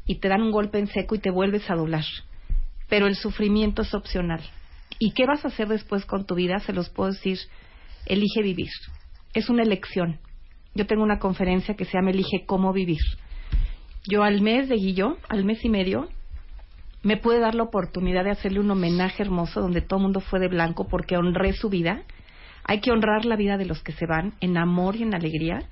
y 0.06 0.16
te 0.16 0.28
dan 0.28 0.42
un 0.42 0.52
golpe 0.52 0.80
en 0.80 0.88
seco 0.88 1.16
y 1.16 1.20
te 1.20 1.32
vuelves 1.32 1.70
a 1.72 1.76
doblar 1.76 2.04
pero 2.90 3.08
el 3.08 3.16
sufrimiento 3.16 3.84
es 3.84 3.94
opcional. 3.94 4.42
¿Y 5.00 5.14
qué 5.14 5.26
vas 5.26 5.46
a 5.46 5.48
hacer 5.48 5.70
después 5.70 6.06
con 6.06 6.26
tu 6.26 6.36
vida? 6.36 6.60
Se 6.60 6.74
los 6.74 6.90
puedo 6.90 7.12
decir, 7.12 7.40
elige 8.06 8.44
vivir. 8.44 8.70
Es 9.34 9.50
una 9.50 9.64
elección. 9.64 10.20
Yo 10.76 10.86
tengo 10.86 11.04
una 11.04 11.20
conferencia 11.20 11.76
que 11.76 11.86
se 11.86 11.94
llama 11.94 12.12
Elige 12.12 12.46
cómo 12.46 12.74
vivir. 12.74 13.00
Yo 14.10 14.24
al 14.24 14.42
mes 14.42 14.68
de 14.68 14.76
Guillo, 14.76 15.18
al 15.30 15.46
mes 15.46 15.64
y 15.64 15.70
medio, 15.70 16.10
me 17.02 17.16
pude 17.16 17.40
dar 17.40 17.56
la 17.56 17.64
oportunidad 17.64 18.26
de 18.26 18.32
hacerle 18.32 18.60
un 18.60 18.70
homenaje 18.72 19.24
hermoso 19.24 19.62
donde 19.62 19.82
todo 19.82 20.00
el 20.00 20.04
mundo 20.04 20.20
fue 20.20 20.40
de 20.40 20.50
blanco 20.50 20.88
porque 20.88 21.16
honré 21.16 21.54
su 21.54 21.70
vida. 21.70 22.04
Hay 22.66 22.82
que 22.82 22.92
honrar 22.92 23.26
la 23.26 23.38
vida 23.38 23.58
de 23.58 23.66
los 23.66 23.82
que 23.82 23.94
se 23.94 24.06
van 24.06 24.34
en 24.42 24.58
amor 24.58 24.98
y 24.98 25.04
en 25.04 25.16
alegría. 25.16 25.64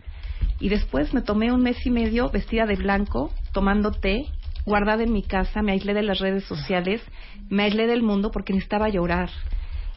Y 0.60 0.70
después 0.70 1.14
me 1.14 1.22
tomé 1.22 1.52
un 1.52 1.62
mes 1.62 1.86
y 1.86 1.92
medio 1.92 2.30
vestida 2.30 2.66
de 2.66 2.76
blanco, 2.76 3.32
tomando 3.52 3.92
té, 3.92 4.26
guardada 4.68 5.04
en 5.04 5.14
mi 5.14 5.24
casa, 5.24 5.62
me 5.62 5.72
aislé 5.72 5.94
de 5.94 6.04
las 6.04 6.20
redes 6.20 6.44
sociales, 6.44 7.02
me 7.50 7.64
aislé 7.64 7.88
del 7.88 8.04
mundo 8.04 8.32
porque 8.32 8.52
necesitaba 8.52 8.90
llorar, 8.90 9.30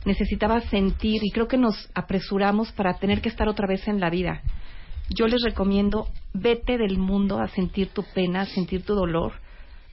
necesitaba 0.04 0.60
sentir 0.60 1.22
y 1.24 1.32
creo 1.32 1.48
que 1.48 1.58
nos 1.58 1.90
apresuramos 1.92 2.70
para 2.70 2.94
tener 2.94 3.20
que 3.20 3.30
estar 3.30 3.48
otra 3.48 3.66
vez 3.66 3.88
en 3.88 3.98
la 3.98 4.10
vida. 4.10 4.42
Yo 5.08 5.26
les 5.26 5.42
recomiendo, 5.42 6.06
vete 6.32 6.78
del 6.78 6.98
mundo 6.98 7.40
a 7.40 7.48
sentir 7.48 7.88
tu 7.88 8.04
pena, 8.14 8.42
a 8.42 8.46
sentir 8.46 8.84
tu 8.84 8.94
dolor, 8.94 9.32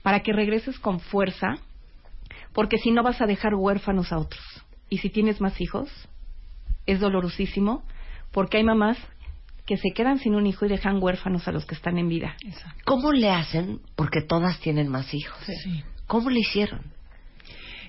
para 0.04 0.20
que 0.20 0.32
regreses 0.32 0.78
con 0.78 1.00
fuerza, 1.00 1.56
porque 2.52 2.78
si 2.78 2.92
no 2.92 3.02
vas 3.02 3.20
a 3.20 3.26
dejar 3.26 3.56
huérfanos 3.56 4.12
a 4.12 4.18
otros. 4.18 4.44
Y 4.88 4.98
si 4.98 5.10
tienes 5.10 5.40
más 5.40 5.60
hijos, 5.60 5.90
es 6.86 7.00
dolorosísimo, 7.00 7.82
porque 8.30 8.58
hay 8.58 8.64
mamás 8.64 8.96
que 9.68 9.76
se 9.76 9.90
quedan 9.90 10.18
sin 10.18 10.34
un 10.34 10.46
hijo 10.46 10.64
y 10.64 10.68
dejan 10.70 10.96
huérfanos 10.98 11.46
a 11.46 11.52
los 11.52 11.66
que 11.66 11.74
están 11.74 11.98
en 11.98 12.08
vida. 12.08 12.34
¿Cómo 12.86 13.12
le 13.12 13.28
hacen? 13.28 13.80
Porque 13.96 14.22
todas 14.22 14.58
tienen 14.60 14.88
más 14.88 15.12
hijos. 15.12 15.36
¿Cómo 16.06 16.30
le 16.30 16.40
hicieron? 16.40 16.80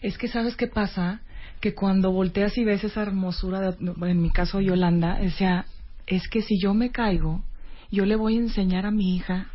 Es 0.02 0.18
que 0.18 0.28
sabes 0.28 0.58
qué 0.58 0.68
pasa, 0.68 1.22
que 1.62 1.74
cuando 1.74 2.12
volteas 2.12 2.58
y 2.58 2.66
ves 2.66 2.84
esa 2.84 3.02
hermosura, 3.02 3.78
en 3.80 4.22
mi 4.22 4.30
caso 4.30 4.60
Yolanda, 4.60 5.22
o 5.26 5.30
sea, 5.30 5.68
es 6.06 6.28
que 6.28 6.42
si 6.42 6.60
yo 6.62 6.74
me 6.74 6.92
caigo, 6.92 7.46
yo 7.90 8.06
le 8.06 8.18
voy 8.18 8.36
a 8.36 8.42
enseñar 8.42 8.86
a 8.86 8.92
mi 8.92 9.16
hija, 9.16 9.48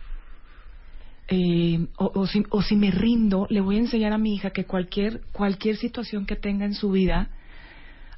eh, 1.28 1.88
o, 1.98 2.26
si, 2.26 2.42
o 2.48 2.62
si 2.62 2.74
me 2.76 2.90
rindo, 2.90 3.46
le 3.50 3.60
voy 3.60 3.76
a 3.76 3.80
enseñar 3.80 4.14
a 4.14 4.18
mi 4.18 4.34
hija 4.34 4.48
que 4.48 4.64
cualquier, 4.64 5.20
cualquier 5.32 5.76
situación 5.76 6.24
que 6.24 6.36
tenga 6.36 6.64
en 6.64 6.72
su 6.72 6.90
vida, 6.90 7.28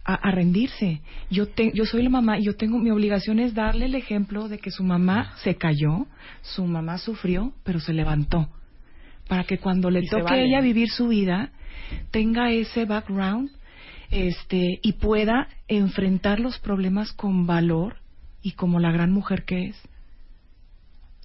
a, 0.06 0.30
rendirse. 0.30 1.00
Yo, 1.30 1.46
yo 1.74 1.84
soy 1.84 2.02
la 2.02 2.10
mamá 2.10 2.38
y 2.38 2.44
yo 2.44 2.54
tengo 2.54 2.78
mi 2.78 2.90
obligación 2.90 3.40
es 3.40 3.54
darle 3.54 3.86
el 3.86 3.96
ejemplo 3.96 4.48
de 4.48 4.58
que 4.58 4.70
su 4.70 4.84
mamá 4.84 5.34
se 5.42 5.56
cayó, 5.56 6.06
su 6.42 6.64
mamá 6.64 6.98
sufrió, 6.98 7.52
pero 7.64 7.80
se 7.80 7.92
levantó. 7.92 8.48
Para 9.26 9.42
que 9.42 9.58
cuando 9.58 9.90
le 9.90 10.06
toque 10.06 10.32
a 10.32 10.38
ella 10.38 10.60
vivir 10.60 10.88
su 10.90 11.08
vida, 11.08 11.50
tenga 12.12 12.52
ese 12.52 12.84
background 12.84 13.50
este, 14.10 14.78
y 14.80 14.92
pueda 14.92 15.48
enfrentar 15.66 16.38
los 16.38 16.60
problemas 16.60 17.12
con 17.12 17.46
valor 17.46 17.96
y 18.42 18.52
como 18.52 18.78
la 18.78 18.92
gran 18.92 19.10
mujer 19.10 19.44
que 19.44 19.66
es. 19.70 19.88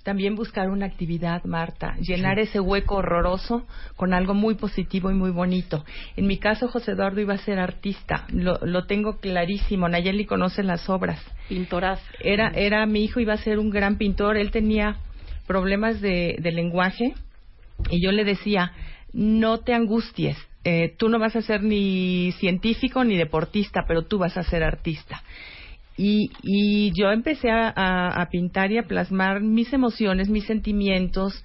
También 0.04 0.36
buscar 0.36 0.70
una 0.70 0.88
actividad, 0.88 1.44
Marta, 1.44 1.96
llenar 1.98 2.40
ese 2.40 2.60
hueco 2.60 2.96
horroroso 2.96 3.68
con 3.96 4.14
algo 4.14 4.34
muy 4.34 4.56
positivo 4.56 5.12
y 5.12 5.14
muy 5.14 5.30
bonito. 5.30 5.86
En 6.16 6.26
mi 6.26 6.38
caso, 6.38 6.68
José 6.68 6.94
Eduardo 6.94 7.22
iba 7.22 7.36
a 7.36 7.38
ser 7.38 7.60
artista, 7.60 8.26
lo, 8.30 8.58
lo 8.64 8.86
tengo 8.86 9.20
clarísimo. 9.20 9.88
Nayeli 9.88 10.26
conoce 10.26 10.64
las 10.64 10.90
obras. 10.90 11.20
Pintoras. 11.50 12.02
Era, 12.20 12.50
era 12.56 12.86
mi 12.86 13.04
hijo 13.04 13.20
iba 13.20 13.34
a 13.34 13.38
ser 13.38 13.60
un 13.60 13.70
gran 13.70 13.98
pintor. 13.98 14.38
Él 14.38 14.52
tenía 14.52 14.98
problemas 15.46 16.02
de, 16.02 16.38
de 16.40 16.52
lenguaje 16.52 17.14
y 17.90 18.04
yo 18.04 18.12
le 18.12 18.24
decía, 18.24 18.74
no 19.14 19.60
te 19.60 19.74
angusties, 19.74 20.38
eh, 20.64 20.94
tú 20.98 21.10
no 21.10 21.18
vas 21.18 21.36
a 21.36 21.42
ser 21.42 21.64
ni 21.64 22.32
científico 22.34 23.04
ni 23.04 23.18
deportista, 23.18 23.86
pero 23.88 24.04
tú 24.04 24.20
vas 24.20 24.38
a 24.38 24.44
ser 24.44 24.64
artista. 24.64 25.24
Y, 25.98 26.32
y 26.42 26.92
yo 26.94 27.12
empecé 27.12 27.50
a, 27.52 28.28
pintar 28.32 28.72
y 28.72 28.78
a 28.78 28.84
plasmar 28.84 29.42
mis 29.42 29.72
emociones, 29.74 30.30
mis 30.30 30.46
sentimientos, 30.46 31.44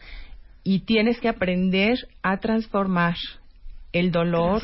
y 0.65 0.81
tienes 0.81 1.21
que 1.21 1.29
aprender 1.29 1.99
a 2.23 2.39
transformar 2.39 3.17
el 3.93 4.11
dolor, 4.11 4.63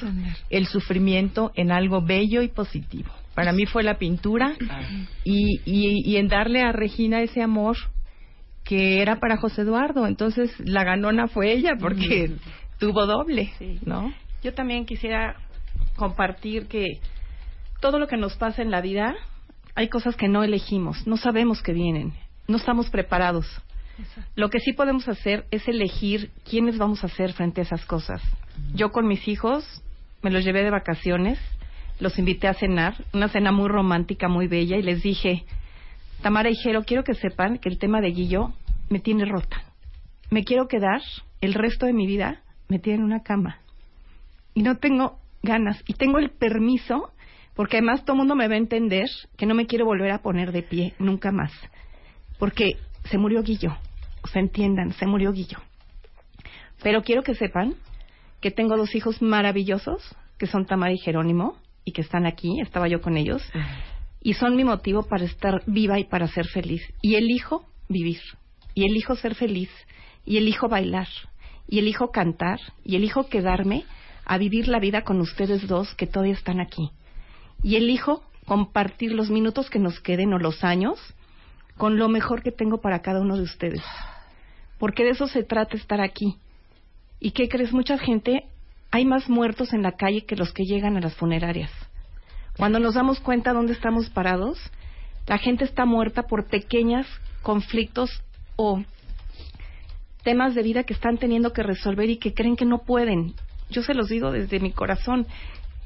el 0.51 0.66
sufrimiento 0.66 1.53
en 1.55 1.72
algo 1.72 2.03
bello 2.03 2.43
y 2.43 2.49
positivo. 2.49 3.11
Para 3.35 3.53
mí 3.53 3.64
fue 3.66 3.83
la 3.83 3.99
pintura 3.99 4.55
y, 5.24 5.61
y, 5.64 6.16
en 6.16 6.28
darle 6.28 6.61
a 6.61 6.72
Regina 6.72 7.22
ese 7.22 7.43
amor 7.43 7.76
que 8.64 9.01
era 9.01 9.20
para 9.20 9.39
José 9.39 9.62
Eduardo. 9.62 10.07
Entonces 10.07 10.53
la 10.59 10.85
ganona 10.85 11.28
fue 11.28 11.53
ella 11.53 11.72
porque 11.80 12.33
tuvo 12.78 13.07
doble, 13.07 13.51
¿no? 13.87 14.12
Yo 14.43 14.53
también 14.53 14.85
quisiera 14.85 15.37
compartir 15.97 16.66
que 16.66 16.99
todo 17.80 17.99
lo 17.99 18.07
que 18.07 18.16
nos 18.16 18.37
pasa 18.37 18.61
en 18.61 18.70
la 18.70 18.80
vida, 18.80 19.14
hay 19.74 19.88
cosas 19.88 20.16
que 20.16 20.28
no 20.28 20.44
elegimos, 20.44 21.06
no 21.06 21.16
sabemos 21.16 21.62
que 21.62 21.72
vienen, 21.72 22.14
no 22.48 22.56
estamos 22.56 22.90
preparados. 22.90 23.46
Lo 24.34 24.50
que 24.50 24.60
sí 24.60 24.72
podemos 24.72 25.08
hacer 25.08 25.46
es 25.50 25.68
elegir 25.68 26.30
quiénes 26.48 26.78
vamos 26.78 27.04
a 27.04 27.08
ser 27.08 27.32
frente 27.32 27.60
a 27.60 27.64
esas 27.64 27.84
cosas. 27.84 28.22
Yo 28.74 28.90
con 28.90 29.06
mis 29.06 29.28
hijos 29.28 29.64
me 30.22 30.30
los 30.30 30.44
llevé 30.44 30.62
de 30.62 30.70
vacaciones, 30.70 31.38
los 32.00 32.18
invité 32.18 32.48
a 32.48 32.54
cenar, 32.54 33.04
una 33.12 33.28
cena 33.28 33.52
muy 33.52 33.68
romántica, 33.68 34.28
muy 34.28 34.48
bella, 34.48 34.76
y 34.76 34.82
les 34.82 35.02
dije, 35.02 35.44
Tamara 36.22 36.50
y 36.50 36.56
Jero, 36.56 36.84
quiero 36.84 37.04
que 37.04 37.14
sepan 37.14 37.58
que 37.58 37.68
el 37.68 37.78
tema 37.78 38.00
de 38.00 38.10
Guillo 38.10 38.52
me 38.88 38.98
tiene 38.98 39.24
rota. 39.24 39.62
Me 40.30 40.44
quiero 40.44 40.68
quedar 40.68 41.02
el 41.40 41.54
resto 41.54 41.86
de 41.86 41.92
mi 41.92 42.06
vida 42.06 42.42
metida 42.68 42.94
en 42.94 43.02
una 43.02 43.22
cama 43.22 43.58
y 44.54 44.62
no 44.62 44.78
tengo 44.78 45.18
ganas 45.42 45.82
y 45.86 45.94
tengo 45.94 46.18
el 46.18 46.30
permiso 46.30 47.10
porque 47.55 47.78
además 47.78 48.05
todo 48.05 48.14
el 48.14 48.18
mundo 48.18 48.34
me 48.34 48.48
va 48.48 48.55
a 48.55 48.59
entender 48.59 49.09
que 49.36 49.46
no 49.46 49.55
me 49.55 49.66
quiero 49.66 49.84
volver 49.84 50.11
a 50.11 50.22
poner 50.22 50.53
de 50.53 50.62
pie 50.62 50.94
nunca 50.98 51.32
más 51.32 51.53
porque 52.38 52.76
se 53.05 53.18
murió 53.18 53.42
Guillo 53.42 53.76
o 54.22 54.28
sea 54.28 54.40
entiendan 54.40 54.92
se 54.92 55.07
murió 55.07 55.32
Guillo. 55.32 55.59
Pero 56.82 57.03
quiero 57.03 57.22
que 57.22 57.34
sepan 57.34 57.74
que 58.40 58.50
tengo 58.50 58.76
dos 58.76 58.94
hijos 58.94 59.22
maravillosos 59.22 60.03
que 60.38 60.46
son 60.46 60.66
Tamara 60.66 60.92
y 60.92 60.98
Jerónimo 60.98 61.57
y 61.84 61.92
que 61.92 62.03
están 62.03 62.26
aquí 62.26 62.61
estaba 62.61 62.88
yo 62.88 63.00
con 63.00 63.16
ellos 63.16 63.42
y 64.20 64.34
son 64.34 64.57
mi 64.57 64.64
motivo 64.64 65.05
para 65.05 65.24
estar 65.24 65.62
viva 65.66 65.98
y 65.98 66.05
para 66.05 66.28
ser 66.28 66.46
feliz. 66.46 66.82
Y 67.00 67.16
elijo 67.16 67.64
vivir 67.88 68.20
y 68.74 68.84
elijo 68.84 69.16
ser 69.16 69.34
feliz 69.34 69.70
y 70.24 70.36
elijo 70.38 70.68
bailar 70.68 71.09
y 71.68 71.78
elijo 71.78 72.11
cantar 72.11 72.59
y 72.84 72.96
elijo 72.96 73.28
quedarme 73.28 73.84
a 74.24 74.38
vivir 74.38 74.68
la 74.68 74.78
vida 74.78 75.03
con 75.03 75.20
ustedes 75.20 75.66
dos 75.66 75.94
que 75.94 76.07
todavía 76.07 76.34
están 76.34 76.61
aquí. 76.61 76.90
Y 77.62 77.76
elijo 77.76 78.22
compartir 78.46 79.12
los 79.12 79.30
minutos 79.30 79.70
que 79.70 79.78
nos 79.78 80.00
queden 80.00 80.32
o 80.32 80.38
los 80.38 80.64
años 80.64 80.98
con 81.76 81.98
lo 81.98 82.08
mejor 82.08 82.42
que 82.42 82.52
tengo 82.52 82.80
para 82.80 83.00
cada 83.00 83.20
uno 83.20 83.36
de 83.36 83.42
ustedes. 83.42 83.82
Porque 84.78 85.04
de 85.04 85.10
eso 85.10 85.26
se 85.26 85.44
trata 85.44 85.76
estar 85.76 86.00
aquí. 86.00 86.36
¿Y 87.20 87.30
qué 87.30 87.48
crees? 87.48 87.72
Mucha 87.72 87.98
gente, 87.98 88.46
hay 88.90 89.04
más 89.04 89.28
muertos 89.28 89.72
en 89.72 89.82
la 89.82 89.92
calle 89.92 90.26
que 90.26 90.36
los 90.36 90.52
que 90.52 90.64
llegan 90.64 90.96
a 90.96 91.00
las 91.00 91.14
funerarias. 91.14 91.70
Cuando 92.56 92.78
nos 92.78 92.94
damos 92.94 93.20
cuenta 93.20 93.52
dónde 93.52 93.72
estamos 93.72 94.10
parados, 94.10 94.58
la 95.26 95.38
gente 95.38 95.64
está 95.64 95.86
muerta 95.86 96.24
por 96.24 96.46
pequeños 96.48 97.06
conflictos 97.42 98.10
o 98.56 98.82
temas 100.24 100.54
de 100.54 100.62
vida 100.62 100.84
que 100.84 100.94
están 100.94 101.16
teniendo 101.16 101.52
que 101.52 101.62
resolver 101.62 102.10
y 102.10 102.18
que 102.18 102.34
creen 102.34 102.56
que 102.56 102.64
no 102.64 102.78
pueden 102.82 103.34
yo 103.72 103.82
se 103.82 103.94
los 103.94 104.08
digo 104.08 104.30
desde 104.30 104.60
mi 104.60 104.70
corazón, 104.70 105.26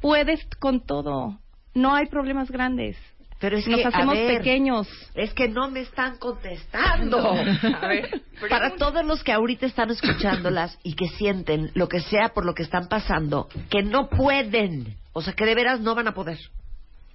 puedes 0.03 0.45
con 0.59 0.81
todo, 0.81 1.39
no 1.77 1.95
hay 1.95 2.07
problemas 2.07 2.51
grandes. 2.51 2.97
Pero 3.39 3.59
es 3.59 3.69
Nos 3.69 3.81
que, 3.81 3.87
hacemos 3.87 4.17
pequeños. 4.17 4.89
Es 5.15 5.35
que 5.35 5.47
no 5.47 5.71
me 5.71 5.81
están 5.81 6.17
contestando. 6.17 7.19
A 7.81 7.87
ver, 7.87 8.23
Para 8.49 8.77
todos 8.77 9.05
los 9.05 9.23
que 9.23 9.33
ahorita 9.33 9.67
están 9.67 9.91
escuchándolas 9.91 10.79
y 10.83 10.95
que 10.95 11.09
sienten 11.09 11.71
lo 11.75 11.87
que 11.87 12.01
sea 12.01 12.31
por 12.31 12.47
lo 12.47 12.55
que 12.55 12.63
están 12.63 12.89
pasando, 12.89 13.49
que 13.69 13.83
no 13.83 14.09
pueden, 14.09 14.97
o 15.13 15.21
sea, 15.21 15.35
que 15.35 15.45
de 15.45 15.55
veras 15.55 15.81
no 15.81 15.95
van 15.95 16.09
a 16.09 16.15
poder. 16.15 16.39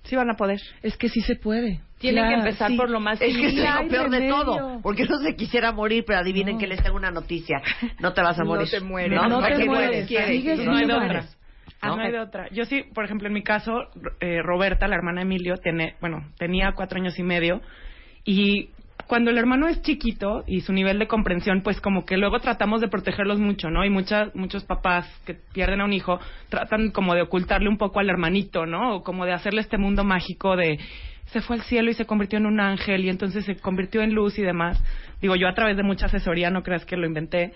Sí 0.03 0.15
van 0.15 0.29
a 0.29 0.35
poder. 0.35 0.61
Es 0.83 0.95
que 0.95 1.09
sí 1.09 1.21
se 1.21 1.35
puede. 1.35 1.81
Tienen 1.97 2.27
que 2.27 2.33
empezar 2.35 2.71
por 2.75 2.89
lo 2.89 2.99
más 2.99 3.21
Es 3.21 3.35
que 3.35 3.47
es 3.47 3.55
lo 3.55 3.87
peor 3.87 4.09
de 4.09 4.27
todo. 4.29 4.79
Porque 4.81 5.05
no 5.05 5.19
se 5.19 5.35
quisiera 5.35 5.71
morir, 5.71 6.03
pero 6.05 6.19
adivinen 6.19 6.57
que 6.59 6.67
les 6.67 6.81
tengo 6.83 6.97
una 6.97 7.11
noticia. 7.11 7.61
No 7.99 8.13
te 8.13 8.21
vas 8.21 8.39
a 8.39 8.43
morir. 8.43 8.67
No 8.71 8.79
te 8.79 8.85
mueres. 8.85 9.21
No, 9.21 9.27
no, 9.27 9.41
te 9.41 9.65
mueres. 9.65 10.09
no 10.11 10.75
hay 10.75 10.85
de 10.85 11.23
Ah, 11.81 11.95
no 11.95 12.01
hay 12.01 12.11
de 12.11 12.19
otra. 12.19 12.47
Yo 12.51 12.65
sí, 12.65 12.83
por 12.93 13.05
ejemplo, 13.05 13.27
en 13.27 13.33
mi 13.33 13.43
caso, 13.43 13.87
eh, 14.19 14.41
Roberta, 14.43 14.87
la 14.87 14.95
hermana 14.95 15.21
de 15.21 15.25
Emilio, 15.25 15.57
tiene, 15.57 15.95
bueno, 15.99 16.25
tenía 16.37 16.73
cuatro 16.73 16.99
años 16.99 17.17
y 17.17 17.23
medio 17.23 17.61
y 18.23 18.69
cuando 19.07 19.31
el 19.31 19.37
hermano 19.37 19.67
es 19.67 19.81
chiquito 19.81 20.43
y 20.47 20.61
su 20.61 20.73
nivel 20.73 20.99
de 20.99 21.07
comprensión, 21.07 21.61
pues 21.63 21.81
como 21.81 22.05
que 22.05 22.17
luego 22.17 22.39
tratamos 22.39 22.81
de 22.81 22.87
protegerlos 22.87 23.39
mucho, 23.39 23.69
¿no? 23.69 23.83
Y 23.83 23.89
muchas, 23.89 24.33
muchos 24.35 24.63
papás 24.63 25.05
que 25.25 25.33
pierden 25.33 25.81
a 25.81 25.85
un 25.85 25.93
hijo 25.93 26.19
tratan 26.49 26.91
como 26.91 27.13
de 27.13 27.23
ocultarle 27.23 27.67
un 27.67 27.77
poco 27.77 27.99
al 27.99 28.09
hermanito, 28.09 28.65
¿no? 28.65 28.95
O 28.95 29.03
como 29.03 29.25
de 29.25 29.33
hacerle 29.33 29.61
este 29.61 29.77
mundo 29.77 30.03
mágico 30.03 30.55
de 30.55 30.79
se 31.25 31.41
fue 31.41 31.57
al 31.57 31.61
cielo 31.63 31.91
y 31.91 31.93
se 31.93 32.05
convirtió 32.05 32.39
en 32.39 32.45
un 32.45 32.59
ángel 32.59 33.05
y 33.05 33.09
entonces 33.09 33.45
se 33.45 33.55
convirtió 33.57 34.01
en 34.01 34.13
luz 34.13 34.37
y 34.37 34.43
demás. 34.43 34.81
Digo, 35.21 35.35
yo 35.35 35.47
a 35.47 35.53
través 35.53 35.77
de 35.77 35.83
mucha 35.83 36.05
asesoría, 36.05 36.49
no 36.49 36.63
creas 36.63 36.85
que 36.85 36.97
lo 36.97 37.05
inventé, 37.07 37.53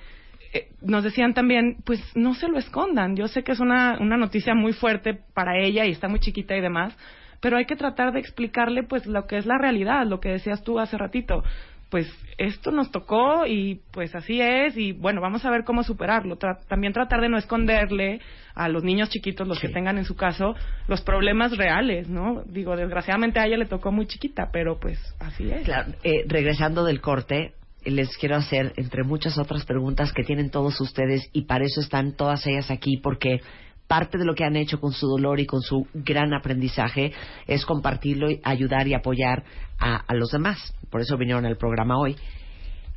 nos 0.81 1.03
decían 1.03 1.33
también, 1.33 1.77
pues 1.85 2.01
no 2.15 2.33
se 2.33 2.47
lo 2.47 2.57
escondan. 2.57 3.15
Yo 3.15 3.27
sé 3.27 3.43
que 3.43 3.51
es 3.51 3.59
una, 3.59 3.97
una 3.99 4.17
noticia 4.17 4.53
muy 4.55 4.73
fuerte 4.73 5.19
para 5.33 5.57
ella 5.57 5.85
y 5.85 5.91
está 5.91 6.07
muy 6.07 6.19
chiquita 6.19 6.55
y 6.55 6.61
demás, 6.61 6.95
pero 7.41 7.57
hay 7.57 7.65
que 7.65 7.75
tratar 7.75 8.11
de 8.11 8.19
explicarle 8.19 8.83
pues 8.83 9.05
lo 9.05 9.27
que 9.27 9.37
es 9.37 9.45
la 9.45 9.57
realidad, 9.57 10.05
lo 10.05 10.19
que 10.19 10.29
decías 10.29 10.63
tú 10.63 10.79
hace 10.79 10.97
ratito. 10.97 11.43
Pues 11.89 12.11
esto 12.37 12.71
nos 12.71 12.91
tocó 12.91 13.45
y 13.45 13.81
pues 13.91 14.15
así 14.15 14.41
es 14.41 14.75
y 14.75 14.91
bueno, 14.91 15.21
vamos 15.21 15.45
a 15.45 15.51
ver 15.51 15.63
cómo 15.63 15.83
superarlo. 15.83 16.37
también 16.67 16.93
tratar 16.93 17.21
de 17.21 17.29
no 17.29 17.37
esconderle 17.37 18.19
a 18.55 18.67
los 18.69 18.83
niños 18.83 19.09
chiquitos, 19.09 19.47
los 19.47 19.59
que 19.59 19.69
tengan 19.69 19.97
en 19.97 20.05
su 20.05 20.15
caso, 20.15 20.55
los 20.87 21.01
problemas 21.01 21.55
reales, 21.57 22.09
¿no? 22.09 22.43
Digo, 22.45 22.75
desgraciadamente 22.75 23.39
a 23.39 23.45
ella 23.45 23.57
le 23.57 23.65
tocó 23.65 23.91
muy 23.91 24.07
chiquita, 24.07 24.49
pero 24.51 24.79
pues 24.79 24.99
así 25.19 25.49
es. 25.49 25.63
Claro, 25.63 25.93
eh, 26.03 26.23
regresando 26.27 26.83
del 26.83 27.01
corte, 27.01 27.53
les 27.85 28.15
quiero 28.17 28.35
hacer, 28.35 28.73
entre 28.77 29.03
muchas 29.03 29.37
otras 29.37 29.65
preguntas 29.65 30.11
que 30.11 30.23
tienen 30.23 30.49
todos 30.49 30.79
ustedes, 30.81 31.29
y 31.33 31.43
para 31.43 31.65
eso 31.65 31.81
están 31.81 32.15
todas 32.15 32.45
ellas 32.47 32.71
aquí, 32.71 32.97
porque 32.97 33.39
parte 33.87 34.17
de 34.17 34.25
lo 34.25 34.33
que 34.33 34.43
han 34.43 34.55
hecho 34.55 34.79
con 34.79 34.91
su 34.91 35.07
dolor 35.07 35.39
y 35.39 35.45
con 35.45 35.61
su 35.61 35.87
gran 35.93 36.33
aprendizaje 36.33 37.13
es 37.47 37.65
compartirlo, 37.65 38.29
y 38.29 38.41
ayudar 38.43 38.87
y 38.87 38.93
apoyar 38.93 39.43
a, 39.79 39.97
a 39.97 40.13
los 40.15 40.31
demás. 40.31 40.73
Por 40.89 41.01
eso 41.01 41.17
vinieron 41.17 41.45
al 41.45 41.57
programa 41.57 41.97
hoy. 41.97 42.15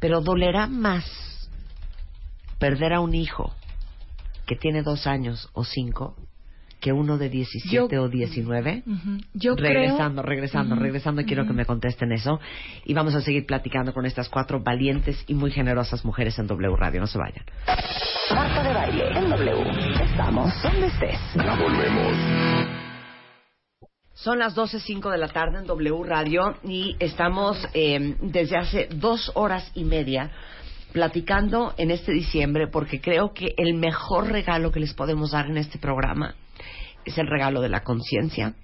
Pero 0.01 0.21
dolerá 0.21 0.67
más 0.67 1.51
perder 2.59 2.93
a 2.93 3.01
un 3.01 3.15
hijo 3.15 3.55
que 4.47 4.57
tiene 4.57 4.83
dos 4.83 5.07
años 5.07 5.49
o 5.53 5.65
cinco 5.65 6.17
que 6.81 6.93
uno 6.93 7.19
de 7.19 7.29
17 7.29 7.99
o 7.99 8.09
19? 8.09 8.83
Yo 9.35 9.55
regresando, 9.57 10.23
regresando, 10.23 10.77
regresando, 10.77 11.23
quiero 11.25 11.47
que 11.47 11.53
me 11.53 11.65
contesten 11.65 12.13
eso. 12.13 12.41
Y 12.85 12.95
vamos 12.95 13.15
a 13.15 13.21
seguir 13.21 13.47
platicando 13.47 13.93
con 13.93 14.07
estas 14.07 14.29
cuatro 14.29 14.61
valientes 14.61 15.23
y 15.27 15.35
muy 15.35 15.51
generosas 15.51 16.05
mujeres 16.05 16.39
en 16.39 16.47
W 16.47 16.77
Radio. 16.77 17.01
No 17.01 17.07
se 17.07 17.19
vayan. 17.19 17.45
Marta 18.35 18.63
de 18.63 18.75
baile 18.75 19.19
en 19.19 19.31
W. 19.31 20.05
Estamos 20.05 20.63
donde 20.63 20.87
estés. 20.87 21.19
Ya 21.35 21.57
volvemos. 21.57 22.79
Son 24.15 24.39
las 24.39 24.57
12.05 24.57 25.13
de 25.13 25.19
la 25.19 25.29
tarde 25.29 25.59
en 25.59 25.67
W 25.67 26.03
Radio 26.05 26.57
y 26.65 26.97
estamos 26.99 27.57
eh, 27.73 28.17
desde 28.21 28.57
hace 28.57 28.89
dos 28.91 29.31
horas 29.35 29.71
y 29.75 29.85
media 29.85 30.33
platicando 30.93 31.75
en 31.77 31.93
este 31.93 32.13
diciembre 32.13 32.67
porque 32.67 33.01
creo 33.01 33.33
que 33.33 33.55
el 33.57 33.75
mejor 33.75 34.29
regalo 34.29 34.73
que 34.73 34.81
les 34.81 34.95
podemos 34.95 35.31
dar 35.31 35.47
en 35.47 35.59
este 35.59 35.79
programa 35.79 36.35
es 37.09 37.17
el 37.17 37.27
regalo 37.27 37.61
de 37.61 37.71
la 37.71 37.83
conciencia, 37.83 38.55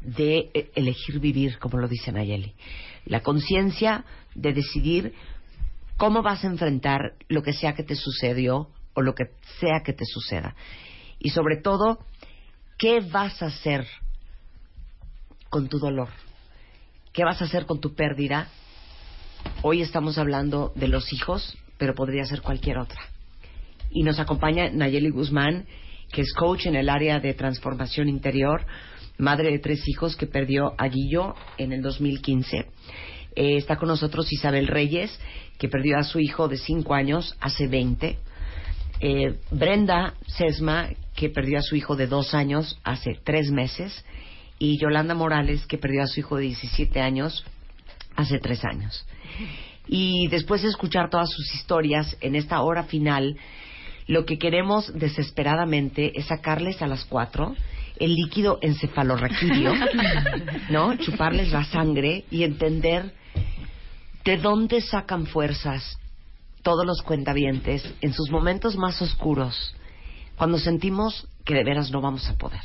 de 0.00 0.50
eh, 0.54 0.70
elegir 0.74 1.20
vivir, 1.20 1.58
como 1.58 1.78
lo 1.78 1.88
dice 1.88 2.10
Nayeli. 2.10 2.54
La 3.04 3.20
conciencia 3.20 4.04
de 4.34 4.54
decidir 4.54 5.14
cómo 5.98 6.22
vas 6.22 6.42
a 6.42 6.46
enfrentar 6.46 7.14
lo 7.28 7.42
que 7.42 7.52
sea 7.52 7.74
que 7.74 7.82
te 7.82 7.96
sucedió 7.96 8.70
o 8.94 9.02
lo 9.02 9.14
que 9.14 9.24
sea 9.60 9.82
que 9.84 9.92
te 9.92 10.06
suceda. 10.06 10.54
Y 11.18 11.30
sobre 11.30 11.58
todo, 11.58 11.98
¿qué 12.78 13.00
vas 13.00 13.42
a 13.42 13.46
hacer 13.46 13.86
con 15.50 15.68
tu 15.68 15.78
dolor? 15.78 16.08
¿Qué 17.12 17.24
vas 17.24 17.42
a 17.42 17.44
hacer 17.44 17.66
con 17.66 17.80
tu 17.80 17.94
pérdida? 17.94 18.48
Hoy 19.60 19.82
estamos 19.82 20.16
hablando 20.16 20.72
de 20.76 20.88
los 20.88 21.12
hijos, 21.12 21.58
pero 21.76 21.94
podría 21.94 22.24
ser 22.24 22.40
cualquier 22.40 22.78
otra. 22.78 23.02
Y 23.90 24.02
nos 24.02 24.18
acompaña 24.18 24.70
Nayeli 24.70 25.10
Guzmán, 25.10 25.66
que 26.12 26.22
es 26.22 26.32
coach 26.32 26.66
en 26.66 26.76
el 26.76 26.88
área 26.88 27.20
de 27.20 27.34
transformación 27.34 28.08
interior, 28.08 28.66
madre 29.18 29.50
de 29.50 29.58
tres 29.58 29.86
hijos 29.88 30.16
que 30.16 30.26
perdió 30.26 30.74
a 30.78 30.88
Guillo 30.88 31.34
en 31.58 31.72
el 31.72 31.82
2015. 31.82 32.66
Eh, 33.36 33.56
está 33.56 33.76
con 33.76 33.88
nosotros 33.88 34.32
Isabel 34.32 34.66
Reyes, 34.66 35.18
que 35.58 35.68
perdió 35.68 35.98
a 35.98 36.02
su 36.02 36.18
hijo 36.18 36.48
de 36.48 36.56
cinco 36.56 36.94
años 36.94 37.36
hace 37.40 37.68
20. 37.68 38.18
Eh, 39.00 39.38
Brenda 39.50 40.14
Sesma, 40.26 40.90
que 41.14 41.28
perdió 41.30 41.58
a 41.58 41.62
su 41.62 41.76
hijo 41.76 41.96
de 41.96 42.06
dos 42.06 42.34
años 42.34 42.78
hace 42.82 43.18
tres 43.22 43.50
meses. 43.50 44.04
Y 44.58 44.78
Yolanda 44.78 45.14
Morales, 45.14 45.66
que 45.66 45.78
perdió 45.78 46.02
a 46.02 46.06
su 46.06 46.20
hijo 46.20 46.36
de 46.36 46.44
17 46.44 47.00
años 47.00 47.44
hace 48.16 48.38
tres 48.38 48.64
años. 48.64 49.06
Y 49.86 50.28
después 50.28 50.62
de 50.62 50.68
escuchar 50.68 51.08
todas 51.08 51.30
sus 51.30 51.54
historias, 51.54 52.16
en 52.20 52.34
esta 52.34 52.60
hora 52.60 52.84
final, 52.84 53.36
lo 54.10 54.24
que 54.24 54.38
queremos 54.38 54.92
desesperadamente 54.92 56.18
es 56.18 56.26
sacarles 56.26 56.82
a 56.82 56.88
las 56.88 57.04
cuatro 57.04 57.54
el 57.96 58.16
líquido 58.16 58.58
encefalorraquídeo, 58.60 59.72
¿no? 60.70 60.96
Chuparles 60.96 61.52
la 61.52 61.62
sangre 61.62 62.24
y 62.28 62.42
entender 62.42 63.14
de 64.24 64.36
dónde 64.38 64.80
sacan 64.80 65.26
fuerzas 65.26 65.96
todos 66.62 66.84
los 66.84 67.02
cuentavientes 67.02 67.84
en 68.00 68.12
sus 68.12 68.32
momentos 68.32 68.76
más 68.76 69.00
oscuros, 69.00 69.76
cuando 70.36 70.58
sentimos 70.58 71.28
que 71.44 71.54
de 71.54 71.62
veras 71.62 71.92
no 71.92 72.00
vamos 72.00 72.28
a 72.28 72.34
poder. 72.34 72.62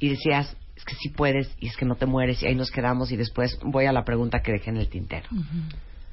Y 0.00 0.08
decías, 0.08 0.56
es 0.76 0.84
que 0.86 0.94
sí 0.94 1.10
puedes 1.10 1.54
y 1.60 1.66
es 1.66 1.76
que 1.76 1.84
no 1.84 1.96
te 1.96 2.06
mueres 2.06 2.42
y 2.42 2.46
ahí 2.46 2.54
nos 2.54 2.70
quedamos 2.70 3.12
y 3.12 3.16
después 3.16 3.58
voy 3.64 3.84
a 3.84 3.92
la 3.92 4.04
pregunta 4.04 4.40
que 4.40 4.52
dejé 4.52 4.70
en 4.70 4.78
el 4.78 4.88
tintero. 4.88 5.28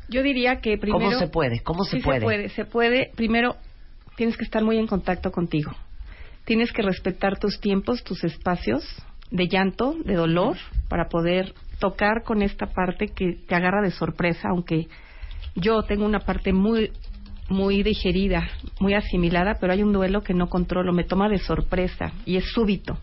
Yo 0.09 0.23
diría 0.23 0.57
que 0.57 0.77
primero... 0.77 1.05
¿Cómo 1.05 1.19
se 1.19 1.27
puede? 1.27 1.61
¿Cómo 1.61 1.86
se 1.86 1.99
puede? 2.01 2.19
se 2.19 2.25
puede. 2.25 2.49
Se 2.49 2.65
puede. 2.65 3.11
Primero, 3.15 3.55
tienes 4.16 4.38
que 4.38 4.43
estar 4.43 4.63
muy 4.63 4.78
en 4.78 4.88
contacto 4.88 5.32
contigo. 5.32 5.72
Tienes 6.45 6.72
que 6.72 6.82
respetar 6.82 7.39
tus 7.39 7.59
tiempos, 7.59 8.03
tus 8.03 8.24
espacios 8.24 8.84
de 9.32 9.47
llanto, 9.47 9.95
de 10.05 10.13
dolor, 10.13 10.57
para 10.88 11.09
poder 11.09 11.53
tocar 11.80 12.24
con 12.24 12.41
esta 12.41 12.68
parte 12.68 13.07
que 13.07 13.34
te 13.47 13.55
agarra 13.55 13.82
de 13.82 13.91
sorpresa, 13.91 14.49
aunque 14.49 14.88
yo 15.55 15.82
tengo 15.84 16.05
una 16.05 16.20
parte 16.20 16.53
muy 16.53 16.91
muy 17.47 17.84
digerida, 17.84 18.47
muy 18.80 18.95
asimilada, 18.95 19.57
pero 19.59 19.72
hay 19.72 19.84
un 19.84 19.93
duelo 19.93 20.22
que 20.22 20.34
no 20.34 20.47
controlo, 20.47 20.93
me 20.93 21.03
toma 21.03 21.30
de 21.30 21.38
sorpresa 21.38 22.11
y 22.26 22.38
es 22.38 22.45
súbito. 22.51 22.97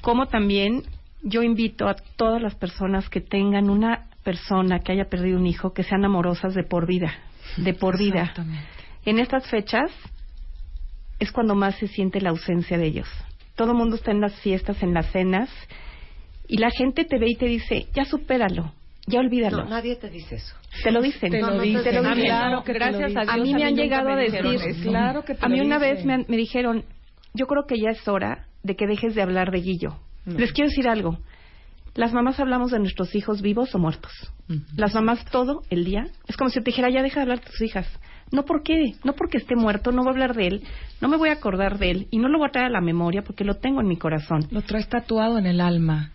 Como 0.00 0.26
también 0.26 0.84
yo 1.22 1.42
invito 1.42 1.86
a 1.86 1.96
todas 2.16 2.40
las 2.40 2.54
personas 2.54 3.10
que 3.10 3.20
tengan 3.20 3.68
una 3.68 4.06
persona 4.24 4.80
que 4.80 4.92
haya 4.92 5.04
perdido 5.10 5.38
un 5.38 5.46
hijo 5.46 5.72
que 5.72 5.82
sean 5.82 6.04
amorosas 6.04 6.54
de 6.54 6.64
por 6.64 6.86
vida, 6.86 7.12
de 7.58 7.74
por 7.74 7.98
vida. 7.98 8.32
En 9.04 9.18
estas 9.18 9.48
fechas 9.48 9.90
es 11.18 11.32
cuando 11.32 11.54
más 11.54 11.76
se 11.76 11.88
siente 11.88 12.20
la 12.20 12.30
ausencia 12.30 12.78
de 12.78 12.86
ellos. 12.86 13.08
Todo 13.56 13.72
el 13.72 13.76
mundo 13.76 13.96
está 13.96 14.10
en 14.10 14.20
las 14.20 14.34
fiestas, 14.40 14.82
en 14.82 14.94
las 14.94 15.10
cenas, 15.12 15.50
y 16.48 16.58
la 16.58 16.70
gente 16.70 17.04
te 17.04 17.18
ve 17.18 17.30
y 17.30 17.36
te 17.36 17.46
dice, 17.46 17.88
ya 17.94 18.04
supéralo, 18.04 18.72
ya 19.06 19.20
olvídalo. 19.20 19.64
No, 19.64 19.70
nadie 19.70 19.96
te 19.96 20.08
dice 20.08 20.36
eso. 20.36 20.56
Te 20.82 20.90
lo 20.90 21.00
dicen. 21.00 21.30
Te 21.30 21.40
lo 21.40 21.60
dicen. 21.60 22.02
Claro 22.02 22.64
que 22.64 22.72
gracias 22.72 23.16
a 23.16 23.22
Dios. 23.22 23.28
A 23.28 23.36
mí 23.36 23.54
me 23.54 23.64
han 23.64 23.74
llegado 23.74 24.10
a 24.10 24.16
decir, 24.16 24.82
claro 24.82 25.24
que 25.24 25.34
te 25.34 25.44
a 25.44 25.48
mí 25.48 25.60
una 25.60 25.78
vez 25.78 26.04
me, 26.04 26.24
me, 26.26 26.36
dijeron, 26.36 26.84
yo 27.34 27.46
creo 27.46 27.64
que 27.66 27.78
ya 27.78 27.90
es 27.90 28.06
hora 28.08 28.46
de 28.62 28.76
que 28.76 28.86
dejes 28.86 29.14
de 29.14 29.22
hablar 29.22 29.50
de 29.50 29.60
Guillo. 29.60 29.96
Les 30.26 30.52
quiero 30.52 30.68
decir 30.68 30.88
algo. 30.88 31.18
Las 31.94 32.12
mamás 32.12 32.38
hablamos 32.38 32.70
de 32.70 32.78
nuestros 32.78 33.14
hijos 33.14 33.42
vivos 33.42 33.74
o 33.74 33.78
muertos. 33.78 34.12
Las 34.76 34.94
mamás 34.94 35.24
todo 35.26 35.62
el 35.70 35.84
día. 35.84 36.06
Es 36.28 36.36
como 36.36 36.50
si 36.50 36.60
te 36.60 36.70
dijera, 36.70 36.88
ya 36.90 37.02
deja 37.02 37.16
de 37.16 37.22
hablar 37.22 37.40
de 37.40 37.46
tus 37.46 37.60
hijas. 37.62 37.86
No 38.32 38.44
porque, 38.44 38.94
no 39.02 39.14
porque 39.14 39.38
esté 39.38 39.56
muerto, 39.56 39.90
no 39.90 40.02
voy 40.02 40.10
a 40.10 40.12
hablar 40.12 40.34
de 40.34 40.46
él, 40.46 40.62
no 41.00 41.08
me 41.08 41.16
voy 41.16 41.30
a 41.30 41.34
acordar 41.34 41.78
de 41.78 41.90
él 41.90 42.06
y 42.10 42.18
no 42.18 42.28
lo 42.28 42.38
voy 42.38 42.48
a 42.48 42.52
traer 42.52 42.68
a 42.68 42.70
la 42.70 42.80
memoria 42.80 43.22
porque 43.22 43.44
lo 43.44 43.54
tengo 43.54 43.80
en 43.80 43.88
mi 43.88 43.96
corazón. 43.96 44.46
Lo 44.50 44.62
traes 44.62 44.88
tatuado 44.88 45.38
en 45.38 45.46
el 45.46 45.60
alma. 45.60 46.12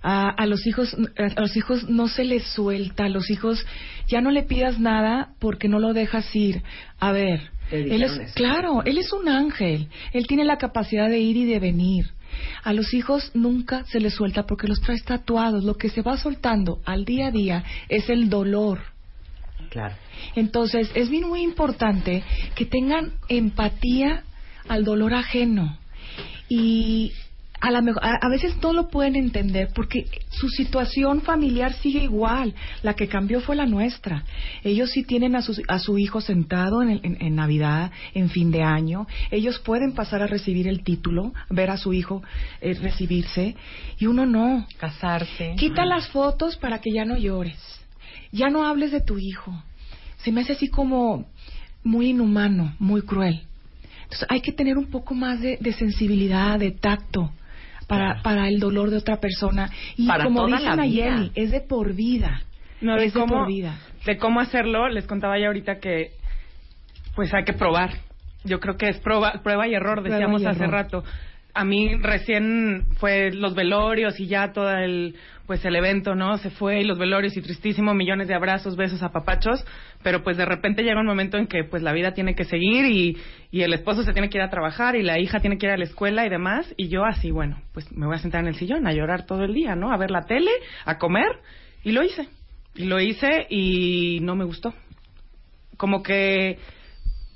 A, 0.00 0.28
a, 0.28 0.46
los 0.46 0.64
hijos 0.66 0.96
a 1.16 1.40
los 1.40 1.56
hijos 1.56 1.88
no 1.88 2.06
se 2.06 2.22
les 2.22 2.44
suelta 2.52 3.06
a 3.06 3.08
los 3.08 3.30
hijos 3.30 3.66
ya 4.06 4.20
no 4.20 4.30
le 4.30 4.44
pidas 4.44 4.78
nada 4.78 5.30
porque 5.40 5.66
no 5.68 5.80
lo 5.80 5.92
dejas 5.92 6.24
ir. 6.36 6.62
A 7.00 7.10
ver 7.10 7.50
él 7.72 8.04
es 8.04 8.32
claro 8.34 8.84
él 8.84 8.98
es 8.98 9.12
un 9.12 9.28
ángel 9.28 9.88
él 10.12 10.28
tiene 10.28 10.44
la 10.44 10.56
capacidad 10.56 11.08
de 11.08 11.18
ir 11.18 11.36
y 11.36 11.46
de 11.46 11.58
venir. 11.58 12.10
A 12.62 12.72
los 12.74 12.94
hijos 12.94 13.32
nunca 13.34 13.84
se 13.86 13.98
les 13.98 14.14
suelta 14.14 14.46
porque 14.46 14.68
los 14.68 14.80
traes 14.80 15.02
tatuados 15.02 15.64
lo 15.64 15.74
que 15.74 15.88
se 15.88 16.02
va 16.02 16.16
soltando 16.16 16.80
al 16.84 17.04
día 17.04 17.26
a 17.26 17.30
día 17.32 17.64
es 17.88 18.08
el 18.08 18.30
dolor 18.30 18.78
Claro. 19.70 19.94
Entonces, 20.34 20.90
es 20.94 21.08
bien 21.08 21.28
muy 21.28 21.42
importante 21.42 22.22
que 22.54 22.64
tengan 22.64 23.12
empatía 23.28 24.24
al 24.68 24.84
dolor 24.84 25.14
ajeno. 25.14 25.78
Y 26.48 27.12
a, 27.60 27.70
la 27.70 27.82
mejor, 27.82 28.02
a, 28.04 28.28
veces 28.28 28.56
no 28.62 28.72
lo 28.72 28.88
pueden 28.88 29.16
entender 29.16 29.70
porque 29.74 30.06
su 30.30 30.48
situación 30.48 31.22
familiar 31.22 31.72
sigue 31.74 32.02
igual. 32.02 32.54
La 32.82 32.94
que 32.94 33.08
cambió 33.08 33.40
fue 33.40 33.56
la 33.56 33.66
nuestra. 33.66 34.24
Ellos 34.62 34.90
sí 34.90 35.02
tienen 35.02 35.34
a 35.34 35.42
su, 35.42 35.60
a 35.68 35.78
su 35.78 35.98
hijo 35.98 36.20
sentado 36.20 36.82
en, 36.82 37.00
en, 37.02 37.34
Navidad, 37.34 37.90
en 38.14 38.30
fin 38.30 38.50
de 38.50 38.62
año. 38.62 39.06
Ellos 39.30 39.58
pueden 39.58 39.92
pasar 39.92 40.22
a 40.22 40.26
recibir 40.26 40.68
el 40.68 40.82
título, 40.82 41.32
ver 41.50 41.70
a 41.70 41.76
su 41.76 41.92
hijo 41.92 42.22
eh, 42.60 42.74
recibirse. 42.74 43.56
Y 43.98 44.06
uno 44.06 44.24
no. 44.24 44.66
Casarse. 44.78 45.54
Quita 45.56 45.84
las 45.84 46.08
fotos 46.08 46.56
para 46.56 46.80
que 46.80 46.92
ya 46.92 47.04
no 47.04 47.16
llores 47.16 47.78
ya 48.32 48.48
no 48.48 48.66
hables 48.66 48.92
de 48.92 49.00
tu 49.00 49.18
hijo. 49.18 49.52
Se 50.18 50.32
me 50.32 50.40
hace 50.40 50.52
así 50.52 50.68
como 50.68 51.26
muy 51.82 52.10
inhumano, 52.10 52.74
muy 52.78 53.02
cruel. 53.02 53.42
Entonces 54.02 54.26
hay 54.30 54.40
que 54.40 54.52
tener 54.52 54.78
un 54.78 54.90
poco 54.90 55.14
más 55.14 55.40
de, 55.40 55.58
sensibilidad, 55.78 56.58
de 56.58 56.70
tacto 56.70 57.30
para, 57.86 58.22
para 58.22 58.48
el 58.48 58.58
dolor 58.58 58.90
de 58.90 58.96
otra 58.96 59.20
persona. 59.20 59.70
Y 59.96 60.08
como 60.22 60.46
dice 60.46 60.76
Nayeli, 60.76 61.32
es 61.34 61.50
de 61.50 61.60
por 61.60 61.94
vida. 61.94 62.42
No, 62.80 62.96
de 62.96 63.10
cómo, 63.10 63.46
vida. 63.46 63.78
De 64.06 64.16
cómo 64.18 64.40
hacerlo, 64.40 64.88
les 64.88 65.06
contaba 65.06 65.38
ya 65.38 65.48
ahorita 65.48 65.78
que 65.78 66.12
pues 67.14 67.34
hay 67.34 67.44
que 67.44 67.52
probar. 67.52 67.90
Yo 68.44 68.60
creo 68.60 68.76
que 68.76 68.88
es 68.88 68.98
prueba, 69.00 69.40
prueba 69.42 69.66
y 69.66 69.74
error, 69.74 70.02
decíamos 70.02 70.44
hace 70.46 70.66
rato. 70.66 71.04
A 71.58 71.64
mí 71.64 71.92
recién 71.96 72.86
fue 73.00 73.32
los 73.32 73.56
velorios 73.56 74.20
y 74.20 74.28
ya 74.28 74.52
todo 74.52 74.70
el 74.70 75.16
pues 75.44 75.64
el 75.64 75.74
evento, 75.74 76.14
¿no? 76.14 76.38
Se 76.38 76.50
fue 76.50 76.82
y 76.82 76.84
los 76.84 76.98
velorios 76.98 77.36
y 77.36 77.42
tristísimo, 77.42 77.94
millones 77.94 78.28
de 78.28 78.34
abrazos, 78.36 78.76
besos, 78.76 79.02
apapachos, 79.02 79.64
pero 80.04 80.22
pues 80.22 80.36
de 80.36 80.44
repente 80.44 80.84
llega 80.84 81.00
un 81.00 81.06
momento 81.06 81.36
en 81.36 81.48
que 81.48 81.64
pues 81.64 81.82
la 81.82 81.92
vida 81.92 82.12
tiene 82.12 82.36
que 82.36 82.44
seguir 82.44 82.84
y, 82.84 83.16
y 83.50 83.62
el 83.62 83.72
esposo 83.72 84.04
se 84.04 84.12
tiene 84.12 84.30
que 84.30 84.38
ir 84.38 84.44
a 84.44 84.50
trabajar 84.50 84.94
y 84.94 85.02
la 85.02 85.18
hija 85.18 85.40
tiene 85.40 85.58
que 85.58 85.66
ir 85.66 85.72
a 85.72 85.76
la 85.76 85.82
escuela 85.82 86.24
y 86.24 86.28
demás, 86.28 86.72
y 86.76 86.86
yo 86.90 87.04
así, 87.04 87.32
bueno, 87.32 87.60
pues 87.72 87.90
me 87.90 88.06
voy 88.06 88.14
a 88.14 88.20
sentar 88.20 88.42
en 88.42 88.46
el 88.46 88.54
sillón 88.54 88.86
a 88.86 88.92
llorar 88.92 89.26
todo 89.26 89.42
el 89.42 89.52
día, 89.52 89.74
¿no? 89.74 89.90
A 89.90 89.96
ver 89.96 90.12
la 90.12 90.26
tele, 90.26 90.52
a 90.84 90.96
comer, 90.98 91.40
y 91.82 91.90
lo 91.90 92.04
hice. 92.04 92.28
Y 92.76 92.84
lo 92.84 93.00
hice 93.00 93.48
y 93.50 94.20
no 94.22 94.36
me 94.36 94.44
gustó. 94.44 94.74
Como 95.76 96.04
que 96.04 96.58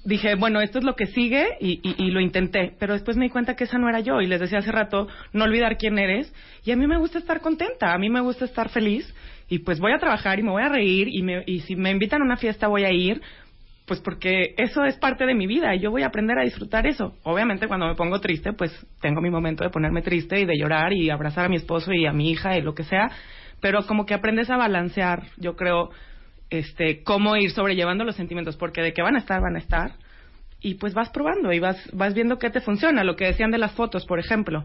dije, 0.04 0.34
bueno, 0.34 0.60
esto 0.60 0.78
es 0.78 0.84
lo 0.84 0.96
que 0.96 1.06
sigue 1.06 1.46
y, 1.60 1.80
y, 1.82 2.10
lo 2.10 2.20
intenté, 2.20 2.74
pero 2.78 2.94
después 2.94 3.16
me 3.16 3.26
di 3.26 3.30
cuenta 3.30 3.54
que 3.54 3.64
esa 3.64 3.78
no 3.78 3.88
era 3.88 4.00
yo 4.00 4.20
y 4.20 4.26
les 4.26 4.40
decía 4.40 4.58
hace 4.58 4.72
rato, 4.72 5.08
no 5.32 5.44
olvidar 5.44 5.76
quién 5.76 5.98
eres 5.98 6.32
y 6.64 6.72
a 6.72 6.76
mí 6.76 6.86
me 6.86 6.98
gusta 6.98 7.18
estar 7.18 7.40
contenta, 7.40 7.92
a 7.92 7.98
mí 7.98 8.10
me 8.10 8.20
gusta 8.20 8.44
estar 8.44 8.68
feliz 8.68 9.14
y 9.48 9.60
pues 9.60 9.78
voy 9.78 9.92
a 9.92 9.98
trabajar 9.98 10.38
y 10.38 10.42
me 10.42 10.50
voy 10.50 10.62
a 10.62 10.68
reír 10.68 11.08
y, 11.08 11.22
me, 11.22 11.44
y 11.46 11.60
si 11.60 11.76
me 11.76 11.90
invitan 11.90 12.22
a 12.22 12.24
una 12.24 12.36
fiesta 12.36 12.66
voy 12.66 12.84
a 12.84 12.90
ir, 12.90 13.20
pues 13.86 14.00
porque 14.00 14.54
eso 14.56 14.84
es 14.84 14.96
parte 14.96 15.26
de 15.26 15.34
mi 15.34 15.46
vida 15.46 15.74
y 15.74 15.80
yo 15.80 15.90
voy 15.90 16.02
a 16.02 16.06
aprender 16.06 16.38
a 16.38 16.44
disfrutar 16.44 16.86
eso. 16.86 17.14
Obviamente 17.22 17.68
cuando 17.68 17.86
me 17.86 17.94
pongo 17.94 18.20
triste, 18.20 18.52
pues 18.52 18.72
tengo 19.00 19.20
mi 19.20 19.30
momento 19.30 19.64
de 19.64 19.70
ponerme 19.70 20.02
triste 20.02 20.40
y 20.40 20.46
de 20.46 20.56
llorar 20.58 20.92
y 20.92 21.10
abrazar 21.10 21.46
a 21.46 21.48
mi 21.48 21.56
esposo 21.56 21.92
y 21.92 22.06
a 22.06 22.12
mi 22.12 22.30
hija 22.30 22.56
y 22.56 22.62
lo 22.62 22.74
que 22.74 22.84
sea, 22.84 23.10
pero 23.60 23.86
como 23.86 24.06
que 24.06 24.14
aprendes 24.14 24.50
a 24.50 24.56
balancear, 24.56 25.24
yo 25.36 25.54
creo, 25.54 25.90
este, 26.52 27.02
cómo 27.02 27.34
ir 27.36 27.50
sobrellevando 27.50 28.04
los 28.04 28.14
sentimientos, 28.14 28.56
porque 28.56 28.82
de 28.82 28.92
que 28.92 29.00
van 29.00 29.16
a 29.16 29.20
estar, 29.20 29.40
van 29.40 29.56
a 29.56 29.58
estar, 29.58 29.92
y 30.60 30.74
pues 30.74 30.92
vas 30.92 31.08
probando 31.08 31.50
y 31.52 31.58
vas, 31.58 31.76
vas 31.92 32.14
viendo 32.14 32.38
qué 32.38 32.50
te 32.50 32.60
funciona. 32.60 33.02
Lo 33.04 33.16
que 33.16 33.24
decían 33.24 33.50
de 33.50 33.58
las 33.58 33.72
fotos, 33.72 34.04
por 34.04 34.20
ejemplo. 34.20 34.62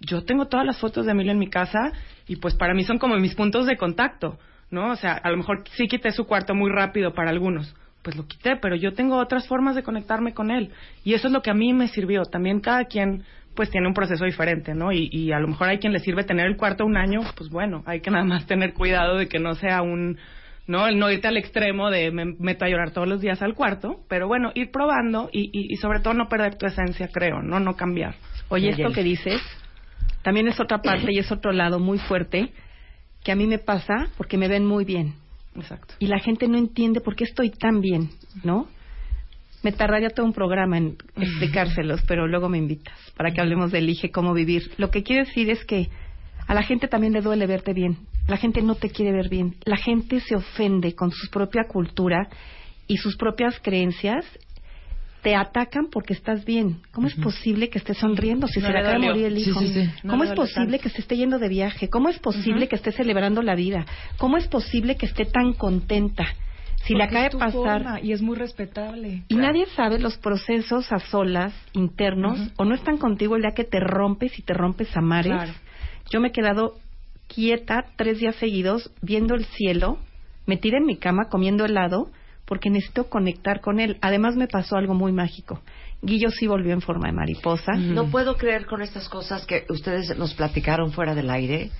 Yo 0.00 0.24
tengo 0.24 0.46
todas 0.46 0.64
las 0.64 0.80
fotos 0.80 1.04
de 1.04 1.12
Emilio 1.12 1.32
en 1.32 1.38
mi 1.38 1.48
casa 1.48 1.92
y 2.26 2.36
pues 2.36 2.54
para 2.54 2.74
mí 2.74 2.84
son 2.84 2.98
como 2.98 3.16
mis 3.16 3.34
puntos 3.34 3.66
de 3.66 3.76
contacto, 3.76 4.38
¿no? 4.70 4.90
O 4.90 4.96
sea, 4.96 5.12
a 5.12 5.30
lo 5.30 5.36
mejor 5.36 5.62
sí 5.72 5.86
quité 5.86 6.10
su 6.10 6.24
cuarto 6.24 6.54
muy 6.54 6.70
rápido 6.70 7.12
para 7.14 7.30
algunos, 7.30 7.76
pues 8.02 8.16
lo 8.16 8.26
quité, 8.26 8.56
pero 8.56 8.74
yo 8.74 8.94
tengo 8.94 9.18
otras 9.18 9.46
formas 9.46 9.76
de 9.76 9.82
conectarme 9.82 10.32
con 10.32 10.50
él 10.50 10.72
y 11.04 11.14
eso 11.14 11.28
es 11.28 11.32
lo 11.32 11.42
que 11.42 11.50
a 11.50 11.54
mí 11.54 11.72
me 11.74 11.88
sirvió. 11.88 12.22
También 12.22 12.60
cada 12.60 12.86
quien 12.86 13.24
pues 13.54 13.70
tiene 13.70 13.86
un 13.86 13.94
proceso 13.94 14.24
diferente, 14.24 14.74
¿no? 14.74 14.90
Y, 14.90 15.08
y 15.12 15.32
a 15.32 15.38
lo 15.38 15.48
mejor 15.48 15.68
hay 15.68 15.78
quien 15.78 15.92
le 15.92 16.00
sirve 16.00 16.24
tener 16.24 16.46
el 16.46 16.56
cuarto 16.56 16.84
un 16.84 16.96
año, 16.96 17.20
pues 17.36 17.50
bueno, 17.50 17.84
hay 17.86 18.00
que 18.00 18.10
nada 18.10 18.24
más 18.24 18.46
tener 18.46 18.72
cuidado 18.72 19.16
de 19.18 19.28
que 19.28 19.38
no 19.38 19.54
sea 19.54 19.82
un 19.82 20.18
¿no? 20.66 20.86
El 20.86 20.98
no 20.98 21.10
irte 21.10 21.28
al 21.28 21.36
extremo 21.36 21.90
de 21.90 22.10
me 22.10 22.24
meto 22.38 22.64
a 22.64 22.68
llorar 22.68 22.90
todos 22.90 23.08
los 23.08 23.20
días 23.20 23.42
al 23.42 23.54
cuarto, 23.54 24.00
pero 24.08 24.26
bueno, 24.26 24.50
ir 24.54 24.70
probando 24.70 25.28
y, 25.32 25.50
y, 25.52 25.76
sobre 25.76 26.00
todo 26.00 26.14
no 26.14 26.28
perder 26.28 26.56
tu 26.56 26.66
esencia, 26.66 27.08
creo, 27.08 27.42
¿no? 27.42 27.60
No 27.60 27.76
cambiar. 27.76 28.14
Oye, 28.48 28.70
esto 28.70 28.92
que 28.92 29.02
dices 29.02 29.40
también 30.22 30.48
es 30.48 30.58
otra 30.58 30.82
parte 30.82 31.12
y 31.12 31.18
es 31.18 31.30
otro 31.30 31.52
lado 31.52 31.78
muy 31.78 31.98
fuerte 31.98 32.52
que 33.22 33.32
a 33.32 33.36
mí 33.36 33.46
me 33.46 33.58
pasa 33.58 34.08
porque 34.16 34.36
me 34.36 34.48
ven 34.48 34.66
muy 34.66 34.84
bien. 34.84 35.14
Exacto. 35.54 35.94
Y 35.98 36.06
la 36.06 36.18
gente 36.18 36.48
no 36.48 36.58
entiende 36.58 37.00
por 37.00 37.16
qué 37.16 37.24
estoy 37.24 37.50
tan 37.50 37.80
bien, 37.80 38.10
¿no? 38.44 38.68
Me 39.62 39.72
tardaría 39.72 40.10
todo 40.10 40.26
un 40.26 40.32
programa 40.32 40.78
en 40.78 40.96
explicárselos, 41.16 42.02
pero 42.06 42.26
luego 42.26 42.48
me 42.48 42.58
invitas 42.58 42.94
para 43.16 43.32
que 43.32 43.40
hablemos 43.40 43.72
de 43.72 43.78
elige 43.78 44.10
cómo 44.10 44.34
vivir. 44.34 44.70
Lo 44.78 44.90
que 44.90 45.02
quiero 45.02 45.24
decir 45.24 45.50
es 45.50 45.64
que 45.64 45.88
a 46.46 46.54
la 46.54 46.62
gente 46.62 46.88
también 46.88 47.12
le 47.12 47.20
duele 47.20 47.46
verte 47.46 47.72
bien. 47.72 47.96
La 48.28 48.36
gente 48.36 48.62
no 48.62 48.74
te 48.74 48.90
quiere 48.90 49.12
ver 49.12 49.28
bien. 49.28 49.56
La 49.64 49.76
gente 49.76 50.20
se 50.20 50.34
ofende 50.34 50.94
con 50.94 51.10
su 51.10 51.30
propia 51.30 51.64
cultura 51.68 52.28
y 52.88 52.96
sus 52.96 53.16
propias 53.16 53.58
creencias. 53.60 54.24
Te 55.22 55.34
atacan 55.34 55.88
porque 55.90 56.12
estás 56.12 56.44
bien. 56.44 56.80
¿Cómo 56.92 57.08
es 57.08 57.14
posible 57.14 57.68
que 57.68 57.78
estés 57.78 57.98
sonriendo 57.98 58.46
si 58.46 58.60
se 58.60 58.68
le 58.70 58.78
acaba 58.78 58.92
de 58.98 59.06
morir 59.06 59.26
el 59.26 59.38
hijo? 59.38 59.60
¿Cómo 60.08 60.22
es 60.22 60.30
posible 60.32 60.78
que 60.78 60.88
se 60.88 61.00
esté 61.00 61.16
yendo 61.16 61.38
de 61.38 61.48
viaje? 61.48 61.88
¿Cómo 61.88 62.08
es 62.08 62.18
posible 62.20 62.68
que 62.68 62.76
esté 62.76 62.92
celebrando 62.92 63.42
la 63.42 63.56
vida? 63.56 63.86
¿Cómo 64.18 64.36
es 64.36 64.46
posible 64.46 64.96
que 64.96 65.06
esté 65.06 65.24
tan 65.24 65.52
contenta? 65.52 66.24
Si 66.84 66.94
le 66.94 67.02
acaba 67.02 67.28
de 67.28 67.30
pasar. 67.36 68.04
y 68.04 68.12
es 68.12 68.22
muy 68.22 68.36
respetable. 68.36 69.24
Y 69.26 69.34
nadie 69.34 69.66
sabe 69.74 69.98
los 69.98 70.16
procesos 70.18 70.92
a 70.92 71.00
solas, 71.00 71.52
internos, 71.72 72.38
o 72.56 72.64
no 72.64 72.74
están 72.76 72.96
contigo 72.96 73.34
el 73.34 73.42
día 73.42 73.50
que 73.52 73.64
te 73.64 73.80
rompes 73.80 74.38
y 74.38 74.42
te 74.42 74.54
rompes 74.54 74.96
a 74.96 75.00
mares. 75.00 75.32
Yo 76.12 76.20
me 76.20 76.28
he 76.28 76.32
quedado 76.32 76.74
quieta 77.28 77.86
tres 77.96 78.18
días 78.18 78.36
seguidos 78.36 78.90
viendo 79.02 79.34
el 79.34 79.44
cielo, 79.44 79.98
metida 80.46 80.78
en 80.78 80.86
mi 80.86 80.96
cama 80.96 81.28
comiendo 81.30 81.64
helado, 81.64 82.10
porque 82.44 82.70
necesito 82.70 83.08
conectar 83.08 83.60
con 83.60 83.80
él. 83.80 83.98
Además 84.00 84.36
me 84.36 84.46
pasó 84.46 84.76
algo 84.76 84.94
muy 84.94 85.12
mágico. 85.12 85.60
Guillo 86.02 86.30
sí 86.30 86.46
volvió 86.46 86.72
en 86.72 86.80
forma 86.80 87.08
de 87.08 87.14
mariposa. 87.14 87.72
No 87.72 88.06
puedo 88.06 88.36
creer 88.36 88.66
con 88.66 88.82
estas 88.82 89.08
cosas 89.08 89.46
que 89.46 89.64
ustedes 89.68 90.16
nos 90.16 90.34
platicaron 90.34 90.92
fuera 90.92 91.14
del 91.14 91.30
aire 91.30 91.70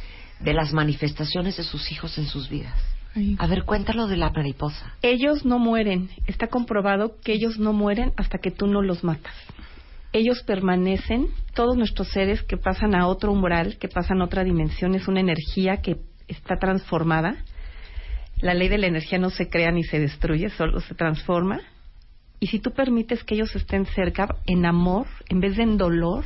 de 0.41 0.53
las 0.53 0.73
manifestaciones 0.73 1.57
de 1.57 1.63
sus 1.63 1.91
hijos 1.93 2.19
en 2.19 2.27
sus 2.27 2.49
vidas. 2.49 2.75
A 3.39 3.47
ver, 3.47 3.65
cuéntalo 3.65 4.09
de 4.09 4.19
la 4.19 4.31
mariposa. 4.31 4.95
Ellos 5.01 5.47
no 5.47 5.59
mueren. 5.59 6.11
Está 6.27 6.49
comprobado 6.49 7.15
que 7.25 7.33
ellos 7.33 7.59
no 7.59 7.73
mueren 7.73 8.13
hasta 8.17 8.39
que 8.39 8.51
tú 8.51 8.67
no 8.67 8.83
los 8.83 9.05
matas 9.05 9.33
ellos 10.13 10.43
permanecen, 10.45 11.29
todos 11.55 11.77
nuestros 11.77 12.09
seres 12.09 12.43
que 12.43 12.57
pasan 12.57 12.95
a 12.95 13.07
otro 13.07 13.33
umbral, 13.33 13.79
que 13.79 13.89
pasan 13.89 14.21
a 14.21 14.25
otra 14.25 14.45
dimensión, 14.45 14.95
es 14.95 15.09
una 15.09 15.21
energía 15.21 15.79
que 15.79 15.97
está 16.29 16.57
transformada. 16.57 17.37
La 18.39 18.55
ley 18.55 18.69
de 18.69 18.79
la 18.79 18.87
energía 18.87 19.19
no 19.19 19.31
se 19.31 19.49
crea 19.49 19.71
ni 19.71 19.83
se 19.85 19.99
destruye, 19.99 20.51
solo 20.51 20.81
se 20.81 20.95
transforma. 20.95 21.61
Y 22.39 22.49
si 22.49 22.59
tú 22.59 22.73
permites 22.73 23.25
que 23.25 23.35
ellos 23.35 23.55
estén 23.57 23.87
cerca 23.87 24.29
en 24.47 24.67
amor, 24.67 25.07
en 25.29 25.41
vez 25.41 25.57
de 25.57 25.63
en 25.63 25.79
dolor, 25.79 26.25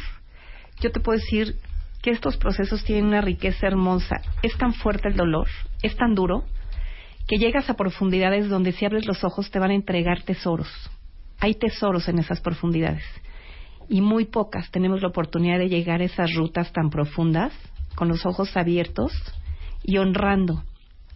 yo 0.81 0.91
te 0.91 1.01
puedo 1.01 1.19
decir 1.19 1.57
que 2.03 2.11
estos 2.11 2.37
procesos 2.37 2.85
tienen 2.85 3.07
una 3.07 3.21
riqueza 3.21 3.67
hermosa. 3.67 4.23
Es 4.43 4.57
tan 4.57 4.73
fuerte 4.75 5.09
el 5.09 5.17
dolor, 5.17 5.49
es 5.83 5.95
tan 5.97 6.15
duro, 6.15 6.45
que 7.29 7.39
llegas 7.39 7.71
a 7.71 7.75
profundidades 7.75 8.49
donde 8.49 8.73
si 8.73 8.85
abres 8.85 9.07
los 9.07 9.23
ojos 9.23 9.51
te 9.51 9.61
van 9.61 9.71
a 9.71 9.75
entregar 9.75 10.23
tesoros. 10.23 10.69
Hay 11.39 11.55
tesoros 11.55 12.09
en 12.09 12.19
esas 12.19 12.41
profundidades 12.41 13.05
y 13.91 14.01
muy 14.01 14.25
pocas 14.25 14.71
tenemos 14.71 15.03
la 15.03 15.09
oportunidad 15.09 15.59
de 15.59 15.69
llegar 15.69 16.01
a 16.01 16.05
esas 16.05 16.33
rutas 16.35 16.73
tan 16.73 16.91
profundas 16.91 17.53
con 17.97 18.09
los 18.09 18.25
ojos 18.25 18.57
abiertos 18.57 19.13
y 19.83 19.99
honrando, 19.99 20.63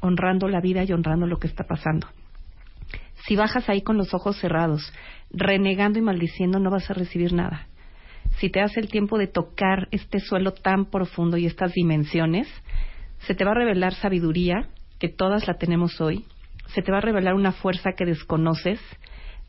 honrando 0.01 0.49
la 0.49 0.61
vida 0.61 0.83
y 0.83 0.93
honrando 0.93 1.27
lo 1.27 1.39
que 1.39 1.47
está 1.47 1.65
pasando. 1.65 2.09
Si 3.27 3.37
bajas 3.37 3.69
ahí 3.69 3.83
con 3.83 3.97
los 3.97 4.13
ojos 4.13 4.39
cerrados, 4.41 4.93
renegando 5.31 6.01
y 6.01 6.03
maldiciendo, 6.03 6.59
no 6.59 6.69
vas 6.71 6.91
a 6.91 6.95
recibir 6.95 7.33
nada. 7.33 7.69
Si 8.39 8.51
te 8.51 8.59
das 8.59 8.77
el 8.77 8.89
tiempo 8.89 9.19
de 9.19 9.29
tocar 9.29 9.87
este 9.93 10.19
suelo 10.19 10.53
tan 10.53 10.87
profundo 10.87 11.37
y 11.37 11.47
estas 11.47 11.73
dimensiones, 11.75 12.49
se 13.21 13.37
te 13.37 13.45
va 13.45 13.53
a 13.53 13.55
revelar 13.55 13.95
sabiduría, 13.95 14.69
que 14.99 15.09
todas 15.09 15.47
la 15.47 15.55
tenemos 15.55 16.01
hoy, 16.01 16.25
se 16.75 16.83
te 16.83 16.91
va 16.91 16.99
a 16.99 17.03
revelar 17.03 17.35
una 17.35 17.53
fuerza 17.53 17.93
que 17.93 18.05
desconoces, 18.05 18.81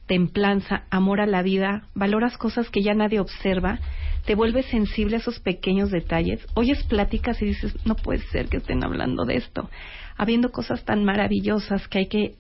templanza, 0.08 0.84
amor 0.89 1.20
a 1.20 1.26
la 1.26 1.41
vida, 1.41 1.88
valoras 1.95 2.38
cosas 2.38 2.70
que 2.70 2.84
ya 2.84 2.93
nadie 2.93 3.20
observa, 3.20 3.80
te 4.26 4.36
vuelves 4.36 4.66
sensible 4.68 5.16
a 5.16 5.20
esos 5.20 5.39
pequeños 5.39 5.91
detalles, 5.91 6.45
oyes 6.56 6.84
pláticas 6.84 7.41
y 7.41 7.45
dices, 7.45 7.76
no 7.86 7.95
puede 7.95 8.22
ser 8.28 8.47
que 8.47 8.58
estén 8.58 8.84
hablando 8.84 9.26
de 9.26 9.38
esto, 9.38 9.70
habiendo 10.18 10.51
cosas 10.51 10.84
tan 10.84 11.03
maravillosas 11.03 11.88
que 11.88 11.99
hay 11.99 12.08
que 12.08 12.36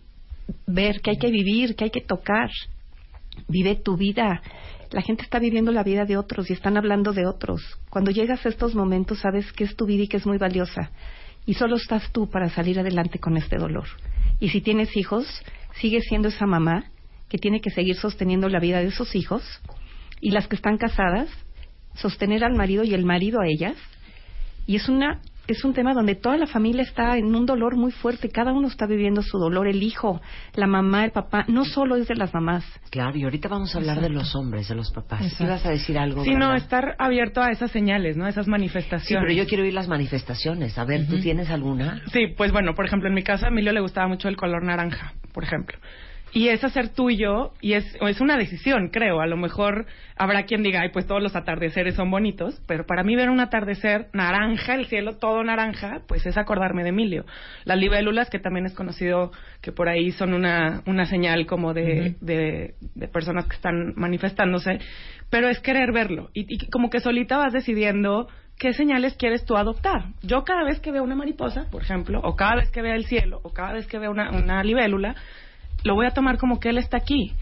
ver, 0.67 1.01
que 1.01 1.11
hay 1.11 1.17
que 1.17 1.31
vivir, 1.31 1.75
que 1.75 1.85
hay 1.85 1.91
que 1.91 2.01
tocar. 2.01 2.49
Vive 3.47 3.75
tu 3.75 3.97
vida. 3.97 4.41
La 4.91 5.01
gente 5.01 5.23
está 5.23 5.39
viviendo 5.39 5.71
la 5.71 5.83
vida 5.83 6.05
de 6.05 6.17
otros 6.17 6.49
y 6.49 6.53
están 6.53 6.77
hablando 6.77 7.11
de 7.11 7.25
otros. 7.25 7.61
Cuando 7.89 8.11
llegas 8.11 8.45
a 8.45 8.49
estos 8.49 8.75
momentos 8.75 9.19
sabes 9.19 9.51
que 9.51 9.63
es 9.63 9.75
tu 9.75 9.85
vida 9.85 10.03
y 10.03 10.07
que 10.07 10.17
es 10.17 10.25
muy 10.25 10.37
valiosa. 10.37 10.91
Y 11.45 11.55
solo 11.55 11.75
estás 11.75 12.11
tú 12.11 12.29
para 12.29 12.49
salir 12.49 12.79
adelante 12.79 13.19
con 13.19 13.37
este 13.37 13.57
dolor. 13.57 13.87
Y 14.39 14.49
si 14.49 14.61
tienes 14.61 14.95
hijos, 14.95 15.25
sigue 15.79 16.01
siendo 16.01 16.29
esa 16.29 16.45
mamá 16.45 16.91
que 17.29 17.37
tiene 17.37 17.61
que 17.61 17.69
seguir 17.69 17.95
sosteniendo 17.95 18.49
la 18.49 18.59
vida 18.59 18.79
de 18.79 18.91
sus 18.91 19.15
hijos 19.15 19.43
y 20.21 20.31
las 20.31 20.47
que 20.47 20.55
están 20.55 20.77
casadas 20.77 21.29
sostener 21.95 22.43
al 22.43 22.55
marido 22.55 22.83
y 22.83 22.93
el 22.93 23.05
marido 23.05 23.39
a 23.41 23.47
ellas 23.47 23.77
y 24.67 24.75
es 24.75 24.89
una 24.89 25.21
es 25.47 25.63
un 25.63 25.73
tema 25.73 25.93
donde 25.93 26.15
toda 26.15 26.37
la 26.37 26.47
familia 26.47 26.81
está 26.81 27.17
en 27.17 27.35
un 27.35 27.45
dolor 27.45 27.75
muy 27.75 27.91
fuerte, 27.91 28.29
cada 28.29 28.51
uno 28.51 28.67
está 28.67 28.87
viviendo 28.87 29.21
su 29.21 29.37
dolor, 29.37 29.67
el 29.67 29.83
hijo, 29.83 30.21
la 30.55 30.67
mamá, 30.67 31.05
el 31.05 31.11
papá, 31.11 31.45
no 31.47 31.65
solo 31.65 31.95
es 31.95 32.07
de 32.07 32.15
las 32.15 32.33
mamás. 32.33 32.65
Claro, 32.89 33.15
y 33.17 33.23
ahorita 33.23 33.47
vamos 33.47 33.75
a 33.75 33.77
hablar 33.77 34.01
de 34.01 34.09
los 34.09 34.35
hombres, 34.35 34.67
de 34.67 34.75
los 34.75 34.91
papás. 34.91 35.39
¿Ibas 35.39 35.65
a 35.65 35.69
decir 35.69 35.97
algo? 35.97 36.23
Sí, 36.23 36.33
no, 36.33 36.55
estar 36.55 36.95
abierto 36.97 37.41
a 37.41 37.51
esas 37.51 37.71
señales, 37.71 38.17
¿no? 38.17 38.27
Esas 38.27 38.47
manifestaciones. 38.47 39.07
Sí, 39.07 39.15
pero 39.15 39.31
yo 39.31 39.47
quiero 39.47 39.63
oír 39.63 39.73
las 39.73 39.87
manifestaciones. 39.87 40.77
A 40.77 40.85
ver, 40.85 41.07
¿tú 41.07 41.19
tienes 41.19 41.49
alguna? 41.49 42.01
Sí, 42.11 42.27
pues 42.35 42.51
bueno, 42.51 42.73
por 42.73 42.85
ejemplo, 42.85 43.07
en 43.07 43.13
mi 43.13 43.23
casa 43.23 43.45
a 43.47 43.49
Emilio 43.49 43.71
le 43.71 43.81
gustaba 43.81 44.07
mucho 44.07 44.27
el 44.27 44.37
color 44.37 44.63
naranja, 44.63 45.13
por 45.33 45.43
ejemplo 45.43 45.77
y 46.35 46.49
es 46.49 46.65
hacer 46.65 46.89
tuyo 46.89 47.53
y 47.61 47.75
es, 47.75 47.85
es 48.01 48.19
una 48.19 48.35
decisión, 48.35 48.89
creo. 48.89 49.21
A 49.21 49.25
lo 49.25 49.37
mejor 49.37 49.85
habrá 50.17 50.43
quien 50.43 50.63
diga, 50.63 50.81
ay, 50.81 50.89
pues 50.91 51.07
todos 51.07 51.23
los 51.23 51.33
atardeceres 51.33 51.95
son 51.95 52.11
bonitos, 52.11 52.61
pero 52.67 52.85
para 52.85 53.05
mí 53.05 53.15
ver 53.15 53.29
un 53.29 53.39
atardecer 53.39 54.09
naranja, 54.11 54.75
el 54.75 54.87
cielo 54.87 55.15
todo 55.15 55.45
naranja, 55.45 56.01
pues 56.09 56.25
es 56.25 56.37
acordarme 56.37 56.83
de 56.83 56.89
Emilio. 56.89 57.25
Las 57.63 57.77
libélulas, 57.77 58.29
que 58.29 58.39
también 58.39 58.65
es 58.65 58.73
conocido 58.73 59.31
que 59.61 59.71
por 59.71 59.87
ahí 59.87 60.11
son 60.11 60.33
una, 60.33 60.83
una 60.85 61.05
señal 61.05 61.45
como 61.45 61.73
de, 61.73 62.15
de, 62.19 62.75
personas 63.13 63.45
que 63.45 63.55
están 63.55 63.93
manifestándose, 63.95 64.79
pero 65.29 65.47
es 65.47 65.61
querer 65.61 65.93
verlo 65.93 66.31
y, 66.33 66.53
y 66.53 66.69
como 66.69 66.89
que 66.89 66.99
solita 66.99 67.37
vas 67.37 67.53
decidiendo 67.53 68.27
qué 68.59 68.73
señales 68.73 69.15
quieres 69.15 69.45
tú 69.45 69.55
adoptar. 69.55 70.07
Yo 70.21 70.43
cada 70.43 70.65
vez 70.65 70.81
que 70.81 70.91
veo 70.91 71.03
una 71.03 71.15
mariposa, 71.15 71.69
por 71.71 71.81
ejemplo, 71.81 72.19
o 72.21 72.35
cada 72.35 72.55
vez 72.55 72.69
que 72.71 72.81
veo 72.81 72.93
el 72.93 73.05
cielo, 73.05 73.39
o 73.43 73.53
cada 73.53 73.71
vez 73.71 73.87
que 73.87 73.99
veo 73.99 74.11
una, 74.11 74.31
una 74.31 74.61
libélula, 74.65 75.15
lo 75.85 75.95
voy 75.95 76.07
a 76.07 76.11
tomar 76.11 76.37
como 76.37 76.59
que 76.59 76.69
él 76.69 76.77
está 76.77 76.97
aquí 76.97 77.33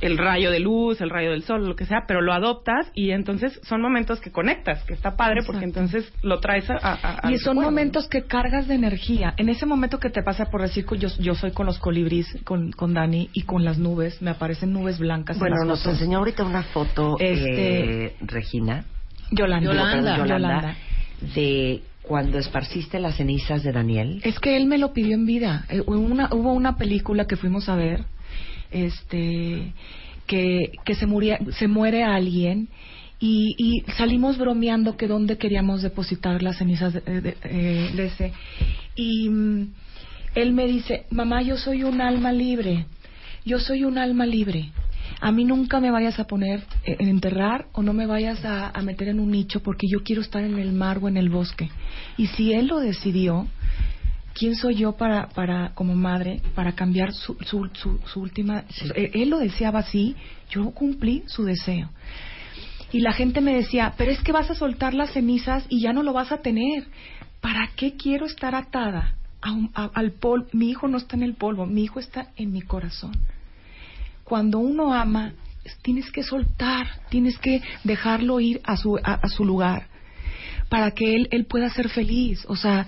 el 0.00 0.16
rayo 0.16 0.50
de 0.50 0.60
luz, 0.60 1.00
el 1.00 1.10
rayo 1.10 1.30
del 1.30 1.42
sol, 1.42 1.66
lo 1.66 1.76
que 1.76 1.84
sea, 1.84 2.04
pero 2.06 2.22
lo 2.22 2.32
adoptas 2.32 2.90
y 2.94 3.10
entonces 3.10 3.60
son 3.62 3.82
momentos 3.82 4.20
que 4.20 4.30
conectas, 4.32 4.82
que 4.84 4.94
está 4.94 5.16
padre 5.16 5.42
porque 5.44 5.64
entonces 5.64 6.10
lo 6.22 6.40
traes 6.40 6.68
a... 6.70 6.78
a, 6.82 7.30
y 7.30 7.38
son 7.38 7.58
momentos 7.58 8.08
que 8.08 8.22
cargas 8.22 8.66
de 8.66 8.74
energía. 8.74 9.34
En 9.36 9.48
ese 9.48 9.66
momento 9.66 9.98
que 9.98 10.10
te 10.10 10.22
pasa 10.22 10.46
por 10.46 10.62
decir, 10.62 10.86
yo, 10.98 11.08
yo 11.18 11.34
soy 11.34 11.52
con 11.52 11.66
los 11.66 11.78
colibríes, 11.78 12.38
con, 12.44 12.72
con 12.72 12.94
Dani 12.94 13.28
y 13.32 13.42
con 13.42 13.64
las 13.64 13.78
nubes, 13.78 14.22
me 14.22 14.30
aparecen 14.30 14.72
nubes 14.72 14.98
blancas. 14.98 15.38
Bueno, 15.38 15.56
nos 15.66 15.84
enseñó 15.86 16.18
ahorita 16.18 16.44
una 16.44 16.62
foto, 16.62 17.16
este, 17.18 18.06
eh, 18.06 18.16
Regina. 18.20 18.84
Yolanda. 19.30 19.70
Yolanda. 19.70 20.16
Yolanda. 20.16 20.76
De 21.34 21.82
cuando 22.02 22.38
esparciste 22.38 22.98
las 22.98 23.16
cenizas 23.16 23.62
de 23.62 23.72
Daniel? 23.72 24.20
Es 24.24 24.38
que 24.38 24.56
él 24.56 24.66
me 24.66 24.78
lo 24.78 24.92
pidió 24.92 25.14
en 25.14 25.26
vida. 25.26 25.66
Eh, 25.68 25.82
hubo 25.86 26.52
una, 26.52 26.76
película 26.76 27.26
que 27.26 27.36
fuimos 27.36 27.68
a 27.68 27.76
ver, 27.76 28.04
este, 28.70 29.72
que, 30.26 30.72
que 30.84 30.94
se, 30.94 31.06
muría, 31.06 31.38
se 31.58 31.68
muere 31.68 32.02
alguien 32.02 32.68
y, 33.18 33.54
y, 33.58 33.90
salimos 33.92 34.38
bromeando 34.38 34.96
que 34.96 35.06
dónde 35.06 35.36
queríamos 35.36 35.82
depositar 35.82 36.42
las 36.42 36.56
cenizas 36.58 36.94
de, 36.94 37.20
de, 37.20 37.36
eh, 37.44 37.90
ese. 37.98 38.32
Y 38.96 39.28
mm, 39.28 39.72
él 40.34 40.52
me 40.52 40.66
dice, 40.66 41.04
mamá, 41.10 41.42
yo 41.42 41.56
soy 41.56 41.84
un 41.84 42.00
alma 42.00 42.32
libre, 42.32 42.86
yo 43.44 43.58
soy 43.58 43.84
un 43.84 43.98
alma 43.98 44.24
libre 44.24 44.70
a 45.20 45.32
mí 45.32 45.44
nunca 45.44 45.80
me 45.80 45.90
vayas 45.90 46.18
a 46.18 46.26
poner 46.26 46.64
en 46.84 47.08
enterrar 47.08 47.66
o 47.72 47.82
no 47.82 47.92
me 47.92 48.06
vayas 48.06 48.44
a, 48.44 48.72
meter 48.82 49.08
en 49.08 49.20
un 49.20 49.30
nicho 49.30 49.60
porque 49.60 49.86
yo 49.86 50.02
quiero 50.02 50.22
estar 50.22 50.42
en 50.42 50.58
el 50.58 50.72
mar 50.72 50.98
o 51.02 51.08
en 51.08 51.16
el 51.16 51.28
bosque. 51.28 51.70
Y 52.16 52.28
si 52.28 52.52
él 52.52 52.68
lo 52.68 52.78
decidió, 52.78 53.46
¿quién 54.34 54.54
soy 54.54 54.76
yo 54.76 54.92
para, 54.92 55.28
para 55.28 55.74
como 55.74 55.94
madre, 55.94 56.40
para 56.54 56.72
cambiar 56.72 57.12
su, 57.12 57.36
su, 57.44 57.68
su, 58.06 58.20
última... 58.20 58.64
Él 58.94 59.30
lo 59.30 59.38
deseaba 59.38 59.80
así, 59.80 60.16
yo 60.50 60.70
cumplí 60.70 61.24
su 61.26 61.44
deseo. 61.44 61.90
Y 62.92 63.00
la 63.00 63.12
gente 63.12 63.40
me 63.40 63.54
decía, 63.54 63.94
pero 63.96 64.10
es 64.10 64.22
que 64.22 64.32
vas 64.32 64.50
a 64.50 64.54
soltar 64.54 64.94
las 64.94 65.12
cenizas 65.12 65.64
y 65.68 65.80
ya 65.80 65.92
no 65.92 66.02
lo 66.02 66.12
vas 66.12 66.32
a 66.32 66.38
tener. 66.38 66.86
¿Para 67.40 67.70
qué 67.76 67.96
quiero 67.96 68.26
estar 68.26 68.54
atada 68.54 69.14
al 69.74 70.12
polvo? 70.12 70.46
Mi 70.52 70.70
hijo 70.70 70.88
no 70.88 70.98
está 70.98 71.16
en 71.16 71.22
el 71.22 71.34
polvo, 71.34 71.66
mi 71.66 71.84
hijo 71.84 72.00
está 72.00 72.28
en 72.36 72.52
mi 72.52 72.62
corazón. 72.62 73.12
Cuando 74.30 74.60
uno 74.60 74.94
ama, 74.94 75.32
tienes 75.82 76.10
que 76.12 76.22
soltar, 76.22 76.86
tienes 77.08 77.36
que 77.38 77.60
dejarlo 77.82 78.38
ir 78.38 78.60
a 78.62 78.76
su, 78.76 78.96
a 79.02 79.28
su 79.28 79.44
lugar 79.44 79.88
para 80.68 80.92
que 80.92 81.16
él, 81.16 81.28
él 81.32 81.46
pueda 81.46 81.68
ser 81.68 81.88
feliz. 81.88 82.46
O 82.46 82.54
sea, 82.54 82.86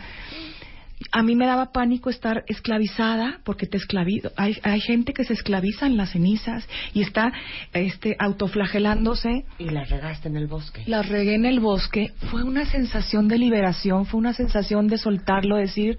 a 1.10 1.22
mí 1.24 1.34
me 1.34 1.46
daba 1.46 1.72
pánico 1.72 2.10
estar 2.10 2.44
esclavizada 2.46 3.40
porque 3.44 3.66
te 3.66 3.76
esclavizo. 3.76 4.30
Hay, 4.36 4.56
hay 4.62 4.80
gente 4.80 5.12
que 5.12 5.24
se 5.24 5.32
esclaviza 5.32 5.86
en 5.86 5.96
las 5.96 6.12
cenizas 6.12 6.66
y 6.94 7.02
está 7.02 7.32
este, 7.72 8.14
autoflagelándose. 8.20 9.44
Y 9.58 9.70
la 9.70 9.82
regaste 9.84 10.28
en 10.28 10.36
el 10.36 10.46
bosque. 10.46 10.84
La 10.86 11.02
regué 11.02 11.34
en 11.34 11.44
el 11.44 11.58
bosque. 11.58 12.12
Fue 12.30 12.44
una 12.44 12.64
sensación 12.66 13.26
de 13.26 13.38
liberación, 13.38 14.06
fue 14.06 14.20
una 14.20 14.32
sensación 14.32 14.86
de 14.86 14.98
soltarlo, 14.98 15.56
decir, 15.56 15.98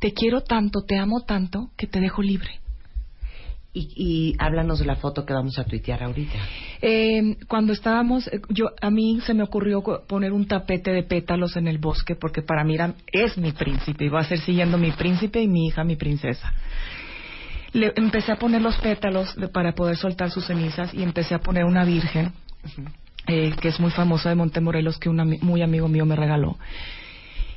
te 0.00 0.14
quiero 0.14 0.40
tanto, 0.40 0.80
te 0.82 0.96
amo 0.98 1.20
tanto, 1.26 1.70
que 1.76 1.86
te 1.86 2.00
dejo 2.00 2.22
libre. 2.22 2.61
Y, 3.74 3.88
y, 3.96 4.36
háblanos 4.38 4.80
de 4.80 4.84
la 4.84 4.96
foto 4.96 5.24
que 5.24 5.32
vamos 5.32 5.58
a 5.58 5.64
tuitear 5.64 6.02
ahorita. 6.02 6.38
Eh, 6.82 7.38
cuando 7.48 7.72
estábamos, 7.72 8.26
eh, 8.26 8.42
yo 8.50 8.66
a 8.78 8.90
mí 8.90 9.20
se 9.24 9.32
me 9.32 9.42
ocurrió 9.42 9.82
poner 10.06 10.32
un 10.32 10.46
tapete 10.46 10.90
de 10.90 11.02
pétalos 11.04 11.56
en 11.56 11.66
el 11.68 11.78
bosque 11.78 12.14
porque 12.14 12.42
para 12.42 12.64
mí 12.64 12.76
es 13.10 13.38
mi 13.38 13.52
príncipe 13.52 14.04
y 14.04 14.08
va 14.10 14.20
a 14.20 14.24
ser 14.24 14.40
siguiendo 14.40 14.76
mi 14.76 14.90
príncipe 14.92 15.40
y 15.40 15.48
mi 15.48 15.68
hija 15.68 15.84
mi 15.84 15.96
princesa. 15.96 16.52
Le 17.72 17.94
empecé 17.96 18.32
a 18.32 18.36
poner 18.36 18.60
los 18.60 18.76
pétalos 18.76 19.34
para 19.54 19.74
poder 19.74 19.96
soltar 19.96 20.30
sus 20.30 20.44
cenizas 20.44 20.92
y 20.92 21.02
empecé 21.02 21.34
a 21.34 21.38
poner 21.38 21.64
una 21.64 21.86
virgen 21.86 22.32
eh, 23.26 23.52
que 23.58 23.68
es 23.68 23.80
muy 23.80 23.90
famosa 23.90 24.28
de 24.28 24.34
Montemorelos 24.34 24.98
que 24.98 25.08
un 25.08 25.38
muy 25.40 25.62
amigo 25.62 25.88
mío 25.88 26.04
me 26.04 26.16
regaló 26.16 26.58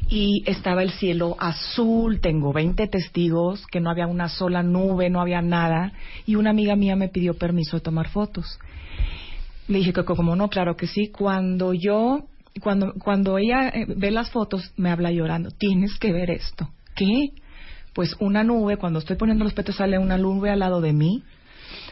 y 0.08 0.43
estaba 0.45 0.84
el 0.84 0.91
cielo 0.91 1.36
azul, 1.39 2.20
tengo 2.20 2.53
20 2.53 2.88
testigos, 2.88 3.66
que 3.68 3.80
no 3.80 3.89
había 3.89 4.08
una 4.08 4.30
sola 4.30 4.62
nube, 4.62 5.10
no 5.10 5.20
había 5.20 5.41
nada, 5.41 5.93
y 6.26 6.36
una 6.36 6.51
amiga 6.51 6.76
mía 6.76 6.95
me 6.95 7.10
pidió 7.10 7.34
permiso 7.34 7.78
de 7.78 7.82
tomar 7.82 8.10
fotos. 8.10 8.60
Le 9.68 9.80
dije 9.80 9.93
que 9.93 10.03
como 10.03 10.36
no, 10.36 10.49
claro 10.49 10.76
que 10.76 10.86
sí. 10.86 11.08
Cuando 11.08 11.74
yo, 11.74 12.28
cuando, 12.62 12.93
cuando 12.93 13.39
ella 13.39 13.70
eh, 13.70 13.88
ve 13.88 14.12
las 14.12 14.30
fotos, 14.30 14.72
me 14.78 14.91
habla 14.91 15.12
llorando, 15.12 15.49
tienes 15.49 15.97
que 15.97 16.14
ver 16.14 16.30
esto. 16.30 16.70
¿Qué? 16.95 17.32
Pues 17.93 18.16
una 18.20 18.43
nube, 18.43 18.78
cuando 18.78 18.99
estoy 18.99 19.16
poniendo 19.16 19.43
los 19.43 19.53
petos 19.53 19.78
sale 19.78 19.97
una 19.97 20.18
nube 20.18 20.51
al 20.51 20.60
lado 20.60 20.82
de 20.82 20.93
mí. 20.93 21.24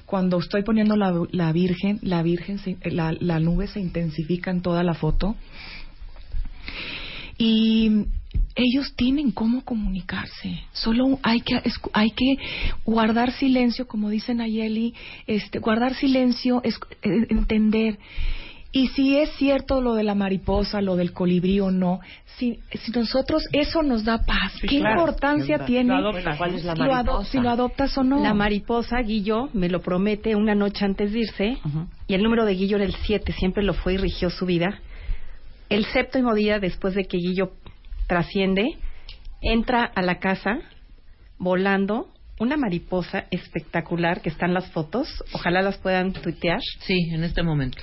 Cuando 0.06 0.38
estoy 0.38 0.64
poniendo 0.64 0.96
la, 0.96 1.14
la 1.32 1.52
Virgen, 1.52 1.98
la 2.04 2.22
Virgen, 2.22 2.60
la, 2.84 3.16
la 3.20 3.40
nube 3.40 3.68
se 3.68 3.80
intensifica 3.80 4.52
en 4.52 4.62
toda 4.62 4.84
la 4.84 4.94
foto 4.94 5.36
y 7.38 8.06
ellos 8.56 8.94
tienen 8.96 9.32
cómo 9.32 9.64
comunicarse. 9.64 10.64
Solo 10.74 11.20
hay 11.24 11.42
que 11.42 11.62
hay 11.94 12.12
que 12.12 12.36
guardar 12.86 13.32
silencio, 13.32 13.88
como 13.88 14.10
dice 14.10 14.34
Nayeli, 14.34 14.94
este, 15.28 15.60
guardar 15.60 15.96
silencio 15.96 16.62
es 16.64 16.76
eh, 17.02 17.28
entender. 17.30 18.00
Y 18.76 18.88
si 18.88 19.18
es 19.18 19.30
cierto 19.34 19.82
lo 19.82 19.94
de 19.94 20.04
la 20.04 20.16
mariposa, 20.16 20.82
lo 20.82 20.96
del 20.96 21.14
colibrí 21.14 21.60
o 21.60 21.70
no, 21.70 22.00
si, 22.38 22.60
si 22.72 22.92
nosotros 22.92 23.44
eso 23.52 23.84
nos 23.84 24.04
da 24.04 24.26
paz, 24.26 24.54
¿qué 24.68 24.78
importancia 24.78 25.64
tiene 25.66 25.94
¿Cuál 26.38 26.56
es 26.56 26.66
la 26.66 26.74
mariposa? 26.74 27.32
si 27.32 27.38
lo 27.38 27.52
adoptas 27.52 27.96
o 28.00 28.04
no? 28.04 28.24
La 28.24 28.34
mariposa, 28.34 29.00
Guillo, 29.02 29.50
me 29.54 29.70
lo 29.70 29.82
promete 29.82 30.36
una 30.36 30.56
noche 30.56 30.86
antes 30.86 31.14
de 31.14 31.20
irse, 31.20 31.58
y 32.08 32.16
el 32.16 32.24
número 32.24 32.46
de 32.46 32.56
Guillo 32.56 32.78
era 32.78 32.86
el 32.86 32.96
7, 32.96 33.32
siempre 33.34 33.64
lo 33.64 33.76
fue 33.76 33.94
y 33.94 33.98
rigió 33.98 34.32
su 34.32 34.48
vida 34.48 34.80
el 35.74 35.86
séptimo 35.86 36.36
día 36.36 36.60
después 36.60 36.94
de 36.94 37.06
que 37.06 37.18
Guillo 37.18 37.54
trasciende, 38.08 38.78
entra 39.42 39.84
a 39.84 40.04
la 40.04 40.20
casa 40.20 40.60
volando 41.40 42.10
una 42.40 42.58
mariposa 42.58 43.26
espectacular 43.32 44.22
que 44.22 44.30
están 44.30 44.54
las 44.54 44.72
fotos. 44.72 45.08
Ojalá 45.34 45.64
las 45.64 45.80
puedan 45.80 46.14
tuitear. 46.14 46.60
Sí, 46.82 47.10
en 47.12 47.24
este 47.24 47.42
momento. 47.42 47.80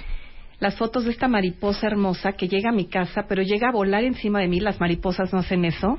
Las 0.61 0.77
fotos 0.77 1.05
de 1.05 1.11
esta 1.11 1.27
mariposa 1.27 1.89
hermosa 1.89 2.35
que 2.35 2.47
llega 2.47 2.71
a 2.71 2.75
mi 2.75 2.87
casa, 2.87 3.25
pero 3.29 3.43
llega 3.43 3.71
a 3.71 3.73
volar 3.73 4.05
encima 4.05 4.41
de 4.41 4.47
mí. 4.47 4.61
Las 4.61 4.79
mariposas 4.79 5.33
no 5.33 5.41
hacen 5.41 5.65
eso. 5.65 5.99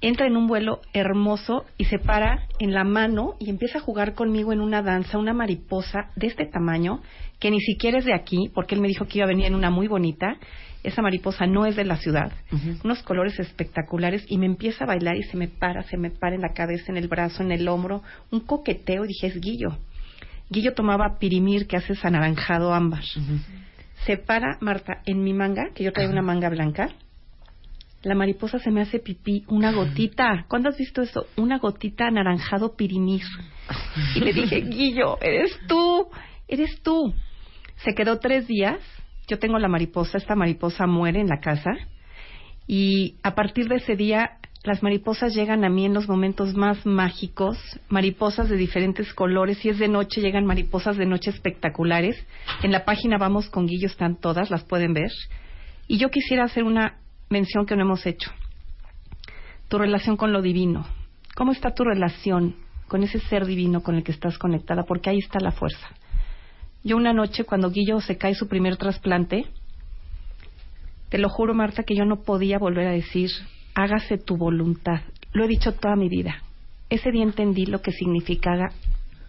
Entra 0.00 0.26
en 0.26 0.36
un 0.36 0.48
vuelo 0.48 0.80
hermoso 0.94 1.64
y 1.76 1.84
se 1.84 1.98
para 2.00 2.48
en 2.58 2.72
la 2.72 2.82
mano 2.82 3.34
y 3.38 3.50
empieza 3.50 3.78
a 3.78 3.82
jugar 3.82 4.14
conmigo 4.14 4.52
en 4.52 4.60
una 4.60 4.82
danza, 4.82 5.18
una 5.18 5.34
mariposa 5.34 6.10
de 6.16 6.26
este 6.26 6.46
tamaño, 6.46 7.02
que 7.38 7.50
ni 7.52 7.60
siquiera 7.60 7.98
es 7.98 8.06
de 8.06 8.14
aquí, 8.14 8.50
porque 8.52 8.74
él 8.74 8.80
me 8.80 8.88
dijo 8.88 9.04
que 9.06 9.18
iba 9.18 9.26
a 9.26 9.28
venir 9.28 9.46
en 9.46 9.54
una 9.54 9.70
muy 9.70 9.86
bonita 9.86 10.38
esa 10.82 11.02
mariposa 11.02 11.46
no 11.46 11.66
es 11.66 11.76
de 11.76 11.84
la 11.84 11.96
ciudad, 11.96 12.32
unos 12.84 13.02
colores 13.02 13.38
espectaculares 13.38 14.24
y 14.28 14.38
me 14.38 14.46
empieza 14.46 14.84
a 14.84 14.86
bailar 14.86 15.16
y 15.16 15.22
se 15.24 15.36
me 15.36 15.48
para, 15.48 15.82
se 15.82 15.96
me 15.96 16.10
para 16.10 16.34
en 16.34 16.42
la 16.42 16.52
cabeza, 16.54 16.86
en 16.88 16.96
el 16.96 17.08
brazo, 17.08 17.42
en 17.42 17.52
el 17.52 17.68
hombro, 17.68 18.02
un 18.30 18.40
coqueteo 18.40 19.04
y 19.04 19.08
dije, 19.08 19.26
es 19.26 19.40
Guillo. 19.40 19.78
Guillo 20.48 20.74
tomaba 20.74 21.18
pirimir 21.18 21.66
que 21.66 21.76
hace 21.76 21.94
anaranjado 22.02 22.74
ámbar. 22.74 23.04
Se 24.04 24.16
para 24.16 24.56
Marta 24.60 25.02
en 25.06 25.22
mi 25.22 25.32
manga, 25.32 25.70
que 25.74 25.84
yo 25.84 25.92
traigo 25.92 26.12
una 26.12 26.22
manga 26.22 26.48
blanca. 26.48 26.88
La 28.02 28.14
mariposa 28.14 28.58
se 28.58 28.70
me 28.70 28.80
hace 28.80 28.98
pipí, 28.98 29.44
una 29.48 29.72
gotita. 29.72 30.46
¿Cuándo 30.48 30.70
has 30.70 30.78
visto 30.78 31.02
eso? 31.02 31.26
Una 31.36 31.58
gotita 31.58 32.06
anaranjado 32.06 32.74
pirimir. 32.74 33.22
Y 34.16 34.20
le 34.20 34.32
dije, 34.32 34.60
Guillo, 34.68 35.18
eres 35.20 35.56
tú, 35.68 36.08
eres 36.48 36.80
tú. 36.82 37.14
Se 37.76 37.94
quedó 37.94 38.18
tres 38.18 38.48
días 38.48 38.80
yo 39.30 39.38
tengo 39.38 39.58
la 39.60 39.68
mariposa, 39.68 40.18
esta 40.18 40.34
mariposa 40.34 40.88
muere 40.88 41.20
en 41.20 41.28
la 41.28 41.38
casa 41.38 41.70
y 42.66 43.14
a 43.22 43.36
partir 43.36 43.68
de 43.68 43.76
ese 43.76 43.94
día 43.94 44.38
las 44.64 44.82
mariposas 44.82 45.34
llegan 45.34 45.64
a 45.64 45.70
mí 45.70 45.86
en 45.86 45.94
los 45.94 46.08
momentos 46.08 46.54
más 46.54 46.84
mágicos, 46.84 47.56
mariposas 47.88 48.48
de 48.48 48.56
diferentes 48.56 49.14
colores, 49.14 49.58
si 49.58 49.68
es 49.68 49.78
de 49.78 49.88
noche 49.88 50.20
llegan 50.20 50.44
mariposas 50.44 50.96
de 50.96 51.06
noche 51.06 51.30
espectaculares. 51.30 52.26
En 52.62 52.72
la 52.72 52.84
página 52.84 53.16
Vamos 53.18 53.48
con 53.48 53.66
Guillo 53.66 53.86
están 53.86 54.16
todas, 54.16 54.50
las 54.50 54.64
pueden 54.64 54.92
ver. 54.92 55.10
Y 55.86 55.96
yo 55.98 56.10
quisiera 56.10 56.44
hacer 56.44 56.64
una 56.64 56.98
mención 57.30 57.64
que 57.64 57.76
no 57.76 57.82
hemos 57.82 58.04
hecho. 58.04 58.32
Tu 59.68 59.78
relación 59.78 60.16
con 60.16 60.32
lo 60.32 60.42
divino. 60.42 60.84
¿Cómo 61.36 61.52
está 61.52 61.72
tu 61.72 61.84
relación 61.84 62.56
con 62.88 63.04
ese 63.04 63.20
ser 63.20 63.46
divino 63.46 63.82
con 63.82 63.94
el 63.94 64.02
que 64.02 64.12
estás 64.12 64.36
conectada? 64.36 64.82
Porque 64.82 65.08
ahí 65.08 65.18
está 65.18 65.38
la 65.40 65.52
fuerza. 65.52 65.88
Yo 66.82 66.96
una 66.96 67.12
noche, 67.12 67.44
cuando 67.44 67.70
Guillo 67.70 68.00
se 68.00 68.16
cae 68.16 68.34
su 68.34 68.48
primer 68.48 68.78
trasplante, 68.78 69.44
te 71.10 71.18
lo 71.18 71.28
juro, 71.28 71.52
Marta, 71.52 71.82
que 71.82 71.94
yo 71.94 72.04
no 72.06 72.22
podía 72.22 72.58
volver 72.58 72.86
a 72.86 72.92
decir, 72.92 73.30
hágase 73.74 74.16
tu 74.16 74.36
voluntad. 74.36 75.02
Lo 75.32 75.44
he 75.44 75.48
dicho 75.48 75.74
toda 75.74 75.94
mi 75.94 76.08
vida. 76.08 76.42
Ese 76.88 77.10
día 77.10 77.22
entendí 77.22 77.66
lo 77.66 77.82
que 77.82 77.92
significaba, 77.92 78.70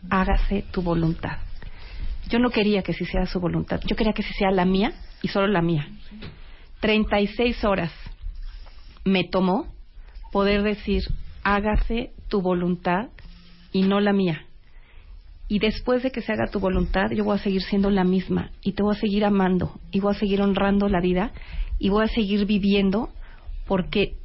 hágase 0.10 0.64
tu 0.72 0.82
voluntad. 0.82 1.40
Yo 2.30 2.40
no 2.40 2.52
quería 2.52 2.84
que 2.84 2.94
se 2.94 3.04
hiciera 3.04 3.26
su 3.26 3.40
voluntad, 3.40 3.82
yo 3.86 3.96
quería 3.96 4.14
que 4.14 4.24
se 4.24 4.30
hiciera 4.30 4.52
la 4.52 4.66
mía 4.66 4.94
y 5.22 5.28
solo 5.28 5.48
la 5.48 5.62
mía. 5.62 5.88
36 6.80 7.64
horas 7.66 7.92
me 9.04 9.26
tomó 9.26 9.68
poder 10.32 10.64
decir, 10.64 11.04
hágase 11.44 12.14
tu 12.30 12.42
voluntad 12.42 13.10
y 13.74 13.84
no 13.84 14.00
la 14.00 14.14
mía 14.14 14.46
y 15.52 15.60
después 15.60 16.02
de 16.02 16.12
que 16.12 16.22
se 16.22 16.32
haga 16.32 16.48
tu 16.48 16.62
voluntad, 16.62 17.12
yo 17.12 17.26
voy 17.26 17.36
a 17.36 17.44
seguir 17.44 17.62
siendo 17.62 17.90
la 17.90 18.06
misma 18.06 18.52
y 18.64 18.72
te 18.72 18.84
voy 18.84 18.96
a 18.96 19.00
seguir 19.02 19.26
amando 19.26 19.82
y 19.92 20.00
voy 20.00 20.16
a 20.16 20.18
seguir 20.18 20.42
honrando 20.42 20.88
la 20.88 21.02
vida 21.02 21.34
y 21.78 21.90
voy 21.90 22.06
a 22.06 22.08
seguir 22.08 22.46
viviendo 22.46 23.10
porque 23.68 24.16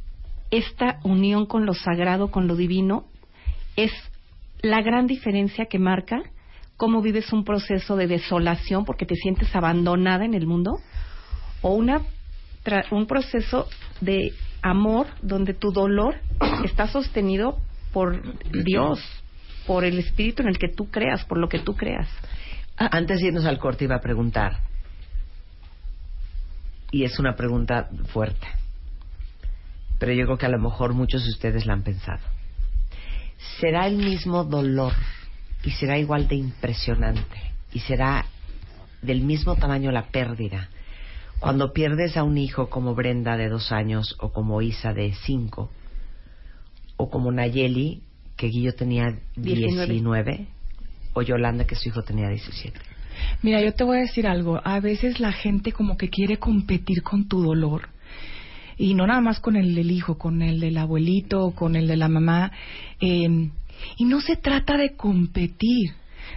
esta 0.52 1.00
unión 1.02 1.46
con 1.46 1.66
lo 1.66 1.74
sagrado, 1.74 2.30
con 2.30 2.46
lo 2.46 2.54
divino, 2.54 3.06
es 3.74 3.90
la 4.62 4.82
gran 4.82 5.08
diferencia 5.08 5.66
que 5.66 5.80
marca 5.80 6.22
cómo 6.76 7.02
vives 7.02 7.32
un 7.32 7.42
proceso 7.42 7.96
de 7.96 8.06
desolación 8.06 8.84
porque 8.84 9.04
te 9.04 9.16
sientes 9.16 9.52
abandonada 9.56 10.24
en 10.24 10.34
el 10.34 10.46
mundo 10.46 10.78
o 11.60 11.74
una 11.74 12.02
un 12.92 13.08
proceso 13.08 13.66
de 14.00 14.32
amor 14.62 15.08
donde 15.22 15.54
tu 15.54 15.72
dolor 15.72 16.20
está 16.64 16.86
sostenido 16.86 17.58
por 17.92 18.22
Dios, 18.64 19.00
por 19.66 19.84
el 19.84 19.98
espíritu 19.98 20.42
en 20.42 20.48
el 20.48 20.58
que 20.58 20.68
tú 20.68 20.90
creas, 20.90 21.24
por 21.24 21.38
lo 21.38 21.48
que 21.48 21.58
tú 21.58 21.76
creas. 21.76 22.08
Ah, 22.76 22.88
antes 22.92 23.20
de 23.20 23.28
irnos 23.28 23.46
al 23.46 23.58
corte 23.58 23.84
iba 23.84 23.96
a 23.96 24.00
preguntar, 24.00 24.60
y 26.90 27.04
es 27.04 27.18
una 27.18 27.36
pregunta 27.36 27.88
fuerte, 28.12 28.46
pero 29.98 30.12
yo 30.12 30.24
creo 30.26 30.38
que 30.38 30.46
a 30.46 30.50
lo 30.50 30.58
mejor 30.58 30.94
muchos 30.94 31.24
de 31.24 31.30
ustedes 31.30 31.66
la 31.66 31.72
han 31.72 31.82
pensado. 31.82 32.20
¿Será 33.60 33.86
el 33.86 33.96
mismo 33.96 34.44
dolor 34.44 34.92
y 35.62 35.70
será 35.72 35.98
igual 35.98 36.28
de 36.28 36.36
impresionante 36.36 37.52
y 37.72 37.80
será 37.80 38.26
del 39.02 39.22
mismo 39.22 39.56
tamaño 39.56 39.90
la 39.90 40.06
pérdida 40.06 40.68
cuando 41.38 41.72
pierdes 41.72 42.16
a 42.16 42.22
un 42.22 42.38
hijo 42.38 42.70
como 42.70 42.94
Brenda 42.94 43.36
de 43.36 43.48
dos 43.48 43.72
años 43.72 44.16
o 44.20 44.32
como 44.32 44.62
Isa 44.62 44.94
de 44.94 45.12
cinco 45.24 45.70
o 46.96 47.10
como 47.10 47.30
Nayeli 47.30 48.02
que 48.36 48.48
Guillo 48.48 48.74
tenía 48.74 49.18
19, 49.36 50.46
o 51.14 51.22
Yolanda 51.22 51.66
que 51.66 51.74
su 51.74 51.88
hijo 51.88 52.02
tenía 52.02 52.28
17. 52.28 52.78
Mira, 53.42 53.62
yo 53.62 53.72
te 53.72 53.84
voy 53.84 53.98
a 53.98 54.00
decir 54.02 54.26
algo. 54.26 54.60
A 54.62 54.80
veces 54.80 55.20
la 55.20 55.32
gente 55.32 55.72
como 55.72 55.96
que 55.96 56.10
quiere 56.10 56.38
competir 56.38 57.02
con 57.02 57.26
tu 57.28 57.42
dolor. 57.42 57.88
Y 58.76 58.92
no 58.92 59.06
nada 59.06 59.22
más 59.22 59.40
con 59.40 59.56
el 59.56 59.74
del 59.74 59.90
hijo, 59.90 60.18
con 60.18 60.42
el 60.42 60.60
del 60.60 60.76
abuelito, 60.76 61.52
con 61.52 61.76
el 61.76 61.86
de 61.86 61.96
la 61.96 62.08
mamá. 62.08 62.52
Eh, 63.00 63.50
y 63.96 64.04
no 64.04 64.20
se 64.20 64.36
trata 64.36 64.76
de 64.76 64.94
competir. 64.96 65.92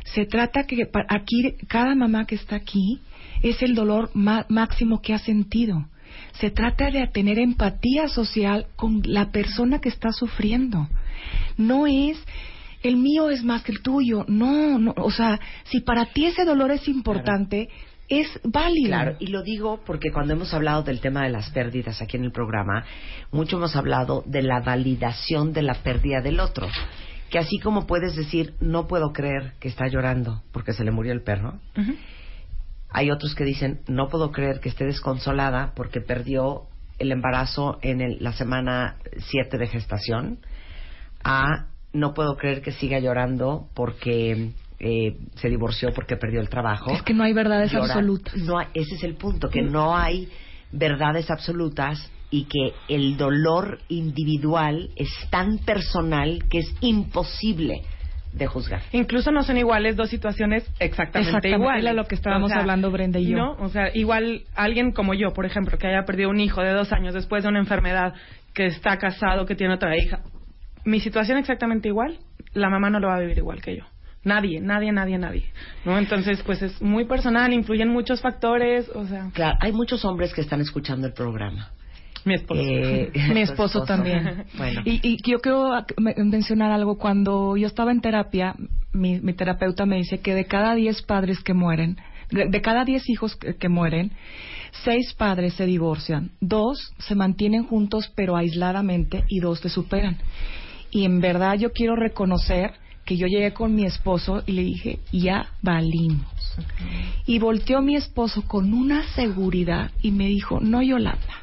Se 0.06 0.26
trata 0.26 0.64
que 0.64 0.90
aquí, 1.10 1.56
cada 1.68 1.96
mamá 1.96 2.26
que 2.26 2.36
está 2.36 2.56
aquí 2.56 3.02
es 3.42 3.62
el 3.62 3.76
dolor 3.76 4.12
máximo 4.14 5.02
que 5.02 5.14
ha 5.14 5.20
sentido. 5.20 5.86
Se 6.40 6.52
trata 6.52 6.90
de 6.90 7.06
tener 7.08 7.40
empatía 7.40 8.08
social 8.08 8.68
con 8.76 9.02
la 9.06 9.32
persona 9.32 9.80
que 9.80 9.90
está 9.90 10.12
sufriendo. 10.12 10.88
No 11.58 11.86
es 11.88 12.18
el 12.82 12.96
mío 12.96 13.30
es 13.30 13.44
más 13.44 13.64
que 13.64 13.72
el 13.72 13.82
tuyo. 13.82 14.26
No, 14.28 14.80
no, 14.80 14.94
o 14.98 15.12
sea, 15.12 15.40
si 15.66 15.82
para 15.82 16.06
ti 16.06 16.26
ese 16.26 16.46
dolor 16.46 16.72
es 16.72 16.88
importante, 16.88 17.70
es 18.08 18.28
válido. 18.44 18.88
Claro, 18.88 19.16
y 19.20 19.28
lo 19.28 19.44
digo 19.44 19.82
porque 19.86 20.12
cuando 20.12 20.34
hemos 20.34 20.54
hablado 20.54 20.84
del 20.84 21.00
tema 21.00 21.24
de 21.24 21.30
las 21.30 21.50
pérdidas 21.52 22.02
aquí 22.02 22.18
en 22.18 22.24
el 22.24 22.32
programa, 22.32 22.86
mucho 23.32 23.58
hemos 23.58 23.76
hablado 23.76 24.24
de 24.26 24.42
la 24.42 24.62
validación 24.62 25.54
de 25.54 25.62
la 25.62 25.76
pérdida 25.76 26.22
del 26.22 26.40
otro. 26.40 26.68
Que 27.30 27.38
así 27.38 27.60
como 27.60 27.86
puedes 27.86 28.16
decir, 28.16 28.56
no 28.60 28.88
puedo 28.88 29.14
creer 29.14 29.54
que 29.60 29.68
está 29.68 29.88
llorando 29.88 30.42
porque 30.52 30.74
se 30.74 30.84
le 30.84 30.92
murió 30.92 31.14
el 31.14 31.22
perro, 31.22 31.60
hay 32.92 33.12
otros 33.12 33.36
que 33.36 33.44
dicen, 33.44 33.82
no 33.88 34.10
puedo 34.10 34.32
creer 34.32 34.60
que 34.60 34.70
esté 34.70 34.86
desconsolada 34.86 35.74
porque 35.76 36.02
perdió 36.02 36.64
el 36.98 37.12
embarazo 37.12 37.80
en 37.82 38.18
la 38.20 38.34
semana 38.34 38.98
7 39.18 39.58
de 39.58 39.68
gestación, 39.68 40.40
a 41.24 41.68
no 41.94 42.14
puedo 42.14 42.36
creer 42.38 42.62
que 42.62 42.72
siga 42.72 43.00
llorando 43.00 43.68
porque 43.74 44.52
eh, 44.80 45.18
se 45.36 45.50
divorció 45.50 45.94
porque 45.94 46.18
perdió 46.18 46.40
el 46.40 46.50
trabajo. 46.50 46.92
Es 46.92 47.02
que 47.04 47.14
no 47.14 47.24
hay 47.24 47.34
verdades 47.34 47.74
absolutas. 47.74 48.36
No, 48.38 48.60
ese 48.62 48.96
es 48.96 49.04
el 49.04 49.16
punto, 49.16 49.50
que 49.50 49.62
no 49.62 49.96
hay 49.96 50.30
verdades 50.72 51.32
absolutas 51.32 52.12
y 52.32 52.46
que 52.46 52.74
el 52.88 53.18
dolor 53.18 53.80
individual 53.88 54.92
es 54.96 55.10
tan 55.32 55.58
personal 55.60 56.44
que 56.50 56.60
es 56.60 56.76
imposible 56.82 57.82
de 58.34 58.48
juzgar. 58.48 58.82
Incluso 58.92 59.32
no 59.32 59.44
son 59.44 59.58
iguales 59.58 59.96
dos 59.96 60.10
situaciones 60.10 60.64
exactamente, 60.80 61.30
exactamente 61.30 61.50
iguales. 61.50 61.96
lo 61.96 62.06
que 62.06 62.16
estábamos 62.16 62.52
hablando 62.52 62.92
Brenda 62.92 63.20
y 63.20 63.28
yo. 63.28 63.38
No, 63.38 63.52
o 63.54 63.70
sea, 63.70 63.90
igual 63.94 64.44
alguien 64.56 64.92
como 64.92 65.14
yo, 65.14 65.34
por 65.34 65.46
ejemplo, 65.46 65.78
que 65.78 65.88
haya 65.88 66.06
perdido 66.06 66.30
un 66.30 66.40
hijo 66.40 66.62
de 66.62 66.72
dos 66.72 66.92
años 66.92 67.14
después 67.14 67.44
de 67.44 67.50
una 67.50 67.60
enfermedad, 67.60 68.14
que 68.54 68.68
está 68.68 68.98
casado, 68.98 69.46
que 69.46 69.56
tiene 69.56 69.74
otra 69.74 69.98
hija, 69.98 70.22
mi 70.86 71.00
situación 71.00 71.38
exactamente 71.38 71.88
igual, 71.88 72.20
la 72.54 72.70
mamá 72.70 72.90
no 72.90 73.00
lo 73.00 73.08
va 73.08 73.16
a 73.16 73.20
vivir 73.20 73.38
igual 73.38 73.62
que 73.62 73.78
yo. 73.78 73.84
Nadie, 74.24 74.60
nadie, 74.60 74.92
nadie, 74.92 75.18
nadie. 75.18 75.46
¿No? 75.86 75.98
Entonces, 75.98 76.44
pues 76.46 76.62
es 76.62 76.82
muy 76.82 77.06
personal, 77.06 77.54
influyen 77.54 77.90
muchos 77.90 78.22
factores, 78.22 78.90
o 78.94 79.06
sea. 79.06 79.30
Claro, 79.34 79.58
hay 79.62 79.72
muchos 79.72 80.04
hombres 80.04 80.34
que 80.34 80.42
están 80.42 80.60
escuchando 80.60 81.08
el 81.08 81.14
programa. 81.14 81.72
Mi 82.26 82.36
esposo. 82.36 82.62
Eh, 82.62 83.12
mi 83.34 83.42
esposo, 83.42 83.84
también. 83.84 84.46
bueno. 84.58 84.82
Y, 84.86 85.00
y, 85.04 85.18
yo 85.30 85.40
quiero 85.40 85.72
mencionar 85.98 86.72
algo. 86.72 86.98
Cuando 86.98 87.58
yo 87.58 87.68
estaba 87.68 87.92
en 87.92 88.02
terapia, 88.02 88.56
mi, 88.92 89.20
mi 89.20 89.34
terapeuta 89.34 89.86
me 89.86 89.98
dice 89.98 90.20
que 90.20 90.34
de 90.34 90.46
cada 90.46 90.76
10 90.76 91.02
padres 91.04 91.40
que 91.42 91.54
mueren, 91.54 91.98
de, 92.32 92.62
cada 92.62 92.86
10 92.86 93.10
hijos 93.10 93.36
que, 93.36 93.56
que, 93.56 93.70
mueren, 93.70 94.12
seis 94.84 95.14
padres 95.14 95.56
se 95.56 95.66
divorcian, 95.66 96.32
dos 96.40 96.94
se 97.00 97.16
mantienen 97.16 97.64
juntos 97.64 98.12
pero 98.16 98.36
aisladamente 98.36 99.24
y 99.28 99.40
dos 99.40 99.60
se 99.60 99.70
superan. 99.70 100.18
Y 100.92 101.06
en 101.06 101.22
verdad 101.22 101.56
yo 101.56 101.72
quiero 101.72 101.96
reconocer 101.96 102.74
que 103.06 103.18
yo 103.18 103.26
llegué 103.26 103.54
con 103.54 103.74
mi 103.74 103.86
esposo 103.86 104.44
y 104.46 104.52
le 104.52 104.64
dije, 104.64 105.00
ya 105.12 105.50
valimos. 105.64 106.28
Y 107.26 107.40
volteó 107.40 107.82
mi 107.82 107.96
esposo 107.96 108.44
con 108.44 108.72
una 108.72 109.02
seguridad 109.14 109.90
y 110.04 110.12
me 110.12 110.28
dijo, 110.28 110.60
no 110.60 110.84
Yolanda, 110.84 111.39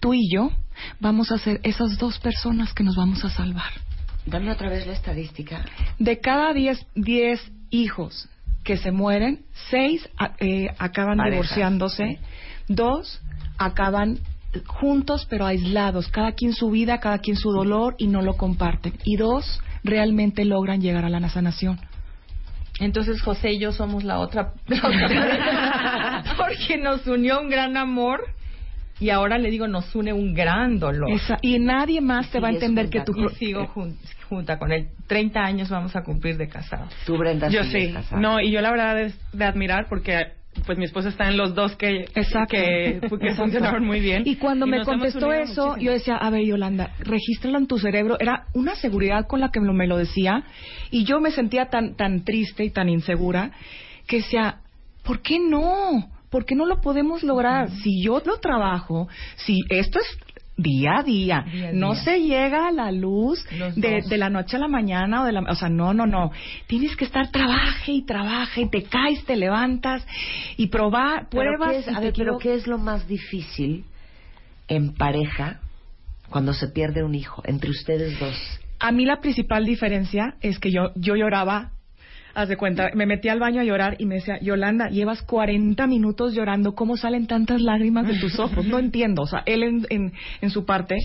tú 0.00 0.14
y 0.14 0.28
yo 0.32 0.50
vamos 1.00 1.32
a 1.32 1.38
ser 1.38 1.60
esas 1.62 1.98
dos 1.98 2.18
personas 2.18 2.72
que 2.74 2.84
nos 2.84 2.96
vamos 2.96 3.24
a 3.24 3.30
salvar. 3.30 3.72
Dame 4.26 4.50
otra 4.50 4.68
vez 4.68 4.86
la 4.86 4.92
estadística. 4.92 5.64
De 5.98 6.20
cada 6.20 6.52
diez, 6.52 6.86
diez 6.94 7.40
hijos 7.70 8.28
que 8.64 8.76
se 8.76 8.92
mueren, 8.92 9.44
seis 9.70 10.08
eh, 10.38 10.68
acaban 10.78 11.18
divorciándose, 11.18 12.18
dos 12.68 13.20
acaban 13.58 14.20
juntos 14.66 15.26
pero 15.28 15.46
aislados, 15.46 16.08
cada 16.08 16.32
quien 16.32 16.52
su 16.52 16.70
vida, 16.70 17.00
cada 17.00 17.18
quien 17.18 17.36
su 17.36 17.50
dolor 17.50 17.96
y 17.98 18.06
no 18.06 18.22
lo 18.22 18.36
comparten. 18.36 18.94
Y 19.04 19.16
dos, 19.16 19.60
realmente 19.82 20.44
logran 20.44 20.80
llegar 20.80 21.04
a 21.04 21.08
la 21.08 21.28
sanación. 21.28 21.80
Entonces 22.78 23.20
José 23.22 23.52
y 23.52 23.58
yo 23.58 23.72
somos 23.72 24.04
la 24.04 24.18
otra, 24.18 24.54
porque 26.36 26.78
nos 26.78 27.06
unió 27.06 27.40
un 27.40 27.50
gran 27.50 27.76
amor 27.76 28.20
y 29.00 29.10
ahora 29.10 29.38
le 29.38 29.50
digo 29.50 29.66
nos 29.66 29.94
une 29.94 30.12
un 30.12 30.34
gran 30.34 30.78
dolor. 30.78 31.10
y 31.40 31.58
nadie 31.58 32.00
más 32.00 32.30
te 32.30 32.40
va 32.40 32.48
a 32.48 32.52
entender 32.52 32.88
que 32.88 33.00
tú 33.00 33.12
y 33.16 33.28
sigo 33.34 33.66
junta 34.28 34.58
con 34.58 34.72
él. 34.72 34.88
30 35.06 35.40
años 35.40 35.68
vamos 35.68 35.94
a 35.96 36.02
cumplir 36.02 36.36
de 36.36 36.48
casado. 36.48 36.88
Tú 37.04 37.16
Brenda 37.18 37.48
Yo 37.48 37.64
sí. 37.64 37.92
No, 38.16 38.40
y 38.40 38.50
yo 38.50 38.60
la 38.60 38.70
verdad 38.70 39.00
es 39.00 39.18
de 39.32 39.44
admirar 39.44 39.86
porque 39.88 40.32
pues 40.66 40.78
mi 40.78 40.84
esposo 40.84 41.08
está 41.08 41.28
en 41.28 41.36
los 41.36 41.54
dos 41.54 41.76
que, 41.76 42.04
que, 42.48 43.00
funcionaron 43.36 43.84
muy 43.84 44.00
bien. 44.00 44.22
Y 44.26 44.36
cuando 44.36 44.66
me 44.66 44.84
contestó 44.84 45.32
eso, 45.32 45.76
yo 45.78 45.92
decía, 45.92 46.16
a 46.16 46.30
ver, 46.30 46.44
Yolanda, 46.44 46.90
regístralo 47.00 47.58
en 47.58 47.66
tu 47.66 47.78
cerebro. 47.78 48.16
Era 48.20 48.46
una 48.52 48.74
seguridad 48.74 49.26
con 49.26 49.40
la 49.40 49.50
que 49.50 49.60
me 49.60 49.86
lo 49.86 49.96
decía. 49.96 50.44
Y 50.90 51.04
yo 51.04 51.20
me 51.20 51.30
sentía 51.30 51.66
tan, 51.66 51.96
tan 51.96 52.24
triste 52.24 52.64
y 52.64 52.70
tan 52.70 52.88
insegura 52.88 53.50
que 54.06 54.16
decía, 54.16 54.60
¿por 55.02 55.20
qué 55.22 55.38
no? 55.38 56.08
¿Por 56.32 56.46
qué 56.46 56.54
no 56.54 56.64
lo 56.64 56.80
podemos 56.80 57.22
lograr? 57.22 57.70
Si 57.82 58.02
yo 58.02 58.22
lo 58.24 58.38
trabajo, 58.38 59.06
si 59.36 59.60
esto 59.68 59.98
es 59.98 60.18
día 60.56 61.00
a 61.00 61.02
día. 61.02 61.44
no 61.74 61.94
se 61.94 62.20
llega 62.20 62.68
a 62.68 62.72
la 62.72 62.90
luz 62.90 63.44
de, 63.76 64.00
de, 64.00 64.16
la 64.16 64.30
noche 64.30 64.56
a 64.56 64.60
la 64.60 64.68
mañana 64.68 65.22
o 65.22 65.26
de 65.26 65.32
la, 65.32 65.40
o 65.42 65.54
sea, 65.54 65.68
no, 65.68 65.92
no, 65.92 66.06
no. 66.06 66.30
Tienes 66.66 66.96
que 66.96 67.04
estar 67.04 67.30
trabaje 67.30 67.92
y 67.92 68.06
trabaje, 68.06 68.62
y 68.62 68.70
te 68.70 68.84
caes, 68.84 69.22
te 69.26 69.36
levantas 69.36 70.06
y 70.56 70.68
probar 70.68 71.28
pruebas. 71.28 71.86
a 71.88 72.00
ver, 72.00 72.14
pero 72.16 72.38
¿qué 72.38 72.54
es 72.54 72.66
lo 72.66 72.78
más 72.78 73.06
difícil 73.06 73.84
en 74.68 74.94
pareja 74.94 75.60
cuando 76.30 76.54
se 76.54 76.68
pierde 76.68 77.04
un 77.04 77.14
hijo 77.14 77.42
entre 77.44 77.68
ustedes 77.68 78.18
dos? 78.18 78.36
A 78.80 78.90
mí 78.90 79.04
la 79.04 79.20
principal 79.20 79.66
diferencia 79.66 80.36
es 80.40 80.58
que 80.58 80.72
yo 80.72 80.92
yo 80.96 81.14
lloraba 81.14 81.72
haz 82.34 82.48
de 82.48 82.56
cuenta, 82.56 82.90
me 82.94 83.06
metí 83.06 83.28
al 83.28 83.38
baño 83.38 83.60
a 83.60 83.64
llorar 83.64 83.96
y 83.98 84.06
me 84.06 84.16
decía, 84.16 84.38
Yolanda, 84.40 84.88
llevas 84.88 85.22
40 85.22 85.86
minutos 85.86 86.34
llorando, 86.34 86.74
¿cómo 86.74 86.96
salen 86.96 87.26
tantas 87.26 87.60
lágrimas 87.60 88.06
de 88.06 88.18
tus 88.18 88.38
ojos? 88.38 88.66
No 88.66 88.78
entiendo, 88.78 89.22
o 89.22 89.26
sea, 89.26 89.42
él 89.46 89.62
en, 89.62 90.12
en, 90.40 90.50
su 90.50 90.64
parte, 90.64 90.96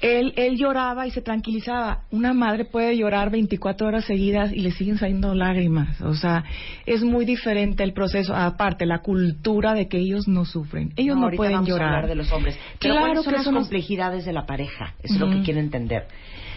él, 0.00 0.32
él 0.36 0.56
lloraba 0.56 1.06
y 1.06 1.10
se 1.10 1.20
tranquilizaba. 1.20 2.04
Una 2.10 2.32
madre 2.32 2.64
puede 2.64 2.96
llorar 2.96 3.30
24 3.30 3.86
horas 3.86 4.04
seguidas 4.04 4.52
y 4.52 4.60
le 4.60 4.70
siguen 4.70 4.98
saliendo 4.98 5.34
lágrimas, 5.34 6.00
o 6.00 6.14
sea, 6.14 6.44
es 6.86 7.02
muy 7.02 7.24
diferente 7.24 7.82
el 7.82 7.92
proceso, 7.92 8.34
aparte, 8.34 8.86
la 8.86 8.98
cultura 8.98 9.74
de 9.74 9.88
que 9.88 9.98
ellos 9.98 10.28
no 10.28 10.44
sufren, 10.44 10.92
ellos 10.96 11.16
no, 11.16 11.30
pueden 11.30 11.64
llorar. 11.64 11.88
hablar 11.88 12.08
de 12.08 12.14
los 12.14 12.32
hombres. 12.32 12.58
claro 12.78 13.14
que 13.14 13.22
son 13.22 13.32
las 13.32 13.44
complejidades 13.44 14.24
de 14.24 14.32
la 14.32 14.46
pareja? 14.46 14.94
Es 15.02 15.18
lo 15.18 15.30
que 15.30 15.42
quiero 15.42 15.60
entender 15.60 16.06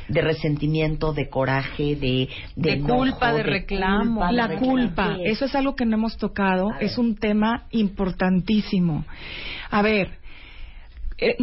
de 0.07 0.21
resentimiento, 0.21 1.13
de 1.13 1.29
coraje, 1.29 1.95
de, 1.95 2.29
de, 2.55 2.79
culpa, 2.79 3.33
de, 3.33 3.43
reclamo. 3.43 4.31
la 4.31 4.57
culpa, 4.57 5.17
eso 5.23 5.45
es 5.45 5.55
algo 5.55 5.75
que 5.75 5.85
no 5.85 5.95
hemos 5.95 6.17
tocado, 6.17 6.69
es 6.79 6.97
un 6.97 7.15
tema 7.15 7.65
importantísimo. 7.71 9.05
A 9.69 9.81
ver, 9.81 10.23
eh, 11.17 11.37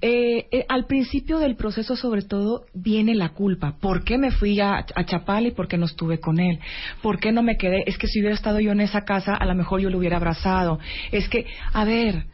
eh, 0.00 0.46
eh, 0.50 0.64
al 0.68 0.86
principio 0.86 1.38
del 1.38 1.56
proceso, 1.56 1.96
sobre 1.96 2.22
todo, 2.22 2.66
viene 2.74 3.14
la 3.14 3.30
culpa. 3.30 3.76
¿Por 3.80 4.04
qué 4.04 4.18
me 4.18 4.30
fui 4.30 4.58
a, 4.60 4.76
a 4.76 5.04
Chapal 5.04 5.46
y 5.46 5.50
por 5.50 5.68
qué 5.68 5.76
no 5.76 5.86
estuve 5.86 6.20
con 6.20 6.38
él? 6.38 6.58
¿Por 7.02 7.18
qué 7.18 7.32
no 7.32 7.42
me 7.42 7.56
quedé? 7.56 7.82
Es 7.86 7.98
que 7.98 8.06
si 8.06 8.20
hubiera 8.20 8.34
estado 8.34 8.60
yo 8.60 8.72
en 8.72 8.80
esa 8.80 9.04
casa, 9.04 9.34
a 9.34 9.44
lo 9.44 9.54
mejor 9.54 9.80
yo 9.80 9.90
lo 9.90 9.98
hubiera 9.98 10.16
abrazado. 10.16 10.78
Es 11.12 11.28
que, 11.28 11.46
a 11.72 11.84
ver, 11.84 12.26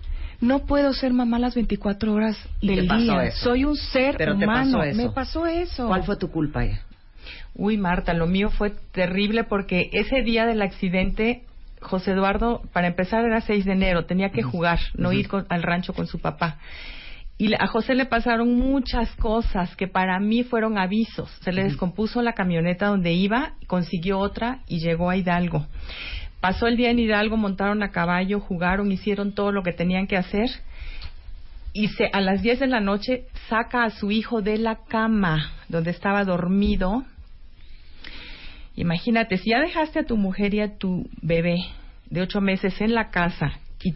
no 0.42 0.66
puedo 0.66 0.92
ser 0.92 1.12
mamá 1.12 1.38
las 1.38 1.54
24 1.54 2.12
horas 2.12 2.36
del 2.60 2.88
día. 2.88 3.30
Soy 3.30 3.64
un 3.64 3.76
ser 3.76 4.16
humano. 4.30 4.80
Me 4.94 5.08
pasó 5.10 5.46
eso. 5.46 5.86
¿Cuál 5.86 6.02
fue 6.02 6.16
tu 6.16 6.30
culpa? 6.30 6.64
Uy, 7.54 7.78
Marta, 7.78 8.12
lo 8.12 8.26
mío 8.26 8.50
fue 8.50 8.70
terrible 8.90 9.44
porque 9.44 9.88
ese 9.92 10.22
día 10.22 10.44
del 10.44 10.60
accidente, 10.60 11.44
José 11.80 12.10
Eduardo, 12.10 12.60
para 12.72 12.88
empezar, 12.88 13.24
era 13.24 13.40
6 13.40 13.64
de 13.64 13.72
enero, 13.72 14.04
tenía 14.04 14.30
que 14.30 14.42
jugar, 14.42 14.80
no 14.94 15.12
ir 15.12 15.28
al 15.48 15.62
rancho 15.62 15.92
con 15.92 16.08
su 16.08 16.18
papá. 16.18 16.58
Y 17.38 17.54
a 17.54 17.66
José 17.68 17.94
le 17.94 18.06
pasaron 18.06 18.58
muchas 18.58 19.14
cosas 19.16 19.76
que 19.76 19.86
para 19.86 20.18
mí 20.18 20.42
fueron 20.42 20.76
avisos. 20.76 21.30
Se 21.42 21.52
le 21.52 21.64
descompuso 21.64 22.20
la 22.20 22.32
camioneta 22.32 22.86
donde 22.86 23.12
iba, 23.12 23.52
consiguió 23.68 24.18
otra 24.18 24.60
y 24.66 24.80
llegó 24.80 25.08
a 25.08 25.16
Hidalgo. 25.16 25.66
Pasó 26.42 26.66
el 26.66 26.76
día 26.76 26.90
en 26.90 26.98
Hidalgo, 26.98 27.36
montaron 27.36 27.84
a 27.84 27.92
caballo, 27.92 28.40
jugaron, 28.40 28.90
hicieron 28.90 29.32
todo 29.32 29.52
lo 29.52 29.62
que 29.62 29.72
tenían 29.72 30.08
que 30.08 30.16
hacer. 30.16 30.50
Y 31.72 31.86
se, 31.86 32.10
a 32.12 32.20
las 32.20 32.42
10 32.42 32.58
de 32.58 32.66
la 32.66 32.80
noche 32.80 33.26
saca 33.48 33.84
a 33.84 33.90
su 33.90 34.10
hijo 34.10 34.42
de 34.42 34.58
la 34.58 34.80
cama 34.88 35.52
donde 35.68 35.92
estaba 35.92 36.24
dormido. 36.24 37.04
Imagínate, 38.74 39.38
si 39.38 39.50
ya 39.50 39.60
dejaste 39.60 40.00
a 40.00 40.04
tu 40.04 40.16
mujer 40.16 40.52
y 40.52 40.62
a 40.62 40.76
tu 40.78 41.08
bebé 41.22 41.58
de 42.10 42.22
ocho 42.22 42.40
meses 42.40 42.80
en 42.80 42.92
la 42.92 43.10
casa 43.10 43.52
y, 43.80 43.94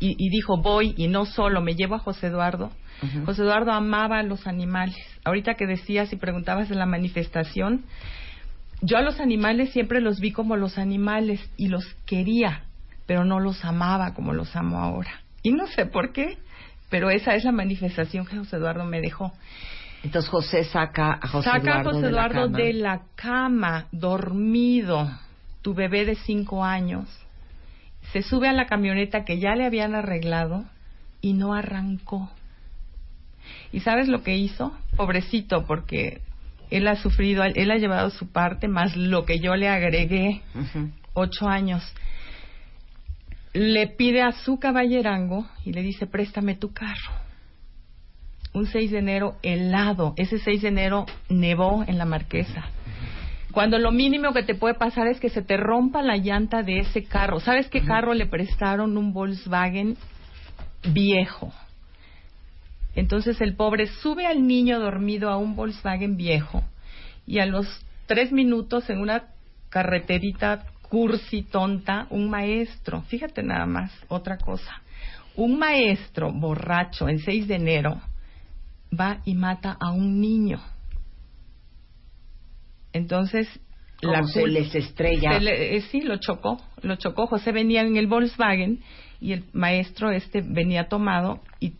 y, 0.00 0.30
dijo 0.30 0.56
voy 0.56 0.94
y 0.96 1.06
no 1.06 1.26
solo, 1.26 1.60
me 1.60 1.76
llevo 1.76 1.94
a 1.94 2.00
José 2.00 2.26
Eduardo. 2.26 2.72
José 3.24 3.42
Eduardo 3.42 3.70
amaba 3.70 4.18
a 4.18 4.24
los 4.24 4.48
animales. 4.48 4.96
Ahorita 5.22 5.54
que 5.54 5.68
decías 5.68 6.12
y 6.12 6.16
preguntabas 6.16 6.68
de 6.68 6.74
la 6.74 6.86
manifestación, 6.86 7.84
yo 8.80 8.96
a 8.96 9.02
los 9.02 9.20
animales 9.20 9.70
siempre 9.72 10.00
los 10.00 10.20
vi 10.20 10.32
como 10.32 10.56
los 10.56 10.78
animales 10.78 11.40
y 11.56 11.68
los 11.68 11.84
quería, 12.06 12.62
pero 13.06 13.24
no 13.24 13.40
los 13.40 13.64
amaba 13.64 14.14
como 14.14 14.32
los 14.32 14.54
amo 14.54 14.80
ahora. 14.80 15.10
Y 15.42 15.52
no 15.52 15.66
sé 15.66 15.86
por 15.86 16.12
qué, 16.12 16.38
pero 16.88 17.10
esa 17.10 17.34
es 17.34 17.44
la 17.44 17.52
manifestación 17.52 18.26
que 18.26 18.36
José 18.36 18.56
Eduardo 18.56 18.84
me 18.84 19.00
dejó. 19.00 19.32
Entonces 20.04 20.30
José 20.30 20.64
saca 20.64 21.18
a 21.20 21.28
José 21.28 21.50
saca 21.50 21.58
Eduardo, 21.58 21.90
a 21.90 21.92
José 21.92 22.06
Eduardo 22.06 22.48
de, 22.48 22.72
la 22.72 23.02
cama, 23.16 23.86
dormido, 23.90 25.10
tu 25.62 25.74
bebé 25.74 26.04
de 26.04 26.14
cinco 26.14 26.64
años. 26.64 27.08
Se 28.12 28.22
sube 28.22 28.48
a 28.48 28.52
la 28.52 28.66
camioneta 28.66 29.24
que 29.24 29.38
ya 29.38 29.54
le 29.54 29.66
habían 29.66 29.94
arreglado 29.94 30.64
y 31.20 31.32
no 31.32 31.52
arrancó. 31.52 32.30
¿Y 33.72 33.80
sabes 33.80 34.08
lo 34.08 34.22
que 34.22 34.36
hizo? 34.36 34.72
Pobrecito, 34.96 35.66
porque 35.66 36.20
él 36.70 36.88
ha 36.88 36.96
sufrido, 36.96 37.42
él 37.42 37.70
ha 37.70 37.76
llevado 37.76 38.10
su 38.10 38.30
parte, 38.30 38.68
más 38.68 38.96
lo 38.96 39.24
que 39.24 39.38
yo 39.40 39.56
le 39.56 39.68
agregué, 39.68 40.42
ocho 41.14 41.48
años. 41.48 41.82
Le 43.52 43.86
pide 43.88 44.22
a 44.22 44.32
su 44.32 44.58
caballerango 44.58 45.46
y 45.64 45.72
le 45.72 45.82
dice, 45.82 46.06
préstame 46.06 46.54
tu 46.54 46.72
carro. 46.72 47.12
Un 48.52 48.66
6 48.66 48.90
de 48.90 48.98
enero 48.98 49.36
helado, 49.42 50.14
ese 50.16 50.38
6 50.38 50.62
de 50.62 50.68
enero 50.68 51.06
nevó 51.28 51.84
en 51.86 51.98
la 51.98 52.04
marquesa. 52.04 52.64
Cuando 53.52 53.78
lo 53.78 53.90
mínimo 53.90 54.32
que 54.32 54.42
te 54.42 54.54
puede 54.54 54.74
pasar 54.74 55.08
es 55.08 55.20
que 55.20 55.30
se 55.30 55.42
te 55.42 55.56
rompa 55.56 56.02
la 56.02 56.16
llanta 56.16 56.62
de 56.62 56.80
ese 56.80 57.04
carro. 57.04 57.40
¿Sabes 57.40 57.68
qué 57.68 57.82
carro 57.82 58.14
le 58.14 58.26
prestaron? 58.26 58.96
Un 58.96 59.12
Volkswagen 59.12 59.96
viejo 60.92 61.52
entonces 62.98 63.40
el 63.40 63.54
pobre 63.54 63.86
sube 63.86 64.26
al 64.26 64.46
niño 64.46 64.80
dormido 64.80 65.30
a 65.30 65.36
un 65.36 65.54
Volkswagen 65.54 66.16
viejo 66.16 66.62
y 67.26 67.38
a 67.38 67.46
los 67.46 67.66
tres 68.06 68.32
minutos 68.32 68.88
en 68.90 69.00
una 69.00 69.24
carreterita 69.68 70.66
cursi 70.82 71.42
tonta, 71.42 72.06
un 72.10 72.30
maestro, 72.30 73.02
fíjate 73.02 73.42
nada 73.42 73.66
más, 73.66 73.92
otra 74.08 74.38
cosa, 74.38 74.82
un 75.36 75.58
maestro 75.58 76.32
borracho 76.32 77.08
en 77.08 77.20
6 77.20 77.46
de 77.46 77.54
enero 77.54 78.00
va 78.98 79.20
y 79.24 79.34
mata 79.34 79.76
a 79.78 79.90
un 79.90 80.20
niño. 80.20 80.60
Entonces, 82.92 83.46
la 84.00 84.24
se 84.24 84.46
les 84.46 84.74
estrella. 84.74 85.38
Eh, 85.38 85.80
sí, 85.90 86.00
lo 86.00 86.16
chocó, 86.16 86.60
lo 86.82 86.96
chocó. 86.96 87.26
José 87.26 87.52
venía 87.52 87.82
en 87.82 87.96
el 87.96 88.06
Volkswagen 88.06 88.80
y 89.20 89.32
el 89.32 89.44
maestro 89.52 90.10
este 90.10 90.40
venía 90.40 90.88
tomado 90.88 91.40
y 91.60 91.74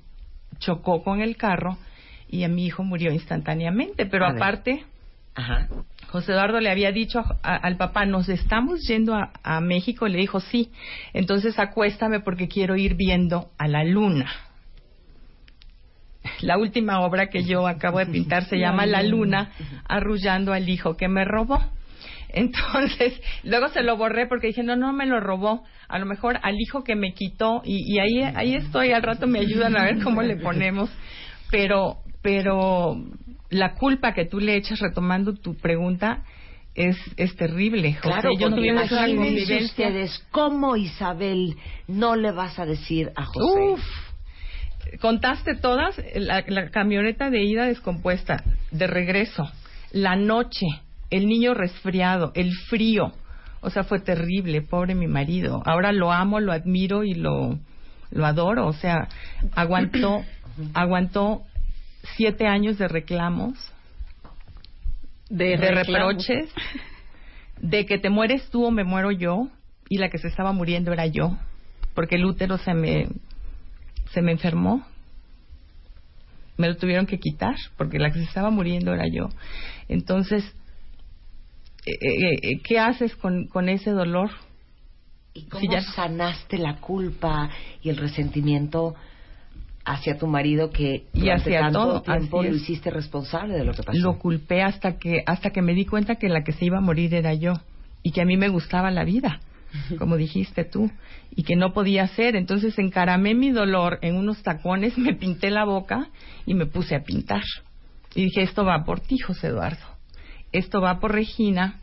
chocó 0.59 1.03
con 1.03 1.21
el 1.21 1.37
carro 1.37 1.79
y 2.29 2.45
a 2.45 2.49
mi 2.49 2.67
hijo 2.67 2.85
murió 2.85 3.13
instantáneamente. 3.13 4.07
Pero 4.07 4.27
aparte, 4.27 4.85
José 6.09 6.33
Eduardo 6.33 6.61
le 6.61 6.71
había 6.71 6.93
dicho 6.93 7.23
al 7.43 7.77
papá, 7.77 8.05
nos 8.07 8.29
estamos 8.29 8.87
yendo 8.87 9.15
a, 9.15 9.33
a, 9.43 9.61
México. 9.61 10.09
Le 10.09 10.19
dijo, 10.19 10.41
sí, 10.41 10.71
entonces 11.13 11.59
acuéstame 11.59 12.21
porque 12.21 12.49
quiero 12.49 12.77
ir 12.77 12.95
viendo 12.95 13.51
a 13.59 13.69
la 13.69 13.85
luna. 13.85 14.31
La 16.41 16.59
última 16.59 17.01
obra 17.01 17.29
que 17.29 17.45
yo 17.45 17.67
acabo 17.67 17.99
de 17.99 18.07
pintar 18.07 18.45
se 18.45 18.59
llama 18.59 18.87
La 18.87 19.03
luna, 19.03 19.53
arrullando 19.87 20.53
al 20.53 20.69
hijo 20.69 20.97
que 20.97 21.09
me 21.09 21.25
robó. 21.25 21.61
Entonces, 22.29 23.21
luego 23.43 23.69
se 23.69 23.83
lo 23.83 23.97
borré 23.97 24.27
porque 24.27 24.49
dije, 24.49 24.63
no, 24.63 24.77
no 24.77 24.93
me 24.93 25.07
lo 25.07 25.21
robó. 25.21 25.65
A 25.89 25.99
lo 25.99 26.07
mejor 26.07 26.39
al 26.43 26.61
hijo 26.61 26.85
que 26.85 26.97
me 26.97 27.15
quitó 27.15 27.63
y, 27.65 27.99
ahí, 27.99 28.23
ahí 28.23 28.55
estoy, 28.55 28.93
al 28.93 29.03
rato 29.03 29.27
me 29.27 29.41
ayudan 29.41 29.77
a 29.77 29.85
ver 29.85 30.03
cómo 30.03 30.23
le 30.23 30.37
ponemos. 30.37 30.91
Pero, 31.51 31.99
pero 32.23 32.97
la 33.51 33.75
culpa 33.75 34.13
que 34.13 34.27
tú 34.27 34.41
le 34.41 34.57
echas, 34.57 34.81
retomando 34.81 35.35
tu 35.35 35.57
pregunta, 35.57 36.25
es, 36.75 36.97
es 37.17 37.35
terrible. 37.37 37.95
José, 37.95 38.09
claro, 38.09 38.31
yo 38.39 38.51
no 38.51 38.65
imagínense 38.65 39.65
ustedes 39.65 40.25
cómo 40.31 40.77
Isabel 40.77 41.57
no 41.87 42.17
le 42.17 42.31
vas 42.33 42.59
a 42.59 42.67
decir 42.67 43.11
a 43.17 43.25
José. 43.25 43.61
Uf, 43.61 43.81
contaste 45.01 45.57
todas, 45.57 46.01
la, 46.15 46.45
la 46.47 46.71
camioneta 46.71 47.31
de 47.31 47.43
ida 47.43 47.67
descompuesta, 47.67 48.45
de 48.71 48.87
regreso, 48.87 49.51
la 49.93 50.17
noche, 50.17 50.67
el 51.11 51.27
niño 51.27 51.55
resfriado, 51.55 52.33
el 52.35 52.53
frío. 52.69 53.13
O 53.61 53.71
sea, 53.71 53.85
fue 53.85 54.01
terrible, 54.01 54.63
pobre 54.63 54.95
mi 54.95 55.07
marido. 55.07 55.63
Ahora 55.65 55.93
lo 55.93 56.13
amo, 56.13 56.39
lo 56.41 56.53
admiro 56.53 57.03
y 57.03 57.15
lo, 57.15 57.59
lo 58.11 58.27
adoro. 58.27 58.67
O 58.67 58.73
sea, 58.73 59.09
aguantó, 59.55 60.25
aguantó 60.75 61.43
siete 62.17 62.47
años 62.47 62.79
de 62.79 62.89
reclamos, 62.89 63.59
de, 65.29 65.57
reproches, 65.57 66.51
de 67.61 67.85
que 67.87 67.99
te 67.99 68.11
mueres 68.11 68.49
tú 68.51 68.65
o 68.65 68.71
me 68.71 68.85
muero 68.85 69.11
yo, 69.11 69.49
y 69.89 69.99
la 69.99 70.09
que 70.09 70.19
se 70.19 70.29
estaba 70.29 70.53
muriendo 70.53 70.93
era 70.93 71.07
yo, 71.07 71.37
porque 71.95 72.17
el 72.17 72.25
útero 72.25 72.59
se 72.59 72.75
me, 72.75 73.09
se 74.13 74.23
me 74.23 74.33
enfermó. 74.33 74.87
Me 76.57 76.67
lo 76.67 76.77
tuvieron 76.77 77.07
que 77.07 77.19
quitar, 77.21 77.55
porque 77.77 77.99
la 77.99 78.11
que 78.11 78.19
se 78.19 78.25
estaba 78.25 78.51
muriendo 78.51 78.93
era 78.93 79.05
yo. 79.07 79.29
Entonces, 79.89 80.45
eh, 81.90 82.39
eh, 82.43 82.60
¿qué 82.62 82.78
haces 82.78 83.15
con, 83.16 83.47
con 83.47 83.69
ese 83.69 83.90
dolor? 83.90 84.31
¿Y 85.35 85.44
cómo 85.44 85.70
ya... 85.70 85.81
sanaste 85.81 86.59
la 86.59 86.77
culpa 86.77 87.51
y 87.82 87.90
el 87.90 87.97
resentimiento 87.97 88.94
hacia 89.85 90.19
tu 90.19 90.27
marido 90.27 90.70
que 90.70 91.06
y 91.15 91.31
hacia 91.31 91.60
tanto 91.60 91.78
todo 91.78 92.02
tiempo 92.02 92.43
lo 92.43 92.55
hiciste 92.55 92.90
responsable 92.90 93.55
de 93.55 93.65
lo 93.65 93.73
que 93.73 93.82
pasó? 93.82 93.98
Lo 93.98 94.19
culpé 94.19 94.62
hasta 94.62 94.98
que 94.98 95.23
hasta 95.27 95.51
que 95.51 95.62
me 95.62 95.74
di 95.74 95.86
cuenta 95.86 96.16
que 96.16 96.28
la 96.28 96.43
que 96.43 96.52
se 96.52 96.66
iba 96.66 96.78
a 96.78 96.82
morir 96.82 97.15
era 97.15 97.35
yo 97.35 97.55
y 98.02 98.12
que 98.12 98.20
a 98.20 98.24
mí 98.24 98.36
me 98.36 98.48
gustaba 98.48 98.90
la 98.90 99.05
vida, 99.05 99.40
como 99.98 100.16
dijiste 100.16 100.65
tú, 100.65 100.90
y 101.35 101.44
que 101.44 101.56
no 101.56 101.73
podía 101.73 102.05
hacer. 102.05 102.36
Entonces 102.36 102.78
encaramé 102.78 103.35
mi 103.35 103.51
dolor 103.51 103.98
en 104.02 104.16
unos 104.16 104.43
tacones, 104.43 104.98
me 104.98 105.15
pinté 105.15 105.51
la 105.51 105.65
boca 105.65 106.09
y 106.47 106.55
me 106.55 106.66
puse 106.66 106.94
a 106.94 107.02
pintar. 107.02 107.43
Y 108.15 108.24
dije, 108.24 108.43
esto 108.43 108.65
va 108.65 108.85
por 108.85 109.01
ti, 109.01 109.19
José 109.19 109.48
Eduardo 109.48 109.98
esto 110.53 110.81
va 110.81 111.01
por 111.01 111.12
Regina 111.12 111.81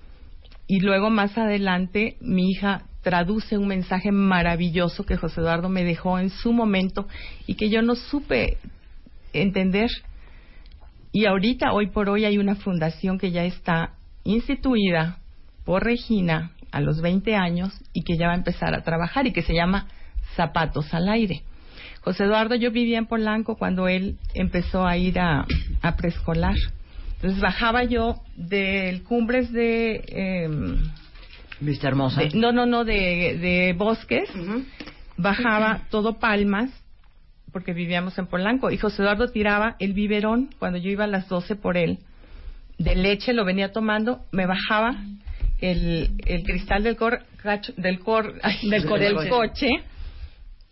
y 0.68 0.80
luego 0.80 1.10
más 1.10 1.38
adelante 1.38 2.18
mi 2.22 2.50
hija 2.50 2.84
traduce 3.02 3.58
un 3.58 3.68
mensaje 3.68 4.12
maravilloso 4.12 5.06
que 5.06 5.18
José 5.18 5.42
Eduardo 5.42 5.70
me 5.70 5.84
dejó 5.84 6.18
en 6.18 6.32
su 6.32 6.52
momento 6.52 7.08
y 7.46 7.54
que 7.54 7.70
yo 7.70 7.84
no 7.84 7.94
supe 7.94 8.58
entender. 9.32 9.92
Y 11.12 11.28
ahorita, 11.28 11.72
hoy 11.72 11.92
por 11.92 12.10
hoy, 12.10 12.26
hay 12.26 12.40
una 12.40 12.56
fundación 12.56 13.20
que 13.20 13.30
ya 13.30 13.46
está 13.46 13.94
instituida 14.24 15.20
por 15.66 15.84
Regina 15.84 16.52
a 16.72 16.82
los 16.82 17.00
20 17.00 17.36
años 17.36 17.80
y 17.94 18.02
que 18.02 18.18
ya 18.18 18.28
va 18.28 18.34
a 18.34 18.38
empezar 18.38 18.74
a 18.74 18.82
trabajar 18.82 19.28
y 19.28 19.34
que 19.34 19.44
se 19.44 19.54
llama 19.54 19.88
Zapatos 20.36 20.92
al 20.94 21.08
Aire. 21.08 21.44
José 22.02 22.24
Eduardo, 22.24 22.56
yo 22.56 22.72
vivía 22.72 22.98
en 22.98 23.06
Polanco 23.06 23.56
cuando 23.56 23.88
él 23.88 24.18
empezó 24.34 24.86
a 24.86 24.98
ir 24.98 25.20
a, 25.20 25.46
a 25.82 25.96
preescolar 25.96 26.56
entonces 27.16 27.42
bajaba 27.42 27.84
yo 27.84 28.22
del 28.36 29.04
Cumbres 29.04 29.52
de... 29.52 30.04
Eh, 30.08 30.50
Vista 31.60 31.88
Hermosa. 31.88 32.22
no, 32.34 32.52
no, 32.52 32.66
no, 32.66 32.84
de, 32.84 33.38
de 33.40 33.74
Bosques. 33.78 34.30
Bajaba 35.18 35.84
todo 35.90 36.20
Palmas, 36.20 36.70
porque 37.54 37.74
vivíamos 37.74 38.18
en 38.18 38.28
Polanco. 38.28 38.70
Y 38.70 38.78
José 38.78 39.02
Eduardo 39.02 39.30
tiraba 39.30 39.78
el 39.80 39.94
biberón 39.94 40.50
cuando 40.60 40.78
yo 40.78 40.90
iba 40.90 41.06
a 41.06 41.08
las 41.08 41.30
12 41.30 41.56
por 41.56 41.78
él. 41.78 42.00
De 42.78 42.96
leche 42.96 43.32
lo 43.32 43.46
venía 43.46 43.72
tomando, 43.72 44.26
me 44.34 44.46
bajaba 44.46 44.98
el, 45.62 46.18
el 46.26 46.44
cristal 46.44 46.84
del 46.84 46.98
cor, 46.98 47.24
del 47.78 48.00
cor, 48.00 48.42
del, 48.64 48.86
cor, 48.86 49.00
del 49.00 49.30
coche 49.30 49.70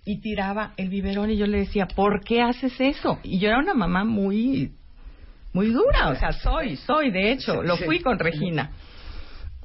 y 0.05 0.19
tiraba 0.19 0.73
el 0.75 0.89
biberón 0.89 1.31
y 1.31 1.37
yo 1.37 1.47
le 1.47 1.59
decía, 1.59 1.87
¿por 1.87 2.23
qué 2.25 2.41
haces 2.41 2.73
eso? 2.79 3.19
Y 3.23 3.39
yo 3.39 3.47
era 3.47 3.59
una 3.59 3.73
mamá 3.73 4.03
muy 4.03 4.73
muy 5.53 5.69
dura, 5.69 6.09
o 6.09 6.15
sea, 6.15 6.31
soy, 6.33 6.75
soy, 6.77 7.11
de 7.11 7.31
hecho, 7.31 7.61
lo 7.61 7.77
fui 7.77 7.99
con 7.99 8.17
Regina. 8.17 8.71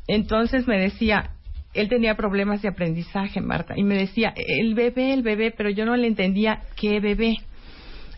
Entonces 0.06 0.66
me 0.66 0.78
decía, 0.78 1.30
él 1.74 1.88
tenía 1.88 2.14
problemas 2.14 2.62
de 2.62 2.68
aprendizaje, 2.68 3.40
Marta, 3.40 3.74
y 3.76 3.82
me 3.82 3.96
decía, 3.96 4.32
el 4.36 4.74
bebé, 4.74 5.12
el 5.14 5.22
bebé, 5.22 5.50
pero 5.50 5.70
yo 5.70 5.84
no 5.84 5.96
le 5.96 6.06
entendía 6.06 6.62
qué 6.76 7.00
bebé. 7.00 7.36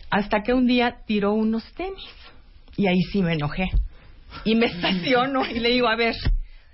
Hasta 0.09 0.43
que 0.43 0.53
un 0.53 0.67
día 0.67 0.97
tiró 1.05 1.33
unos 1.33 1.63
tenis, 1.73 2.13
y 2.75 2.87
ahí 2.87 3.01
sí 3.11 3.21
me 3.21 3.33
enojé. 3.33 3.69
Y 4.43 4.55
me 4.55 4.65
estaciono 4.67 5.45
y 5.49 5.59
le 5.59 5.69
digo, 5.69 5.87
a 5.87 5.95
ver, 5.95 6.15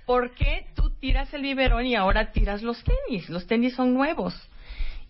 ¿por 0.04 0.34
qué 0.34 0.66
tú 0.74 0.90
tiras 1.00 1.32
el 1.32 1.42
biberón 1.42 1.86
y 1.86 1.94
ahora 1.94 2.32
tiras 2.32 2.62
los 2.62 2.82
tenis? 2.82 3.28
Los 3.28 3.46
tenis 3.46 3.74
son 3.74 3.94
nuevos. 3.94 4.34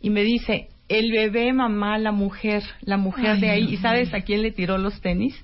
Y 0.00 0.10
me 0.10 0.22
dice, 0.22 0.68
el 0.88 1.10
bebé, 1.10 1.52
mamá, 1.52 1.98
la 1.98 2.12
mujer, 2.12 2.62
la 2.82 2.96
mujer 2.96 3.38
de 3.38 3.50
ahí. 3.50 3.72
¿Y 3.72 3.76
sabes 3.78 4.12
a 4.14 4.20
quién 4.20 4.42
le 4.42 4.52
tiró 4.52 4.78
los 4.78 5.00
tenis? 5.00 5.34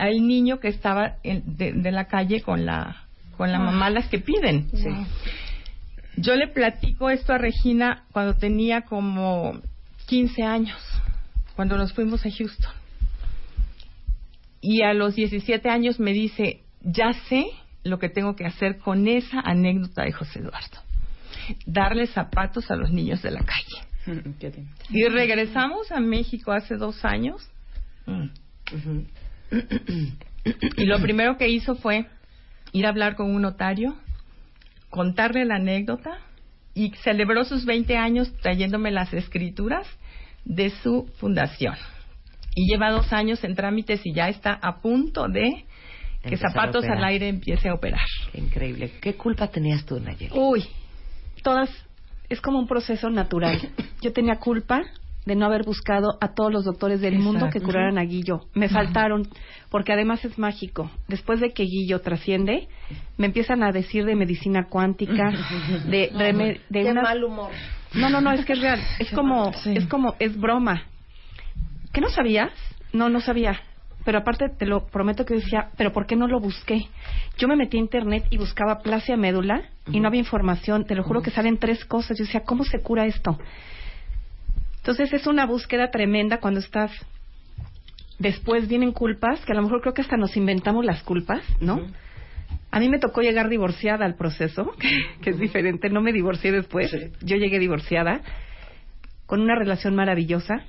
Al 0.00 0.26
niño 0.26 0.60
que 0.60 0.68
estaba 0.68 1.16
de, 1.22 1.92
la 1.92 2.06
calle 2.06 2.40
con 2.40 2.64
la 2.64 3.04
con 3.36 3.52
la 3.52 3.58
mamá 3.58 3.88
las 3.90 4.08
que 4.08 4.18
piden. 4.18 4.68
Yo 6.16 6.34
le 6.34 6.48
platico 6.48 7.08
esto 7.08 7.32
a 7.32 7.38
Regina 7.38 8.04
cuando 8.12 8.34
tenía 8.34 8.82
como 8.82 9.60
15 10.06 10.42
años, 10.42 10.78
cuando 11.56 11.78
nos 11.78 11.92
fuimos 11.94 12.26
a 12.26 12.30
Houston. 12.30 12.72
Y 14.60 14.82
a 14.82 14.92
los 14.92 15.14
17 15.14 15.70
años 15.70 15.98
me 15.98 16.12
dice, 16.12 16.60
ya 16.82 17.12
sé 17.28 17.46
lo 17.82 17.98
que 17.98 18.10
tengo 18.10 18.36
que 18.36 18.44
hacer 18.44 18.78
con 18.78 19.08
esa 19.08 19.40
anécdota 19.40 20.02
de 20.02 20.12
José 20.12 20.40
Eduardo. 20.40 20.78
Darle 21.64 22.06
zapatos 22.08 22.70
a 22.70 22.76
los 22.76 22.90
niños 22.90 23.22
de 23.22 23.30
la 23.30 23.40
calle. 23.40 24.20
y 24.90 25.08
regresamos 25.08 25.90
a 25.92 26.00
México 26.00 26.52
hace 26.52 26.76
dos 26.76 27.04
años. 27.04 27.48
Y 30.76 30.84
lo 30.86 31.00
primero 31.00 31.36
que 31.36 31.48
hizo 31.48 31.74
fue 31.74 32.06
ir 32.72 32.86
a 32.86 32.90
hablar 32.90 33.16
con 33.16 33.30
un 33.30 33.42
notario, 33.42 33.96
contarle 34.90 35.44
la 35.44 35.56
anécdota 35.56 36.18
y 36.74 36.90
celebró 37.02 37.44
sus 37.44 37.64
20 37.64 37.96
años 37.96 38.32
trayéndome 38.40 38.90
las 38.90 39.12
escrituras 39.12 39.86
de 40.44 40.70
su 40.70 41.10
fundación. 41.18 41.74
Y 42.54 42.70
lleva 42.70 42.90
dos 42.90 43.12
años 43.12 43.42
en 43.44 43.54
trámites 43.54 44.00
y 44.04 44.12
ya 44.12 44.28
está 44.28 44.58
a 44.60 44.80
punto 44.80 45.28
de 45.28 45.64
que 46.22 46.36
Zapatos 46.36 46.84
al 46.84 47.02
Aire 47.04 47.28
empiece 47.28 47.68
a 47.68 47.74
operar. 47.74 48.06
increíble. 48.34 48.92
¿Qué 49.00 49.14
culpa 49.14 49.48
tenías 49.48 49.84
tú, 49.84 49.98
Nayeli? 50.00 50.32
Uy, 50.34 50.64
todas. 51.42 51.70
Es 52.28 52.40
como 52.40 52.58
un 52.58 52.66
proceso 52.66 53.10
natural. 53.10 53.58
Yo 54.02 54.12
tenía 54.12 54.36
culpa 54.36 54.82
de 55.26 55.34
no 55.34 55.46
haber 55.46 55.64
buscado 55.64 56.16
a 56.20 56.34
todos 56.34 56.52
los 56.52 56.64
doctores 56.64 57.00
del 57.00 57.18
mundo 57.18 57.50
que 57.52 57.60
curaran 57.60 57.98
a 57.98 58.02
Guillo. 58.02 58.46
Me 58.54 58.68
faltaron, 58.68 59.28
porque 59.70 59.92
además 59.92 60.24
es 60.24 60.38
mágico. 60.38 60.90
Después 61.08 61.40
de 61.40 61.50
que 61.50 61.64
Guillo 61.64 62.00
trasciende, 62.00 62.68
me 63.16 63.26
empiezan 63.26 63.62
a 63.62 63.72
decir 63.72 64.04
de 64.04 64.16
medicina 64.16 64.66
cuántica, 64.68 65.30
de, 65.86 66.10
de, 66.10 66.60
de, 66.68 66.94
mal 66.94 67.22
humor. 67.22 67.50
No, 67.94 68.08
no, 68.08 68.20
no, 68.20 68.32
es 68.32 68.44
que 68.44 68.54
es 68.54 68.60
real. 68.60 68.80
Es 68.98 69.10
como, 69.10 69.52
es 69.64 69.86
como, 69.86 70.14
es 70.18 70.38
broma. 70.38 70.84
¿Qué 71.92 72.00
no 72.00 72.08
sabías? 72.08 72.52
No, 72.92 73.08
no 73.08 73.20
sabía. 73.20 73.60
Pero 74.04 74.18
aparte 74.18 74.48
te 74.48 74.64
lo 74.64 74.86
prometo 74.86 75.26
que 75.26 75.34
decía, 75.34 75.70
pero 75.76 75.92
¿por 75.92 76.06
qué 76.06 76.16
no 76.16 76.26
lo 76.26 76.40
busqué? 76.40 76.88
Yo 77.36 77.48
me 77.48 77.56
metí 77.56 77.76
a 77.76 77.80
internet 77.80 78.24
y 78.30 78.38
buscaba 78.38 78.78
plasia 78.78 79.16
médula 79.16 79.62
y 79.90 80.00
no 80.00 80.08
había 80.08 80.20
información. 80.20 80.86
Te 80.86 80.94
lo 80.94 81.02
juro 81.02 81.20
que 81.20 81.30
salen 81.30 81.58
tres 81.58 81.84
cosas. 81.84 82.16
Yo 82.16 82.24
decía, 82.24 82.42
¿cómo 82.44 82.64
se 82.64 82.80
cura 82.80 83.04
esto? 83.06 83.38
Entonces 84.80 85.12
es 85.12 85.26
una 85.26 85.46
búsqueda 85.46 85.90
tremenda 85.90 86.40
cuando 86.40 86.60
estás. 86.60 86.90
Después 88.18 88.68
vienen 88.68 88.92
culpas, 88.92 89.44
que 89.44 89.52
a 89.52 89.54
lo 89.54 89.62
mejor 89.62 89.80
creo 89.82 89.94
que 89.94 90.02
hasta 90.02 90.16
nos 90.16 90.36
inventamos 90.36 90.84
las 90.84 91.02
culpas, 91.02 91.42
¿no? 91.60 91.86
A 92.70 92.80
mí 92.80 92.88
me 92.88 92.98
tocó 92.98 93.20
llegar 93.20 93.48
divorciada 93.48 94.04
al 94.04 94.14
proceso, 94.14 94.72
que 95.22 95.30
es 95.30 95.38
diferente. 95.38 95.90
No 95.90 96.00
me 96.00 96.12
divorcié 96.12 96.52
después. 96.52 96.90
Yo 97.20 97.36
llegué 97.36 97.58
divorciada 97.58 98.20
con 99.26 99.40
una 99.40 99.54
relación 99.54 99.94
maravillosa, 99.94 100.64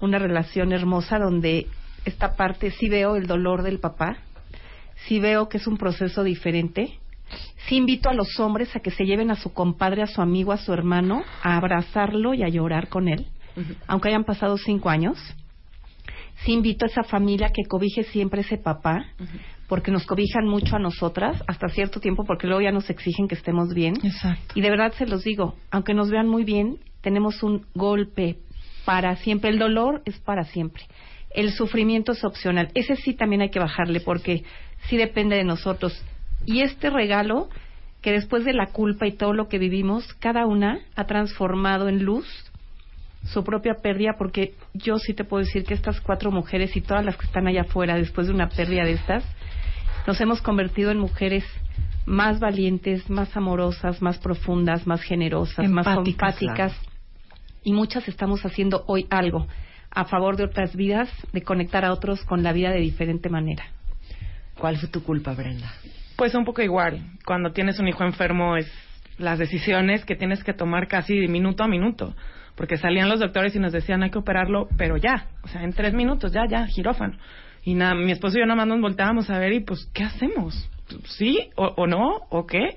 una 0.00 0.18
relación 0.18 0.72
hermosa 0.72 1.18
donde 1.18 1.66
esta 2.04 2.36
parte 2.36 2.70
sí 2.70 2.88
veo 2.88 3.16
el 3.16 3.26
dolor 3.26 3.62
del 3.62 3.78
papá, 3.78 4.18
sí 5.06 5.18
veo 5.18 5.48
que 5.48 5.58
es 5.58 5.66
un 5.66 5.76
proceso 5.76 6.24
diferente. 6.24 6.98
Sí 7.68 7.76
invito 7.76 8.08
a 8.08 8.14
los 8.14 8.38
hombres 8.40 8.74
a 8.74 8.80
que 8.80 8.90
se 8.90 9.04
lleven 9.04 9.30
a 9.30 9.36
su 9.36 9.52
compadre, 9.52 10.02
a 10.02 10.06
su 10.06 10.20
amigo, 10.20 10.52
a 10.52 10.56
su 10.56 10.72
hermano, 10.72 11.22
a 11.42 11.56
abrazarlo 11.56 12.34
y 12.34 12.42
a 12.42 12.48
llorar 12.48 12.88
con 12.88 13.08
él, 13.08 13.26
aunque 13.86 14.08
hayan 14.08 14.24
pasado 14.24 14.56
cinco 14.56 14.90
años. 14.90 15.18
Sí 16.44 16.52
invito 16.52 16.86
a 16.86 16.88
esa 16.88 17.02
familia 17.02 17.50
que 17.54 17.68
cobije 17.68 18.02
siempre 18.04 18.40
ese 18.40 18.56
papá, 18.56 19.04
porque 19.68 19.90
nos 19.90 20.06
cobijan 20.06 20.46
mucho 20.46 20.76
a 20.76 20.78
nosotras 20.78 21.42
hasta 21.46 21.68
cierto 21.68 22.00
tiempo, 22.00 22.24
porque 22.24 22.46
luego 22.46 22.62
ya 22.62 22.72
nos 22.72 22.88
exigen 22.90 23.28
que 23.28 23.34
estemos 23.34 23.72
bien. 23.74 23.94
Y 24.54 24.62
de 24.62 24.70
verdad 24.70 24.92
se 24.94 25.06
los 25.06 25.22
digo, 25.22 25.54
aunque 25.70 25.94
nos 25.94 26.10
vean 26.10 26.28
muy 26.28 26.44
bien, 26.44 26.78
tenemos 27.02 27.42
un 27.42 27.66
golpe 27.74 28.38
para 28.84 29.16
siempre. 29.16 29.50
El 29.50 29.58
dolor 29.58 30.02
es 30.06 30.18
para 30.18 30.44
siempre. 30.44 30.84
El 31.30 31.52
sufrimiento 31.52 32.12
es 32.12 32.24
opcional. 32.24 32.70
Ese 32.74 32.96
sí 32.96 33.14
también 33.14 33.42
hay 33.42 33.50
que 33.50 33.60
bajarle 33.60 34.00
porque 34.00 34.44
sí 34.88 34.96
depende 34.96 35.36
de 35.36 35.44
nosotros. 35.44 36.02
Y 36.46 36.62
este 36.62 36.90
regalo, 36.90 37.48
que 38.02 38.12
después 38.12 38.44
de 38.44 38.52
la 38.52 38.66
culpa 38.66 39.06
y 39.06 39.12
todo 39.12 39.32
lo 39.32 39.48
que 39.48 39.58
vivimos, 39.58 40.12
cada 40.14 40.46
una 40.46 40.80
ha 40.96 41.04
transformado 41.04 41.88
en 41.88 42.04
luz 42.04 42.26
su 43.24 43.44
propia 43.44 43.74
pérdida, 43.82 44.14
porque 44.16 44.54
yo 44.72 44.98
sí 44.98 45.12
te 45.12 45.24
puedo 45.24 45.44
decir 45.44 45.64
que 45.64 45.74
estas 45.74 46.00
cuatro 46.00 46.30
mujeres 46.30 46.74
y 46.76 46.80
todas 46.80 47.04
las 47.04 47.16
que 47.16 47.26
están 47.26 47.46
allá 47.46 47.62
afuera 47.62 47.96
después 47.96 48.26
de 48.26 48.32
una 48.32 48.48
pérdida 48.48 48.84
de 48.84 48.92
estas, 48.92 49.24
nos 50.06 50.20
hemos 50.20 50.40
convertido 50.40 50.90
en 50.90 50.98
mujeres 50.98 51.44
más 52.06 52.40
valientes, 52.40 53.08
más 53.10 53.36
amorosas, 53.36 54.00
más 54.00 54.18
profundas, 54.18 54.86
más 54.86 55.02
generosas, 55.02 55.68
más 55.68 55.86
empáticas. 55.86 56.74
Y 57.62 57.74
muchas 57.74 58.08
estamos 58.08 58.44
haciendo 58.46 58.84
hoy 58.86 59.06
algo 59.10 59.46
a 59.90 60.04
favor 60.06 60.36
de 60.36 60.44
otras 60.44 60.74
vidas, 60.74 61.10
de 61.32 61.42
conectar 61.42 61.84
a 61.84 61.92
otros 61.92 62.24
con 62.24 62.42
la 62.42 62.52
vida 62.52 62.70
de 62.70 62.80
diferente 62.80 63.28
manera. 63.28 63.64
¿Cuál 64.58 64.78
fue 64.78 64.88
tu 64.88 65.02
culpa, 65.02 65.34
Brenda? 65.34 65.70
Pues 66.20 66.34
un 66.34 66.44
poco 66.44 66.60
igual. 66.60 67.00
Cuando 67.24 67.52
tienes 67.52 67.78
un 67.78 67.88
hijo 67.88 68.04
enfermo 68.04 68.54
es 68.58 68.70
las 69.16 69.38
decisiones 69.38 70.04
que 70.04 70.16
tienes 70.16 70.44
que 70.44 70.52
tomar 70.52 70.86
casi 70.86 71.18
de 71.18 71.28
minuto 71.28 71.64
a 71.64 71.66
minuto. 71.66 72.14
Porque 72.56 72.76
salían 72.76 73.08
los 73.08 73.20
doctores 73.20 73.56
y 73.56 73.58
nos 73.58 73.72
decían 73.72 74.02
hay 74.02 74.10
que 74.10 74.18
operarlo, 74.18 74.68
pero 74.76 74.98
ya. 74.98 75.28
O 75.44 75.48
sea, 75.48 75.62
en 75.62 75.72
tres 75.72 75.94
minutos, 75.94 76.30
ya, 76.30 76.42
ya, 76.46 76.66
girófano. 76.66 77.16
Y 77.64 77.72
nada, 77.72 77.94
mi 77.94 78.12
esposo 78.12 78.36
y 78.36 78.40
yo 78.40 78.44
nada 78.44 78.56
más 78.56 78.66
nos 78.66 78.82
volteábamos 78.82 79.30
a 79.30 79.38
ver 79.38 79.54
y 79.54 79.60
pues, 79.60 79.88
¿qué 79.94 80.04
hacemos? 80.04 80.68
¿Sí 81.04 81.48
o, 81.56 81.68
o 81.68 81.86
no? 81.86 82.18
¿O 82.28 82.46
qué? 82.46 82.76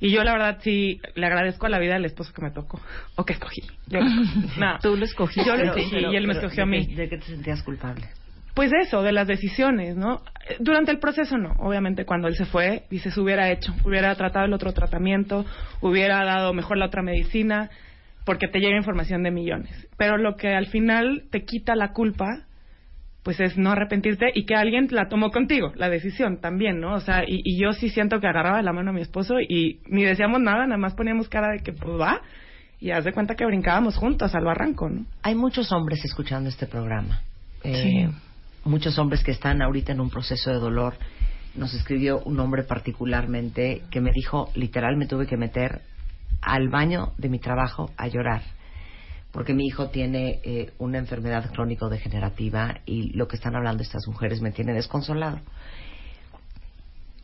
Y 0.00 0.10
yo, 0.10 0.24
la 0.24 0.32
verdad, 0.32 0.58
sí 0.62 1.00
le 1.14 1.26
agradezco 1.26 1.66
a 1.66 1.68
la 1.68 1.78
vida 1.78 1.92
del 1.92 2.06
esposo 2.06 2.32
que 2.32 2.42
me 2.42 2.50
tocó. 2.50 2.80
O 3.14 3.24
que 3.24 3.34
escogí. 3.34 3.62
Yo 3.86 4.00
Tú 4.82 4.96
lo 4.96 5.04
escogiste. 5.04 5.48
Yo 5.48 5.54
lo 5.54 5.62
escogí 5.66 5.98
y 5.98 6.16
él 6.16 6.26
me 6.26 6.32
escogió 6.32 6.64
a 6.64 6.66
mí. 6.66 6.84
¿De 6.96 7.08
qué 7.08 7.18
te 7.18 7.26
sentías 7.26 7.62
culpable? 7.62 8.08
Pues 8.54 8.70
eso, 8.82 9.02
de 9.02 9.12
las 9.12 9.26
decisiones, 9.26 9.96
¿no? 9.96 10.22
Durante 10.58 10.90
el 10.90 10.98
proceso 10.98 11.38
no. 11.38 11.52
Obviamente 11.58 12.04
cuando 12.04 12.28
él 12.28 12.34
se 12.34 12.44
fue, 12.44 12.84
dice, 12.90 13.10
se 13.10 13.20
hubiera 13.20 13.50
hecho. 13.50 13.74
Hubiera 13.84 14.14
tratado 14.14 14.44
el 14.44 14.52
otro 14.52 14.72
tratamiento, 14.72 15.46
hubiera 15.80 16.24
dado 16.24 16.52
mejor 16.52 16.76
la 16.76 16.86
otra 16.86 17.02
medicina, 17.02 17.70
porque 18.24 18.48
te 18.48 18.60
llega 18.60 18.76
información 18.76 19.22
de 19.22 19.30
millones. 19.30 19.88
Pero 19.96 20.18
lo 20.18 20.36
que 20.36 20.54
al 20.54 20.66
final 20.66 21.24
te 21.30 21.44
quita 21.44 21.74
la 21.74 21.92
culpa 21.92 22.46
pues 23.22 23.38
es 23.40 23.56
no 23.56 23.70
arrepentirte 23.70 24.26
y 24.34 24.44
que 24.44 24.54
alguien 24.54 24.88
la 24.90 25.08
tomó 25.08 25.30
contigo, 25.30 25.72
la 25.76 25.88
decisión 25.88 26.40
también, 26.40 26.80
¿no? 26.80 26.94
O 26.94 27.00
sea, 27.00 27.22
y, 27.26 27.56
yo 27.56 27.72
sí 27.72 27.88
siento 27.88 28.18
que 28.18 28.26
agarraba 28.26 28.62
la 28.62 28.72
mano 28.72 28.90
a 28.90 28.92
mi 28.92 29.00
esposo 29.00 29.40
y 29.40 29.80
ni 29.86 30.04
decíamos 30.04 30.40
nada, 30.40 30.66
nada 30.66 30.76
más 30.76 30.94
poníamos 30.94 31.28
cara 31.28 31.52
de 31.52 31.62
que 31.62 31.72
pues 31.72 32.00
va 32.00 32.20
y 32.80 32.90
haz 32.90 33.04
de 33.04 33.12
cuenta 33.12 33.36
que 33.36 33.46
brincábamos 33.46 33.96
juntos 33.96 34.34
al 34.34 34.44
barranco, 34.44 34.88
¿no? 34.88 35.06
Hay 35.22 35.36
muchos 35.36 35.70
hombres 35.70 36.04
escuchando 36.04 36.48
este 36.48 36.66
programa. 36.66 37.22
Eh, 37.62 38.10
muchos 38.64 38.98
hombres 38.98 39.22
que 39.22 39.32
están 39.32 39.62
ahorita 39.62 39.92
en 39.92 40.00
un 40.00 40.10
proceso 40.10 40.50
de 40.50 40.56
dolor. 40.56 40.94
Nos 41.54 41.74
escribió 41.74 42.20
un 42.24 42.40
hombre 42.40 42.62
particularmente 42.62 43.82
que 43.90 44.00
me 44.00 44.10
dijo, 44.12 44.50
literal, 44.54 44.96
me 44.96 45.06
tuve 45.06 45.26
que 45.26 45.36
meter 45.36 45.82
al 46.40 46.68
baño 46.68 47.12
de 47.18 47.28
mi 47.28 47.38
trabajo 47.38 47.90
a 47.96 48.08
llorar 48.08 48.42
porque 49.32 49.54
mi 49.54 49.66
hijo 49.66 49.88
tiene 49.88 50.40
eh, 50.44 50.72
una 50.78 50.98
enfermedad 50.98 51.50
crónico-degenerativa 51.52 52.80
y 52.84 53.14
lo 53.16 53.26
que 53.26 53.36
están 53.36 53.56
hablando 53.56 53.82
estas 53.82 54.06
mujeres 54.06 54.42
me 54.42 54.52
tiene 54.52 54.74
desconsolado. 54.74 55.40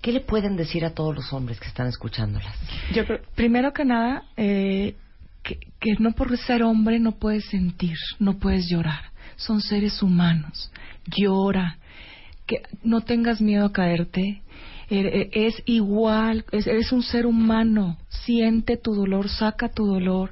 ¿Qué 0.00 0.12
le 0.12 0.20
pueden 0.20 0.56
decir 0.56 0.84
a 0.84 0.94
todos 0.94 1.14
los 1.14 1.32
hombres 1.32 1.60
que 1.60 1.68
están 1.68 1.86
escuchándolas? 1.86 2.54
Yo, 2.94 3.02
primero 3.34 3.72
que 3.72 3.84
nada, 3.84 4.24
eh, 4.36 4.96
que 5.42 5.58
no 5.98 6.12
por 6.12 6.36
ser 6.38 6.62
hombre 6.62 6.98
no 6.98 7.12
puedes 7.12 7.44
sentir, 7.46 7.96
no 8.18 8.38
puedes 8.38 8.68
llorar. 8.70 9.12
Son 9.38 9.62
seres 9.62 10.02
humanos. 10.02 10.70
Llora. 11.06 11.78
Que 12.46 12.60
no 12.82 13.00
tengas 13.00 13.40
miedo 13.40 13.64
a 13.64 13.72
caerte. 13.72 14.42
Er, 14.90 15.06
er, 15.06 15.28
es 15.32 15.62
igual, 15.64 16.44
eres 16.52 16.92
un 16.92 17.02
ser 17.02 17.24
humano. 17.24 17.96
Siente 18.08 18.76
tu 18.76 18.94
dolor, 18.94 19.30
saca 19.30 19.70
tu 19.70 19.86
dolor 19.86 20.30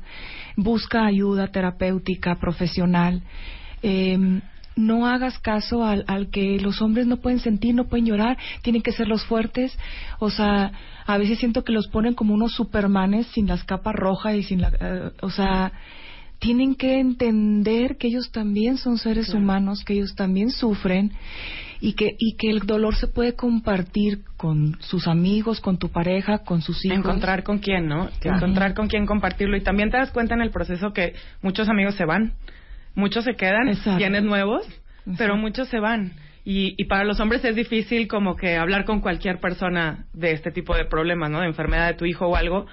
busca 0.57 1.05
ayuda 1.05 1.49
terapéutica, 1.49 2.37
profesional. 2.41 3.23
Eh, 3.83 4.41
no 4.75 5.07
hagas 5.07 5.39
caso 5.39 5.85
al, 5.85 6.05
al, 6.07 6.29
que 6.29 6.59
los 6.61 6.83
hombres 6.83 7.07
no 7.07 7.19
pueden 7.19 7.41
sentir, 7.41 7.75
no 7.75 7.89
pueden 7.89 8.07
llorar, 8.07 8.37
tienen 8.63 8.83
que 8.83 8.93
ser 8.93 9.09
los 9.09 9.25
fuertes. 9.25 9.79
O 10.19 10.31
sea, 10.31 10.73
a 11.07 11.19
veces 11.19 11.39
siento 11.39 11.65
que 11.65 11.73
los 11.73 11.89
ponen 11.89 12.15
como 12.15 12.35
unos 12.35 12.53
supermanes 12.53 13.27
sin 13.29 13.47
las 13.47 13.65
capas 13.65 13.95
rojas 13.95 14.35
y 14.35 14.43
sin 14.43 14.61
la. 14.61 14.73
Eh, 14.79 15.11
o 15.23 15.31
sea, 15.31 15.73
tienen 16.39 16.75
que 16.75 17.01
entender 17.01 17.97
que 17.97 18.09
ellos 18.09 18.31
también 18.31 18.77
son 18.77 18.99
seres 18.99 19.33
humanos, 19.33 19.85
que 19.85 19.95
ellos 19.95 20.15
también 20.15 20.51
sufren 20.51 21.13
y 21.81 21.95
que, 21.95 22.17
y 22.19 22.37
que 22.37 22.51
el 22.51 22.61
dolor 22.61 22.95
se 22.97 23.09
puede 23.09 23.35
compartir 23.35 24.21
con 24.37 24.77
sus 24.81 25.09
amigos, 25.09 25.61
con 25.61 25.79
tu 25.79 25.91
pareja, 25.91 26.39
con 26.39 26.63
sus 26.63 26.85
hijos. 26.85 26.99
Encontrar 26.99 27.43
con 27.43 27.59
quién, 27.59 27.87
¿no? 27.87 28.09
Encontrar 28.23 28.75
con 28.75 28.89
quién 28.89 29.07
compartirlo. 29.07 29.57
Y 29.57 29.63
también 29.63 29.91
te 29.91 29.97
das 29.97 30.11
cuenta 30.11 30.35
en 30.35 30.43
el 30.43 30.51
proceso 30.51 30.93
que 30.93 31.15
muchos 31.43 31.69
amigos 31.69 31.95
se 31.95 32.05
van, 32.05 32.35
muchos 32.95 33.25
se 33.25 33.35
quedan, 33.35 33.77
tienes 33.99 34.23
nuevos, 34.23 34.67
pero 35.17 35.37
muchos 35.37 35.69
se 35.69 35.81
van. 35.81 36.13
Y, 36.45 36.75
y, 36.81 36.85
para 36.85 37.03
los 37.03 37.19
hombres 37.19 37.45
es 37.45 37.57
difícil 37.57 38.07
como 38.07 38.37
que 38.37 38.57
hablar 38.57 38.85
con 38.85 39.01
cualquier 39.01 39.41
persona 39.41 40.07
de 40.13 40.31
este 40.31 40.53
tipo 40.53 40.77
de 40.77 40.85
problemas, 40.85 41.29
¿no? 41.29 41.41
De 41.41 41.47
enfermedad 41.49 41.89
de 41.89 41.95
tu 41.95 42.05
hijo 42.05 42.27
o 42.29 42.37
algo, 42.37 42.67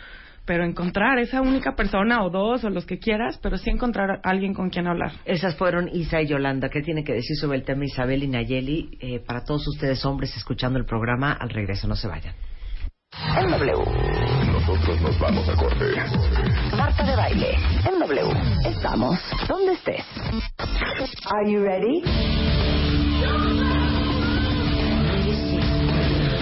pero 0.45 0.63
encontrar 0.65 1.19
esa 1.19 1.41
única 1.41 1.75
persona 1.75 2.23
o 2.23 2.29
dos 2.29 2.63
o 2.63 2.69
los 2.69 2.85
que 2.85 2.99
quieras, 2.99 3.39
pero 3.41 3.57
sí 3.57 3.69
encontrar 3.69 4.11
a 4.11 4.19
alguien 4.23 4.53
con 4.53 4.69
quien 4.69 4.87
hablar. 4.87 5.13
Esas 5.25 5.55
fueron 5.55 5.89
Isa 5.93 6.21
y 6.21 6.27
Yolanda. 6.27 6.69
¿Qué 6.69 6.81
tiene 6.81 7.03
que 7.03 7.13
decir 7.13 7.35
sobre 7.37 7.57
el 7.57 7.63
tema 7.63 7.85
Isabel 7.85 8.23
y 8.23 8.27
Nayeli? 8.27 8.97
Eh, 8.99 9.19
para 9.25 9.43
todos 9.43 9.67
ustedes 9.67 10.03
hombres 10.05 10.35
escuchando 10.35 10.79
el 10.79 10.85
programa, 10.85 11.33
al 11.33 11.49
regreso 11.49 11.87
no 11.87 11.95
se 11.95 12.07
vayan. 12.07 12.33
En 13.37 13.51
W. 13.51 13.73
Nosotros 14.51 15.01
nos 15.01 15.19
vamos 15.19 15.47
a 15.47 15.55
corte. 15.55 15.85
Marta 16.75 17.03
de 17.03 17.15
baile. 17.15 17.55
En 17.87 17.99
W. 17.99 18.31
Estamos 18.65 19.19
donde 19.47 19.73
estés. 19.73 20.05
Are 21.29 21.51
you 21.51 21.63
ready? 21.63 22.01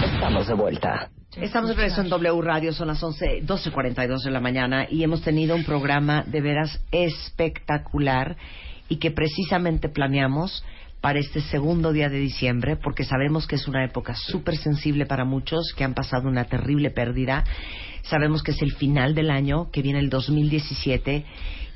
Estamos 0.02 0.46
de 0.46 0.54
vuelta. 0.54 1.10
Estamos 1.40 1.70
de 1.70 1.76
regreso 1.76 2.02
en 2.02 2.10
W 2.10 2.42
Radio, 2.42 2.74
son 2.74 2.88
las 2.88 3.02
11, 3.02 3.44
12.42 3.46 4.22
de 4.22 4.30
la 4.30 4.40
mañana 4.40 4.86
y 4.90 5.02
hemos 5.02 5.22
tenido 5.22 5.56
un 5.56 5.64
programa 5.64 6.24
de 6.26 6.42
veras 6.42 6.78
espectacular 6.90 8.36
y 8.90 8.96
que 8.96 9.10
precisamente 9.10 9.88
planeamos 9.88 10.62
para 11.00 11.20
este 11.20 11.40
segundo 11.40 11.90
día 11.92 12.10
de 12.10 12.18
diciembre, 12.18 12.76
porque 12.76 13.04
sabemos 13.04 13.46
que 13.46 13.56
es 13.56 13.66
una 13.66 13.82
época 13.82 14.14
súper 14.14 14.58
sensible 14.58 15.06
para 15.06 15.24
muchos 15.24 15.72
que 15.74 15.84
han 15.84 15.94
pasado 15.94 16.28
una 16.28 16.44
terrible 16.44 16.90
pérdida. 16.90 17.44
Sabemos 18.02 18.42
que 18.42 18.50
es 18.50 18.60
el 18.60 18.72
final 18.74 19.14
del 19.14 19.30
año, 19.30 19.70
que 19.70 19.80
viene 19.80 20.00
el 20.00 20.10
2017, 20.10 21.24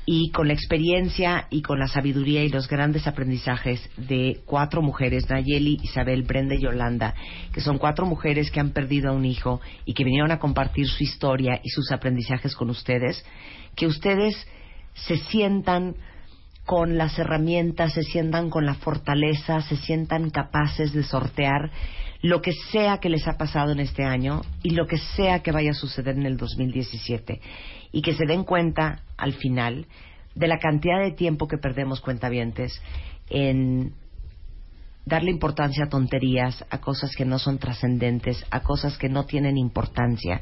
y 0.09 0.31
con 0.31 0.47
la 0.47 0.53
experiencia 0.53 1.47
y 1.49 1.61
con 1.61 1.79
la 1.79 1.89
sabiduría 1.89 2.41
y 2.41 2.47
los 2.47 2.69
grandes 2.69 3.05
aprendizajes 3.07 3.89
de 3.97 4.39
cuatro 4.45 4.81
mujeres, 4.81 5.29
Nayeli, 5.29 5.79
Isabel, 5.83 6.23
Brenda 6.23 6.55
y 6.55 6.61
Yolanda, 6.61 7.13
que 7.51 7.59
son 7.59 7.77
cuatro 7.77 8.05
mujeres 8.05 8.49
que 8.49 8.61
han 8.61 8.71
perdido 8.71 9.09
a 9.09 9.13
un 9.13 9.25
hijo 9.25 9.59
y 9.83 9.93
que 9.93 10.05
vinieron 10.05 10.31
a 10.31 10.39
compartir 10.39 10.87
su 10.87 11.03
historia 11.03 11.59
y 11.61 11.67
sus 11.67 11.91
aprendizajes 11.91 12.55
con 12.55 12.69
ustedes, 12.69 13.25
que 13.75 13.85
ustedes 13.85 14.47
se 14.93 15.17
sientan 15.17 15.95
con 16.65 16.97
las 16.97 17.19
herramientas, 17.19 17.91
se 17.91 18.03
sientan 18.03 18.49
con 18.49 18.65
la 18.65 18.75
fortaleza, 18.75 19.59
se 19.59 19.75
sientan 19.75 20.29
capaces 20.29 20.93
de 20.93 21.03
sortear 21.03 21.69
lo 22.21 22.41
que 22.41 22.53
sea 22.71 22.99
que 22.99 23.09
les 23.09 23.27
ha 23.27 23.37
pasado 23.37 23.73
en 23.73 23.81
este 23.81 24.05
año 24.05 24.41
y 24.63 24.69
lo 24.69 24.87
que 24.87 24.97
sea 24.97 25.43
que 25.43 25.51
vaya 25.51 25.71
a 25.71 25.73
suceder 25.73 26.15
en 26.15 26.25
el 26.25 26.37
2017 26.37 27.41
y 27.97 28.03
que 28.03 28.13
se 28.13 28.27
den 28.27 28.43
cuenta 28.43 28.99
al 29.17 29.33
final 29.33 29.87
de 30.35 30.47
la 30.47 30.59
cantidad 30.59 31.01
de 31.01 31.13
tiempo 31.13 31.47
que 31.47 31.57
perdemos 31.57 31.99
cuentavientes 31.99 32.79
en 33.27 33.91
darle 35.03 35.31
importancia 35.31 35.85
a 35.85 35.89
tonterías, 35.89 36.63
a 36.69 36.79
cosas 36.79 37.15
que 37.15 37.25
no 37.25 37.39
son 37.39 37.57
trascendentes, 37.57 38.45
a 38.51 38.59
cosas 38.59 38.99
que 38.99 39.09
no 39.09 39.25
tienen 39.25 39.57
importancia 39.57 40.41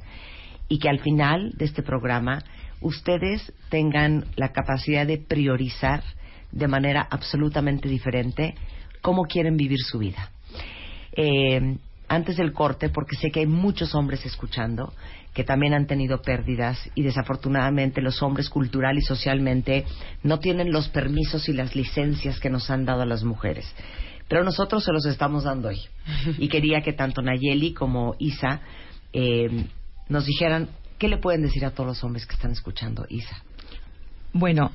y 0.67 0.79
que 0.79 0.89
al 0.89 0.99
final 0.99 1.53
de 1.55 1.63
este 1.63 1.81
programa 1.81 2.43
ustedes 2.81 3.53
tengan 3.69 4.25
la 4.35 4.51
capacidad 4.51 5.07
de 5.07 5.17
priorizar 5.17 6.03
de 6.51 6.67
manera 6.67 7.07
absolutamente 7.09 7.87
diferente 7.87 8.53
cómo 9.01 9.27
quieren 9.27 9.55
vivir 9.55 9.79
su 9.79 9.99
vida. 9.99 10.29
Eh, 11.13 11.77
antes 12.09 12.35
del 12.35 12.51
corte, 12.51 12.89
porque 12.89 13.15
sé 13.15 13.31
que 13.31 13.39
hay 13.39 13.47
muchos 13.47 13.95
hombres 13.95 14.25
escuchando 14.25 14.93
que 15.35 15.43
también 15.43 15.73
han 15.73 15.85
tenido 15.85 16.21
pérdidas 16.21 16.79
y 16.95 17.03
desafortunadamente 17.03 18.01
los 18.01 18.23
hombres 18.23 18.49
cultural 18.49 18.97
y 18.97 19.01
socialmente 19.01 19.85
no 20.23 20.39
tienen 20.39 20.71
los 20.71 20.87
permisos 20.87 21.49
y 21.49 21.53
las 21.53 21.75
licencias 21.75 22.39
que 22.39 22.49
nos 22.49 22.71
han 22.71 22.85
dado 22.85 23.01
a 23.01 23.05
las 23.05 23.25
mujeres. 23.25 23.65
Pero 24.29 24.45
nosotros 24.45 24.85
se 24.85 24.93
los 24.93 25.05
estamos 25.05 25.43
dando 25.43 25.67
hoy. 25.67 25.81
Y 26.39 26.47
quería 26.47 26.81
que 26.81 26.93
tanto 26.93 27.21
Nayeli 27.21 27.73
como 27.73 28.15
Isa 28.17 28.61
eh, 29.11 29.65
nos 30.07 30.25
dijeran 30.25 30.69
qué 30.97 31.09
le 31.09 31.17
pueden 31.17 31.41
decir 31.41 31.65
a 31.65 31.71
todos 31.71 31.87
los 31.87 32.03
hombres 32.05 32.25
que 32.25 32.35
están 32.35 32.51
escuchando, 32.51 33.05
Isa. 33.09 33.43
Bueno, 34.31 34.71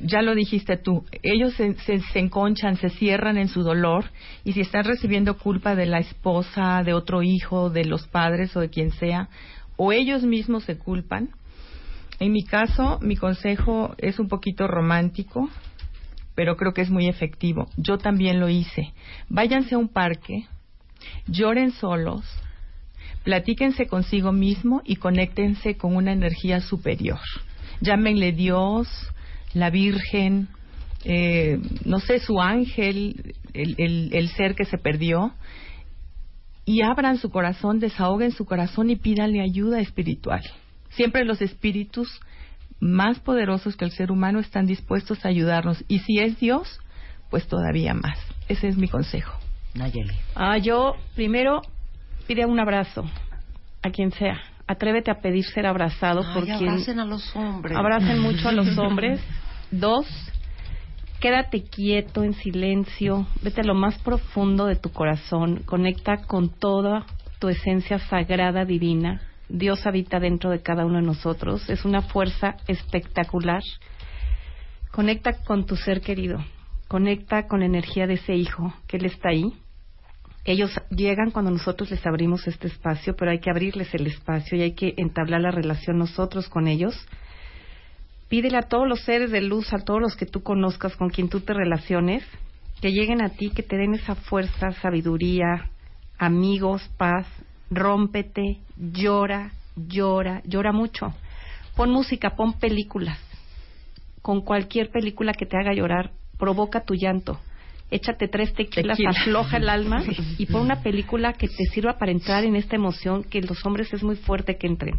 ya 0.00 0.22
lo 0.22 0.34
dijiste 0.34 0.78
tú, 0.78 1.04
ellos 1.22 1.52
se, 1.54 1.74
se, 1.76 2.18
enconchan, 2.18 2.76
se 2.76 2.88
cierran 2.88 3.36
en 3.36 3.48
su 3.48 3.62
dolor 3.62 4.06
y 4.42 4.54
si 4.54 4.62
están 4.62 4.84
recibiendo 4.84 5.36
culpa 5.36 5.74
de 5.74 5.86
la 5.86 5.98
esposa, 5.98 6.82
de 6.82 6.94
otro 6.94 7.22
hijo, 7.22 7.68
de 7.68 7.84
los 7.84 8.06
padres 8.08 8.56
o 8.56 8.60
de 8.60 8.70
quien 8.70 8.90
sea, 8.92 9.28
o 9.78 9.92
ellos 9.92 10.22
mismos 10.24 10.64
se 10.64 10.76
culpan. 10.76 11.30
En 12.20 12.32
mi 12.32 12.44
caso, 12.44 12.98
mi 13.00 13.16
consejo 13.16 13.94
es 13.96 14.18
un 14.18 14.28
poquito 14.28 14.66
romántico, 14.66 15.48
pero 16.34 16.56
creo 16.56 16.74
que 16.74 16.82
es 16.82 16.90
muy 16.90 17.08
efectivo. 17.08 17.68
Yo 17.78 17.96
también 17.96 18.40
lo 18.40 18.50
hice. 18.50 18.92
Váyanse 19.30 19.76
a 19.76 19.78
un 19.78 19.88
parque, 19.88 20.46
lloren 21.26 21.70
solos, 21.70 22.24
platíquense 23.24 23.86
consigo 23.86 24.32
mismo 24.32 24.82
y 24.84 24.96
conéctense 24.96 25.76
con 25.76 25.96
una 25.96 26.12
energía 26.12 26.60
superior. 26.60 27.20
Llámenle 27.80 28.32
Dios, 28.32 28.88
la 29.54 29.70
Virgen, 29.70 30.48
eh, 31.04 31.58
no 31.84 32.00
sé, 32.00 32.18
su 32.18 32.40
ángel, 32.40 33.34
el, 33.54 34.28
ser 34.36 34.54
que 34.54 34.64
se 34.64 34.78
perdió, 34.78 35.32
y 36.68 36.82
abran 36.82 37.16
su 37.16 37.30
corazón, 37.30 37.80
desahoguen 37.80 38.30
su 38.30 38.44
corazón 38.44 38.90
y 38.90 38.96
pídanle 38.96 39.40
ayuda 39.40 39.80
espiritual. 39.80 40.42
Siempre 40.90 41.24
los 41.24 41.40
espíritus 41.40 42.20
más 42.78 43.18
poderosos 43.20 43.74
que 43.74 43.86
el 43.86 43.90
ser 43.90 44.12
humano 44.12 44.38
están 44.38 44.66
dispuestos 44.66 45.24
a 45.24 45.28
ayudarnos, 45.28 45.82
y 45.88 46.00
si 46.00 46.18
es 46.18 46.38
Dios, 46.38 46.78
pues 47.30 47.48
todavía 47.48 47.94
más. 47.94 48.18
Ese 48.48 48.68
es 48.68 48.76
mi 48.76 48.86
consejo. 48.86 49.32
Nayeli. 49.74 50.12
Ah, 50.34 50.58
yo 50.58 50.92
primero 51.14 51.62
pide 52.26 52.44
un 52.44 52.60
abrazo 52.60 53.10
a 53.82 53.88
quien 53.88 54.12
sea 54.12 54.38
atrévete 54.66 55.10
a 55.10 55.22
pedir 55.22 55.46
ser 55.46 55.64
abrazado 55.64 56.20
Ay, 56.20 56.34
por 56.34 56.44
quien 56.44 56.68
abracen 56.68 57.00
a 57.00 57.06
los 57.06 57.34
hombres. 57.34 57.78
Abracen 57.78 58.18
mucho 58.18 58.46
a 58.46 58.52
los 58.52 58.76
hombres. 58.76 59.18
Dos, 59.70 60.06
quédate 61.20 61.64
quieto, 61.64 62.22
en 62.22 62.34
silencio, 62.34 63.26
vete 63.42 63.60
a 63.60 63.64
lo 63.64 63.74
más 63.74 63.98
profundo 63.98 64.66
de 64.66 64.76
tu 64.76 64.90
corazón, 64.90 65.62
conecta 65.64 66.18
con 66.18 66.48
toda 66.48 67.06
tu 67.38 67.48
esencia 67.48 67.98
sagrada 67.98 68.64
divina. 68.64 69.22
Dios 69.48 69.86
habita 69.86 70.20
dentro 70.20 70.50
de 70.50 70.62
cada 70.62 70.84
uno 70.84 70.96
de 70.96 71.06
nosotros, 71.06 71.68
es 71.70 71.84
una 71.84 72.02
fuerza 72.02 72.56
espectacular. 72.66 73.62
Conecta 74.92 75.44
con 75.44 75.66
tu 75.66 75.76
ser 75.76 76.00
querido, 76.00 76.44
conecta 76.88 77.46
con 77.46 77.60
la 77.60 77.66
energía 77.66 78.06
de 78.06 78.14
ese 78.14 78.34
hijo, 78.34 78.72
que 78.86 78.96
Él 78.96 79.06
está 79.06 79.30
ahí, 79.30 79.52
ellos 80.48 80.70
llegan 80.88 81.30
cuando 81.30 81.50
nosotros 81.50 81.90
les 81.90 82.06
abrimos 82.06 82.46
este 82.46 82.68
espacio, 82.68 83.14
pero 83.14 83.30
hay 83.30 83.38
que 83.38 83.50
abrirles 83.50 83.92
el 83.94 84.06
espacio 84.06 84.56
y 84.56 84.62
hay 84.62 84.72
que 84.72 84.94
entablar 84.96 85.42
la 85.42 85.50
relación 85.50 85.98
nosotros 85.98 86.48
con 86.48 86.68
ellos. 86.68 86.94
Pídele 88.28 88.58
a 88.58 88.62
todos 88.62 88.86
los 88.86 89.00
seres 89.00 89.30
de 89.30 89.40
luz, 89.40 89.72
a 89.72 89.78
todos 89.78 90.00
los 90.00 90.16
que 90.16 90.26
tú 90.26 90.42
conozcas, 90.42 90.96
con 90.96 91.08
quien 91.08 91.28
tú 91.28 91.40
te 91.40 91.54
relaciones, 91.54 92.24
que 92.80 92.92
lleguen 92.92 93.22
a 93.22 93.30
ti, 93.30 93.50
que 93.50 93.62
te 93.62 93.76
den 93.76 93.94
esa 93.94 94.14
fuerza, 94.14 94.72
sabiduría, 94.82 95.70
amigos, 96.18 96.88
paz, 96.96 97.26
rómpete, 97.70 98.58
llora, 98.76 99.52
llora, 99.76 100.42
llora 100.44 100.72
mucho. 100.72 101.14
Pon 101.74 101.90
música, 101.90 102.36
pon 102.36 102.54
películas. 102.54 103.18
Con 104.20 104.42
cualquier 104.42 104.90
película 104.90 105.32
que 105.32 105.46
te 105.46 105.56
haga 105.56 105.72
llorar, 105.72 106.10
provoca 106.38 106.84
tu 106.84 106.94
llanto 106.94 107.38
échate 107.90 108.28
tres 108.28 108.52
tequilas, 108.54 108.98
afloja 109.06 109.56
el 109.56 109.68
alma 109.68 110.02
y 110.38 110.46
pon 110.46 110.62
una 110.62 110.82
película 110.82 111.32
que 111.32 111.48
te 111.48 111.64
sirva 111.72 111.98
para 111.98 112.12
entrar 112.12 112.44
en 112.44 112.56
esta 112.56 112.76
emoción 112.76 113.24
que 113.24 113.40
los 113.40 113.64
hombres 113.64 113.92
es 113.92 114.02
muy 114.02 114.16
fuerte 114.16 114.56
que 114.56 114.66
entren. 114.66 114.98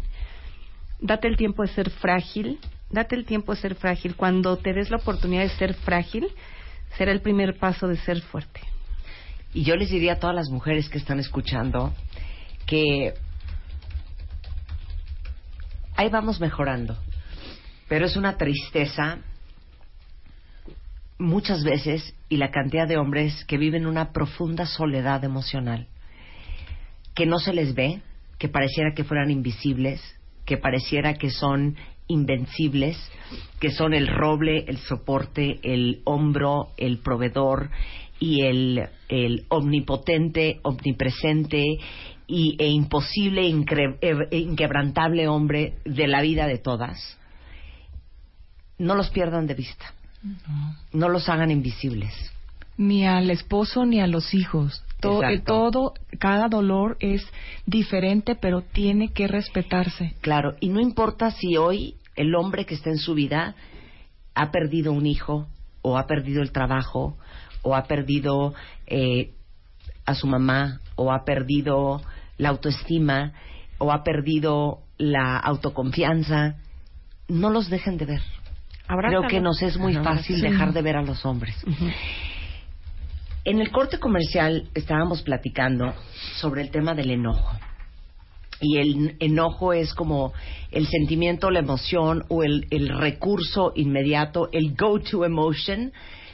Date 1.00 1.28
el 1.28 1.36
tiempo 1.36 1.62
de 1.62 1.68
ser 1.68 1.90
frágil, 1.90 2.58
date 2.90 3.16
el 3.16 3.24
tiempo 3.24 3.54
de 3.54 3.60
ser 3.60 3.74
frágil. 3.74 4.16
Cuando 4.16 4.56
te 4.56 4.72
des 4.72 4.90
la 4.90 4.98
oportunidad 4.98 5.42
de 5.42 5.50
ser 5.50 5.74
frágil, 5.74 6.28
será 6.96 7.12
el 7.12 7.20
primer 7.20 7.58
paso 7.58 7.88
de 7.88 7.96
ser 7.96 8.20
fuerte. 8.20 8.60
Y 9.52 9.64
yo 9.64 9.76
les 9.76 9.90
diría 9.90 10.14
a 10.14 10.18
todas 10.18 10.36
las 10.36 10.48
mujeres 10.50 10.88
que 10.88 10.98
están 10.98 11.18
escuchando 11.18 11.92
que 12.66 13.14
ahí 15.96 16.08
vamos 16.08 16.40
mejorando, 16.40 16.96
pero 17.88 18.06
es 18.06 18.16
una 18.16 18.36
tristeza 18.36 19.18
muchas 21.18 21.64
veces 21.64 22.14
y 22.28 22.36
la 22.36 22.50
cantidad 22.50 22.86
de 22.86 22.96
hombres 22.96 23.44
que 23.44 23.58
viven 23.58 23.86
una 23.86 24.12
profunda 24.12 24.66
soledad 24.66 25.24
emocional, 25.24 25.88
que 27.14 27.26
no 27.26 27.38
se 27.38 27.52
les 27.52 27.74
ve, 27.74 28.00
que 28.38 28.48
pareciera 28.48 28.94
que 28.94 29.04
fueran 29.04 29.30
invisibles, 29.30 30.00
que 30.46 30.56
pareciera 30.56 31.14
que 31.14 31.30
son 31.30 31.76
invencibles, 32.10 32.96
que 33.58 33.70
son 33.70 33.94
el 33.94 34.06
roble, 34.06 34.64
el 34.68 34.78
soporte, 34.78 35.60
el 35.62 36.02
hombro, 36.04 36.68
el 36.76 36.98
proveedor 36.98 37.70
y 38.18 38.42
el, 38.42 38.88
el 39.08 39.44
omnipotente, 39.48 40.60
omnipresente 40.62 41.64
y, 42.26 42.56
e 42.58 42.68
imposible, 42.68 43.42
e 43.46 44.38
inquebrantable 44.38 45.28
hombre 45.28 45.74
de 45.84 46.06
la 46.06 46.20
vida 46.20 46.46
de 46.46 46.58
todas. 46.58 47.18
No 48.78 48.94
los 48.94 49.10
pierdan 49.10 49.46
de 49.46 49.54
vista 49.54 49.94
no 50.92 51.08
los 51.08 51.28
hagan 51.28 51.50
invisibles. 51.50 52.12
ni 52.76 53.06
al 53.06 53.30
esposo 53.30 53.84
ni 53.84 54.00
a 54.00 54.06
los 54.06 54.32
hijos. 54.32 54.82
Todo, 55.00 55.22
todo, 55.44 55.94
cada 56.18 56.48
dolor 56.48 56.96
es 57.00 57.26
diferente, 57.64 58.34
pero 58.34 58.62
tiene 58.62 59.08
que 59.08 59.26
respetarse. 59.26 60.14
Claro, 60.20 60.56
y 60.60 60.68
no 60.68 60.80
importa 60.80 61.30
si 61.30 61.56
hoy 61.56 61.94
el 62.20 62.34
hombre 62.34 62.66
que 62.66 62.74
está 62.74 62.90
en 62.90 62.98
su 62.98 63.14
vida 63.14 63.54
ha 64.34 64.50
perdido 64.50 64.92
un 64.92 65.06
hijo, 65.06 65.46
o 65.82 65.96
ha 65.96 66.06
perdido 66.06 66.42
el 66.42 66.52
trabajo, 66.52 67.16
o 67.62 67.74
ha 67.74 67.84
perdido 67.84 68.54
eh, 68.86 69.32
a 70.04 70.14
su 70.14 70.26
mamá, 70.26 70.80
o 70.96 71.12
ha 71.12 71.24
perdido 71.24 72.02
la 72.36 72.50
autoestima, 72.50 73.32
o 73.78 73.90
ha 73.90 74.04
perdido 74.04 74.80
la 74.98 75.38
autoconfianza, 75.38 76.56
no 77.28 77.48
los 77.48 77.70
dejen 77.70 77.96
de 77.96 78.04
ver. 78.04 78.22
Creo 78.86 79.22
que 79.28 79.40
nos 79.40 79.62
es 79.62 79.78
muy 79.78 79.94
fácil 79.94 80.40
dejar 80.42 80.72
de 80.74 80.82
ver 80.82 80.96
a 80.96 81.02
los 81.02 81.24
hombres. 81.24 81.56
En 83.44 83.60
el 83.60 83.70
corte 83.70 83.98
comercial 83.98 84.68
estábamos 84.74 85.22
platicando 85.22 85.94
sobre 86.40 86.60
el 86.60 86.70
tema 86.70 86.94
del 86.94 87.10
enojo. 87.10 87.56
Y 88.60 88.76
el 88.78 89.16
enojo 89.20 89.72
es 89.72 89.94
como 89.94 90.32
el 90.70 90.86
sentimiento, 90.86 91.50
la 91.50 91.60
emoción 91.60 92.24
o 92.28 92.42
el, 92.42 92.66
recurso 92.98 93.72
inmediato, 93.74 94.48
el 94.52 94.74
go-to 94.74 95.24
emotion 95.24 95.92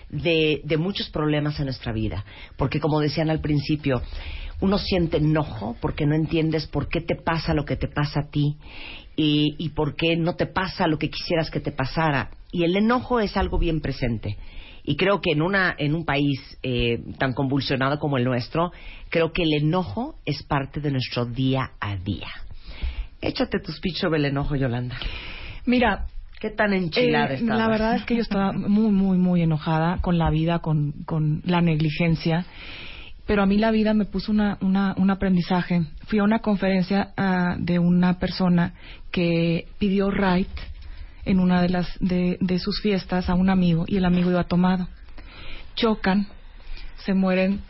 de, 0.09 0.61
de 0.65 0.77
muchos 0.77 1.09
problemas 1.11 1.59
en 1.59 1.67
nuestra 1.67 1.93
vida. 1.93 2.25
Porque 2.57 2.81
como 2.81 3.01
decían 3.01 3.31
al 3.31 3.41
principio, 3.41 4.03
uno 4.61 4.79
siente 4.79 5.19
enojo 5.19 5.77
porque 5.81 6.07
no 6.07 6.15
entiendes 6.15 6.67
por 6.67 6.89
qué 6.89 7.01
te 7.01 7.15
pasa 7.15 7.55
lo 7.55 7.65
que 7.65 7.77
te 7.77 7.89
pasa 7.89 8.21
a 8.21 8.31
ti 8.31 8.57
y, 9.15 9.55
y, 9.59 9.71
por 9.71 9.97
qué 9.97 10.17
no 10.17 10.35
te 10.35 10.47
pasa 10.47 10.87
lo 10.87 10.99
que 10.99 11.11
quisieras 11.11 11.51
que 11.51 11.61
te 11.61 11.73
pasara. 11.73 12.31
Y 12.53 12.65
el 12.65 12.77
enojo 12.77 13.21
es 13.21 13.37
algo 13.37 13.59
bien 13.59 13.81
presente. 13.81 14.37
Y 14.87 14.97
creo 14.97 15.21
que 15.21 15.33
en, 15.33 15.43
una, 15.43 15.75
en 15.77 15.95
un 15.95 16.05
país 16.05 16.41
eh, 16.63 17.03
tan 17.19 17.33
convulsionado 17.35 17.99
como 17.99 18.17
el 18.17 18.25
nuestro, 18.25 18.73
creo 19.11 19.33
que 19.33 19.43
el 19.43 19.53
enojo 19.53 20.15
es 20.25 20.43
parte 20.45 20.81
de 20.81 20.93
nuestro 20.93 21.27
día 21.27 21.73
a 21.81 21.97
día. 21.97 22.29
Échate 23.21 23.59
tu 23.59 23.73
speech 23.73 23.97
sobre 23.97 24.21
el 24.21 24.27
enojo, 24.27 24.55
Yolanda. 24.55 24.97
Mira, 25.67 26.07
¿Qué 26.39 26.51
tan 26.51 26.75
enchilada 26.75 27.33
eh, 27.35 27.41
La 27.43 27.67
verdad 27.67 27.97
es 27.97 28.05
que 28.05 28.15
yo 28.15 28.21
estaba 28.21 28.53
muy, 28.53 28.91
muy, 28.91 29.17
muy 29.17 29.43
enojada 29.43 29.99
con 30.03 30.19
la 30.19 30.31
vida, 30.31 30.59
con, 30.59 30.93
con 31.07 31.41
la 31.45 31.63
negligencia. 31.63 32.45
Pero 33.27 33.43
a 33.43 33.47
mí 33.47 33.57
la 33.57 33.71
vida 33.71 33.95
me 33.95 34.05
puso 34.05 34.33
una, 34.33 34.59
una, 34.61 34.95
un 34.99 35.11
aprendizaje. 35.11 35.83
Fui 36.07 36.19
a 36.19 36.25
una 36.25 36.41
conferencia 36.41 37.15
uh, 37.17 37.59
de 37.59 37.79
una 37.79 38.19
persona 38.19 38.75
que 39.11 39.67
pidió 39.79 40.11
right 40.11 40.49
en 41.27 41.41
una 41.41 41.61
de, 41.61 41.69
las, 41.69 41.89
de, 42.01 42.59
sus 42.59 42.81
fiestas 42.81 43.29
a 43.29 43.35
un 43.35 43.51
amigo 43.51 43.85
y 43.87 43.97
el 43.97 44.05
amigo 44.05 44.31
iba 44.31 44.45
tomado. 44.45 44.89
Chocan, 45.75 46.29
se 47.05 47.13
mueren, 47.13 47.61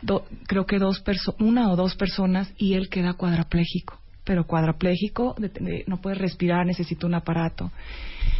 creo 0.47 0.65
que 0.65 0.79
dos 0.79 1.03
una 1.39 1.69
o 1.71 1.75
dos 1.75 1.95
personas 1.95 2.53
y 2.57 2.75
él 2.75 2.87
queda 2.89 3.13
cuadraplégico. 3.13 3.99
Pero 4.23 4.45
cuadraplégico, 4.45 5.35
no 5.87 6.01
puede 6.01 6.15
respirar, 6.15 6.65
necesita 6.65 7.07
un 7.07 7.15
aparato. 7.15 7.71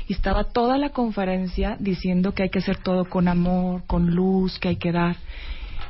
Y 0.07 0.13
estaba 0.13 0.43
toda 0.43 0.77
la 0.77 0.89
conferencia 0.89 1.77
diciendo 1.79 2.33
que 2.33 2.43
hay 2.43 2.49
que 2.49 2.59
hacer 2.59 2.77
todo 2.77 3.05
con 3.05 3.27
amor, 3.27 3.83
con 3.87 4.13
luz, 4.13 4.59
que 4.59 4.69
hay 4.69 4.75
que 4.75 4.91
dar. 4.91 5.17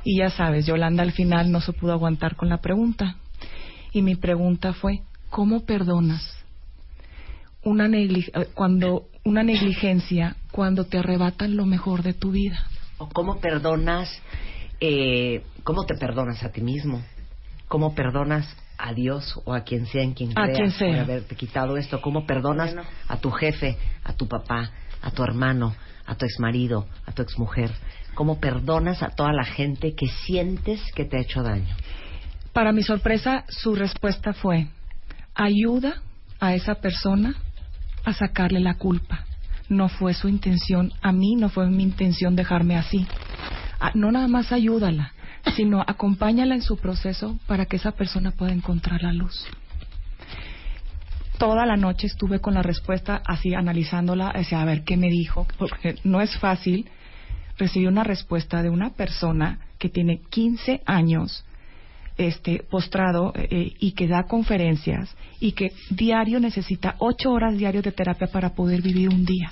Y 0.04 0.20
ya 0.20 0.30
sabes, 0.30 0.66
Yolanda 0.66 1.04
al 1.04 1.12
final 1.12 1.52
no 1.52 1.62
se 1.62 1.74
pudo 1.74 1.94
aguantar 1.94 2.36
con 2.36 2.48
la 2.48 2.58
pregunta. 2.58 3.18
Y 3.92 4.02
mi 4.04 4.16
pregunta 4.16 4.74
fue, 4.74 5.02
¿cómo 5.30 5.66
perdonas 5.66 6.38
una 7.68 7.90
cuando 8.54 9.08
una 9.28 9.44
negligencia 9.44 10.38
cuando 10.52 10.86
te 10.86 11.00
arrebatan 11.00 11.58
lo 11.58 11.66
mejor 11.66 12.02
de 12.02 12.14
tu 12.14 12.32
vida. 12.32 12.66
¿O 12.98 13.10
cómo 13.10 13.42
perdonas, 13.42 14.10
eh, 14.80 15.44
cómo 15.64 15.84
te 15.86 15.96
perdonas 15.96 16.44
a 16.44 16.52
ti 16.54 16.62
mismo? 16.62 17.04
¿Cómo 17.68 17.94
perdonas 17.94 18.48
a 18.78 18.94
Dios 18.94 19.38
o 19.44 19.54
a 19.54 19.66
quien 19.66 19.86
sea 19.86 20.04
en 20.04 20.14
quien 20.14 20.32
a 20.40 20.48
quien 20.48 20.72
sea. 20.72 20.88
por 20.88 21.00
haberte 21.00 21.36
quitado 21.36 21.76
esto? 21.76 22.00
¿Cómo 22.00 22.26
perdonas 22.26 22.74
a 23.10 23.18
tu 23.18 23.30
jefe, 23.32 23.78
a 24.06 24.14
tu 24.14 24.30
papá, 24.30 24.72
a 25.02 25.12
tu 25.12 25.24
hermano, 25.24 25.76
a 26.06 26.16
tu 26.16 26.24
exmarido, 26.24 26.88
a 27.06 27.12
tu 27.12 27.22
exmujer? 27.22 27.72
¿Cómo 28.14 28.40
perdonas 28.40 29.04
a 29.04 29.10
toda 29.10 29.34
la 29.34 29.44
gente 29.44 29.94
que 29.94 30.08
sientes 30.08 30.82
que 30.96 31.04
te 31.04 31.18
ha 31.18 31.22
hecho 31.22 31.44
daño? 31.44 31.76
Para 32.54 32.72
mi 32.72 32.82
sorpresa, 32.82 33.44
su 33.50 33.76
respuesta 33.76 34.32
fue, 34.32 34.70
ayuda 35.36 36.02
a 36.40 36.56
esa 36.56 36.76
persona 36.76 37.36
a 38.08 38.14
sacarle 38.14 38.62
la 38.62 38.76
culpa. 38.76 39.26
No 39.68 39.90
fue 39.90 40.14
su 40.14 40.30
intención, 40.30 40.94
a 41.02 41.12
mí 41.12 41.36
no 41.36 41.50
fue 41.50 41.70
mi 41.70 41.84
intención 41.84 42.38
dejarme 42.38 42.78
así. 42.78 43.06
Ah, 43.82 43.92
no 43.96 44.14
nada 44.14 44.30
más 44.30 44.54
ayúdala, 44.54 45.12
sino 45.58 45.84
acompáñala 45.86 46.56
en 46.56 46.62
su 46.62 46.78
proceso 46.78 47.38
para 47.48 47.66
que 47.66 47.76
esa 47.76 47.92
persona 47.92 48.32
pueda 48.32 48.54
encontrar 48.54 49.04
la 49.04 49.12
luz. 49.12 49.46
Toda 51.38 51.66
la 51.66 51.76
noche 51.76 52.08
estuve 52.08 52.40
con 52.40 52.54
la 52.54 52.64
respuesta 52.64 53.22
así 53.26 53.54
analizándola, 53.54 54.30
a 54.30 54.66
ver 54.66 54.86
qué 54.86 54.96
me 54.96 55.10
dijo, 55.10 55.46
porque 55.60 55.96
no 56.06 56.22
es 56.22 56.38
fácil 56.40 56.90
recibir 57.58 57.90
una 57.90 58.06
respuesta 58.06 58.64
de 58.64 58.70
una 58.70 58.92
persona 58.92 59.60
que 59.80 59.90
tiene 59.90 60.22
15 60.30 60.82
años 60.86 61.44
este, 62.18 62.64
postrado 62.70 63.32
eh, 63.36 63.74
y 63.80 63.92
que 63.92 64.08
da 64.08 64.24
conferencias 64.24 65.16
y 65.40 65.52
que 65.52 65.72
diario 65.90 66.40
necesita 66.40 66.96
ocho 67.00 67.32
horas 67.32 67.58
diarios 67.58 67.84
de 67.84 67.92
terapia 67.92 68.28
para 68.28 68.56
poder 68.56 68.82
vivir 68.82 69.10
un 69.10 69.26
día. 69.26 69.52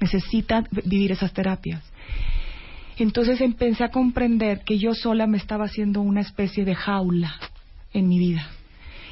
Necesita 0.00 0.64
vivir 0.84 1.12
esas 1.12 1.32
terapias. 1.32 1.82
Entonces 2.98 3.40
empecé 3.40 3.84
a 3.84 3.90
comprender 3.90 4.62
que 4.64 4.78
yo 4.78 4.92
sola 4.92 5.26
me 5.26 5.38
estaba 5.38 5.66
haciendo 5.66 6.00
una 6.00 6.20
especie 6.20 6.64
de 6.64 6.74
jaula 6.74 7.34
en 7.92 8.08
mi 8.08 8.18
vida 8.18 8.48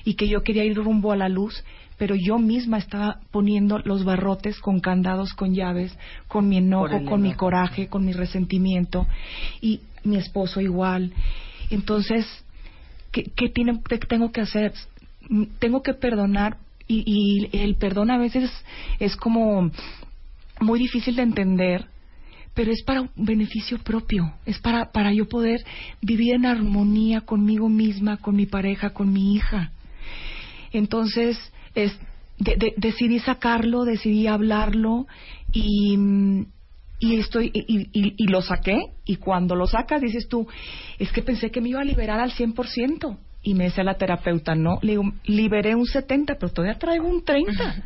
y 0.05 0.14
que 0.14 0.28
yo 0.28 0.43
quería 0.43 0.64
ir 0.64 0.76
rumbo 0.76 1.12
a 1.12 1.16
la 1.16 1.28
luz, 1.28 1.64
pero 1.97 2.14
yo 2.16 2.38
misma 2.38 2.78
estaba 2.78 3.20
poniendo 3.30 3.78
los 3.78 4.05
barrotes 4.05 4.59
con 4.59 4.80
candados, 4.80 5.34
con 5.34 5.55
llaves, 5.55 5.97
con 6.26 6.48
mi 6.48 6.59
enojo, 6.59 7.05
con 7.05 7.22
mi 7.22 7.34
coraje, 7.34 7.86
con 7.86 8.05
mi 8.05 8.12
resentimiento 8.12 9.06
y 9.60 9.80
mi 10.02 10.16
esposo 10.16 10.60
igual. 10.60 11.12
Entonces 11.70 12.26
¿qué, 13.24 13.48
tengo 14.09 14.32
que 14.32 14.40
hacer? 14.40 14.72
Tengo 15.59 15.82
que 15.82 15.94
perdonar 15.94 16.59
y, 16.88 17.48
el 17.52 17.76
perdón 17.76 18.10
a 18.10 18.18
veces 18.18 18.51
es 19.01 19.16
como 19.16 19.70
muy 20.60 20.78
difícil 20.78 21.16
de 21.16 21.22
entender, 21.22 21.86
pero 22.55 22.72
es 22.72 22.82
para 22.84 23.02
un 23.02 23.10
beneficio 23.16 23.78
propio, 23.78 24.32
es 24.47 24.59
para, 24.59 24.93
para 24.93 25.12
yo 25.12 25.28
poder 25.28 25.60
vivir 26.01 26.34
en 26.34 26.47
armonía 26.47 27.22
conmigo 27.22 27.68
misma, 27.68 28.18
con 28.18 28.36
mi 28.36 28.47
pareja, 28.47 28.90
con 28.90 29.12
mi 29.12 29.34
hija. 29.34 29.72
Entonces, 30.72 31.38
es, 31.74 31.98
decidí 32.38 33.18
sacarlo, 33.18 33.84
decidí 33.84 34.26
hablarlo 34.26 35.06
y, 35.52 35.98
y 36.98 37.16
estoy 37.16 37.51
y, 37.52 37.89
y, 37.93 38.27
lo 38.28 38.40
saqué 38.40 38.78
y 39.05 39.16
cuando 39.16 39.55
lo 39.55 39.66
sacas 39.66 40.01
dices 40.01 40.28
tú 40.28 40.47
es 40.98 41.12
que 41.12 41.23
pensé 41.23 41.51
que 41.51 41.60
me 41.60 41.68
iba 41.68 41.81
a 41.81 41.85
liberar 41.85 42.20
al 42.20 42.32
100% 42.32 43.18
y 43.43 43.55
me 43.55 43.64
dice 43.64 43.85
la 43.85 43.94
terapeuta 43.94 44.55
no 44.55 44.78
le 44.81 44.93
digo 44.93 45.05
liberé 45.24 45.74
un 45.74 45.86
70 45.86 46.36
pero 46.39 46.52
todavía 46.52 46.78
traigo 46.78 47.06
un 47.06 47.23
30 47.23 47.85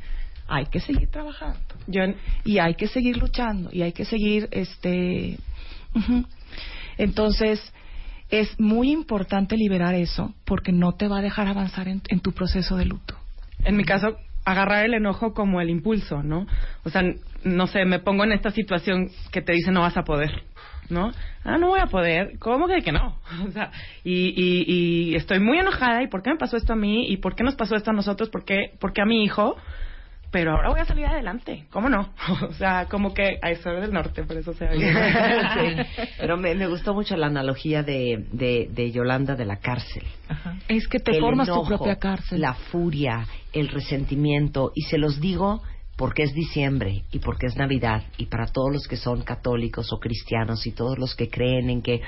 hay 0.53 0.67
que 0.67 0.81
seguir 0.81 1.09
trabajando. 1.09 1.61
Y 2.45 2.59
hay 2.59 2.75
que 2.75 2.89
seguir 2.89 3.19
luchando 3.19 3.71
y 3.73 3.83
hay 3.83 3.93
que 3.93 4.05
seguir 4.05 4.49
este 4.51 5.39
entonces 6.99 7.61
es 8.31 8.59
muy 8.61 8.93
importante 8.93 9.57
liberar 9.57 9.95
eso 9.95 10.35
porque 10.45 10.73
no 10.73 10.93
te 10.93 11.09
va 11.09 11.19
a 11.19 11.23
dejar 11.23 11.49
avanzar 11.49 11.89
en 11.89 12.21
tu 12.21 12.33
proceso 12.33 12.77
de 12.77 12.85
luto. 12.85 13.17
En 13.65 13.77
mi 13.77 13.85
caso 13.85 14.17
agarrar 14.45 14.85
el 14.85 14.95
enojo 14.95 15.35
como 15.35 15.61
el 15.61 15.71
impulso, 15.71 16.23
¿no? 16.23 16.47
O 16.85 16.91
sea, 16.91 17.03
no 17.45 17.67
sé, 17.67 17.85
me 17.85 17.99
pongo 17.99 18.25
en 18.25 18.33
esta 18.33 18.51
situación 18.51 19.11
que 19.33 19.43
te 19.43 19.53
dice 19.53 19.71
no 19.71 19.81
vas 19.81 19.97
a 19.97 20.03
poder, 20.03 20.43
¿no? 20.89 21.13
Ah, 21.45 21.59
no 21.59 21.69
voy 21.69 21.81
a 21.81 21.87
poder, 21.87 22.39
¿cómo 22.39 22.67
que, 22.67 22.83
que 22.83 22.93
no? 22.93 23.17
O 23.47 23.51
sea, 23.51 23.71
y, 24.05 24.35
y, 24.37 24.65
y, 24.67 25.15
estoy 25.15 25.41
muy 25.41 25.59
enojada, 25.59 26.03
¿y 26.03 26.09
por 26.09 26.23
qué 26.23 26.31
me 26.31 26.37
pasó 26.37 26.57
esto 26.57 26.73
a 26.73 26.77
mí? 26.77 27.07
¿Y 27.09 27.19
por 27.19 27.35
qué 27.35 27.45
nos 27.45 27.57
pasó 27.57 27.77
esto 27.77 27.91
a 27.91 27.95
nosotros? 27.95 28.31
¿Por 28.31 28.45
qué, 28.45 28.73
por 28.81 28.93
qué 28.93 29.03
a 29.03 29.07
mi 29.07 29.25
hijo? 29.25 29.57
Pero 30.31 30.53
ahora 30.53 30.71
voy 30.71 30.81
a 30.81 30.85
salir 30.85 31.07
adelante, 31.07 31.67
¿cómo 31.71 31.89
no? 31.89 32.11
o 32.49 32.53
sea, 32.55 32.87
como 32.87 33.13
que 33.13 33.39
a 33.43 33.51
eso 33.51 33.71
del 33.71 33.93
norte, 33.93 34.23
por 34.25 34.37
eso 34.37 34.53
se 34.55 34.69
oye. 34.69 34.93
Pero 36.19 36.37
me, 36.37 36.55
me, 36.55 36.67
gustó 36.67 36.95
mucho 36.95 37.17
la 37.17 37.27
analogía 37.27 37.83
de, 37.83 38.27
de, 38.33 38.69
de 38.71 38.91
Yolanda 38.93 39.35
de 39.35 39.45
la 39.45 39.57
cárcel. 39.57 40.05
Es 40.69 40.87
que 40.87 40.99
te 40.99 41.19
formas 41.19 41.49
tu 41.49 41.65
propia 41.65 41.97
cárcel. 41.97 42.41
La 42.41 42.55
furia, 42.55 43.27
el 43.53 43.69
resentimiento, 43.69 44.73
y 44.75 44.83
se 44.83 44.99
los 44.99 45.21
digo 45.21 45.63
porque 45.97 46.23
es 46.23 46.33
diciembre 46.33 47.03
y 47.13 47.19
porque 47.19 47.47
es 47.47 47.57
Navidad 47.57 48.05
y 48.17 48.27
para 48.27 48.47
todos 48.47 48.73
los 48.73 48.87
que 48.89 48.97
son 48.97 49.21
católicos 49.21 49.93
o 49.93 49.99
cristianos 49.99 50.67
y 50.67 50.73
todos 50.73 50.99
los 50.99 51.15
que 51.15 51.29
creen 51.29 51.69
en 51.69 51.83
que 51.83 52.01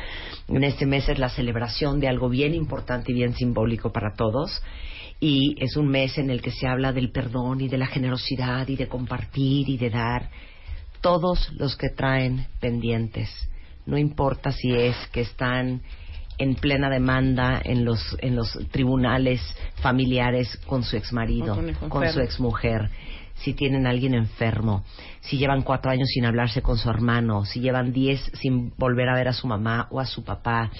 en 0.48 0.64
este 0.64 0.86
mes 0.86 1.10
es 1.10 1.18
la 1.18 1.28
celebración 1.28 2.00
de 2.00 2.08
algo 2.08 2.30
bien 2.30 2.54
importante 2.54 3.12
y 3.12 3.14
bien 3.14 3.34
simbólico 3.34 3.92
para 3.92 4.14
todos 4.14 4.62
y 5.22 5.54
es 5.62 5.76
un 5.76 5.86
mes 5.86 6.18
en 6.18 6.30
el 6.30 6.42
que 6.42 6.50
se 6.50 6.66
habla 6.66 6.92
del 6.92 7.12
perdón 7.12 7.60
y 7.60 7.68
de 7.68 7.78
la 7.78 7.86
generosidad 7.86 8.66
y 8.66 8.74
de 8.74 8.88
compartir 8.88 9.68
y 9.68 9.78
de 9.78 9.88
dar. 9.88 10.28
Todos 11.00 11.52
los 11.52 11.76
que 11.76 11.90
traen 11.90 12.48
pendientes, 12.58 13.30
no 13.86 13.96
importa 13.96 14.50
si 14.50 14.74
es 14.74 14.96
que 15.12 15.20
están 15.20 15.80
en 16.38 16.56
plena 16.56 16.90
demanda 16.90 17.62
en 17.62 17.84
los 17.84 18.16
en 18.18 18.34
los 18.34 18.58
tribunales 18.72 19.40
familiares 19.76 20.58
con 20.66 20.82
su 20.82 20.96
exmarido, 20.96 21.54
con, 21.54 21.88
con 21.88 22.12
su 22.12 22.18
exmujer, 22.18 22.90
si 23.36 23.54
tienen 23.54 23.86
a 23.86 23.90
alguien 23.90 24.14
enfermo, 24.14 24.82
si 25.20 25.38
llevan 25.38 25.62
cuatro 25.62 25.92
años 25.92 26.08
sin 26.08 26.26
hablarse 26.26 26.62
con 26.62 26.78
su 26.78 26.90
hermano, 26.90 27.44
si 27.44 27.60
llevan 27.60 27.92
diez 27.92 28.20
sin 28.40 28.72
volver 28.76 29.08
a 29.08 29.14
ver 29.14 29.28
a 29.28 29.32
su 29.32 29.46
mamá 29.46 29.86
o 29.92 30.00
a 30.00 30.06
su 30.06 30.24
papá, 30.24 30.72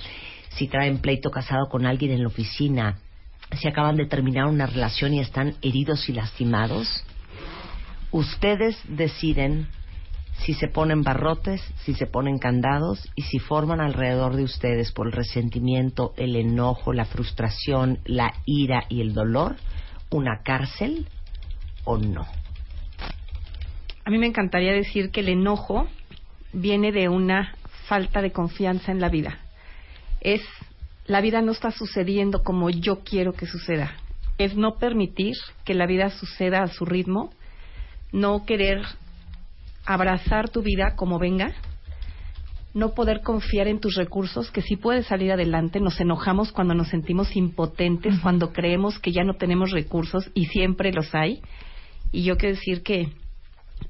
si 0.57 0.67
traen 0.67 0.99
pleito 0.99 1.31
casado 1.31 1.69
con 1.69 1.87
alguien 1.87 2.11
en 2.11 2.23
la 2.23 2.29
oficina, 2.29 2.99
si 3.57 3.69
acaban 3.69 3.97
de 3.97 4.07
terminar 4.07 4.47
una 4.47 4.67
relación 4.67 5.15
y 5.15 5.21
están 5.21 5.55
heridos 5.63 6.09
y 6.09 6.13
lastimados, 6.13 7.05
ustedes 8.11 8.77
deciden 8.89 9.69
si 10.45 10.55
se 10.55 10.69
ponen 10.69 11.03
barrotes, 11.03 11.63
si 11.85 11.95
se 11.95 12.07
ponen 12.07 12.39
candados 12.39 13.09
y 13.15 13.23
si 13.23 13.39
forman 13.39 13.81
alrededor 13.81 14.35
de 14.35 14.45
ustedes 14.45 14.91
por 14.93 15.07
el 15.07 15.13
resentimiento, 15.13 16.15
el 16.17 16.37
enojo, 16.37 16.93
la 16.93 17.05
frustración, 17.05 17.99
la 18.05 18.33
ira 18.47 18.85
y 18.89 19.03
el 19.03 19.15
dolor 19.15 19.57
una 20.13 20.43
cárcel 20.43 21.07
o 21.85 21.99
no. 21.99 22.27
A 24.05 24.11
mí 24.11 24.19
me 24.19 24.27
encantaría 24.27 24.73
decir 24.73 25.11
que 25.11 25.21
el 25.21 25.29
enojo 25.29 25.89
viene 26.53 26.93
de 26.93 27.09
una 27.09 27.55
falta 27.87 28.21
de 28.21 28.33
confianza 28.33 28.93
en 28.93 29.01
la 29.01 29.09
vida. 29.09 29.39
Es 30.21 30.43
la 31.07 31.21
vida 31.21 31.43
no 31.43 31.53
está 31.53 31.71
sucediendo 31.71 32.43
como 32.43 32.71
yo 32.71 33.01
quiero 33.01 33.33
que 33.33 33.47
suceda. 33.47 33.93
Es 34.39 34.57
no 34.57 34.77
permitir 34.77 35.35
que 35.65 35.75
la 35.75 35.87
vida 35.87 36.11
suceda 36.11 36.63
a 36.63 36.69
su 36.69 36.85
ritmo, 36.85 37.33
no 38.13 38.45
querer 38.45 38.83
abrazar 39.85 40.49
tu 40.49 40.63
vida 40.63 40.95
como 40.97 41.19
venga, 41.19 41.53
no 42.75 42.95
poder 42.95 43.21
confiar 43.21 43.69
en 43.69 43.81
tus 43.81 43.97
recursos, 43.97 44.51
que 44.51 44.63
sí 44.63 44.77
puedes 44.77 45.07
salir 45.07 45.33
adelante, 45.33 45.81
nos 45.81 46.01
enojamos 46.01 46.53
cuando 46.53 46.75
nos 46.75 46.89
sentimos 46.89 47.37
impotentes, 47.37 48.19
cuando 48.21 48.53
creemos 48.53 48.99
que 48.99 49.13
ya 49.13 49.25
no 49.25 49.35
tenemos 49.35 49.73
recursos 49.73 50.31
y 50.35 50.47
siempre 50.47 50.93
los 50.93 51.15
hay. 51.15 51.43
Y 52.13 52.23
yo 52.23 52.37
quiero 52.37 52.57
decir 52.57 52.83
que 52.83 53.11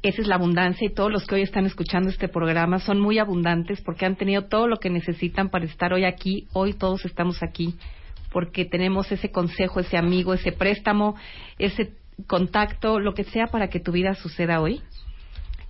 esa 0.03 0.21
es 0.21 0.27
la 0.27 0.35
abundancia 0.35 0.85
y 0.85 0.93
todos 0.93 1.13
los 1.13 1.27
que 1.27 1.37
hoy 1.37 1.43
están 1.43 1.65
escuchando 1.65 2.11
este 2.11 2.27
programa 2.27 2.81
son 2.81 3.01
muy 3.01 3.19
abundantes 3.21 3.81
porque 3.83 4.05
han 4.05 4.17
tenido 4.17 4.47
todo 4.47 4.67
lo 4.67 4.79
que 4.79 4.91
necesitan 4.91 5.49
para 5.49 5.65
estar 5.65 5.93
hoy 5.93 6.05
aquí. 6.05 6.49
Hoy 6.53 6.75
todos 6.75 7.05
estamos 7.05 7.41
aquí 7.43 7.77
porque 8.33 8.65
tenemos 8.65 9.13
ese 9.13 9.31
consejo, 9.31 9.79
ese 9.79 9.97
amigo, 9.97 10.35
ese 10.35 10.51
préstamo, 10.51 11.15
ese 11.59 11.93
contacto, 12.27 12.99
lo 12.99 13.15
que 13.15 13.23
sea 13.25 13.47
para 13.47 13.69
que 13.69 13.79
tu 13.79 13.93
vida 13.93 14.15
suceda 14.15 14.61
hoy. 14.61 14.83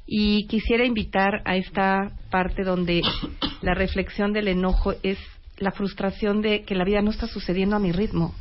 Y 0.06 0.46
quisiera 0.46 0.86
invitar 0.86 1.42
a 1.44 1.56
esta 1.56 2.12
parte 2.30 2.62
donde 2.62 3.02
la 3.60 3.74
reflexión 3.74 4.32
del 4.32 4.48
enojo 4.48 4.94
es 5.02 5.18
la 5.58 5.72
frustración 5.72 6.40
de 6.40 6.62
que 6.62 6.74
la 6.74 6.84
vida 6.84 7.02
no 7.02 7.10
está 7.10 7.26
sucediendo 7.26 7.76
a 7.76 7.80
mi 7.80 7.92
ritmo. 7.92 8.34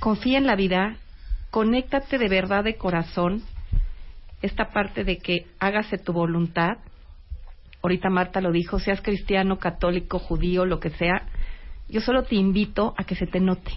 Confía 0.00 0.36
en 0.36 0.46
la 0.46 0.54
vida, 0.54 0.98
conéctate 1.50 2.18
de 2.18 2.28
verdad 2.28 2.62
de 2.62 2.76
corazón 2.76 3.42
esta 4.44 4.66
parte 4.66 5.04
de 5.04 5.18
que 5.18 5.46
hágase 5.58 5.96
tu 5.96 6.12
voluntad. 6.12 6.76
Ahorita 7.82 8.10
Marta 8.10 8.42
lo 8.42 8.52
dijo, 8.52 8.78
seas 8.78 9.00
cristiano, 9.00 9.58
católico, 9.58 10.18
judío, 10.18 10.66
lo 10.66 10.80
que 10.80 10.90
sea. 10.90 11.26
Yo 11.88 12.00
solo 12.00 12.24
te 12.24 12.34
invito 12.36 12.94
a 12.98 13.04
que 13.04 13.14
se 13.14 13.26
te 13.26 13.40
note, 13.40 13.72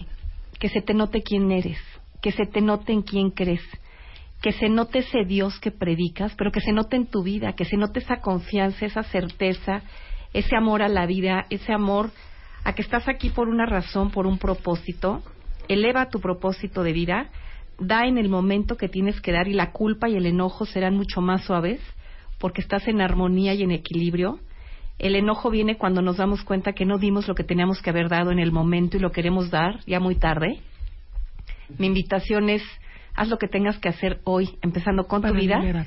que 0.58 0.68
se 0.68 0.82
te 0.82 0.92
note 0.92 1.22
quién 1.22 1.50
eres, 1.52 1.78
que 2.20 2.32
se 2.32 2.44
te 2.44 2.60
note 2.60 2.92
en 2.92 3.02
quién 3.02 3.30
crees, 3.30 3.62
que 4.42 4.52
se 4.52 4.68
note 4.68 4.98
ese 4.98 5.24
Dios 5.24 5.58
que 5.58 5.70
predicas, 5.70 6.34
pero 6.36 6.52
que 6.52 6.60
se 6.60 6.72
note 6.72 6.96
en 6.96 7.06
tu 7.06 7.22
vida, 7.22 7.54
que 7.54 7.64
se 7.64 7.76
note 7.76 8.00
esa 8.00 8.20
confianza, 8.20 8.84
esa 8.84 9.02
certeza, 9.04 9.82
ese 10.34 10.54
amor 10.54 10.82
a 10.82 10.88
la 10.88 11.06
vida, 11.06 11.46
ese 11.48 11.72
amor 11.72 12.10
a 12.64 12.74
que 12.74 12.82
estás 12.82 13.08
aquí 13.08 13.30
por 13.30 13.48
una 13.48 13.64
razón, 13.64 14.10
por 14.10 14.26
un 14.26 14.38
propósito. 14.38 15.22
Eleva 15.66 16.10
tu 16.10 16.20
propósito 16.20 16.82
de 16.82 16.92
vida 16.92 17.30
da 17.78 18.06
en 18.06 18.18
el 18.18 18.28
momento 18.28 18.76
que 18.76 18.88
tienes 18.88 19.20
que 19.20 19.32
dar 19.32 19.48
y 19.48 19.54
la 19.54 19.72
culpa 19.72 20.08
y 20.08 20.16
el 20.16 20.26
enojo 20.26 20.66
serán 20.66 20.96
mucho 20.96 21.20
más 21.20 21.44
suaves 21.44 21.80
porque 22.38 22.60
estás 22.60 22.86
en 22.88 23.00
armonía 23.00 23.54
y 23.54 23.62
en 23.62 23.70
equilibrio. 23.70 24.40
El 24.98 25.14
enojo 25.14 25.50
viene 25.50 25.76
cuando 25.76 26.02
nos 26.02 26.16
damos 26.16 26.42
cuenta 26.42 26.72
que 26.72 26.84
no 26.84 26.98
dimos 26.98 27.28
lo 27.28 27.34
que 27.34 27.44
teníamos 27.44 27.80
que 27.80 27.90
haber 27.90 28.08
dado 28.08 28.32
en 28.32 28.40
el 28.40 28.50
momento 28.50 28.96
y 28.96 29.00
lo 29.00 29.12
queremos 29.12 29.50
dar 29.50 29.80
ya 29.86 30.00
muy 30.00 30.16
tarde. 30.16 30.60
Mi 31.78 31.86
invitación 31.86 32.50
es, 32.50 32.62
haz 33.14 33.28
lo 33.28 33.38
que 33.38 33.46
tengas 33.46 33.78
que 33.78 33.88
hacer 33.88 34.20
hoy, 34.24 34.50
empezando 34.62 35.06
con 35.06 35.22
tu 35.22 35.32
vida, 35.34 35.86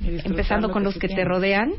empezando 0.00 0.70
con 0.70 0.84
los 0.84 0.96
que, 0.98 1.08
te 1.08 1.24
rodean. 1.24 1.72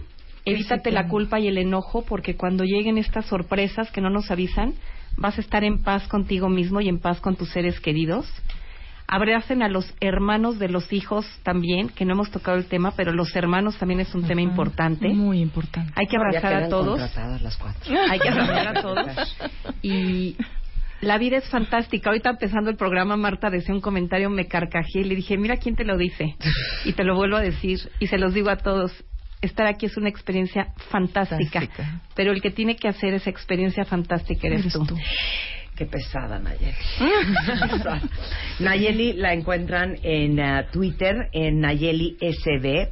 Evítate 0.44 0.92
la 0.92 1.08
culpa 1.08 1.40
y 1.40 1.48
el 1.48 1.58
enojo 1.58 2.04
porque 2.06 2.36
cuando 2.36 2.66
lleguen 2.66 2.98
estas 2.98 3.26
sorpresas 3.26 3.90
que 3.92 4.02
no 4.02 4.10
nos 4.10 4.30
avisan, 4.30 4.74
vas 5.18 5.38
a 5.38 5.42
estar 5.42 5.64
en 5.64 5.82
paz 5.82 6.08
contigo 6.08 6.50
mismo 6.50 6.82
y 6.82 6.90
en 6.90 7.00
paz 7.00 7.20
con 7.20 7.36
tus 7.36 7.50
seres 7.50 7.80
queridos 7.80 8.28
abracen 9.08 9.62
a 9.62 9.70
los 9.70 9.94
hermanos 10.00 10.60
de 10.60 10.70
los 10.70 10.92
hijos 10.92 11.26
también, 11.44 11.90
que 11.90 12.06
no 12.06 12.14
hemos 12.14 12.32
tocado 12.32 12.58
el 12.58 12.66
tema, 12.66 12.92
pero 12.96 13.12
los 13.12 13.36
hermanos 13.36 13.78
también 13.78 14.00
es 14.00 14.14
un 14.16 14.26
tema 14.26 14.42
importante. 14.42 15.10
Muy 15.10 15.40
importante. 15.40 15.94
Hay 15.96 16.08
que 16.08 16.18
abrazar 16.18 16.54
a 16.54 16.70
todos. 16.70 17.00
Hay 18.10 18.20
que 18.20 18.30
abrazar 18.30 18.78
a 18.78 18.82
todos. 18.82 19.38
Y 19.82 20.36
la 21.02 21.18
vida 21.18 21.38
es 21.38 21.48
fantástica. 21.50 22.10
Ahorita 22.10 22.32
empezando 22.32 22.70
el 22.70 22.78
programa, 22.78 23.16
Marta 23.16 23.50
decía 23.50 23.76
un 23.76 23.82
comentario, 23.82 24.30
me 24.30 24.48
carcajé 24.48 25.02
y 25.02 25.04
le 25.04 25.16
dije, 25.16 25.38
mira 25.38 25.58
quién 25.58 25.76
te 25.76 25.86
lo 25.86 25.98
dice. 25.98 26.36
Y 26.84 26.94
te 26.94 27.04
lo 27.04 27.16
vuelvo 27.16 27.38
a 27.38 27.42
decir 27.42 27.80
y 28.00 28.08
se 28.08 28.18
los 28.18 28.34
digo 28.34 28.50
a 28.50 28.58
todos. 28.58 28.92
Estar 29.42 29.68
aquí 29.68 29.86
es 29.86 29.98
una 29.98 30.10
experiencia 30.10 30.74
fantástica, 30.90 31.62
pero 32.16 32.32
el 32.32 32.42
que 32.42 32.50
tiene 32.50 32.78
que 32.78 32.88
hacer 32.88 33.14
esa 33.14 33.30
experiencia 33.30 33.86
fantástica 33.86 34.48
eres, 34.48 34.74
tú. 34.74 34.98
Qué 35.76 35.86
pesada, 35.86 36.40
Nayeli. 36.40 36.74
Nayeli 38.60 39.14
la 39.14 39.34
encuentran 39.34 39.98
en 40.04 40.40
uh, 40.40 40.72
Twitter, 40.72 41.30
en 41.34 41.60
Nayeli 41.60 42.18
SB 42.22 42.90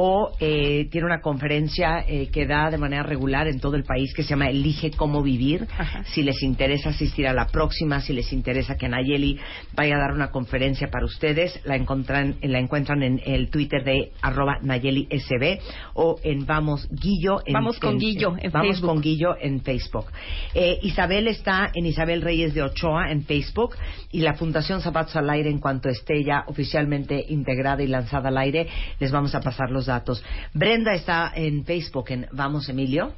o 0.00 0.30
eh, 0.38 0.86
tiene 0.92 1.08
una 1.08 1.20
conferencia 1.20 2.04
eh, 2.06 2.28
que 2.30 2.46
da 2.46 2.70
de 2.70 2.78
manera 2.78 3.02
regular 3.02 3.48
en 3.48 3.58
todo 3.58 3.74
el 3.74 3.82
país 3.82 4.14
que 4.14 4.22
se 4.22 4.28
llama 4.28 4.48
Elige 4.48 4.92
cómo 4.92 5.24
vivir. 5.24 5.66
Si 6.14 6.22
les 6.22 6.40
interesa 6.44 6.90
asistir 6.90 7.26
a 7.26 7.32
la 7.32 7.46
próxima, 7.46 8.00
si 8.00 8.12
les 8.12 8.32
interesa 8.32 8.76
que 8.76 8.88
Nayeli 8.88 9.40
vaya 9.74 9.96
a 9.96 9.98
dar 9.98 10.12
una 10.12 10.30
conferencia 10.30 10.86
para 10.86 11.04
ustedes, 11.04 11.60
la 11.64 11.74
encuentran, 11.74 12.36
la 12.42 12.60
encuentran 12.60 13.02
en 13.02 13.20
el 13.26 13.50
Twitter 13.50 13.82
de 13.82 14.12
arroba 14.22 14.58
Nayeli 14.62 15.08
SB 15.10 15.58
o 15.94 16.14
en 16.22 16.46
Vamos 16.46 16.86
Guillo. 16.92 17.40
En, 17.44 17.54
Vamos 17.54 17.80
con 17.80 17.98
Guillo 17.98 18.36
en 18.40 18.52
Vamos 18.52 18.68
Facebook. 18.68 18.90
con 18.90 19.00
Guillo 19.00 19.34
en 19.40 19.62
Facebook. 19.62 20.06
Eh, 20.54 20.78
Isabel 20.82 21.26
está 21.26 21.72
en 21.74 21.86
Isabel 21.86 22.22
Reyes 22.22 22.54
de 22.54 22.62
Ochoa 22.62 23.10
en 23.10 23.24
Facebook 23.24 23.74
y 24.12 24.20
la 24.20 24.34
Fundación 24.34 24.80
Zapatos 24.80 25.16
al 25.16 25.28
Aire 25.28 25.50
en 25.50 25.58
cuanto 25.58 25.88
esté 25.88 26.22
ya 26.22 26.44
oficialmente 26.46 27.24
integrada 27.30 27.82
y 27.82 27.88
lanzada 27.88 28.28
al 28.28 28.38
aire, 28.38 28.68
les 29.00 29.10
vamos 29.10 29.34
a 29.34 29.40
pasar 29.40 29.70
los 29.72 29.87
datos. 29.88 30.22
Brenda 30.54 30.94
está 30.94 31.32
en 31.34 31.64
Facebook 31.64 32.06
en 32.10 32.26
Vamos 32.30 32.68
Emilio 32.68 33.14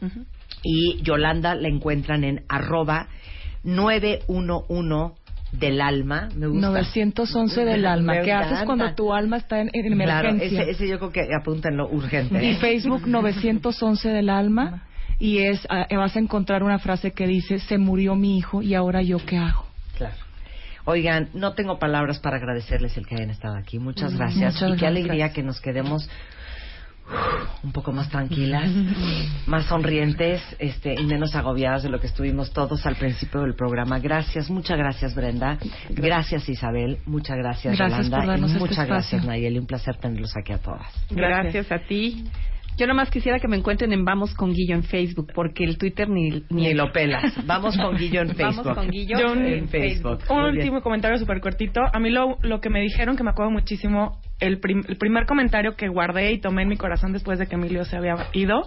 y 0.62 1.02
Yolanda 1.02 1.54
la 1.54 1.68
encuentran 1.68 2.24
en 2.24 2.44
arroba 2.48 3.08
911 3.64 5.20
del 5.52 5.80
alma. 5.80 6.28
Me 6.34 6.46
gusta. 6.46 6.68
911 6.68 7.64
del 7.64 7.86
alma. 7.94 8.20
¿Qué 8.22 8.32
haces 8.32 8.64
cuando 8.64 8.94
tu 8.94 9.12
alma 9.12 9.36
está 9.36 9.60
en, 9.60 9.70
en 9.72 9.92
emergencia? 9.92 10.48
Claro, 10.48 10.62
ese, 10.62 10.70
ese, 10.70 10.88
yo 10.88 10.98
creo 10.98 11.12
que 11.12 11.28
apúntenlo 11.38 11.88
urgente. 11.88 12.42
Y 12.42 12.50
¿eh? 12.50 12.56
Facebook 12.56 13.06
911 13.06 14.08
del 14.08 14.30
alma. 14.30 14.86
Y 15.18 15.38
es, 15.40 15.66
uh, 15.66 15.96
vas 15.96 16.16
a 16.16 16.18
encontrar 16.18 16.62
una 16.62 16.78
frase 16.78 17.12
que 17.12 17.26
dice, 17.26 17.58
se 17.58 17.76
murió 17.76 18.14
mi 18.14 18.38
hijo 18.38 18.62
y 18.62 18.74
ahora 18.74 19.02
yo 19.02 19.18
qué 19.18 19.36
hago. 19.36 19.66
Claro. 19.98 20.16
Oigan, 20.86 21.28
no 21.34 21.52
tengo 21.52 21.78
palabras 21.78 22.18
para 22.20 22.38
agradecerles 22.38 22.96
el 22.96 23.06
que 23.06 23.16
hayan 23.16 23.28
estado 23.28 23.54
aquí. 23.56 23.78
Muchas 23.78 24.16
gracias. 24.16 24.54
Muchas 24.54 24.76
y 24.76 24.80
qué 24.80 24.86
alegría 24.86 25.30
que 25.30 25.42
nos 25.42 25.60
quedemos 25.60 26.08
un 27.62 27.72
poco 27.72 27.92
más 27.92 28.08
tranquilas, 28.08 28.70
más 29.46 29.66
sonrientes 29.66 30.42
este, 30.58 30.94
y 30.94 31.04
menos 31.04 31.34
agobiadas 31.34 31.82
de 31.82 31.90
lo 31.90 32.00
que 32.00 32.06
estuvimos 32.06 32.52
todos 32.52 32.86
al 32.86 32.96
principio 32.96 33.42
del 33.42 33.54
programa. 33.54 33.98
Gracias, 33.98 34.50
muchas 34.50 34.78
gracias 34.78 35.14
Brenda, 35.14 35.58
gracias 35.90 36.48
Isabel, 36.48 36.98
muchas 37.06 37.36
gracias, 37.36 37.76
gracias 37.76 38.08
Yolanda 38.08 38.36
y 38.36 38.44
este 38.44 38.58
muchas 38.58 38.70
espacio. 38.70 38.94
gracias 38.94 39.24
Nayeli, 39.24 39.58
un 39.58 39.66
placer 39.66 39.96
tenerlos 39.96 40.36
aquí 40.36 40.52
a 40.52 40.58
todas. 40.58 40.86
Gracias, 41.10 41.66
gracias 41.66 41.72
a 41.72 41.86
ti. 41.86 42.24
Yo 42.80 42.86
nomás 42.86 43.10
quisiera 43.10 43.38
que 43.38 43.46
me 43.46 43.58
encuentren 43.58 43.92
en 43.92 44.06
Vamos 44.06 44.32
con 44.32 44.54
Guillo 44.54 44.74
en 44.74 44.84
Facebook, 44.84 45.32
porque 45.34 45.64
el 45.64 45.76
Twitter 45.76 46.08
ni... 46.08 46.30
Ni, 46.30 46.44
ni 46.48 46.72
lo 46.72 46.90
pelas. 46.92 47.34
Vamos 47.46 47.76
con 47.76 47.94
Guillo 47.94 48.22
en 48.22 48.34
Facebook. 48.34 48.64
Vamos 48.64 48.78
con 48.78 48.90
Guillo 48.90 49.18
Yo, 49.18 49.34
en 49.34 49.68
Facebook. 49.68 50.20
Un 50.30 50.44
último 50.44 50.80
comentario 50.80 51.18
súper 51.18 51.40
cortito. 51.40 51.82
A 51.92 51.98
mí 51.98 52.08
lo, 52.08 52.38
lo 52.40 52.60
que 52.62 52.70
me 52.70 52.80
dijeron, 52.80 53.18
que 53.18 53.22
me 53.22 53.30
acuerdo 53.30 53.50
muchísimo, 53.50 54.18
el, 54.40 54.58
prim, 54.58 54.82
el 54.88 54.96
primer 54.96 55.26
comentario 55.26 55.76
que 55.76 55.88
guardé 55.88 56.32
y 56.32 56.40
tomé 56.40 56.62
en 56.62 56.68
mi 56.68 56.76
corazón 56.76 57.12
después 57.12 57.38
de 57.38 57.46
que 57.46 57.54
Emilio 57.54 57.84
se 57.84 57.96
había 57.96 58.16
ido, 58.32 58.62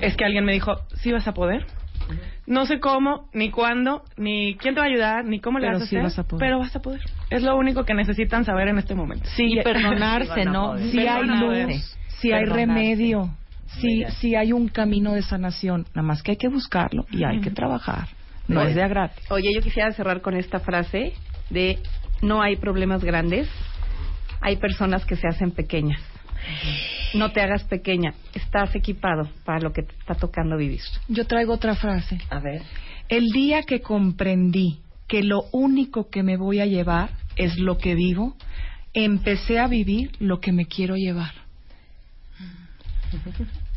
es 0.00 0.16
que 0.16 0.24
alguien 0.24 0.44
me 0.44 0.52
dijo, 0.52 0.76
¿sí 0.94 1.12
vas 1.12 1.28
a 1.28 1.34
poder? 1.34 1.66
No 2.46 2.64
sé 2.64 2.80
cómo, 2.80 3.28
ni 3.34 3.50
cuándo, 3.50 4.02
ni 4.16 4.56
quién 4.56 4.74
te 4.74 4.80
va 4.80 4.86
a 4.86 4.88
ayudar, 4.88 5.24
ni 5.24 5.40
cómo 5.40 5.58
le 5.58 5.66
pero 5.66 5.78
vas 5.78 5.82
a 5.82 5.86
sí 5.86 5.96
hacer, 5.96 6.02
vas 6.04 6.18
a 6.18 6.22
poder. 6.24 6.40
pero 6.40 6.58
vas 6.58 6.74
a 6.74 6.80
poder. 6.80 7.00
Es 7.30 7.42
lo 7.42 7.56
único 7.56 7.84
que 7.84 7.92
necesitan 7.92 8.44
saber 8.44 8.68
en 8.68 8.78
este 8.78 8.94
momento. 8.94 9.26
Sí, 9.36 9.58
y 9.58 9.62
perdonarse, 9.62 10.44
¿no? 10.46 10.78
Sí 10.78 11.06
hay 11.06 11.26
luz, 11.26 11.96
sí 12.20 12.32
hay 12.32 12.46
remedio. 12.46 13.30
sí, 13.66 14.04
sí 14.20 14.34
hay 14.34 14.52
un 14.52 14.68
camino 14.68 15.12
de 15.12 15.22
sanación, 15.22 15.84
nada 15.94 16.06
más 16.06 16.22
que 16.22 16.32
hay 16.32 16.36
que 16.38 16.48
buscarlo 16.48 17.04
y 17.10 17.24
hay 17.24 17.40
que 17.40 17.50
trabajar. 17.50 18.08
No 18.46 18.62
es 18.62 18.74
de 18.74 18.82
a 18.82 18.88
gratis. 18.88 19.30
Oye, 19.30 19.52
yo 19.54 19.60
quisiera 19.60 19.92
cerrar 19.92 20.22
con 20.22 20.34
esta 20.34 20.60
frase 20.60 21.12
de 21.50 21.78
no 22.22 22.40
hay 22.40 22.56
problemas 22.56 23.04
grandes, 23.04 23.46
hay 24.40 24.56
personas 24.56 25.04
que 25.04 25.16
se 25.16 25.26
hacen 25.28 25.50
pequeñas. 25.50 26.00
No 27.14 27.32
te 27.32 27.40
hagas 27.40 27.64
pequeña, 27.64 28.14
estás 28.34 28.74
equipado 28.74 29.28
para 29.44 29.60
lo 29.60 29.72
que 29.72 29.82
te 29.82 29.94
está 29.94 30.14
tocando 30.14 30.56
vivir. 30.56 30.80
Yo 31.08 31.26
traigo 31.26 31.54
otra 31.54 31.74
frase. 31.74 32.18
A 32.30 32.38
ver. 32.38 32.62
El 33.08 33.28
día 33.28 33.62
que 33.62 33.80
comprendí 33.80 34.80
que 35.06 35.22
lo 35.22 35.44
único 35.52 36.10
que 36.10 36.22
me 36.22 36.36
voy 36.36 36.60
a 36.60 36.66
llevar 36.66 37.10
es 37.36 37.58
lo 37.58 37.78
que 37.78 37.94
vivo, 37.94 38.36
empecé 38.92 39.58
a 39.58 39.66
vivir 39.66 40.12
lo 40.18 40.40
que 40.40 40.52
me 40.52 40.66
quiero 40.66 40.96
llevar. 40.96 41.32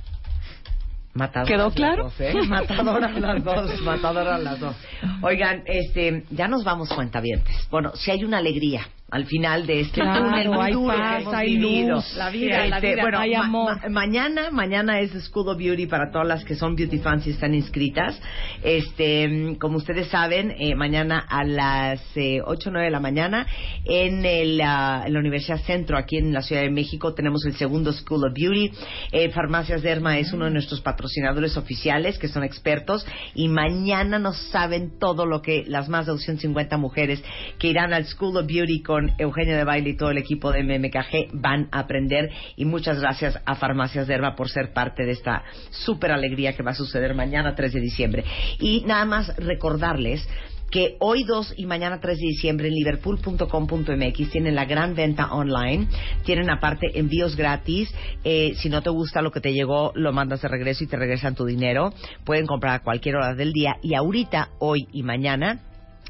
Matadoras 1.13 1.49
¿Quedó 1.49 1.71
claro? 1.71 2.03
Las 2.05 2.17
dos, 2.17 2.21
¿eh? 2.21 2.33
Matadoras 2.47 3.19
las 3.19 3.43
dos, 3.43 3.81
matadoras 3.81 4.41
las 4.41 4.59
dos. 4.59 4.75
Oigan, 5.21 5.63
este, 5.65 6.23
ya 6.29 6.47
nos 6.47 6.63
vamos 6.63 6.87
cuentavientes. 6.87 7.53
Bueno, 7.69 7.91
si 7.95 8.11
hay 8.11 8.23
una 8.23 8.37
alegría 8.37 8.87
al 9.11 9.25
final 9.25 9.67
de 9.67 9.81
este 9.81 10.01
Claro, 10.01 10.25
túnel 10.25 10.49
muy 10.49 10.71
duro 10.71 10.95
paz, 10.95 11.23
hay 11.33 11.57
vivido. 11.57 11.95
luz. 11.97 12.15
La 12.15 12.29
vida, 12.29 12.65
la 12.67 12.77
Este, 12.77 12.91
vida, 12.91 13.01
bueno, 13.03 13.19
hay 13.19 13.33
amor. 13.33 13.75
ma- 13.83 13.89
mañana, 13.89 14.51
mañana 14.51 14.99
es 15.01 15.11
School 15.25 15.49
of 15.49 15.57
Beauty 15.57 15.85
para 15.87 16.09
todas 16.11 16.27
las 16.27 16.45
que 16.45 16.55
son 16.55 16.75
beauty 16.75 16.97
fans 16.99 17.27
y 17.27 17.31
están 17.31 17.53
inscritas. 17.53 18.19
Este, 18.63 19.57
como 19.59 19.77
ustedes 19.77 20.07
saben, 20.07 20.51
eh, 20.57 20.75
mañana 20.75 21.19
a 21.27 21.43
las 21.43 22.01
eh, 22.15 22.39
8 22.45 22.69
o 22.69 22.71
9 22.71 22.85
de 22.85 22.91
la 22.91 22.99
mañana 23.01 23.45
en, 23.85 24.23
el, 24.25 24.51
en 24.61 25.13
la 25.13 25.19
Universidad 25.19 25.59
Centro, 25.61 25.97
aquí 25.97 26.17
en 26.17 26.31
la 26.31 26.41
Ciudad 26.41 26.61
de 26.61 26.69
México, 26.71 27.13
tenemos 27.13 27.45
el 27.45 27.55
segundo 27.55 27.91
School 27.91 28.25
of 28.25 28.33
Beauty. 28.33 28.71
Eh, 29.11 29.29
Farmacias 29.31 29.81
Derma 29.81 30.17
es 30.19 30.31
uno 30.31 30.45
de 30.45 30.51
nuestros 30.51 30.79
patrocinadores 30.81 31.57
oficiales, 31.57 32.17
que 32.17 32.29
son 32.29 32.43
expertos, 32.45 33.05
y 33.35 33.49
mañana 33.49 34.19
nos 34.19 34.37
saben 34.51 34.97
todo 34.99 35.25
lo 35.25 35.41
que 35.41 35.63
las 35.67 35.89
más 35.89 36.05
de 36.05 36.13
250 36.13 36.77
mujeres 36.77 37.21
que 37.59 37.67
irán 37.67 37.93
al 37.93 38.05
School 38.05 38.37
of 38.37 38.45
Beauty 38.47 38.81
con 38.81 39.00
Eugenio 39.17 39.55
de 39.55 39.63
Baile 39.63 39.89
y 39.89 39.97
todo 39.97 40.11
el 40.11 40.17
equipo 40.17 40.51
de 40.51 40.63
MMKG 40.63 41.31
van 41.33 41.67
a 41.71 41.79
aprender. 41.79 42.29
Y 42.55 42.65
muchas 42.65 42.99
gracias 42.99 43.39
a 43.45 43.55
Farmacias 43.55 44.07
Derma 44.07 44.35
por 44.35 44.49
ser 44.49 44.73
parte 44.73 45.03
de 45.03 45.11
esta 45.11 45.43
súper 45.71 46.11
alegría 46.11 46.53
que 46.53 46.63
va 46.63 46.71
a 46.71 46.75
suceder 46.75 47.13
mañana 47.13 47.55
3 47.55 47.73
de 47.73 47.79
diciembre. 47.79 48.23
Y 48.59 48.83
nada 48.85 49.05
más 49.05 49.35
recordarles 49.37 50.27
que 50.71 50.95
hoy 50.99 51.25
2 51.25 51.55
y 51.57 51.65
mañana 51.65 51.99
3 51.99 52.17
de 52.17 52.27
diciembre 52.27 52.69
en 52.69 52.73
liverpool.com.mx 52.73 54.29
tienen 54.31 54.55
la 54.55 54.65
gran 54.65 54.95
venta 54.95 55.33
online, 55.33 55.87
tienen 56.23 56.49
aparte 56.49 56.97
envíos 56.97 57.35
gratis, 57.35 57.93
eh, 58.23 58.53
si 58.55 58.69
no 58.69 58.81
te 58.81 58.89
gusta 58.89 59.21
lo 59.21 59.31
que 59.31 59.41
te 59.41 59.53
llegó 59.53 59.91
lo 59.95 60.13
mandas 60.13 60.41
de 60.41 60.47
regreso 60.47 60.85
y 60.85 60.87
te 60.87 60.95
regresan 60.95 61.35
tu 61.35 61.45
dinero, 61.45 61.93
pueden 62.23 62.47
comprar 62.47 62.75
a 62.75 62.83
cualquier 62.83 63.17
hora 63.17 63.35
del 63.35 63.51
día 63.51 63.75
y 63.83 63.93
ahorita, 63.95 64.49
hoy 64.59 64.87
y 64.93 65.03
mañana 65.03 65.59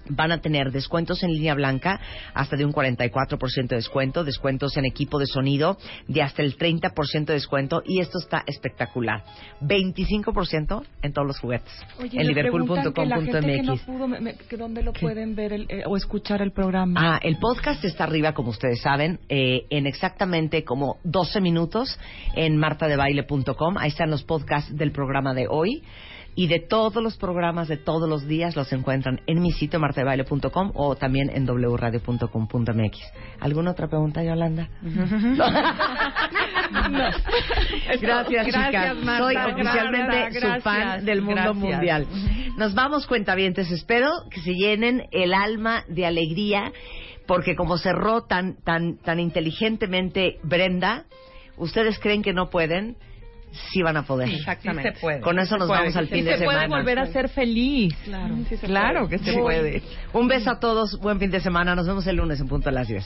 van 0.10 0.32
a 0.32 0.42
tener 0.42 0.72
descuentos 0.72 1.24
en 1.24 1.32
línea 1.32 1.54
blanca 1.54 2.00
hasta 2.34 2.56
de 2.58 2.66
un 2.66 2.74
44% 2.74 3.68
de 3.68 3.76
descuento, 3.76 4.24
descuentos 4.24 4.78
en 4.78 4.86
equipo 4.86 5.20
de 5.20 5.26
sonido 5.26 5.78
de 6.08 6.22
hasta 6.22 6.42
el 6.42 6.58
30% 6.58 7.26
de 7.26 7.34
descuento 7.34 7.82
y 7.86 8.00
esto 8.00 8.20
está 8.20 8.44
espectacular. 8.48 9.24
25% 9.62 10.84
en 11.02 11.14
todos 11.14 11.28
los 11.28 11.40
juguetes. 11.40 11.72
Oye, 12.00 12.18
en 12.20 12.24
no 12.24 12.30
liverpool.com.mx. 12.30 13.82
pudo, 13.86 14.08
me- 14.08 14.20
me- 14.20 14.36
que 14.36 14.58
¿dónde 14.58 14.82
lo 14.84 14.94
pueden 14.94 15.36
ver 15.36 15.54
el- 15.54 15.66
eh, 15.70 15.84
o 15.86 15.96
escuchar 15.98 16.42
el 16.42 16.52
programa? 16.52 17.16
Ah, 17.16 17.20
el 17.22 17.38
podcast 17.38 17.84
está 17.86 18.04
arriba, 18.06 18.34
como 18.34 18.50
ustedes 18.50 18.82
saben, 18.82 19.20
eh, 19.30 19.66
en 19.70 19.88
exactamente 19.88 20.64
como 20.64 20.98
12 21.04 21.42
minutos 21.42 21.98
en 22.36 22.58
martadebaile.com. 22.58 23.78
Ahí 23.78 23.90
están 23.90 24.10
los 24.10 24.24
podcasts 24.24 24.76
del 24.76 24.92
programa 24.92 25.34
de 25.34 25.48
hoy. 25.50 25.84
Y 26.34 26.48
de 26.48 26.60
todos 26.60 27.04
los 27.04 27.18
programas 27.18 27.68
de 27.68 27.78
todos 27.78 28.08
los 28.08 28.26
días 28.26 28.56
los 28.56 28.72
encuentran 28.72 29.20
en 29.28 29.42
mi 29.42 29.52
sitio 29.52 29.80
martadebaile.com 29.80 30.72
o 30.76 30.96
también 30.96 31.30
en 31.30 31.46
wradio.com.mx. 31.46 32.98
¿Alguna 33.40 33.72
otra 33.72 33.88
pregunta, 33.88 34.24
Yolanda? 34.24 34.70
Gracias, 38.02 38.02
Gracias, 38.02 38.46
chicas. 38.46 38.98
Marta. 38.98 39.24
Soy 39.24 39.34
Gracias, 39.34 39.56
oficialmente 39.56 40.40
su 40.40 40.62
fan 40.62 41.06
del 41.06 41.22
mundo 41.22 41.42
Gracias. 41.42 41.56
mundial. 41.56 42.08
Nos 42.58 42.74
vamos, 42.74 43.08
cuentavientes. 43.08 43.72
Espero 43.72 44.10
que 44.30 44.42
se 44.42 44.54
llenen 44.54 45.08
el 45.12 45.34
alma 45.34 45.84
de 45.88 46.06
alegría, 46.06 46.72
porque 47.28 47.56
como 47.56 47.78
cerró 47.78 48.24
tan, 48.24 48.56
tan, 48.64 48.98
tan 48.98 49.20
inteligentemente 49.20 50.38
Brenda, 50.44 51.06
ustedes 51.58 52.00
creen 52.00 52.22
que 52.22 52.34
no 52.34 52.50
pueden, 52.50 52.98
sí 53.52 53.82
van 53.82 53.98
a 53.98 54.04
poder. 54.04 54.30
Exactamente. 54.30 54.94
Con 55.22 55.40
eso 55.40 55.58
nos 55.58 55.68
vamos 55.68 55.96
al 55.96 56.08
fin 56.08 56.26
de 56.26 56.34
se 56.34 56.38
semana. 56.40 56.68
puede 56.68 56.82
volver 56.82 57.00
a 57.00 57.06
ser 57.08 57.30
feliz. 57.30 57.94
Claro. 58.04 58.36
Claro 58.62 59.08
que 59.08 59.18
se 59.20 59.34
puede. 59.34 59.82
Un 60.14 60.28
beso 60.28 60.52
a 60.52 60.60
todos, 60.60 61.00
buen 61.00 61.20
fin 61.20 61.32
de 61.32 61.40
semana. 61.40 61.76
Nos 61.76 61.88
vemos 61.88 62.06
el 62.08 62.16
lunes 62.18 62.40
en 62.40 62.48
punto 62.48 62.70
a 62.70 62.72
las 62.72 62.88
10. 62.88 63.06